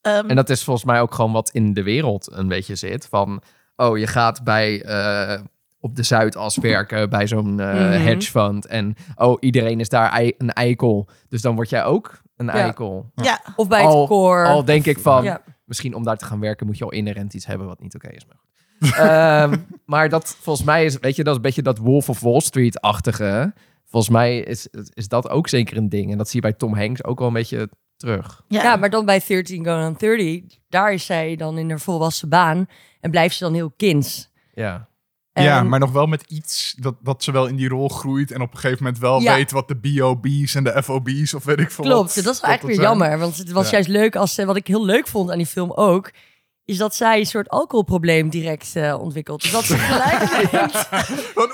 Ehm, 0.03 0.28
En 0.28 0.36
dat 0.36 0.50
is 0.50 0.64
volgens 0.64 0.86
mij 0.86 1.00
ook 1.00 1.14
gewoon 1.14 1.32
wat 1.32 1.50
in 1.50 1.74
de 1.74 1.82
wereld 1.82 2.32
een 2.32 2.48
beetje 2.48 2.74
zit. 2.74 3.07
Van, 3.11 3.42
oh, 3.76 3.98
je 3.98 4.07
gaat 4.07 4.44
bij, 4.44 4.82
eh, 4.82 5.40
op 5.80 5.96
de 5.96 6.03
Zuidas 6.03 6.57
werken 6.57 7.11
bij 7.16 7.26
zo'n 7.26 7.55
Mhm. 7.55 7.90
hedge 8.03 8.30
fund. 8.30 8.66
En 8.66 8.94
oh, 9.16 9.36
iedereen 9.40 9.80
is 9.80 9.88
daar 9.88 10.11
ei- 10.12 10.34
een 10.38 10.50
eikel. 10.53 11.09
Dus 11.28 11.42
dan 11.42 11.55
word 11.55 11.68
jij 11.68 11.84
ook 11.84 12.20
een 12.36 12.46
Ja. 12.46 12.53
eikel. 12.53 13.11
ja, 13.14 13.40
Of 13.57 13.68
bij 13.68 13.82
Al- 13.82 13.98
het 14.00 14.09
koor. 14.09 14.46
Al 14.46 14.64
denk 14.64 14.86
ik 14.86 14.98
van, 14.98 15.24
Ja. 15.24 15.40
misschien 15.64 15.94
om 15.94 16.05
daar 16.05 16.16
te 16.16 16.24
gaan 16.24 16.40
werken 16.40 16.66
moet 16.66 16.78
je 16.78 16.84
al 16.84 16.92
inherent 16.92 17.34
iets 17.34 17.46
hebben 17.46 17.66
wat 17.66 17.80
niet 17.80 17.94
oké 17.94 18.09
is. 18.09 18.26
Maar, 18.26 18.36
goed. 18.36 18.98
Ehm, 19.09 19.57
maar 19.86 20.09
dat 20.09 20.36
volgens 20.40 20.66
mij 20.66 20.84
is, 20.84 20.98
weet 20.98 21.16
je, 21.16 21.22
dat 21.22 21.30
is 21.32 21.36
een 21.36 21.42
beetje 21.46 21.62
dat 21.62 21.78
Wolf 21.78 22.09
of 22.09 22.20
Wall 22.20 22.40
Street-achtige. 22.40 23.53
Volgens 23.86 24.12
mij 24.12 24.38
is, 24.38 24.68
is 24.94 25.09
dat 25.09 25.28
ook 25.28 25.48
zeker 25.48 25.76
een 25.76 25.88
ding. 25.88 26.11
En 26.12 26.18
dat 26.18 26.28
zie 26.28 26.40
je 26.40 26.48
bij 26.48 26.57
Tom 26.59 26.74
Hanks 26.74 27.05
ook 27.05 27.18
wel 27.18 27.28
een 27.28 27.34
beetje 27.34 27.68
terug. 28.07 28.42
ja. 28.48 28.62
Ja, 28.62 28.76
maar 28.76 28.90
dan 28.90 29.05
bij 29.05 29.22
13 29.26 29.64
Going 29.64 29.86
on 29.86 29.94
30, 29.98 30.59
daar 30.68 30.92
is 30.92 31.07
zij 31.07 31.36
dan 31.36 31.59
in 31.59 31.68
haar 31.70 31.80
volwassen 31.80 32.28
baan 32.28 32.66
en 33.00 33.11
blijft 33.11 33.36
ze 33.36 33.44
dan 33.44 33.55
heel 33.55 33.72
kinds. 33.76 34.30
Ja. 34.55 34.90
Ja, 35.34 35.62
maar 35.62 35.78
nog 35.78 35.92
wel 35.92 36.07
met 36.07 36.22
iets 36.28 36.74
dat, 36.78 36.94
dat 37.03 37.22
ze 37.22 37.32
wel 37.32 37.46
in 37.46 37.57
die 37.57 37.68
rol 37.68 37.88
groeit 37.88 38.30
en 38.30 38.40
op 38.40 38.53
een 38.53 38.59
gegeven 38.59 38.82
moment 38.84 39.00
wel 39.03 39.20
Ja. 39.20 39.34
weet 39.34 39.50
wat 39.50 39.68
de 39.68 39.76
BOB's 39.76 40.55
en 40.55 40.64
de 40.64 40.82
FOB's 40.82 41.34
of 41.34 41.44
weet 41.44 41.61
ik 41.61 41.70
veel 41.70 41.84
Klopt, 41.84 42.14
wat, 42.14 42.24
dat 42.24 42.34
is 42.34 42.40
eigenlijk 42.40 42.62
weer 42.78 42.86
zijn. 42.86 42.98
jammer. 42.98 43.18
Want 43.18 43.36
het 43.36 43.50
was 43.50 43.64
Ja. 43.64 43.70
juist 43.72 43.88
leuk 43.88 44.16
als 44.16 44.34
ze, 44.34 44.44
wat 44.44 44.57
ik 44.57 44.66
heel 44.66 44.84
leuk 44.84 45.07
vond 45.07 45.30
aan 45.30 45.36
die 45.36 45.46
film 45.46 45.70
ook, 45.72 46.11
is 46.64 46.76
dat 46.76 46.94
zij 46.94 47.18
een 47.18 47.26
soort 47.26 47.48
alcoholprobleem 47.48 48.28
direct 48.28 48.76
eh, 48.76 49.00
ontwikkelt. 49.00 49.42
Dus 49.42 49.50
dat 49.53 49.64
ze 49.64 49.76
gelijk 49.78 50.30
denkt. 50.50 50.76
Van 51.34 51.50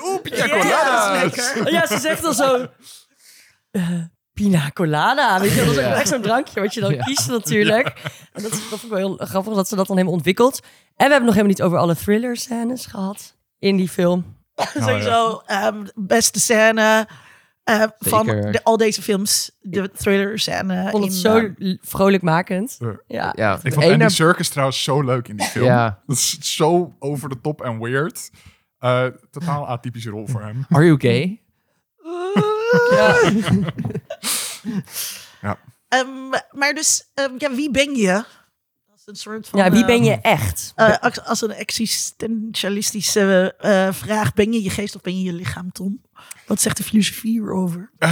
Ja, 0.67 1.19
lekker. 1.23 1.71
Ja, 1.71 1.87
ze 1.87 1.97
zegt 1.99 2.21
dan 2.21 2.33
zo. 2.33 2.67
eh, 3.71 3.99
pina 4.43 4.71
colada. 4.73 5.39
Weet 5.39 5.51
je, 5.53 5.65
dat 5.65 5.67
is 5.69 5.77
ook 5.77 5.83
echt 5.93 6.07
zo'n 6.07 6.21
drankje 6.21 6.61
wat 6.61 6.73
je 6.73 6.79
dan 6.81 6.93
Ja. 6.93 7.03
kiest 7.03 7.27
natuurlijk. 7.29 7.87
En 8.33 8.43
dat, 8.43 8.51
is- 8.51 8.69
dat 8.69 8.79
vond 8.79 8.83
ik 8.83 8.89
wel 8.89 8.97
heel 8.97 9.17
grappig 9.27 9.53
dat 9.53 9.67
ze 9.67 9.75
dat 9.75 9.87
dan 9.87 9.95
helemaal 9.95 10.17
ontwikkelt. 10.17 10.59
En 10.95 11.05
we 11.05 11.11
hebben 11.11 11.23
nog 11.25 11.33
helemaal 11.35 11.55
niet 11.55 11.61
over 11.61 11.77
alle 11.77 11.95
thriller 11.95 12.37
scènes 12.37 12.85
gehad 12.85 13.35
in 13.59 13.75
die 13.77 13.89
film. 13.89 14.37
Sowieso, 14.85 15.41
ehm, 15.45 15.85
beste 15.95 16.39
scène 16.39 17.07
eh, 17.63 17.83
van 17.99 18.25
de, 18.25 18.59
al 18.63 18.77
deze 18.77 19.01
films. 19.01 19.51
De 19.61 19.91
thriller 19.91 20.39
scène. 20.39 20.83
Ik 20.83 20.89
vond 20.89 21.03
het 21.03 21.13
in, 21.13 21.19
zo 21.19 21.37
ehm, 21.37 21.51
l- 21.57 21.77
vrolijkmakend. 21.81 22.75
Ja. 22.79 22.99
Ja. 23.07 23.33
ja. 23.35 23.59
Ik 23.63 23.73
vond 23.73 23.85
Andy 23.85 24.07
Circus 24.07 24.49
trouwens 24.49 24.83
zo 24.83 25.01
leuk 25.01 25.27
in 25.27 25.35
die 25.37 25.45
film. 25.47 25.65
Ja. 25.65 25.99
Dat 26.05 26.15
is 26.17 26.37
zo 26.55 26.95
over 26.99 27.29
de 27.29 27.41
top 27.41 27.61
en 27.61 27.79
weird. 27.79 28.29
Eh, 28.79 29.05
totaal 29.31 29.67
atypische 29.67 30.09
rol 30.09 30.27
voor 30.27 30.41
hem. 30.41 30.65
Are 30.69 30.85
you 30.85 30.99
gay? 30.99 31.41
Ja. 32.91 33.15
ehm, 35.89 36.29
maar 36.51 36.73
dus, 36.73 37.09
ehm, 37.13 37.31
ja, 37.37 37.51
wie 37.55 37.71
ben 37.71 37.95
je? 37.95 38.11
Dat 38.87 38.97
is 38.97 39.03
een 39.05 39.15
soort 39.15 39.47
van... 39.47 39.59
ja, 39.59 39.71
wie 39.71 39.85
ben 39.85 39.95
ehm, 39.95 40.03
je 40.03 40.15
echt? 40.21 40.71
eh, 40.75 40.97
als- 40.99 41.21
als 41.23 41.41
een 41.41 41.51
existentialistische 41.53 43.55
eh, 43.59 43.87
vraag, 43.93 44.33
ben 44.33 44.53
je 44.53 44.63
je 44.63 44.69
geest 44.69 44.95
of 44.95 45.01
ben 45.01 45.19
je 45.19 45.23
je 45.25 45.33
lichaam, 45.33 45.71
Tom? 45.71 46.01
Wat 46.47 46.61
zegt 46.61 46.77
de 46.77 46.83
filosofie 46.83 47.31
hierover? 47.31 47.91
Eh, 47.97 48.09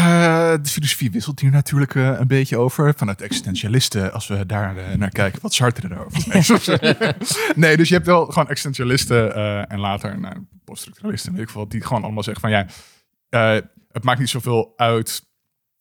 de 0.62 0.70
filosofie 0.70 1.12
wisselt 1.12 1.39
hier 1.39 1.51
natuurlijk 1.51 1.95
eh, 1.95 2.20
een 2.20 2.28
beetje 2.28 2.58
over. 2.58 2.93
Vanuit 2.97 3.22
existentialisten, 3.22 4.14
als 4.14 4.28
we 4.28 4.45
daar 4.45 4.97
naar 4.97 5.10
kijken, 5.10 5.41
wat 5.41 5.53
Sartre 5.53 5.89
erover 5.91 6.24
nee, 6.28 6.43
nee, 7.55 7.78
dus 7.78 7.88
je 7.88 7.93
hebt 7.93 8.05
wel 8.08 8.26
gewoon 8.26 8.47
existentialisten 8.47 9.36
eh, 9.36 9.72
en 9.72 9.80
later 9.80 10.20
nou, 10.20 10.36
poststructuralisten, 10.64 11.32
weet 11.34 11.41
ik 11.41 11.49
veel, 11.49 11.62
wat, 11.62 11.72
die 11.72 11.84
gewoon 11.84 12.03
allemaal 12.03 12.24
zeggen 12.24 12.41
van 12.41 12.51
ja, 12.51 12.66
eh, 13.30 13.62
het 13.91 14.03
maakt 14.03 14.20
niet 14.20 14.30
zoveel 14.30 14.74
uit 14.76 15.26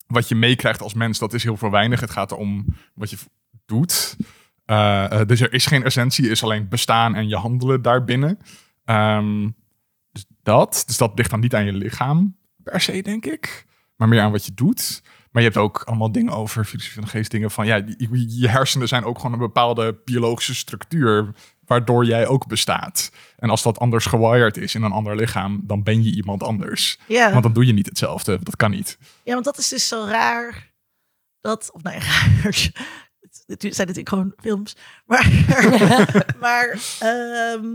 wat 0.07 0.27
je 0.27 0.35
meekrijgt 0.35 0.81
als 0.81 0.93
mens. 0.93 1.19
Dat 1.19 1.33
is 1.33 1.43
heel 1.43 1.57
veel 1.57 1.71
weinig. 1.71 1.99
Het 1.99 2.11
gaat 2.11 2.31
erom 2.31 2.65
wat 2.93 3.09
je 3.09 3.17
doet. 3.65 4.15
Eh, 4.65 5.21
eh, 5.21 5.27
dus 5.27 5.41
er 5.41 5.53
is 5.53 5.65
geen 5.65 5.83
essentie, 5.83 6.29
is 6.29 6.43
alleen 6.43 6.69
bestaan 6.69 7.15
en 7.15 7.27
je 7.27 7.35
handelen 7.35 7.81
daarbinnen. 7.81 8.39
Ehm, 8.85 9.49
dus 10.11 10.25
dat, 10.43 10.83
dus 10.87 10.97
dat 10.97 11.11
ligt 11.15 11.29
dan 11.29 11.39
niet 11.39 11.55
aan 11.55 11.65
je 11.65 11.73
lichaam 11.73 12.37
per 12.63 12.81
se, 12.81 13.01
denk 13.01 13.25
ik. 13.25 13.65
Maar 13.95 14.07
meer 14.07 14.21
aan 14.21 14.31
wat 14.31 14.45
je 14.45 14.53
doet. 14.53 15.01
Maar 15.31 15.41
je 15.41 15.47
hebt 15.47 15.61
ook 15.61 15.81
allemaal 15.83 16.11
dingen 16.11 16.33
over 16.33 16.65
filosofie 16.65 16.99
van 16.99 17.09
geest. 17.09 17.31
Dingen 17.31 17.51
van, 17.51 17.65
ja, 17.65 17.75
je, 17.75 18.39
je 18.39 18.49
hersenen 18.49 18.87
zijn 18.87 19.03
ook 19.03 19.17
gewoon 19.17 19.33
een 19.33 19.39
bepaalde 19.39 20.01
biologische 20.05 20.55
structuur. 20.55 21.33
Waardoor 21.67 22.05
jij 22.05 22.27
ook 22.27 22.47
bestaat. 22.47 23.11
En 23.37 23.49
als 23.49 23.63
dat 23.63 23.79
anders 23.79 24.05
gewired 24.05 24.57
is 24.57 24.75
in 24.75 24.83
een 24.83 24.91
ander 24.91 25.15
lichaam, 25.15 25.61
dan 25.63 25.83
ben 25.83 26.03
je 26.03 26.15
iemand 26.15 26.43
anders. 26.43 26.99
Ja. 27.07 27.31
Want 27.31 27.43
dan 27.43 27.53
doe 27.53 27.65
je 27.65 27.73
niet 27.73 27.85
hetzelfde. 27.85 28.39
Dat 28.43 28.55
kan 28.55 28.71
niet. 28.71 28.97
Ja, 29.23 29.33
want 29.33 29.45
dat 29.45 29.57
is 29.57 29.67
dus 29.67 29.87
zo 29.87 30.05
raar. 30.05 30.71
Dat, 31.41 31.69
of 31.73 31.81
ja, 31.83 31.91
raar. 31.99 32.69
Het 33.45 33.61
zijn 33.61 33.87
natuurlijk 33.87 34.09
gewoon 34.09 34.33
films. 34.37 34.75
Maar, 35.05 35.29
maar 36.39 36.79
ehm, 36.99 37.65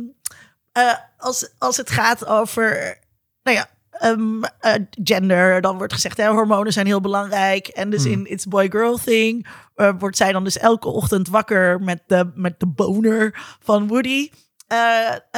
eh, 0.73 0.95
als, 1.19 1.51
als 1.59 1.77
het 1.77 1.91
gaat 1.91 2.27
over, 2.27 2.99
nou 3.43 3.57
ja, 3.57 3.69
ehm, 3.91 4.43
eh, 4.61 4.75
gender, 5.05 5.61
dan 5.61 5.77
wordt 5.77 5.93
gezegd, 5.93 6.17
hè, 6.17 6.29
hormonen 6.29 6.73
zijn 6.73 6.87
heel 6.87 7.01
belangrijk. 7.01 7.67
En 7.67 7.91
dus 7.91 8.03
Hmm. 8.03 8.13
in 8.13 8.31
It's 8.31 8.47
Boy-Girl 8.47 8.99
Thing 8.99 9.47
eh, 9.83 9.93
wordt 9.99 10.17
zij 10.17 10.33
dan 10.33 10.45
dus 10.45 10.59
elke 10.59 10.89
ochtend 10.89 11.29
wakker 11.29 11.81
met 11.81 12.03
de, 12.07 12.31
met 12.35 12.61
de 12.61 12.67
boner 12.67 13.41
van 13.61 13.87
Woody. 13.89 14.31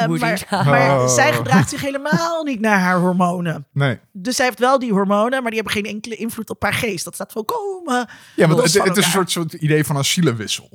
Woody. 0.06 0.20
Maar, 0.20 0.46
maar 0.50 1.00
Oh. 1.00 1.08
zij 1.08 1.32
gedraagt 1.32 1.68
zich 1.70 1.80
helemaal 1.80 2.42
niet 2.44 2.60
naar 2.60 2.78
haar 2.80 2.98
hormonen. 2.98 3.66
Nee. 3.72 3.98
Dus 4.12 4.36
zij 4.36 4.44
heeft 4.46 4.58
wel 4.58 4.78
die 4.78 4.92
hormonen, 4.92 5.42
maar 5.42 5.50
die 5.50 5.60
hebben 5.62 5.72
geen 5.82 5.92
enkele 5.94 6.16
invloed 6.16 6.50
op 6.50 6.62
haar 6.62 6.72
geest. 6.74 7.04
Dat 7.04 7.14
staat 7.14 7.32
volkomen. 7.32 8.08
Ja, 8.36 8.46
want 8.46 8.60
Los 8.60 8.74
het, 8.74 8.96
is 8.96 9.04
een 9.04 9.10
soort, 9.10 9.30
soort 9.30 9.52
idee 9.52 9.84
van 9.84 9.96
een 9.96 10.04
zielenwissel. 10.04 10.68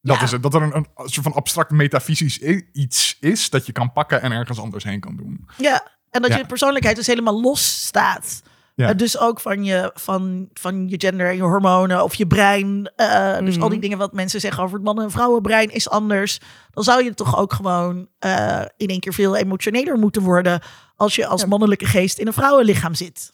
Dat 0.00 0.16
Ja. 0.16 0.22
is 0.22 0.30
het. 0.30 0.42
Dat 0.42 0.54
er 0.54 0.62
een, 0.62 0.74
een 0.74 0.86
soort 0.96 1.26
van 1.26 1.32
abstract 1.34 1.70
metafysisch 1.70 2.38
iets 2.72 3.16
is 3.20 3.50
dat 3.50 3.66
je 3.66 3.72
kan 3.72 3.92
pakken 3.92 4.22
en 4.22 4.32
ergens 4.32 4.58
anders 4.60 4.84
heen 4.84 5.00
kan 5.00 5.16
doen. 5.16 5.48
Ja, 5.56 5.86
en 6.10 6.22
dat 6.22 6.30
Ja. 6.30 6.36
je 6.36 6.46
persoonlijkheid 6.46 6.96
dus 6.96 7.06
helemaal 7.06 7.40
los 7.40 7.86
staat. 7.86 8.42
Ja. 8.78 8.88
Eh, 8.88 8.96
dus 8.96 9.18
ook 9.18 9.40
van 9.40 9.64
je, 9.64 9.90
van, 9.94 10.48
van 10.52 10.88
je 10.88 10.94
gender 11.00 11.28
en 11.28 11.36
je 11.36 11.42
hormonen 11.42 12.02
of 12.04 12.14
je 12.14 12.26
brein. 12.26 12.92
eh, 12.96 13.38
Dus 13.38 13.54
Mhm. 13.54 13.62
al 13.62 13.68
die 13.68 13.80
dingen 13.80 13.98
wat 13.98 14.12
mensen 14.12 14.40
zeggen 14.40 14.62
over 14.62 14.74
het 14.74 14.84
mannen- 14.84 15.04
en 15.04 15.10
vrouwenbrein 15.10 15.70
is 15.70 15.88
anders. 15.90 16.40
Dan 16.70 16.84
zou 16.84 17.04
je 17.04 17.14
toch 17.14 17.38
ook 17.38 17.52
gewoon 17.52 18.08
eh, 18.18 18.62
in 18.76 18.88
één 18.88 19.00
keer 19.00 19.14
veel 19.14 19.36
emotioneler 19.36 19.98
moeten 19.98 20.22
worden. 20.22 20.60
Als 20.96 21.14
je 21.16 21.26
als 21.26 21.40
Ja. 21.40 21.46
mannelijke 21.46 21.86
geest 21.86 22.18
in 22.18 22.26
een 22.26 22.32
vrouwenlichaam 22.32 22.94
zit. 22.94 23.32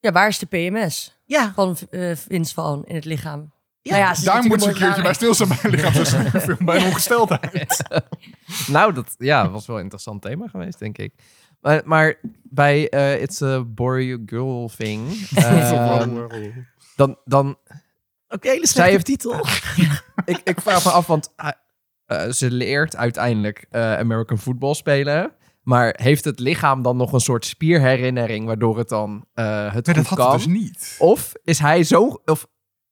Ja, 0.00 0.12
waar 0.12 0.28
is 0.28 0.38
de 0.38 0.46
PMS 0.46 1.20
Ja, 1.24 1.52
van 1.54 1.76
Vince 2.14 2.54
van 2.54 2.84
in 2.86 2.94
het 2.94 3.04
lichaam? 3.04 3.52
Ja, 3.82 3.90
Nou 3.96 4.02
ja, 4.14 4.24
Daar 4.24 4.44
moet 4.44 4.62
ze 4.62 4.68
een 4.68 4.74
keertje 4.74 5.02
bij 5.02 5.14
stilstaan 5.14 5.48
bij 5.48 5.58
een 5.62 5.70
lichaamsfilm, 5.70 6.64
bij 6.66 6.84
ongesteldheid. 6.86 7.82
Nou, 8.66 8.92
dat 8.92 9.14
ja, 9.18 9.50
was 9.50 9.66
wel 9.66 9.76
een 9.76 9.82
interessant 9.82 10.22
thema 10.22 10.48
geweest, 10.48 10.78
denk 10.78 10.98
ik. 10.98 11.12
Maar, 11.62 11.82
maar 11.84 12.14
bij 12.42 12.88
eh, 12.88 13.22
It's 13.22 13.42
a 13.42 13.64
Boy 13.64 14.18
Girl 14.26 14.70
Thing, 14.76 15.28
dan, 16.96 17.18
dan 17.24 17.58
oké, 18.28 18.66
Zij 18.66 18.90
heeft- 18.90 19.04
titel. 19.04 19.34
ik, 20.24 20.40
ik 20.44 20.60
vraag 20.60 20.84
me 20.84 20.90
af, 20.90 21.06
want 21.06 21.32
eh, 21.36 21.48
eh, 22.06 22.30
ze 22.30 22.50
leert 22.50 22.96
uiteindelijk 22.96 23.66
eh, 23.70 23.98
American 23.98 24.38
football 24.38 24.74
spelen. 24.74 25.32
Maar 25.62 25.94
heeft 26.02 26.24
het 26.24 26.38
lichaam 26.38 26.82
dan 26.82 26.96
nog 26.96 27.12
een 27.12 27.20
soort 27.20 27.44
spierherinnering 27.44 28.46
waardoor 28.46 28.78
het 28.78 28.88
dan 28.88 29.26
eh, 29.34 29.72
het 29.72 29.86
Nee, 29.86 29.94
dat 29.94 30.06
goed 30.06 30.18
had 30.18 30.26
kan? 30.26 30.36
het 30.36 30.44
dus 30.44 30.52
niet. 30.62 30.96
Of 30.98 31.32
is 31.44 31.58
hij 31.58 31.84
zo. 31.84 32.20
Of 32.24 32.46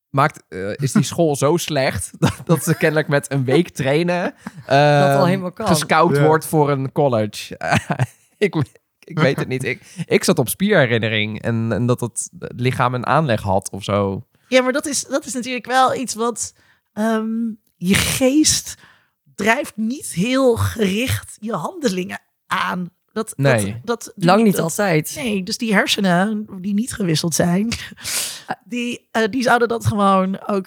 maakt, 0.09 0.43
is 0.77 0.93
die 0.93 1.03
school 1.03 1.37
zo 1.37 1.57
slecht 1.57 2.11
dat, 2.19 2.33
dat 2.45 2.63
ze 2.65 2.75
kennelijk 2.77 3.09
met 3.09 3.33
een 3.33 3.45
week 3.45 3.69
trainen. 3.69 4.35
eh, 4.67 5.01
Dat 5.01 5.19
al 5.19 5.27
helemaal 5.27 5.53
kan. 5.53 5.67
Gescout 5.67 6.17
Ja. 6.17 6.23
wordt 6.25 6.47
voor 6.47 6.71
een 6.71 6.93
college. 6.93 7.57
ik, 8.47 8.55
ik 8.99 9.19
weet 9.19 9.37
het 9.37 9.49
niet. 9.49 9.65
Ik, 9.65 9.81
ik 10.07 10.25
zat 10.25 10.39
op 10.39 10.49
spierherinnering 10.49 11.43
en, 11.43 11.73
en 11.73 11.87
dat 11.87 12.01
het, 12.01 12.31
lichaam 12.39 12.95
een 12.95 13.07
aanleg 13.07 13.41
had 13.43 13.71
of 13.71 13.85
zo. 13.85 14.23
Ja, 14.49 14.63
maar 14.63 14.73
dat 14.73 14.87
is, 14.87 15.05
dat 15.05 15.25
is 15.27 15.33
natuurlijk 15.33 15.67
wel 15.67 15.95
iets 15.95 16.15
wat 16.15 16.55
ehm, 16.93 17.29
je 17.77 17.95
geest 17.95 18.75
drijft 19.35 19.77
niet 19.77 20.07
heel 20.07 20.57
gericht 20.57 21.37
je 21.41 21.53
handelingen 21.55 22.21
aan. 22.47 22.91
Dat, 23.13 23.33
Nee. 23.37 23.81
dat, 23.85 24.05
dat, 24.05 24.13
Lang 24.25 24.43
niet 24.43 24.55
dat- 24.55 24.63
altijd. 24.63 25.13
Nee, 25.17 25.43
dus 25.43 25.59
die 25.59 25.73
hersenen 25.75 26.47
die 26.61 26.75
niet 26.75 26.93
gewisseld 26.93 27.35
zijn, 27.35 27.69
die, 28.65 29.09
eh, 29.11 29.23
die 29.31 29.43
zouden 29.43 29.69
dat 29.69 29.87
gewoon 29.87 30.47
ook 30.47 30.67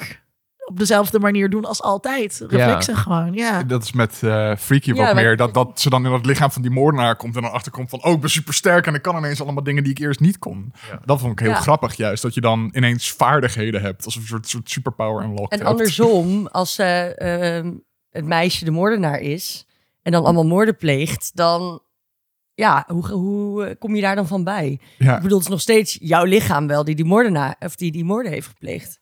op 0.65 0.79
dezelfde 0.79 1.19
manier 1.19 1.49
doen 1.49 1.65
als 1.65 1.81
altijd. 1.81 2.45
Reflexen 2.47 2.95
gewoon, 2.95 3.33
ja. 3.33 3.63
Dat 3.63 3.83
is 3.83 3.91
met 3.91 4.19
eh 4.23 4.55
Freaky 4.55 4.93
Ja, 4.93 5.05
wat 5.05 5.15
meer. 5.15 5.37
Dat, 5.37 5.53
dat 5.53 5.81
ze 5.81 5.89
dan 5.89 6.05
in 6.05 6.11
het 6.11 6.25
lichaam 6.25 6.51
van 6.51 6.61
die 6.61 6.71
moordenaar 6.71 7.15
komt 7.15 7.35
en 7.35 7.41
dan 7.41 7.51
achterkomt 7.51 7.89
van... 7.89 8.03
oh, 8.03 8.11
ik 8.11 8.19
ben 8.19 8.29
super 8.29 8.53
sterk 8.53 8.87
en 8.87 8.93
ik 8.93 9.01
kan 9.01 9.17
ineens 9.17 9.41
allemaal 9.41 9.63
dingen 9.63 9.83
die 9.83 9.91
ik 9.91 9.99
eerst 9.99 10.19
niet 10.19 10.39
kon. 10.39 10.73
Dat 11.05 11.19
vond 11.19 11.31
ik 11.31 11.39
heel 11.39 11.49
Ja. 11.49 11.55
grappig 11.59 11.95
juist. 11.95 12.21
Dat 12.23 12.33
je 12.33 12.41
dan 12.41 12.69
ineens 12.73 13.11
vaardigheden 13.11 13.81
hebt. 13.81 14.05
Als 14.05 14.15
een 14.15 14.21
soort, 14.25 14.47
soort 14.47 14.69
superpower 14.69 15.23
unlocked 15.23 15.51
En 15.51 15.57
hebt. 15.57 15.69
andersom, 15.69 16.47
als 16.47 16.77
eh, 16.77 17.55
ehm, 17.57 17.71
het 18.09 18.25
meisje 18.25 18.65
de 18.65 18.71
moordenaar 18.71 19.19
is 19.19 19.67
en 20.01 20.11
dan 20.11 20.23
allemaal 20.23 20.45
moorden 20.45 20.77
pleegt, 20.77 21.31
dan 21.33 21.81
ja, 22.55 22.85
hoe, 22.87 23.07
hoe 23.07 23.65
eh, 23.65 23.75
kom 23.79 23.95
je 23.95 24.01
daar 24.01 24.15
dan 24.15 24.27
van 24.27 24.43
bij? 24.43 24.79
Ja. 24.97 25.15
Ik 25.15 25.21
bedoel, 25.21 25.37
het 25.37 25.47
is 25.47 25.51
nog 25.53 25.61
steeds 25.61 25.97
jouw 26.01 26.23
lichaam 26.23 26.67
wel 26.67 26.83
die 26.83 26.95
die 26.95 27.05
moordenaar 27.05 27.55
of 27.59 27.75
die 27.75 27.91
die 27.91 28.05
moorden 28.05 28.31
heeft 28.31 28.47
gepleegd. 28.47 28.99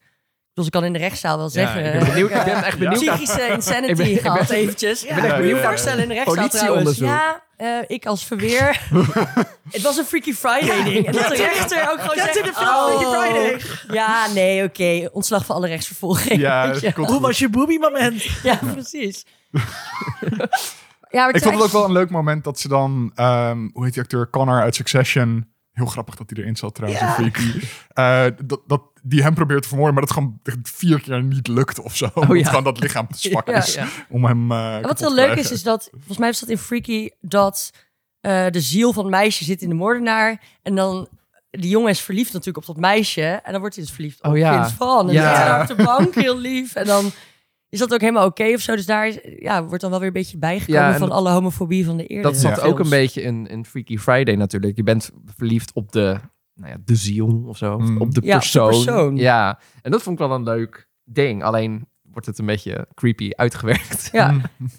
Dus 0.61 0.73
ik 0.73 0.79
kan 0.81 0.83
in 0.83 0.93
de 0.93 0.99
rechtszaal 0.99 1.37
wel 1.37 1.49
zeggen. 1.49 1.85
ik 1.85 1.91
ben 1.99 2.07
benieuwd- 2.07 2.29
eh, 2.31 2.37
ik 2.39 2.45
ben 2.45 2.63
echt 2.63 2.77
benieuwd 2.77 3.03
naar- 3.03 3.15
Psychische 3.15 3.47
insanity 3.47 3.91
Ik 3.91 3.97
ben- 3.97 4.07
ik 4.15 4.21
ben- 4.21 4.31
gehad 4.31 4.49
eventjes. 4.49 5.01
Ja, 5.01 5.15
ben 5.15 5.23
echt 5.23 5.37
benieuwd 5.37 5.59
voorstellen 5.59 6.03
in 6.03 6.07
de 6.09 6.13
rechtszaal 6.13 6.49
trouwens. 6.49 6.97
Ja, 6.97 7.43
eh, 7.57 7.67
ik 7.87 8.05
als 8.05 8.25
verweer. 8.25 8.81
het 9.71 9.81
was 9.81 9.97
een 9.97 10.05
Freaky 10.05 10.33
Friday 10.33 10.83
ding. 10.83 11.05
En 11.05 11.11
dat 11.13 11.27
de 11.27 11.35
rechter 11.35 11.91
ook 11.91 11.99
gewoon 12.01 12.15
zegt... 12.15 12.33
de 12.33 12.53
film 12.55 12.67
oh, 12.67 12.99
Freaky 12.99 13.05
Friday? 13.15 13.61
Ja, 13.95 14.27
nee, 14.33 14.63
oké. 14.63 15.09
Ontslag 15.11 15.45
van 15.45 15.55
alle 15.55 15.67
rechtsvervolging. 15.67 16.39
Ja, 16.39 16.73
Hoe 16.95 17.19
was 17.19 17.39
je 17.39 17.49
boobie 17.49 17.79
moment? 17.79 18.23
Ja, 18.43 18.59
precies. 18.73 19.25
ja, 21.09 21.25
maar 21.25 21.35
Ik 21.35 21.41
vond 21.41 21.55
het 21.55 21.63
ook 21.63 21.71
wel... 21.71 21.81
wel 21.81 21.83
een 21.85 21.91
leuk 21.91 22.09
moment 22.09 22.43
dat 22.43 22.59
ze 22.59 22.67
dan, 22.67 23.11
ehm, 23.15 23.69
hoe 23.73 23.83
heet 23.83 23.93
die 23.93 24.01
acteur, 24.03 24.29
Connor 24.29 24.61
uit 24.61 24.75
Succession. 24.75 25.50
Heel 25.73 25.85
grappig 25.85 26.15
dat 26.15 26.29
hij 26.29 26.39
erin 26.43 26.55
zat 26.55 26.75
trouwens, 26.75 27.01
Ja. 27.03 27.07
in 27.17 27.31
Freaky. 27.31 27.65
Eh, 27.89 28.25
dat, 28.45 28.61
dat 28.67 28.81
die 29.03 29.23
hem 29.23 29.33
probeert 29.33 29.61
te 29.61 29.67
vermoorden, 29.67 29.93
maar 29.95 30.03
dat 30.05 30.13
gewoon 30.13 30.39
vier 30.63 31.01
keer 31.01 31.23
niet 31.23 31.47
lukt 31.47 31.79
of 31.79 31.95
zo. 31.95 32.09
Omdat 32.13 32.37
ja. 32.39 32.47
gewoon 32.47 32.63
dat 32.63 32.79
lichaam 32.79 33.07
te 33.07 33.17
zwak 33.19 33.47
Ja. 33.49 33.57
is 33.57 33.73
Ja. 33.73 33.87
om 34.09 34.25
hem 34.25 34.51
eh, 34.51 34.75
En 34.75 34.81
wat 34.81 34.99
heel 34.99 35.13
leuk 35.13 35.35
is, 35.37 35.51
is 35.51 35.63
dat, 35.63 35.87
volgens 35.91 36.17
mij 36.17 36.27
was 36.27 36.39
dat 36.39 36.49
in 36.49 36.57
Freaky, 36.57 37.09
dat 37.21 37.71
eh, 38.21 38.45
de 38.49 38.61
ziel 38.61 38.93
van 38.93 39.03
het 39.03 39.11
meisje 39.13 39.43
zit 39.43 39.61
in 39.61 39.69
de 39.69 39.75
moordenaar. 39.75 40.41
En 40.61 40.75
dan, 40.75 41.07
die 41.49 41.69
jongen 41.69 41.89
is 41.89 42.01
verliefd 42.01 42.33
natuurlijk 42.33 42.67
op 42.67 42.73
dat 42.75 42.83
meisje. 42.83 43.21
En 43.21 43.51
dan 43.51 43.59
wordt 43.61 43.75
hij 43.75 43.83
dus 43.85 43.93
verliefd 43.93 44.23
op 44.23 44.31
Oh 44.31 44.37
ja. 44.37 44.61
Vince 44.61 44.75
Vaughn. 44.75 45.07
En 45.07 45.13
Ja. 45.13 45.21
dan 45.21 45.29
zit 45.29 45.37
hij 45.43 45.47
daar 45.51 45.61
op 45.61 45.77
de 45.77 45.83
bank, 45.83 46.15
heel 46.15 46.37
lief. 46.39 46.75
En 46.75 46.85
dan 46.85 47.11
is 47.71 47.79
dat 47.79 47.93
ook 47.93 47.99
helemaal 48.01 48.25
oké 48.25 48.43
of 48.53 48.61
zo. 48.61 48.75
Dus 48.75 48.85
daar 48.85 49.07
is, 49.07 49.17
ja, 49.39 49.63
wordt 49.65 49.81
dan 49.81 49.89
wel 49.89 49.99
weer 49.99 50.07
een 50.07 50.13
beetje 50.13 50.37
bijgekomen 50.37 50.81
Ja, 50.81 50.93
en 50.93 50.99
van 50.99 51.11
alle 51.11 51.29
homofobie 51.31 51.85
van 51.85 51.97
de 51.97 52.05
eerdere 52.05 52.31
Dat 52.33 52.41
zat 52.41 52.55
Ja. 52.55 52.61
ook 52.63 52.79
een 52.79 52.89
beetje 52.89 53.21
in, 53.21 53.47
in 53.47 53.65
Freaky 53.65 53.97
Friday 53.97 54.35
natuurlijk. 54.35 54.75
Je 54.75 54.83
bent 54.83 55.11
verliefd 55.35 55.71
op 55.73 55.91
de, 55.91 56.17
nou 56.55 56.71
ja, 56.71 56.77
de 56.85 56.95
ziel 56.95 57.43
of 57.47 57.57
zo. 57.57 57.75
of 57.75 57.81
Mm. 57.89 58.01
Op 58.01 58.13
de 58.13 58.21
Ja, 58.23 58.35
op 58.35 58.41
de 58.41 58.47
persoon. 58.49 58.69
persoon. 58.69 59.15
Ja, 59.15 59.59
en 59.81 59.91
dat 59.91 60.03
vond 60.03 60.19
ik 60.19 60.27
wel 60.27 60.35
een 60.37 60.43
leuk 60.43 60.87
ding. 61.03 61.43
Alleen 61.43 61.87
wordt 62.11 62.27
het 62.27 62.37
een 62.39 62.45
beetje 62.45 62.87
creepy 62.93 63.29
uitgewerkt. 63.35 64.09
Ja. 64.11 64.31
Mm. 64.31 64.41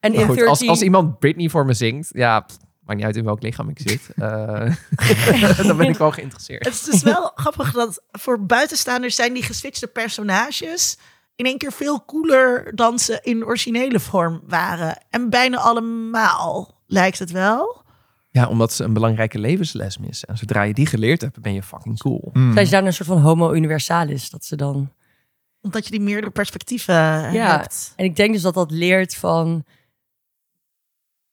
En 0.00 0.10
Maar 0.12 0.20
in 0.20 0.26
goed, 0.26 0.34
13... 0.36 0.50
als, 0.50 0.68
als 0.68 0.82
iemand 0.82 1.18
Britney 1.18 1.48
voor 1.48 1.66
me 1.66 1.72
zingt, 1.72 2.08
ja, 2.12 2.40
pff, 2.40 2.56
maakt 2.80 2.96
niet 2.98 3.06
uit 3.06 3.16
in 3.16 3.24
welk 3.24 3.42
lichaam 3.42 3.68
ik 3.68 3.78
zit. 3.80 4.08
eh, 4.16 4.74
dan 5.66 5.76
ben 5.76 5.88
ik 5.88 5.96
wel 5.96 6.10
geïnteresseerd. 6.10 6.64
Het 6.64 6.74
is 6.74 6.82
dus 6.82 7.02
wel 7.02 7.30
grappig 7.34 7.72
dat 7.72 8.02
voor 8.10 8.46
buitenstaanders 8.46 9.14
zijn 9.14 9.32
die 9.34 9.42
geswitchte 9.42 9.86
personages 9.86 10.98
in 11.38 11.44
één 11.44 11.58
keer 11.58 11.72
veel 11.72 12.04
cooler 12.04 12.72
dan 12.74 12.98
ze 12.98 13.18
in 13.22 13.44
originele 13.44 14.00
vorm 14.00 14.40
waren. 14.46 14.98
En 15.10 15.30
bijna 15.30 15.56
allemaal 15.56 16.80
lijkt 16.86 17.18
het 17.18 17.30
wel. 17.30 17.82
Ja, 18.30 18.48
omdat 18.48 18.72
ze 18.72 18.84
een 18.84 18.92
belangrijke 18.92 19.38
levensles 19.38 19.98
missen. 19.98 20.28
En 20.28 20.36
zodra 20.38 20.62
je 20.62 20.74
die 20.74 20.86
geleerd 20.86 21.20
hebt, 21.20 21.40
ben 21.40 21.54
je 21.54 21.62
fucking 21.62 21.98
cool. 21.98 22.30
Mm. 22.32 22.52
Zijn 22.52 22.66
ze 22.66 22.72
daar 22.72 22.84
een 22.84 22.92
soort 22.92 23.08
van 23.08 23.20
homo 23.20 23.52
universalis? 23.52 24.30
Dat 24.30 24.44
ze 24.44 24.56
dan... 24.56 24.92
Omdat 25.60 25.84
je 25.84 25.90
die 25.90 26.00
meerdere 26.00 26.30
perspectieven 26.30 26.94
Ja. 27.32 27.56
hebt. 27.56 27.92
En 27.96 28.04
ik 28.04 28.16
denk 28.16 28.32
dus 28.32 28.42
dat 28.42 28.54
dat 28.54 28.70
leert 28.70 29.14
van... 29.14 29.64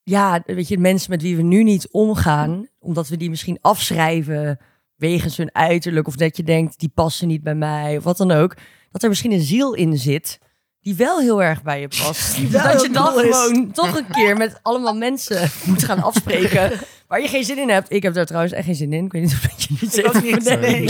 Ja, 0.04 0.42
weet 0.46 0.68
je, 0.68 0.78
mensen 0.78 1.10
met 1.12 1.22
wie 1.22 1.36
we 1.36 1.42
nu 1.42 1.64
niet 1.64 1.88
omgaan... 1.92 2.68
omdat 2.80 3.08
we 3.08 3.18
die 3.18 3.30
misschien 3.30 3.58
afschrijven 3.62 4.60
wegens 4.96 5.38
hun 5.38 5.56
uiterlijk... 5.56 6.08
of 6.08 6.16
dat 6.16 6.38
je 6.38 6.44
denkt, 6.44 6.80
die 6.80 6.90
passen 6.94 7.28
niet 7.28 7.44
bij 7.44 7.56
mij, 7.56 7.98
of 7.98 8.04
wat 8.04 8.18
dan 8.18 8.32
ook... 8.32 8.56
dat 8.96 9.04
er 9.04 9.10
misschien 9.10 9.32
een 9.32 9.42
ziel 9.42 9.74
in 9.74 9.98
zit... 9.98 10.40
die 10.82 10.96
wel 10.96 11.20
heel 11.20 11.44
erg 11.44 11.64
bij 11.64 11.80
je 11.80 11.88
past. 11.88 12.36
Die 12.36 12.50
dat 12.50 12.82
je 12.82 12.90
dan 12.90 13.14
cool 13.14 13.32
gewoon 13.32 13.72
toch 13.72 13.98
een 13.98 14.08
keer 14.12 14.38
met 14.38 14.60
allemaal 14.62 14.96
mensen 14.96 15.50
moet 15.66 15.84
gaan 15.84 16.02
afspreken... 16.04 16.72
waar 17.08 17.22
je 17.22 17.28
geen 17.28 17.44
zin 17.44 17.58
in 17.58 17.70
hebt. 17.70 17.92
Ik 17.92 18.04
heb 18.04 18.14
daar 18.14 18.26
trouwens 18.26 18.54
echt 18.54 18.66
geen 18.66 18.76
zin 18.76 18.94
in. 18.94 19.06
Ik 19.06 19.12
weet 19.12 19.22
niet 19.22 19.34
of 19.34 19.42
dat 19.42 19.64
je 19.64 19.74
niet. 19.82 20.60
Nee. 20.60 20.90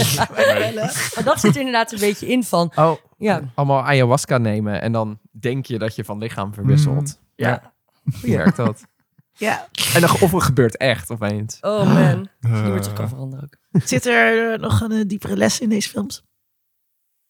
Nee. 0.58 0.74
Maar 1.14 1.24
dat 1.24 1.40
zit 1.40 1.50
er 1.54 1.58
inderdaad 1.58 1.92
een 1.92 1.98
beetje 2.00 2.26
in 2.26 2.44
van... 2.44 2.72
Oh, 2.74 2.92
Ja, 3.18 3.42
allemaal 3.54 3.82
ayahuasca 3.84 4.38
nemen 4.38 4.80
en 4.82 4.92
dan 4.92 5.18
denk 5.30 5.66
je 5.66 5.78
dat 5.78 5.94
je 5.96 6.04
van 6.04 6.18
lichaam 6.18 6.54
verwisselt. 6.54 7.18
ja. 7.34 7.72
Hoe 8.20 8.36
werkt 8.36 8.56
dat? 8.56 8.84
Ja. 9.32 9.68
En 9.94 10.00
dan, 10.00 10.10
of 10.20 10.32
het 10.32 10.42
gebeurt 10.42 10.76
echt 10.76 11.10
opeens. 11.10 11.58
Oh 11.60 11.78
man. 11.94 12.28
Meer 12.40 12.52
Eh, 12.52 12.64
terug 12.64 12.92
kan 12.92 13.08
veranderen 13.08 13.44
ook. 13.44 13.82
Zit 13.84 14.06
er 14.06 14.58
nog 14.60 14.80
een 14.80 14.92
eh, 14.92 15.00
diepere 15.06 15.36
les 15.36 15.60
in 15.60 15.68
deze 15.68 15.88
films? 15.88 16.24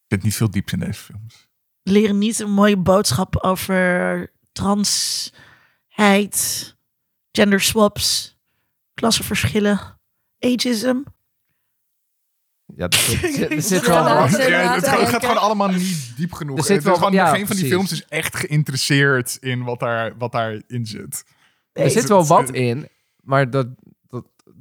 Er 0.07 0.15
zit 0.15 0.23
niet 0.23 0.35
veel 0.35 0.49
dieps 0.51 0.73
in 0.73 0.79
deze 0.79 1.01
films. 1.03 1.47
Leren 1.83 2.17
niet 2.17 2.39
een 2.39 2.51
mooie 2.51 2.77
boodschap 2.77 3.37
over 3.37 4.31
transheid, 4.51 5.35
genderswaps, 7.31 8.37
klassenverschillen, 8.93 9.99
ageism. 10.39 10.97
Ja, 12.75 12.87
er 12.87 12.97
zit, 12.97 13.33
zit- 13.35 13.65
zit 13.65 13.85
Ja, 13.85 14.25
het 14.75 14.87
gaat 14.87 15.21
gewoon 15.21 15.37
allemaal 15.41 15.67
niet 15.69 16.13
diep 16.17 16.33
genoeg. 16.33 16.57
Er 16.57 16.63
zit 16.63 16.83
wel- 16.83 16.95
gewoon, 16.95 17.11
ja, 17.13 17.33
geen 17.33 17.47
van 17.47 17.55
die 17.55 17.65
films 17.67 17.91
is 17.91 18.05
echt 18.05 18.35
geïnteresseerd 18.35 19.37
in 19.39 19.63
wat, 19.63 19.79
daar, 19.79 20.17
wat 20.17 20.31
daarin 20.31 20.85
zit. 20.85 21.23
Er 21.73 21.89
zit 21.89 22.07
wel 22.07 22.25
wat 22.25 22.49
in, 22.49 22.89
maar 23.21 23.49
dat, 23.49 23.67
dat, 23.67 23.75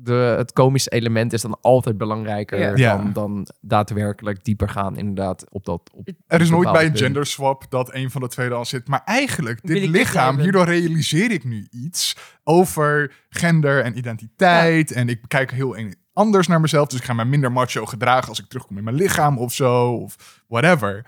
de, 0.07 0.35
het 0.37 0.53
komische 0.53 0.91
element 0.91 1.33
is 1.33 1.43
dan 1.43 1.59
altijd 1.61 1.99
belangrijker. 1.99 2.77
Dan, 2.77 3.13
dan 3.13 3.47
daadwerkelijk 3.61 4.45
dieper 4.45 4.69
gaan 4.69 4.97
inderdaad 4.97 5.45
op 5.51 5.65
dat. 5.65 5.91
Op 5.95 6.09
Er 6.27 6.41
is 6.41 6.51
nooit 6.51 6.73
bij 6.73 6.85
een 6.85 6.91
punt. 6.91 7.03
genderswap 7.03 7.65
dat 7.71 7.95
een 7.95 8.11
van 8.11 8.21
de 8.21 8.29
twee 8.29 8.47
er 8.47 8.55
al 8.55 8.65
zit. 8.65 8.89
Maar 8.89 9.03
eigenlijk, 9.05 9.61
dit 9.63 9.89
lichaam, 9.89 10.39
hierdoor 10.39 10.65
realiseer 10.65 11.31
ik 11.31 11.45
nu 11.45 11.67
iets 11.71 12.17
over 12.45 13.13
gender 13.29 13.83
en 13.85 13.99
identiteit. 13.99 14.93
En 14.93 15.09
ik 15.09 15.21
kijk 15.29 15.51
heel 15.51 15.77
anders 16.13 16.47
naar 16.47 16.61
mezelf. 16.61 16.89
Dus 16.89 16.99
ik 16.99 17.05
ga 17.05 17.13
me 17.13 17.25
minder 17.25 17.53
macho 17.53 17.87
gedragen 17.87 18.29
als 18.29 18.41
ik 18.41 18.49
terugkom 18.49 18.79
in 18.79 18.85
mijn 18.85 18.97
lichaam 18.97 19.39
of 19.39 19.53
zo. 19.53 19.93
Of 19.93 20.43
whatever. 20.49 21.07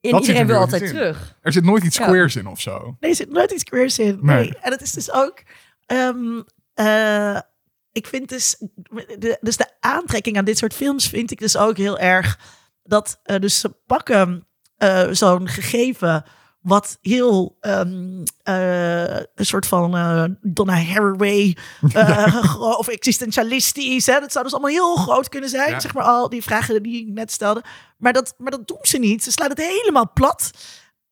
En 0.00 0.10
Dat 0.10 0.20
iedereen 0.20 0.40
er 0.40 0.46
wil 0.46 0.54
weer 0.56 0.64
altijd 0.64 0.82
in. 0.82 0.88
terug. 0.88 1.36
Er 1.42 1.52
zit 1.52 1.64
nooit 1.64 1.84
iets 1.84 1.96
Ja. 1.96 2.04
squares 2.04 2.36
in 2.36 2.46
of 2.46 2.60
zo. 2.60 2.96
Nee, 3.00 3.10
er 3.10 3.16
zit 3.16 3.30
nooit 3.30 3.50
iets 3.50 3.64
queers 3.64 3.98
in. 3.98 4.18
Nee. 4.22 4.36
Nee. 4.36 4.54
En 4.60 4.70
het 4.72 4.80
is 4.82 4.92
dus 4.92 5.12
ook... 5.12 5.42
ehm, 5.86 6.40
eh, 6.74 7.38
ik 7.94 8.06
vind 8.06 8.28
dus... 8.28 8.56
De, 9.18 9.38
dus 9.40 9.56
de 9.56 9.66
aantrekking 9.80 10.36
aan 10.36 10.44
dit 10.44 10.58
soort 10.58 10.74
films 10.74 11.08
vind 11.08 11.30
ik 11.30 11.38
dus 11.38 11.56
ook 11.56 11.76
heel 11.76 11.98
erg... 11.98 12.38
Dat 12.82 13.20
uh, 13.24 13.38
dus 13.38 13.60
ze 13.60 13.70
pakken 13.86 14.46
uh, 14.78 15.08
zo'n 15.10 15.48
gegeven... 15.48 16.24
wat 16.60 16.98
heel 17.00 17.58
um, 17.60 18.22
uh, 18.44 19.16
een 19.16 19.46
soort 19.46 19.66
van 19.66 19.96
uh, 19.96 20.24
Donna 20.40 20.82
Haraway 20.82 21.56
uh, 21.96 22.56
of 22.78 22.88
existentialistisch. 22.88 24.06
Hè? 24.06 24.20
Dat 24.20 24.32
zou 24.32 24.44
dus 24.44 24.52
allemaal 24.52 24.70
heel 24.70 24.96
groot 24.96 25.28
kunnen 25.28 25.50
zijn. 25.50 25.70
Ja. 25.70 25.80
Zeg 25.80 25.94
maar 25.94 26.04
al 26.04 26.28
die 26.28 26.42
vragen 26.42 26.82
die 26.82 27.06
ik 27.06 27.12
net 27.12 27.32
stelde. 27.32 27.62
Maar 27.98 28.12
dat, 28.12 28.34
maar 28.38 28.50
dat 28.50 28.68
doen 28.68 28.78
ze 28.82 28.98
niet. 28.98 29.22
Ze 29.22 29.30
slaan 29.30 29.50
het 29.50 29.58
helemaal 29.58 30.10
plat. 30.14 30.50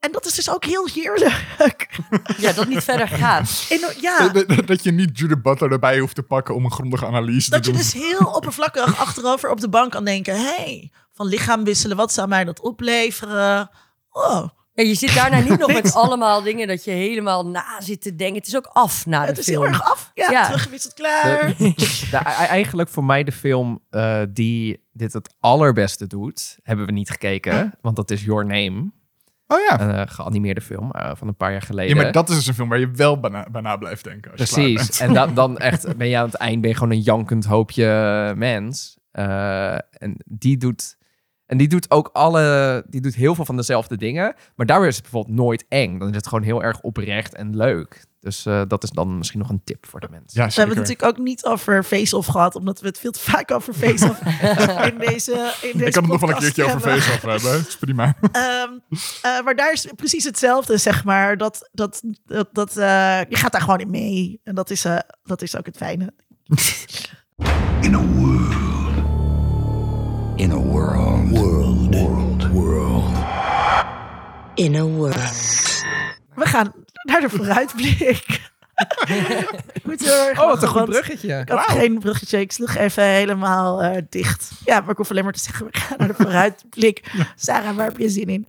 En 0.02 0.12
dat 0.12 0.26
is 0.26 0.34
dus 0.34 0.50
ook 0.50 0.64
heel 0.64 0.86
heerlijk. 0.86 1.88
Ja, 2.36 2.52
dat 2.52 2.68
niet 2.68 2.84
verder 2.84 3.08
gaat. 3.08 3.66
En, 3.70 3.80
ja. 4.00 4.28
Dat, 4.28 4.66
dat, 4.66 4.82
je 4.82 4.92
niet 4.92 5.18
Judith 5.18 5.42
Butler 5.42 5.72
erbij 5.72 5.98
hoeft 5.98 6.14
te 6.14 6.22
pakken 6.22 6.54
om 6.54 6.64
een 6.64 6.72
grondige 6.72 7.06
analyse 7.06 7.50
dat 7.50 7.62
te 7.62 7.70
doen. 7.70 7.80
Dat 7.80 7.92
je 7.92 7.98
dus 7.98 8.08
heel 8.08 8.26
oppervlakkig 8.26 8.98
achterover 9.06 9.50
op 9.50 9.60
de 9.60 9.68
bank 9.68 9.90
kan 9.90 10.04
denken... 10.04 10.34
hey, 10.34 10.90
van 11.12 11.26
lichaam 11.26 11.64
wisselen, 11.64 11.96
wat 11.96 12.12
zou 12.12 12.28
mij 12.28 12.44
dat 12.44 12.60
opleveren? 12.60 13.70
Oh. 14.10 14.48
Ja, 14.74 14.84
je 14.84 14.94
zit 14.94 15.14
daarna 15.14 15.40
niet 15.40 15.58
nog 15.66 15.72
met 15.72 15.94
allemaal 15.94 16.42
dingen 16.42 16.68
dat 16.68 16.84
je 16.84 16.90
helemaal 16.90 17.46
na 17.46 17.80
zit 17.80 18.02
te 18.02 18.16
denken. 18.16 18.36
Het 18.36 18.46
is 18.46 18.56
ook 18.56 18.70
af 18.72 19.06
na 19.06 19.20
de 19.20 19.26
Het 19.26 19.38
is 19.38 19.44
film. 19.44 19.62
heel 19.62 19.72
erg 19.72 19.90
af. 19.90 20.10
Ja, 20.14 20.30
ja. 20.30 20.46
teruggewisseld, 20.46 20.94
klaar. 20.94 21.54
De, 21.56 21.74
de, 22.10 22.16
eigenlijk 22.58 22.88
voor 22.88 23.04
mij 23.04 23.24
de 23.24 23.32
film 23.32 23.80
uh, 23.90 24.22
die 24.30 24.84
dit 24.92 25.12
het 25.12 25.34
allerbeste 25.40 26.06
doet, 26.06 26.58
hebben 26.62 26.86
we 26.86 26.92
niet 26.92 27.10
gekeken. 27.10 27.74
Want 27.80 27.96
dat 27.96 28.10
is 28.10 28.24
Your 28.24 28.46
Name. 28.46 28.90
Oh 29.52 29.58
ja. 29.68 29.80
Een 29.80 29.94
uh, 29.94 30.02
geanimeerde 30.06 30.60
film 30.60 30.90
uh, 30.96 31.10
van 31.14 31.28
een 31.28 31.36
paar 31.36 31.50
jaar 31.50 31.62
geleden. 31.62 31.96
Ja, 31.96 32.02
maar 32.02 32.12
dat 32.12 32.28
is 32.28 32.34
dus 32.34 32.46
een 32.46 32.54
film 32.54 32.68
waar 32.68 32.78
je 32.78 32.90
wel 32.90 33.20
bijna, 33.20 33.46
bijna 33.50 33.76
blijft 33.76 34.04
denken. 34.04 34.30
Als 34.30 34.50
Precies. 34.50 34.98
Je 34.98 35.04
en 35.04 35.14
da, 35.14 35.26
dan 35.42 35.58
echt 35.58 35.96
ben 35.96 36.08
je 36.08 36.16
aan 36.16 36.26
het 36.26 36.34
eind 36.34 36.60
ben 36.60 36.70
je 36.70 36.76
gewoon 36.76 36.92
een 36.92 37.00
jankend 37.00 37.44
hoopje 37.44 38.32
mens. 38.36 38.98
Uh, 39.12 39.72
en 39.74 40.16
die 40.24 40.56
doet. 40.56 40.96
En 41.46 41.58
die 41.58 41.68
doet 41.68 41.90
ook 41.90 42.10
alle. 42.12 42.84
Die 42.88 43.00
doet 43.00 43.14
heel 43.14 43.34
veel 43.34 43.44
van 43.44 43.56
dezelfde 43.56 43.96
dingen. 43.96 44.34
Maar 44.56 44.66
daar 44.66 44.86
is 44.86 44.94
het 44.94 45.02
bijvoorbeeld 45.02 45.36
nooit 45.36 45.64
eng. 45.68 45.98
Dan 45.98 46.08
is 46.08 46.16
het 46.16 46.26
gewoon 46.28 46.44
heel 46.44 46.62
erg 46.62 46.80
oprecht 46.80 47.34
en 47.34 47.56
leuk. 47.56 48.04
Dus 48.22 48.46
uh, 48.46 48.62
dat 48.68 48.82
is 48.82 48.90
dan 48.90 49.18
misschien 49.18 49.38
nog 49.38 49.48
een 49.48 49.60
tip 49.64 49.86
voor 49.86 50.00
de 50.00 50.08
mensen. 50.10 50.40
Ja, 50.40 50.46
we 50.46 50.52
hebben 50.54 50.76
het 50.76 50.88
natuurlijk 50.88 51.18
ook 51.18 51.24
niet 51.24 51.44
over 51.44 51.82
face-off 51.82 52.28
gehad, 52.28 52.54
omdat 52.54 52.80
we 52.80 52.86
het 52.86 52.98
veel 52.98 53.10
te 53.10 53.18
vaak 53.20 53.50
over 53.50 53.74
face-off 53.74 54.20
in 54.92 54.98
deze, 54.98 55.54
in 55.62 55.72
deze 55.72 55.84
Ik 55.84 55.92
kan 55.92 56.02
het 56.02 56.12
nog 56.12 56.20
wel 56.20 56.30
een 56.30 56.36
keertje 56.36 56.64
hebben. 56.64 56.90
over 56.90 57.00
face-off 57.00 57.22
hebben. 57.22 57.52
Dat 57.52 57.68
is 57.68 57.76
prima. 57.76 58.14
Um, 58.22 58.82
uh, 59.26 59.44
maar 59.44 59.56
daar 59.56 59.72
is 59.72 59.86
precies 59.96 60.24
hetzelfde, 60.24 60.76
zeg 60.76 61.04
maar. 61.04 61.36
Dat, 61.36 61.68
dat, 61.72 62.02
dat, 62.26 62.48
dat 62.52 62.76
uh, 62.76 62.84
je 63.28 63.36
gaat 63.36 63.52
daar 63.52 63.60
gewoon 63.60 63.80
in 63.80 63.90
mee. 63.90 64.40
En 64.44 64.54
dat 64.54 64.70
is, 64.70 64.84
uh, 64.84 64.98
dat 65.24 65.42
is 65.42 65.56
ook 65.56 65.66
het 65.66 65.76
fijne. 65.76 66.12
In 67.80 67.94
a 67.94 68.00
world. 68.00 68.54
In 70.36 70.50
a 70.50 70.56
world. 70.56 71.28
World. 71.28 71.94
World. 71.94 72.48
World. 72.48 73.16
In 74.54 74.74
a 74.74 74.84
world. 74.84 75.40
We 76.34 76.46
gaan 76.46 76.72
naar 77.02 77.20
de 77.20 77.28
vooruitblik. 77.28 78.50
Ik 79.72 79.84
moet 79.84 80.04
heel 80.04 80.28
erg 80.28 80.40
Oh, 80.40 80.46
wat 80.46 80.62
een 80.62 80.68
goed 80.68 80.84
bruggetje. 80.84 81.38
Ik 81.38 81.48
had 81.48 81.60
geen 81.60 81.98
bruggetje, 81.98 82.40
ik 82.40 82.52
sloeg 82.52 82.76
even 82.76 83.04
helemaal 83.04 83.82
eh, 83.82 84.02
dicht. 84.08 84.50
Ja, 84.64 84.80
maar 84.80 84.90
ik 84.90 84.96
hoef 84.96 85.10
alleen 85.10 85.24
maar 85.24 85.32
te 85.32 85.40
zeggen, 85.40 85.66
we 85.66 85.78
gaan 85.78 85.98
naar 85.98 86.08
de 86.08 86.14
vooruitblik. 86.14 87.12
Sarah, 87.36 87.76
waar 87.76 87.86
heb 87.86 87.98
je 87.98 88.08
zin 88.08 88.28
in? 88.28 88.46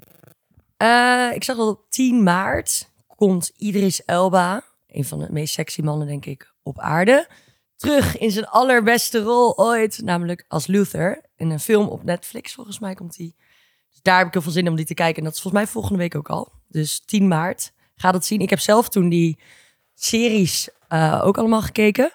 Eh, 0.78 1.30
ik 1.34 1.44
zag 1.44 1.58
al 1.58 1.70
op 1.70 1.86
10 1.90 2.24
maart 2.24 2.92
komt 3.16 3.52
Idris 3.58 4.06
Elba, 4.06 4.64
een 4.88 5.06
van 5.06 5.20
de 5.20 5.28
meest 5.32 5.54
sexy 5.54 5.82
mannen 5.82 6.08
denk 6.08 6.26
ik 6.26 6.54
op 6.64 6.80
aarde, 6.80 7.28
terug 7.76 8.18
in 8.18 8.32
zijn 8.32 8.48
allerbeste 8.48 9.20
rol 9.22 9.58
ooit, 9.58 10.02
namelijk 10.04 10.46
als 10.48 10.68
Luther 10.68 11.22
in 11.36 11.50
een 11.50 11.60
film 11.60 11.88
op 11.88 12.04
Netflix. 12.04 12.54
Volgens 12.54 12.80
mij 12.80 12.94
komt 12.94 13.16
die. 13.16 13.36
Dus 13.90 14.02
daar 14.02 14.18
heb 14.18 14.28
ik 14.28 14.34
heel 14.34 14.42
veel 14.42 14.52
zin 14.52 14.64
in 14.64 14.70
om 14.70 14.76
die 14.76 14.86
te 14.86 14.94
kijken 14.94 15.18
en 15.18 15.24
dat 15.24 15.34
is 15.34 15.42
volgens 15.42 15.64
mij 15.64 15.72
volgende 15.72 15.98
week 15.98 16.16
ook 16.16 16.30
al. 16.30 16.52
Dus 16.68 17.00
10 17.06 17.28
maart. 17.28 17.73
Ga 17.96 18.12
dat 18.12 18.26
zien. 18.26 18.40
Ik 18.40 18.50
heb 18.50 18.60
zelf 18.60 18.90
toen 18.90 19.10
die 19.10 19.38
series 19.94 20.70
eh, 20.88 21.22
ook 21.24 21.38
allemaal 21.38 21.62
gekeken. 21.62 22.12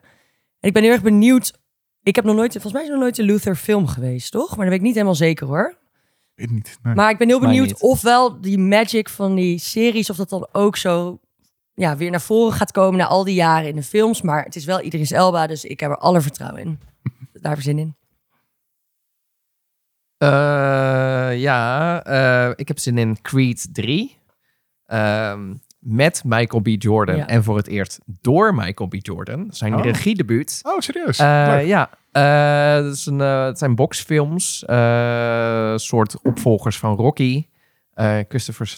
En 0.61 0.69
ik 0.69 0.73
ben 0.73 0.83
heel 0.83 0.93
erg 0.93 1.03
benieuwd. 1.03 1.59
Ik 2.03 2.17
heb 2.17 2.25
nog 2.25 2.37
nooit, 2.37 2.53
volgens 2.53 2.73
mij 2.73 2.83
is 2.83 2.89
er 2.89 2.95
nog 2.95 3.03
nooit 3.03 3.19
een 3.19 3.25
Luther 3.25 3.57
film 3.57 3.87
geweest, 3.87 4.33
toch? 4.33 4.49
Maar 4.49 4.59
dat 4.59 4.69
weet 4.69 4.79
ik 4.79 4.87
niet 4.87 4.95
helemaal 4.95 5.15
zeker 5.15 5.47
hoor. 5.47 5.79
Weet 6.35 6.51
niet. 6.51 6.79
Nee. 6.83 6.95
Maar 6.95 7.11
ik 7.11 7.19
ben 7.19 7.29
heel 7.29 7.41
benieuwd 7.41 7.67
niet. 7.67 7.81
of 7.81 8.03
wel 8.03 8.41
die 8.41 8.59
magic 8.59 9.09
van 9.09 9.35
die 9.35 9.59
series, 9.59 10.11
of 10.11 10.17
dat 10.17 10.29
dan 10.29 10.49
ook 10.53 10.77
zo 10.77 11.21
ja, 11.75 11.97
weer 11.97 12.11
naar 12.11 12.21
voren 12.21 12.53
gaat 12.53 12.73
komen 12.73 12.99
na 12.99 13.07
al 13.07 13.25
die 13.25 13.35
jaren 13.35 13.69
in 13.69 13.77
de 13.77 13.83
films. 13.83 14.23
Maar 14.23 14.45
het 14.45 14.57
is 14.57 14.65
wel 14.65 14.83
Idris 14.83 15.11
Elba, 15.11 15.47
dus 15.47 15.65
ik 15.65 15.81
heb 15.81 15.91
er 15.91 15.99
alle 15.99 16.21
vertrouwen 16.21 16.61
in. 16.61 16.81
Daar 17.33 17.51
heb 17.51 17.59
ik 17.59 17.65
zin 17.65 17.79
in. 17.79 17.97
Eh, 20.17 21.39
ja, 21.41 22.03
eh, 22.05 22.53
ik 22.57 22.69
heb 22.69 22.79
zin 22.79 22.99
in 22.99 23.21
Creed 23.23 23.69
3. 23.73 24.19
Ehm, 24.85 25.55
met 25.91 26.23
Michael 26.25 26.63
B. 26.63 26.67
Jordan. 26.79 27.17
Ja. 27.17 27.27
En 27.27 27.45
voor 27.45 27.57
het 27.57 27.67
eerst 27.67 27.99
door 28.07 28.55
Michael 28.55 28.89
B. 28.89 28.95
Jordan. 28.99 29.47
Zijn 29.51 29.75
Oh. 29.75 29.83
regiedebuut. 29.85 30.61
Oh, 30.63 30.79
serieus? 30.79 31.19
Eh, 31.19 31.67
ja, 31.67 31.91
eh, 32.13 32.85
dat 32.85 32.95
is 32.95 33.07
een, 33.07 33.21
eh, 33.21 33.45
het 33.45 33.59
zijn 33.59 33.75
boxfilms. 33.75 34.65
eh, 34.65 35.73
soort 35.77 36.23
opvolgers 36.23 36.79
van 36.79 36.97
Rocky. 36.97 37.47
Eh, 37.95 38.19
Christopher, 38.29 38.77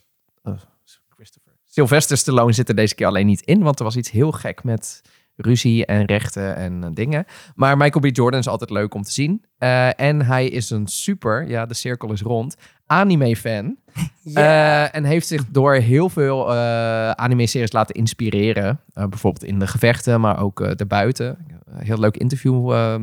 Christopher. 1.17 1.53
Sylvester 1.67 2.17
Stallone 2.17 2.53
zit 2.53 2.69
er 2.69 2.75
deze 2.75 2.95
keer 2.95 3.07
alleen 3.07 3.27
niet 3.27 3.41
in. 3.43 3.63
Want 3.63 3.79
er 3.79 3.85
was 3.85 3.97
iets 3.97 4.11
heel 4.11 4.33
gek 4.33 4.65
met 4.65 5.01
ruzie 5.37 5.87
en 5.87 6.05
rechten 6.05 6.57
en 6.57 6.95
dingen. 6.95 7.25
Maar 7.55 7.77
Michael 7.77 8.11
B. 8.11 8.17
Jordan 8.17 8.41
is 8.41 8.49
altijd 8.49 8.71
leuk 8.71 8.95
om 8.95 9.03
te 9.03 9.13
zien. 9.13 9.45
Eh, 9.59 10.01
en 10.01 10.23
hij 10.23 10.47
is 10.49 10.71
een 10.71 10.87
super, 10.87 11.49
ja, 11.49 11.67
de 11.67 11.75
cirkel 11.75 12.13
is 12.13 12.23
rond, 12.23 12.57
anime-fan. 12.87 13.77
Eh, 14.35 14.95
en 14.95 15.05
heeft 15.05 15.27
zich 15.27 15.45
door 15.49 15.75
heel 15.75 16.09
veel 16.09 16.51
eh, 16.55 17.11
anime-series 17.11 17.73
laten 17.73 17.95
inspireren. 17.95 18.81
Eh, 18.95 19.05
bijvoorbeeld 19.07 19.45
in 19.45 19.59
de 19.59 19.67
gevechten, 19.67 20.21
maar 20.21 20.43
ook 20.43 20.77
daarbuiten. 20.79 21.39
Een 21.67 21.85
heel 21.87 21.99
leuk 21.99 22.17
interview 22.17 22.73
eh, 22.73 22.95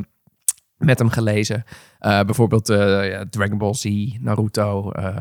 met 0.76 0.98
hem 0.98 1.08
gelezen. 1.08 1.64
Eh, 1.98 2.20
bijvoorbeeld 2.22 2.68
eh, 2.68 3.10
ja, 3.10 3.24
Dragon 3.30 3.58
Ball 3.58 3.74
Z, 3.74 3.84
Naruto. 4.20 4.90
eh 4.92 5.14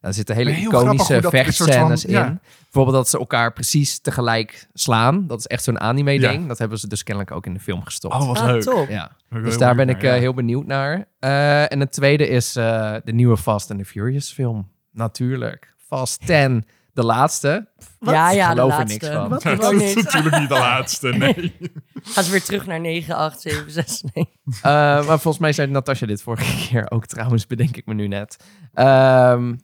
daar 0.00 0.14
zitten 0.14 0.34
hele 0.34 0.50
Heel 0.50 0.70
iconische 0.70 1.20
vechtscènes 1.22 2.00
van- 2.02 2.10
in. 2.10 2.16
ja. 2.16 2.38
Bijvoorbeeld 2.62 2.96
dat 2.96 3.08
ze 3.08 3.18
elkaar 3.18 3.52
precies 3.52 3.98
tegelijk 4.00 4.68
slaan. 4.74 5.26
Dat 5.26 5.38
is 5.38 5.46
echt 5.46 5.62
zo'n 5.64 5.80
anime-ding. 5.80 6.42
Ja. 6.42 6.48
Dat 6.48 6.58
hebben 6.58 6.78
ze 6.78 6.88
dus 6.88 7.02
kennelijk 7.02 7.34
ook 7.34 7.46
in 7.46 7.54
de 7.54 7.60
film 7.60 7.82
gestopt. 7.84 8.14
Oh, 8.14 8.26
wat 8.26 8.38
Ah, 8.38 8.46
leuk. 8.46 8.62
top. 8.62 8.88
Ja. 8.88 9.10
Dus 9.42 9.58
daar 9.58 9.74
ben 9.74 9.88
ik 9.88 10.00
heel 10.02 10.34
benieuwd 10.34 10.66
naar. 10.66 11.08
Eh, 11.18 11.72
en 11.72 11.80
het 11.80 11.92
tweede 11.92 12.28
is 12.28 12.56
eh, 12.56 12.94
de 13.04 13.12
nieuwe 13.12 13.36
Fast 13.36 13.70
and 13.70 13.78
the 13.80 13.84
Furious 13.86 14.32
film. 14.32 14.68
Natuurlijk. 14.96 15.74
Fast 15.86 16.26
10, 16.26 16.66
de 16.92 17.02
laatste. 17.04 17.68
Wat? 17.98 18.14
Ja, 18.14 18.30
ja, 18.30 18.48
de 18.48 18.54
geloof 18.54 18.72
er 18.72 18.78
laatste. 18.78 19.04
niks 19.04 19.16
van. 19.16 19.28
Wat? 19.28 19.42
Dat 19.42 19.64
ook 19.64 19.72
is 19.80 19.94
natuurlijk 19.94 20.38
niet 20.38 20.48
de 20.48 20.54
laatste, 20.54 21.08
nee. 21.18 21.56
Gaan 22.02 22.24
ze 22.24 22.30
weer 22.30 22.42
terug 22.42 22.66
naar 22.66 22.80
9, 22.80 23.14
8, 23.16 23.40
7, 23.40 23.70
6, 23.70 24.02
nee. 24.14 24.28
Eh, 24.44 24.62
maar 24.62 25.04
volgens 25.04 25.38
mij 25.38 25.52
zei 25.52 25.70
Natasja 25.70 26.06
dit 26.06 26.22
vorige 26.22 26.56
keer 26.68 26.90
ook 26.90 27.06
trouwens, 27.06 27.46
bedenk 27.46 27.76
ik 27.76 27.86
me 27.86 27.94
nu 27.94 28.08
net. 28.08 28.36
Ehm, 28.74 29.54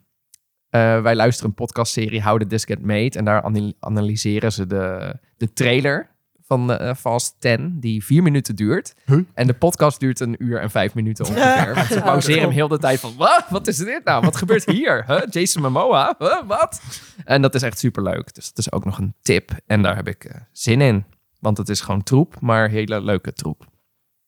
eh, 0.69 1.01
wij 1.03 1.15
luisteren 1.15 1.51
een 1.51 1.57
podcastserie 1.57 2.23
How 2.23 2.39
Did 2.39 2.49
This 2.49 2.65
Get 2.65 2.83
Made? 2.83 3.19
En 3.19 3.25
daar 3.25 3.43
ana- 3.43 3.73
analyseren 3.81 4.53
ze 4.53 4.67
de, 4.67 5.17
de 5.37 5.53
trailer 5.53 6.11
van 6.45 6.73
eh, 6.73 6.95
Fast 6.95 7.37
10, 7.39 7.81
die 7.81 8.05
vier 8.05 8.23
minuten 8.23 8.57
duurt. 8.57 8.95
Huh? 9.05 9.19
En 9.35 9.47
de 9.47 9.55
podcast 9.55 10.01
duurt 10.01 10.21
een 10.21 10.35
uur 10.39 10.61
en 10.61 10.71
vijf 10.71 10.95
minuten 10.95 11.27
ongeveer. 11.27 11.75
Want 11.75 11.87
ze 11.87 12.01
pauzeren 12.01 12.43
hem 12.43 12.51
heel 12.51 12.69
de 12.69 12.79
tijd 12.79 13.01
van, 13.01 13.15
wat? 13.17 13.45
Wat 13.49 13.67
is 13.67 13.77
dit 13.77 14.05
nou? 14.05 14.25
Wat 14.25 14.37
gebeurt 14.37 14.65
hier? 14.65 15.05
Huh? 15.07 15.23
Jason 15.31 15.63
Momoa? 15.63 16.15
Huh? 16.19 16.41
Wat? 16.47 16.83
En 17.25 17.43
dat 17.43 17.55
is 17.55 17.63
echt 17.63 17.79
superleuk. 17.79 18.35
Dus 18.35 18.49
dat 18.49 18.59
is 18.59 18.73
ook 18.73 18.85
nog 18.85 18.99
een 18.99 19.15
tip. 19.23 19.51
En 19.67 19.83
daar 19.83 19.97
heb 19.97 20.09
ik 20.09 20.25
eh, 20.25 20.41
zin 20.53 20.81
in. 20.81 21.05
Want 21.41 21.59
het 21.59 21.69
is 21.69 21.81
gewoon 21.81 22.03
troep, 22.03 22.41
maar 22.41 22.69
hele 22.69 23.01
leuke 23.01 23.33
troep. 23.33 23.61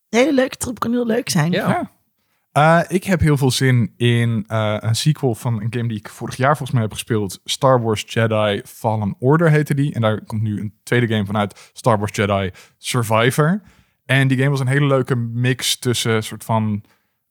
Een 0.09 0.19
hele 0.19 0.35
leuke 0.35 0.57
troep 0.57 0.79
kan 0.79 0.91
heel 0.93 1.07
leuk 1.07 1.29
zijn. 1.29 1.53
Ja. 1.53 1.69
Ja. 1.69 1.91
Eh, 2.55 2.81
ik 2.89 3.05
heb 3.05 3.21
heel 3.21 3.37
veel 3.37 3.51
zin 3.51 3.93
in 3.97 4.45
eh, 4.47 4.77
een 4.79 4.95
sequel 4.95 5.35
van 5.35 5.55
een 5.63 5.67
game 5.71 5.89
die 5.89 5.99
ik 5.99 6.09
vorig 6.09 6.37
jaar 6.37 6.57
volgens 6.57 6.71
mij 6.71 6.83
heb 6.83 6.93
gespeeld. 6.93 7.41
Star 7.45 7.83
Wars 7.83 8.05
Jedi 8.07 8.63
Fallen 8.65 9.15
Order 9.19 9.51
heette 9.51 9.75
die. 9.75 9.95
En 9.95 10.01
daar 10.01 10.25
komt 10.25 10.43
nu 10.43 10.61
een 10.61 10.75
tweede 10.83 11.07
game 11.07 11.25
vanuit. 11.25 11.71
Star 11.73 11.99
Wars 11.99 12.17
Jedi 12.17 12.51
Survivor. 12.79 13.63
En 14.05 14.29
die 14.29 14.39
game 14.39 14.51
was 14.51 14.61
een 14.61 14.67
hele 14.67 14.87
leuke 14.87 15.17
mix 15.17 15.79
tussen 15.79 16.13
een 16.13 16.23
soort 16.23 16.45
van 16.45 16.85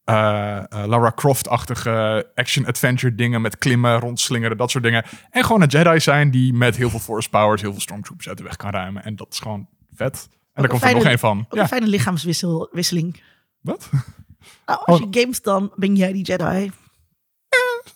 eh, 0.04 0.64
Lara 0.70 1.12
Croft-achtige 1.16 2.28
action-adventure 2.36 3.16
dingen 3.16 3.42
met 3.42 3.58
klimmen, 3.58 4.00
rondslingeren, 4.00 4.58
dat 4.58 4.72
soort 4.72 4.84
dingen. 4.84 5.06
En 5.30 5.44
gewoon 5.44 5.62
een 5.62 5.68
Jedi 5.68 6.00
zijn 6.00 6.32
die 6.32 6.54
met 6.54 6.76
heel 6.76 6.90
veel 6.90 7.00
force 7.00 7.30
powers 7.30 7.62
heel 7.62 7.72
veel 7.72 7.82
stormtroopers 7.82 8.28
uit 8.28 8.38
de 8.38 8.44
weg 8.44 8.56
kan 8.56 8.72
ruimen. 8.72 9.04
En 9.04 9.16
dat 9.16 9.28
is 9.32 9.40
gewoon 9.40 9.68
vet. 9.94 10.28
En 10.32 10.62
daar 10.62 10.72
komt 10.72 10.84
er 10.84 10.94
nog 10.94 11.06
één 11.06 11.20
van. 11.20 11.40
Ook 11.40 11.56
Ja, 11.56 11.62
een 11.62 11.68
fijne 11.68 11.88
lichaamswisseling. 11.88 13.22
wat? 13.62 13.90
Nou, 14.66 14.80
als 14.86 15.00
Oh. 15.02 15.08
je 15.12 15.20
games, 15.22 15.42
dan 15.42 15.72
ben 15.76 15.96
jij 15.96 16.12
die 16.14 16.24
Jedi. 16.24 16.72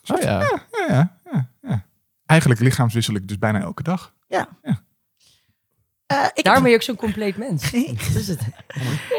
Oh 0.06 0.20
ja. 0.20 0.40
Ja, 0.40 0.62
ja, 0.88 1.18
ja, 1.32 1.48
ja. 1.62 1.84
Eigenlijk 2.26 2.60
lichaamswissel 2.60 3.14
ik 3.14 3.28
dus 3.28 3.38
bijna 3.38 3.60
elke 3.60 3.82
dag. 3.82 4.12
Eh, 6.06 6.24
ik, 6.34 6.44
Daarom 6.44 6.44
heb, 6.44 6.62
ben 6.62 6.70
je 6.70 6.76
ook 6.76 6.82
zo'n 6.82 6.96
compleet 6.96 7.36
mens. 7.36 7.62
Dat 8.12 8.14
is 8.14 8.28
het. 8.28 8.40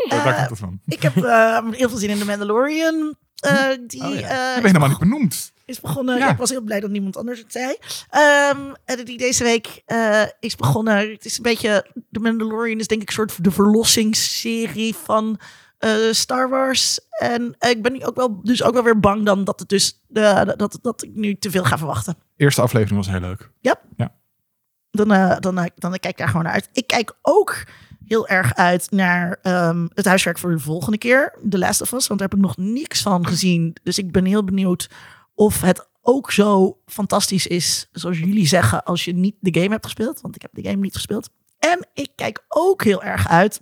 Daar 0.10 0.24
daar 0.24 0.36
komt 0.36 0.50
het 0.50 0.60
van. 0.60 0.80
ik 0.86 1.02
heb 1.02 1.16
eh, 1.18 1.58
heel 1.72 1.90
veel 1.90 1.98
zin 1.98 2.10
in 2.10 2.20
de 2.20 2.26
Mandalorian. 2.26 3.16
Eh, 3.40 3.68
die 3.88 4.04
Oh, 4.04 4.14
ja. 4.20 4.28
eh, 4.28 4.56
ik 4.56 4.62
ben 4.62 4.66
helemaal 4.66 4.88
niet 4.90 4.98
benoemd. 5.00 5.52
is 5.66 5.80
begonnen. 5.80 6.18
Ja. 6.18 6.26
Ja, 6.26 6.32
ik 6.32 6.38
was 6.38 6.50
heel 6.50 6.62
blij 6.62 6.80
dat 6.80 6.90
niemand 6.90 7.18
anders 7.18 7.40
het 7.40 7.52
zei. 7.52 7.76
Ehm, 8.10 8.74
en 8.86 9.06
die 9.06 9.18
deze 9.18 9.44
week 9.44 9.82
eh, 9.86 10.24
is 10.40 10.56
begonnen. 10.56 11.10
Het 11.12 11.26
is 11.26 11.38
een 11.38 11.44
beetje. 11.44 11.86
The 12.12 12.20
Mandalorian 12.20 12.80
is 12.80 12.88
denk 12.88 13.02
ik 13.02 13.08
een 13.08 13.14
soort 13.14 13.44
de 13.44 13.52
verlossingsserie 13.52 14.96
van 14.96 15.40
eh, 15.80 15.92
Star 16.12 16.50
Wars. 16.50 17.00
En 17.10 17.56
eh, 17.58 17.70
ik 17.70 17.82
ben 17.82 17.92
nu 17.92 18.04
ook 18.04 18.16
wel, 18.16 18.40
dus 18.44 18.64
ook 18.64 18.74
wel 18.74 18.84
weer 18.84 19.00
bang 19.00 19.26
dan 19.26 19.44
dat 19.44 19.60
het 19.60 19.70
dus 19.70 20.04
de, 20.08 20.54
dat, 20.58 20.80
dat 20.82 21.04
ik 21.04 21.16
nu 21.16 21.36
te 21.36 21.52
veel 21.52 21.64
ga 21.64 21.78
verwachten. 21.78 22.18
Eerste 22.36 22.62
aflevering 22.62 22.98
was 22.98 23.10
heel 23.10 23.20
leuk. 23.20 23.52
Dan, 24.92 25.12
eh, 25.12 25.38
dan, 25.40 25.58
eh, 25.58 25.66
dan 25.76 25.92
kijk 25.92 26.06
ik 26.06 26.18
daar 26.18 26.28
gewoon 26.28 26.44
naar 26.44 26.54
uit. 26.54 26.70
Ik 26.74 26.88
kijk 26.88 27.18
ook 27.22 27.64
heel 28.06 28.28
erg 28.28 28.56
uit 28.56 28.92
naar 28.92 29.40
ehm, 29.42 29.88
het 29.94 30.06
huiswerk 30.06 30.38
voor 30.38 30.52
de 30.52 30.60
volgende 30.60 30.98
keer. 30.98 31.38
The 31.50 31.58
Last 31.58 31.82
of 31.82 31.92
Us, 31.92 32.08
want 32.08 32.20
daar 32.20 32.30
heb 32.30 32.38
ik 32.38 32.46
nog 32.46 32.58
niks 32.58 33.02
van 33.02 33.28
gezien. 33.28 33.76
Dus 33.84 33.98
ik 33.98 34.12
ben 34.12 34.26
heel 34.26 34.44
benieuwd 34.44 34.90
of 35.36 35.62
het 35.62 35.90
ook 36.02 36.32
zo 36.32 36.80
fantastisch 36.86 37.48
is, 37.48 37.88
zoals 37.92 38.20
jullie 38.20 38.48
zeggen, 38.48 38.84
als 38.84 39.06
je 39.06 39.14
niet 39.14 39.36
de 39.40 39.60
game 39.60 39.72
hebt 39.72 39.86
gespeeld. 39.86 40.22
Want 40.22 40.36
ik 40.36 40.42
heb 40.42 40.52
de 40.54 40.64
game 40.64 40.82
niet 40.82 40.96
gespeeld. 40.96 41.30
En 41.60 41.88
ik 41.94 42.10
kijk 42.16 42.44
ook 42.48 42.84
heel 42.84 43.04
erg 43.04 43.28
uit 43.28 43.62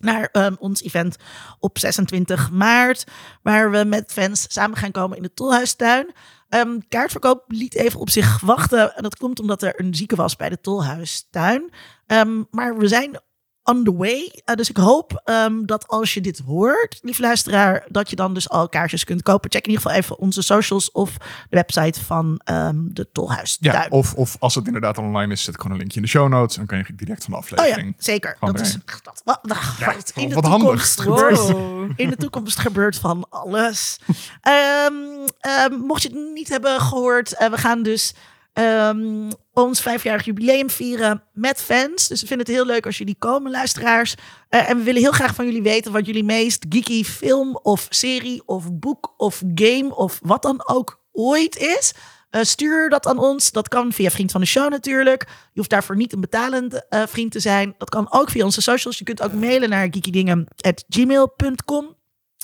naar 0.00 0.28
ehm, 0.32 0.54
ons 0.58 0.82
event 0.82 1.16
op 1.58 1.78
26 1.78 2.50
maart, 2.50 3.04
waar 3.42 3.70
we 3.70 3.84
met 3.84 4.12
fans 4.12 4.46
samen 4.48 4.76
gaan 4.76 4.90
komen 4.90 5.16
in 5.16 5.22
de 5.22 5.34
Tolhuistuin. 5.34 6.14
Ehm, 6.48 6.78
kaartverkoop 6.88 7.44
liet 7.46 7.74
even 7.74 8.00
op 8.00 8.10
zich 8.10 8.40
wachten. 8.40 8.94
En 8.94 9.02
dat 9.02 9.16
komt 9.16 9.40
omdat 9.40 9.62
er 9.62 9.80
een 9.80 9.94
zieke 9.94 10.16
was 10.16 10.36
bij 10.36 10.48
de 10.48 10.60
Tolhuistuin. 10.60 11.70
Ehm, 12.06 12.42
maar 12.50 12.76
we 12.76 12.88
zijn 12.88 13.20
on 13.66 13.84
the 13.84 13.96
way. 13.96 14.32
Eh, 14.44 14.54
dus 14.54 14.68
ik 14.70 14.76
hoop 14.76 15.20
ehm, 15.24 15.64
dat 15.64 15.88
als 15.88 16.14
je 16.14 16.20
dit 16.20 16.38
hoort, 16.46 16.98
lieve 17.02 17.22
luisteraar, 17.22 17.84
dat 17.88 18.10
je 18.10 18.16
dan 18.16 18.34
dus 18.34 18.48
al 18.48 18.68
kaartjes 18.68 19.04
kunt 19.04 19.22
kopen. 19.22 19.50
Check 19.50 19.64
in 19.66 19.70
ieder 19.70 19.84
geval 19.84 19.98
even 20.02 20.18
onze 20.18 20.42
socials 20.42 20.90
of 20.92 21.12
de 21.16 21.26
website 21.50 22.04
van 22.04 22.40
ehm, 22.44 22.76
de 22.78 23.08
Tolhuistuin. 23.12 23.74
Ja, 23.74 23.86
of, 23.88 24.14
of 24.14 24.36
als 24.38 24.54
het 24.54 24.66
inderdaad 24.66 24.98
online 24.98 25.32
is, 25.32 25.42
zet 25.42 25.56
gewoon 25.56 25.72
een 25.72 25.78
linkje 25.78 25.96
in 25.96 26.02
de 26.04 26.08
show 26.08 26.28
notes. 26.28 26.56
En 26.56 26.66
dan 26.66 26.76
kan 26.76 26.86
je 26.88 26.94
direct 27.04 27.24
van 27.24 27.32
de 27.32 27.38
Oh 27.38 27.46
ja, 27.48 27.56
aflevering. 27.56 27.94
zeker. 27.98 28.36
Dat 28.40 28.60
is, 28.60 28.76
dat, 29.02 29.22
wat, 29.24 29.38
wat 29.42 30.12
in 30.14 30.28
de 30.28 30.34
wat 30.34 30.44
toekomst 30.44 30.98
handig. 30.98 31.02
gebeurt. 31.02 31.50
Wow. 31.50 31.90
In 31.96 32.10
de 32.10 32.16
toekomst 32.16 32.58
gebeurt 32.58 32.96
van 32.98 33.26
alles. 33.30 33.98
Ehm, 34.40 34.94
ehm, 35.40 35.74
mocht 35.74 36.02
je 36.02 36.08
het 36.08 36.32
niet 36.34 36.48
hebben 36.48 36.80
gehoord, 36.80 37.32
eh, 37.32 37.50
we 37.50 37.58
gaan 37.58 37.82
dus 37.82 38.14
ehm, 38.56 39.30
ons 39.52 39.80
vijfjarig 39.80 40.24
jubileum 40.24 40.70
vieren 40.70 41.22
met 41.32 41.60
fans. 41.60 42.08
Dus 42.08 42.20
we 42.20 42.26
vinden 42.26 42.46
het 42.46 42.54
heel 42.54 42.66
leuk 42.66 42.86
als 42.86 42.98
jullie 42.98 43.16
komen, 43.18 43.50
luisteraars. 43.50 44.14
Eh, 44.48 44.70
en 44.70 44.76
we 44.76 44.82
willen 44.82 45.00
heel 45.00 45.12
graag 45.12 45.34
van 45.34 45.44
jullie 45.44 45.62
weten 45.62 45.92
wat 45.92 46.06
jullie 46.06 46.24
meest 46.24 46.66
geeky 46.68 47.04
film 47.04 47.58
of 47.62 47.86
serie 47.88 48.42
of 48.46 48.72
boek 48.72 49.14
of 49.16 49.42
game 49.54 49.94
of 49.94 50.18
wat 50.22 50.42
dan 50.42 50.68
ook 50.68 51.00
ooit 51.12 51.56
is. 51.56 51.92
Eh, 52.30 52.42
stuur 52.42 52.88
dat 52.88 53.06
aan 53.06 53.18
ons. 53.18 53.52
Dat 53.52 53.68
kan 53.68 53.92
via 53.92 54.10
Vriend 54.10 54.30
van 54.30 54.40
de 54.40 54.46
Show 54.46 54.70
natuurlijk. 54.70 55.22
Je 55.22 55.58
hoeft 55.58 55.70
daarvoor 55.70 55.96
niet 55.96 56.12
een 56.12 56.20
betalend 56.20 56.88
eh, 56.88 57.02
vriend 57.06 57.32
te 57.32 57.40
zijn. 57.40 57.74
Dat 57.78 57.88
kan 57.88 58.12
ook 58.12 58.30
via 58.30 58.44
onze 58.44 58.62
socials. 58.62 58.98
Je 58.98 59.04
kunt 59.04 59.22
ook 59.22 59.32
mailen 59.32 59.68
naar 59.68 59.88
geekydingen.gmail.com. 59.90 61.96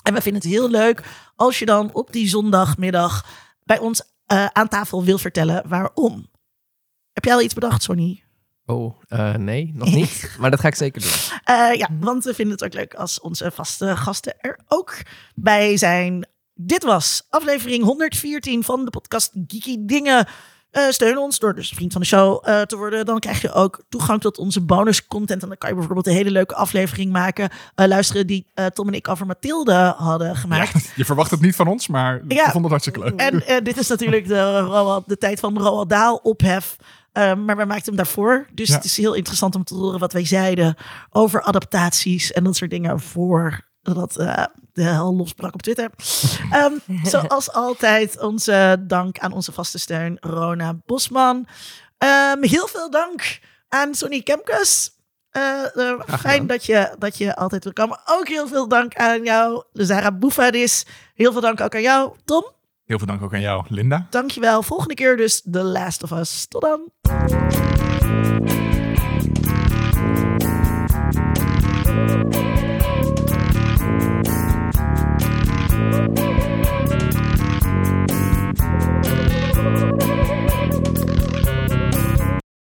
En 0.03 0.13
we 0.13 0.21
vinden 0.21 0.41
het 0.41 0.51
heel 0.51 0.69
leuk 0.69 1.01
als 1.35 1.59
je 1.59 1.65
dan 1.65 1.89
op 1.93 2.11
die 2.11 2.27
zondagmiddag 2.27 3.25
bij 3.63 3.79
ons 3.79 4.01
eh, 4.33 4.45
aan 4.45 4.67
tafel 4.67 5.03
wil 5.03 5.17
vertellen 5.17 5.63
waarom. 5.67 6.31
Heb 7.11 7.25
jij 7.25 7.33
al 7.33 7.41
iets 7.41 7.53
bedacht, 7.53 7.83
Sonny? 7.83 8.23
Oh, 8.65 9.01
eh, 9.07 9.35
nee, 9.35 9.71
nog 9.73 9.93
niet. 9.93 10.29
maar 10.39 10.51
dat 10.51 10.59
ga 10.59 10.67
ik 10.67 10.75
zeker 10.75 11.01
doen. 11.01 11.11
Eh, 11.43 11.73
ja, 11.73 11.89
want 11.99 12.23
we 12.23 12.33
vinden 12.33 12.53
het 12.53 12.63
ook 12.63 12.73
leuk 12.73 12.93
als 12.93 13.19
onze 13.19 13.51
vaste 13.51 13.97
gasten 13.97 14.39
er 14.39 14.59
ook 14.67 14.97
bij 15.35 15.77
zijn. 15.77 16.27
Dit 16.53 16.83
was 16.83 17.25
aflevering 17.29 17.83
114 17.83 18.63
van 18.63 18.85
de 18.85 18.91
podcast 18.91 19.31
Geeky 19.47 19.77
Dingen. 19.79 20.27
Eh, 20.73 20.89
steun 20.89 21.17
ons 21.17 21.39
door 21.39 21.53
dus 21.55 21.69
vriend 21.69 21.91
van 21.91 22.01
de 22.01 22.07
show 22.07 22.47
eh, 22.49 22.61
te 22.61 22.77
worden. 22.77 23.05
Dan 23.05 23.19
krijg 23.19 23.41
je 23.41 23.51
ook 23.51 23.83
toegang 23.89 24.21
tot 24.21 24.37
onze 24.37 24.61
bonus 24.61 25.07
content. 25.07 25.41
En 25.41 25.47
dan 25.47 25.57
kan 25.57 25.69
je 25.69 25.75
bijvoorbeeld 25.75 26.07
een 26.07 26.13
hele 26.13 26.31
leuke 26.31 26.55
aflevering 26.55 27.11
maken. 27.11 27.49
eh, 27.75 27.87
luisteren 27.87 28.27
die 28.27 28.47
Tom 28.73 28.87
en 28.87 28.93
ik 28.93 29.07
over 29.07 29.25
Mathilde 29.25 29.93
hadden 29.97 30.35
gemaakt. 30.35 30.91
Je 30.95 31.05
verwacht 31.05 31.31
het 31.31 31.41
niet 31.41 31.55
van 31.55 31.67
ons, 31.67 31.87
maar 31.87 32.21
Ja. 32.27 32.45
ik 32.45 32.51
vond 32.51 32.63
het 32.63 32.69
hartstikke 32.69 32.99
leuk. 32.99 33.19
En 33.19 33.63
dit 33.63 33.77
is 33.77 33.87
natuurlijk 33.87 34.27
de, 34.27 34.59
Roald- 34.59 35.07
de 35.07 35.17
tijd 35.17 35.39
van 35.39 35.57
Roald 35.57 35.89
Dahl 35.89 36.15
ophef. 36.23 36.75
Maar 37.13 37.55
wij 37.55 37.65
maakten 37.65 37.85
hem 37.85 37.95
daarvoor. 37.95 38.47
Dus 38.53 38.67
Ja. 38.67 38.75
het 38.75 38.83
is 38.85 38.97
heel 38.97 39.13
interessant 39.13 39.55
om 39.55 39.63
te 39.63 39.75
horen 39.75 39.99
wat 39.99 40.13
wij 40.13 40.25
zeiden 40.25 40.75
over 41.09 41.41
adaptaties 41.41 42.31
en 42.31 42.43
dat 42.43 42.55
soort 42.55 42.69
dingen 42.71 42.99
voor 42.99 43.61
dat 43.83 44.17
eh, 44.17 44.45
de 44.73 44.83
hel 44.83 45.15
losbrak 45.15 45.53
op 45.53 45.61
Twitter. 45.61 45.89
Ehm, 46.51 46.73
zoals 47.03 47.51
altijd 47.51 48.19
onze 48.19 48.83
dank 48.87 49.19
aan 49.19 49.31
onze 49.31 49.51
vaste 49.51 49.79
steun 49.79 50.17
Rona 50.19 50.79
Bosman. 50.85 51.47
Ehm, 51.97 52.43
heel 52.43 52.67
veel 52.67 52.89
dank 52.89 53.39
aan 53.69 53.95
Sonny 53.95 54.21
Kemkes. 54.21 54.91
Eh, 55.29 55.77
eh, 55.77 55.99
fijn 56.19 56.47
dat 56.47 56.65
je, 56.65 56.95
dat 56.99 57.17
je 57.17 57.35
altijd 57.35 57.63
wil 57.63 57.73
komen. 57.73 57.99
Ook 58.05 58.27
heel 58.27 58.47
veel 58.47 58.67
dank 58.67 58.95
aan 58.95 59.23
jou, 59.23 59.63
Zara 59.73 60.11
Boufadis. 60.11 60.85
Heel 61.15 61.31
veel 61.31 61.41
dank 61.41 61.61
ook 61.61 61.75
aan 61.75 61.81
jou, 61.81 62.15
Tom. 62.25 62.43
Heel 62.85 62.97
veel 62.97 63.07
dank 63.07 63.21
ook 63.21 63.33
aan 63.33 63.41
jou, 63.41 63.65
Linda. 63.67 64.07
Dankjewel. 64.09 64.63
Volgende 64.63 64.93
keer 64.93 65.17
dus 65.17 65.41
The 65.51 65.63
Last 65.63 66.03
of 66.03 66.11
Us. 66.11 66.45
Tot 66.45 66.61
dan. 66.61 66.91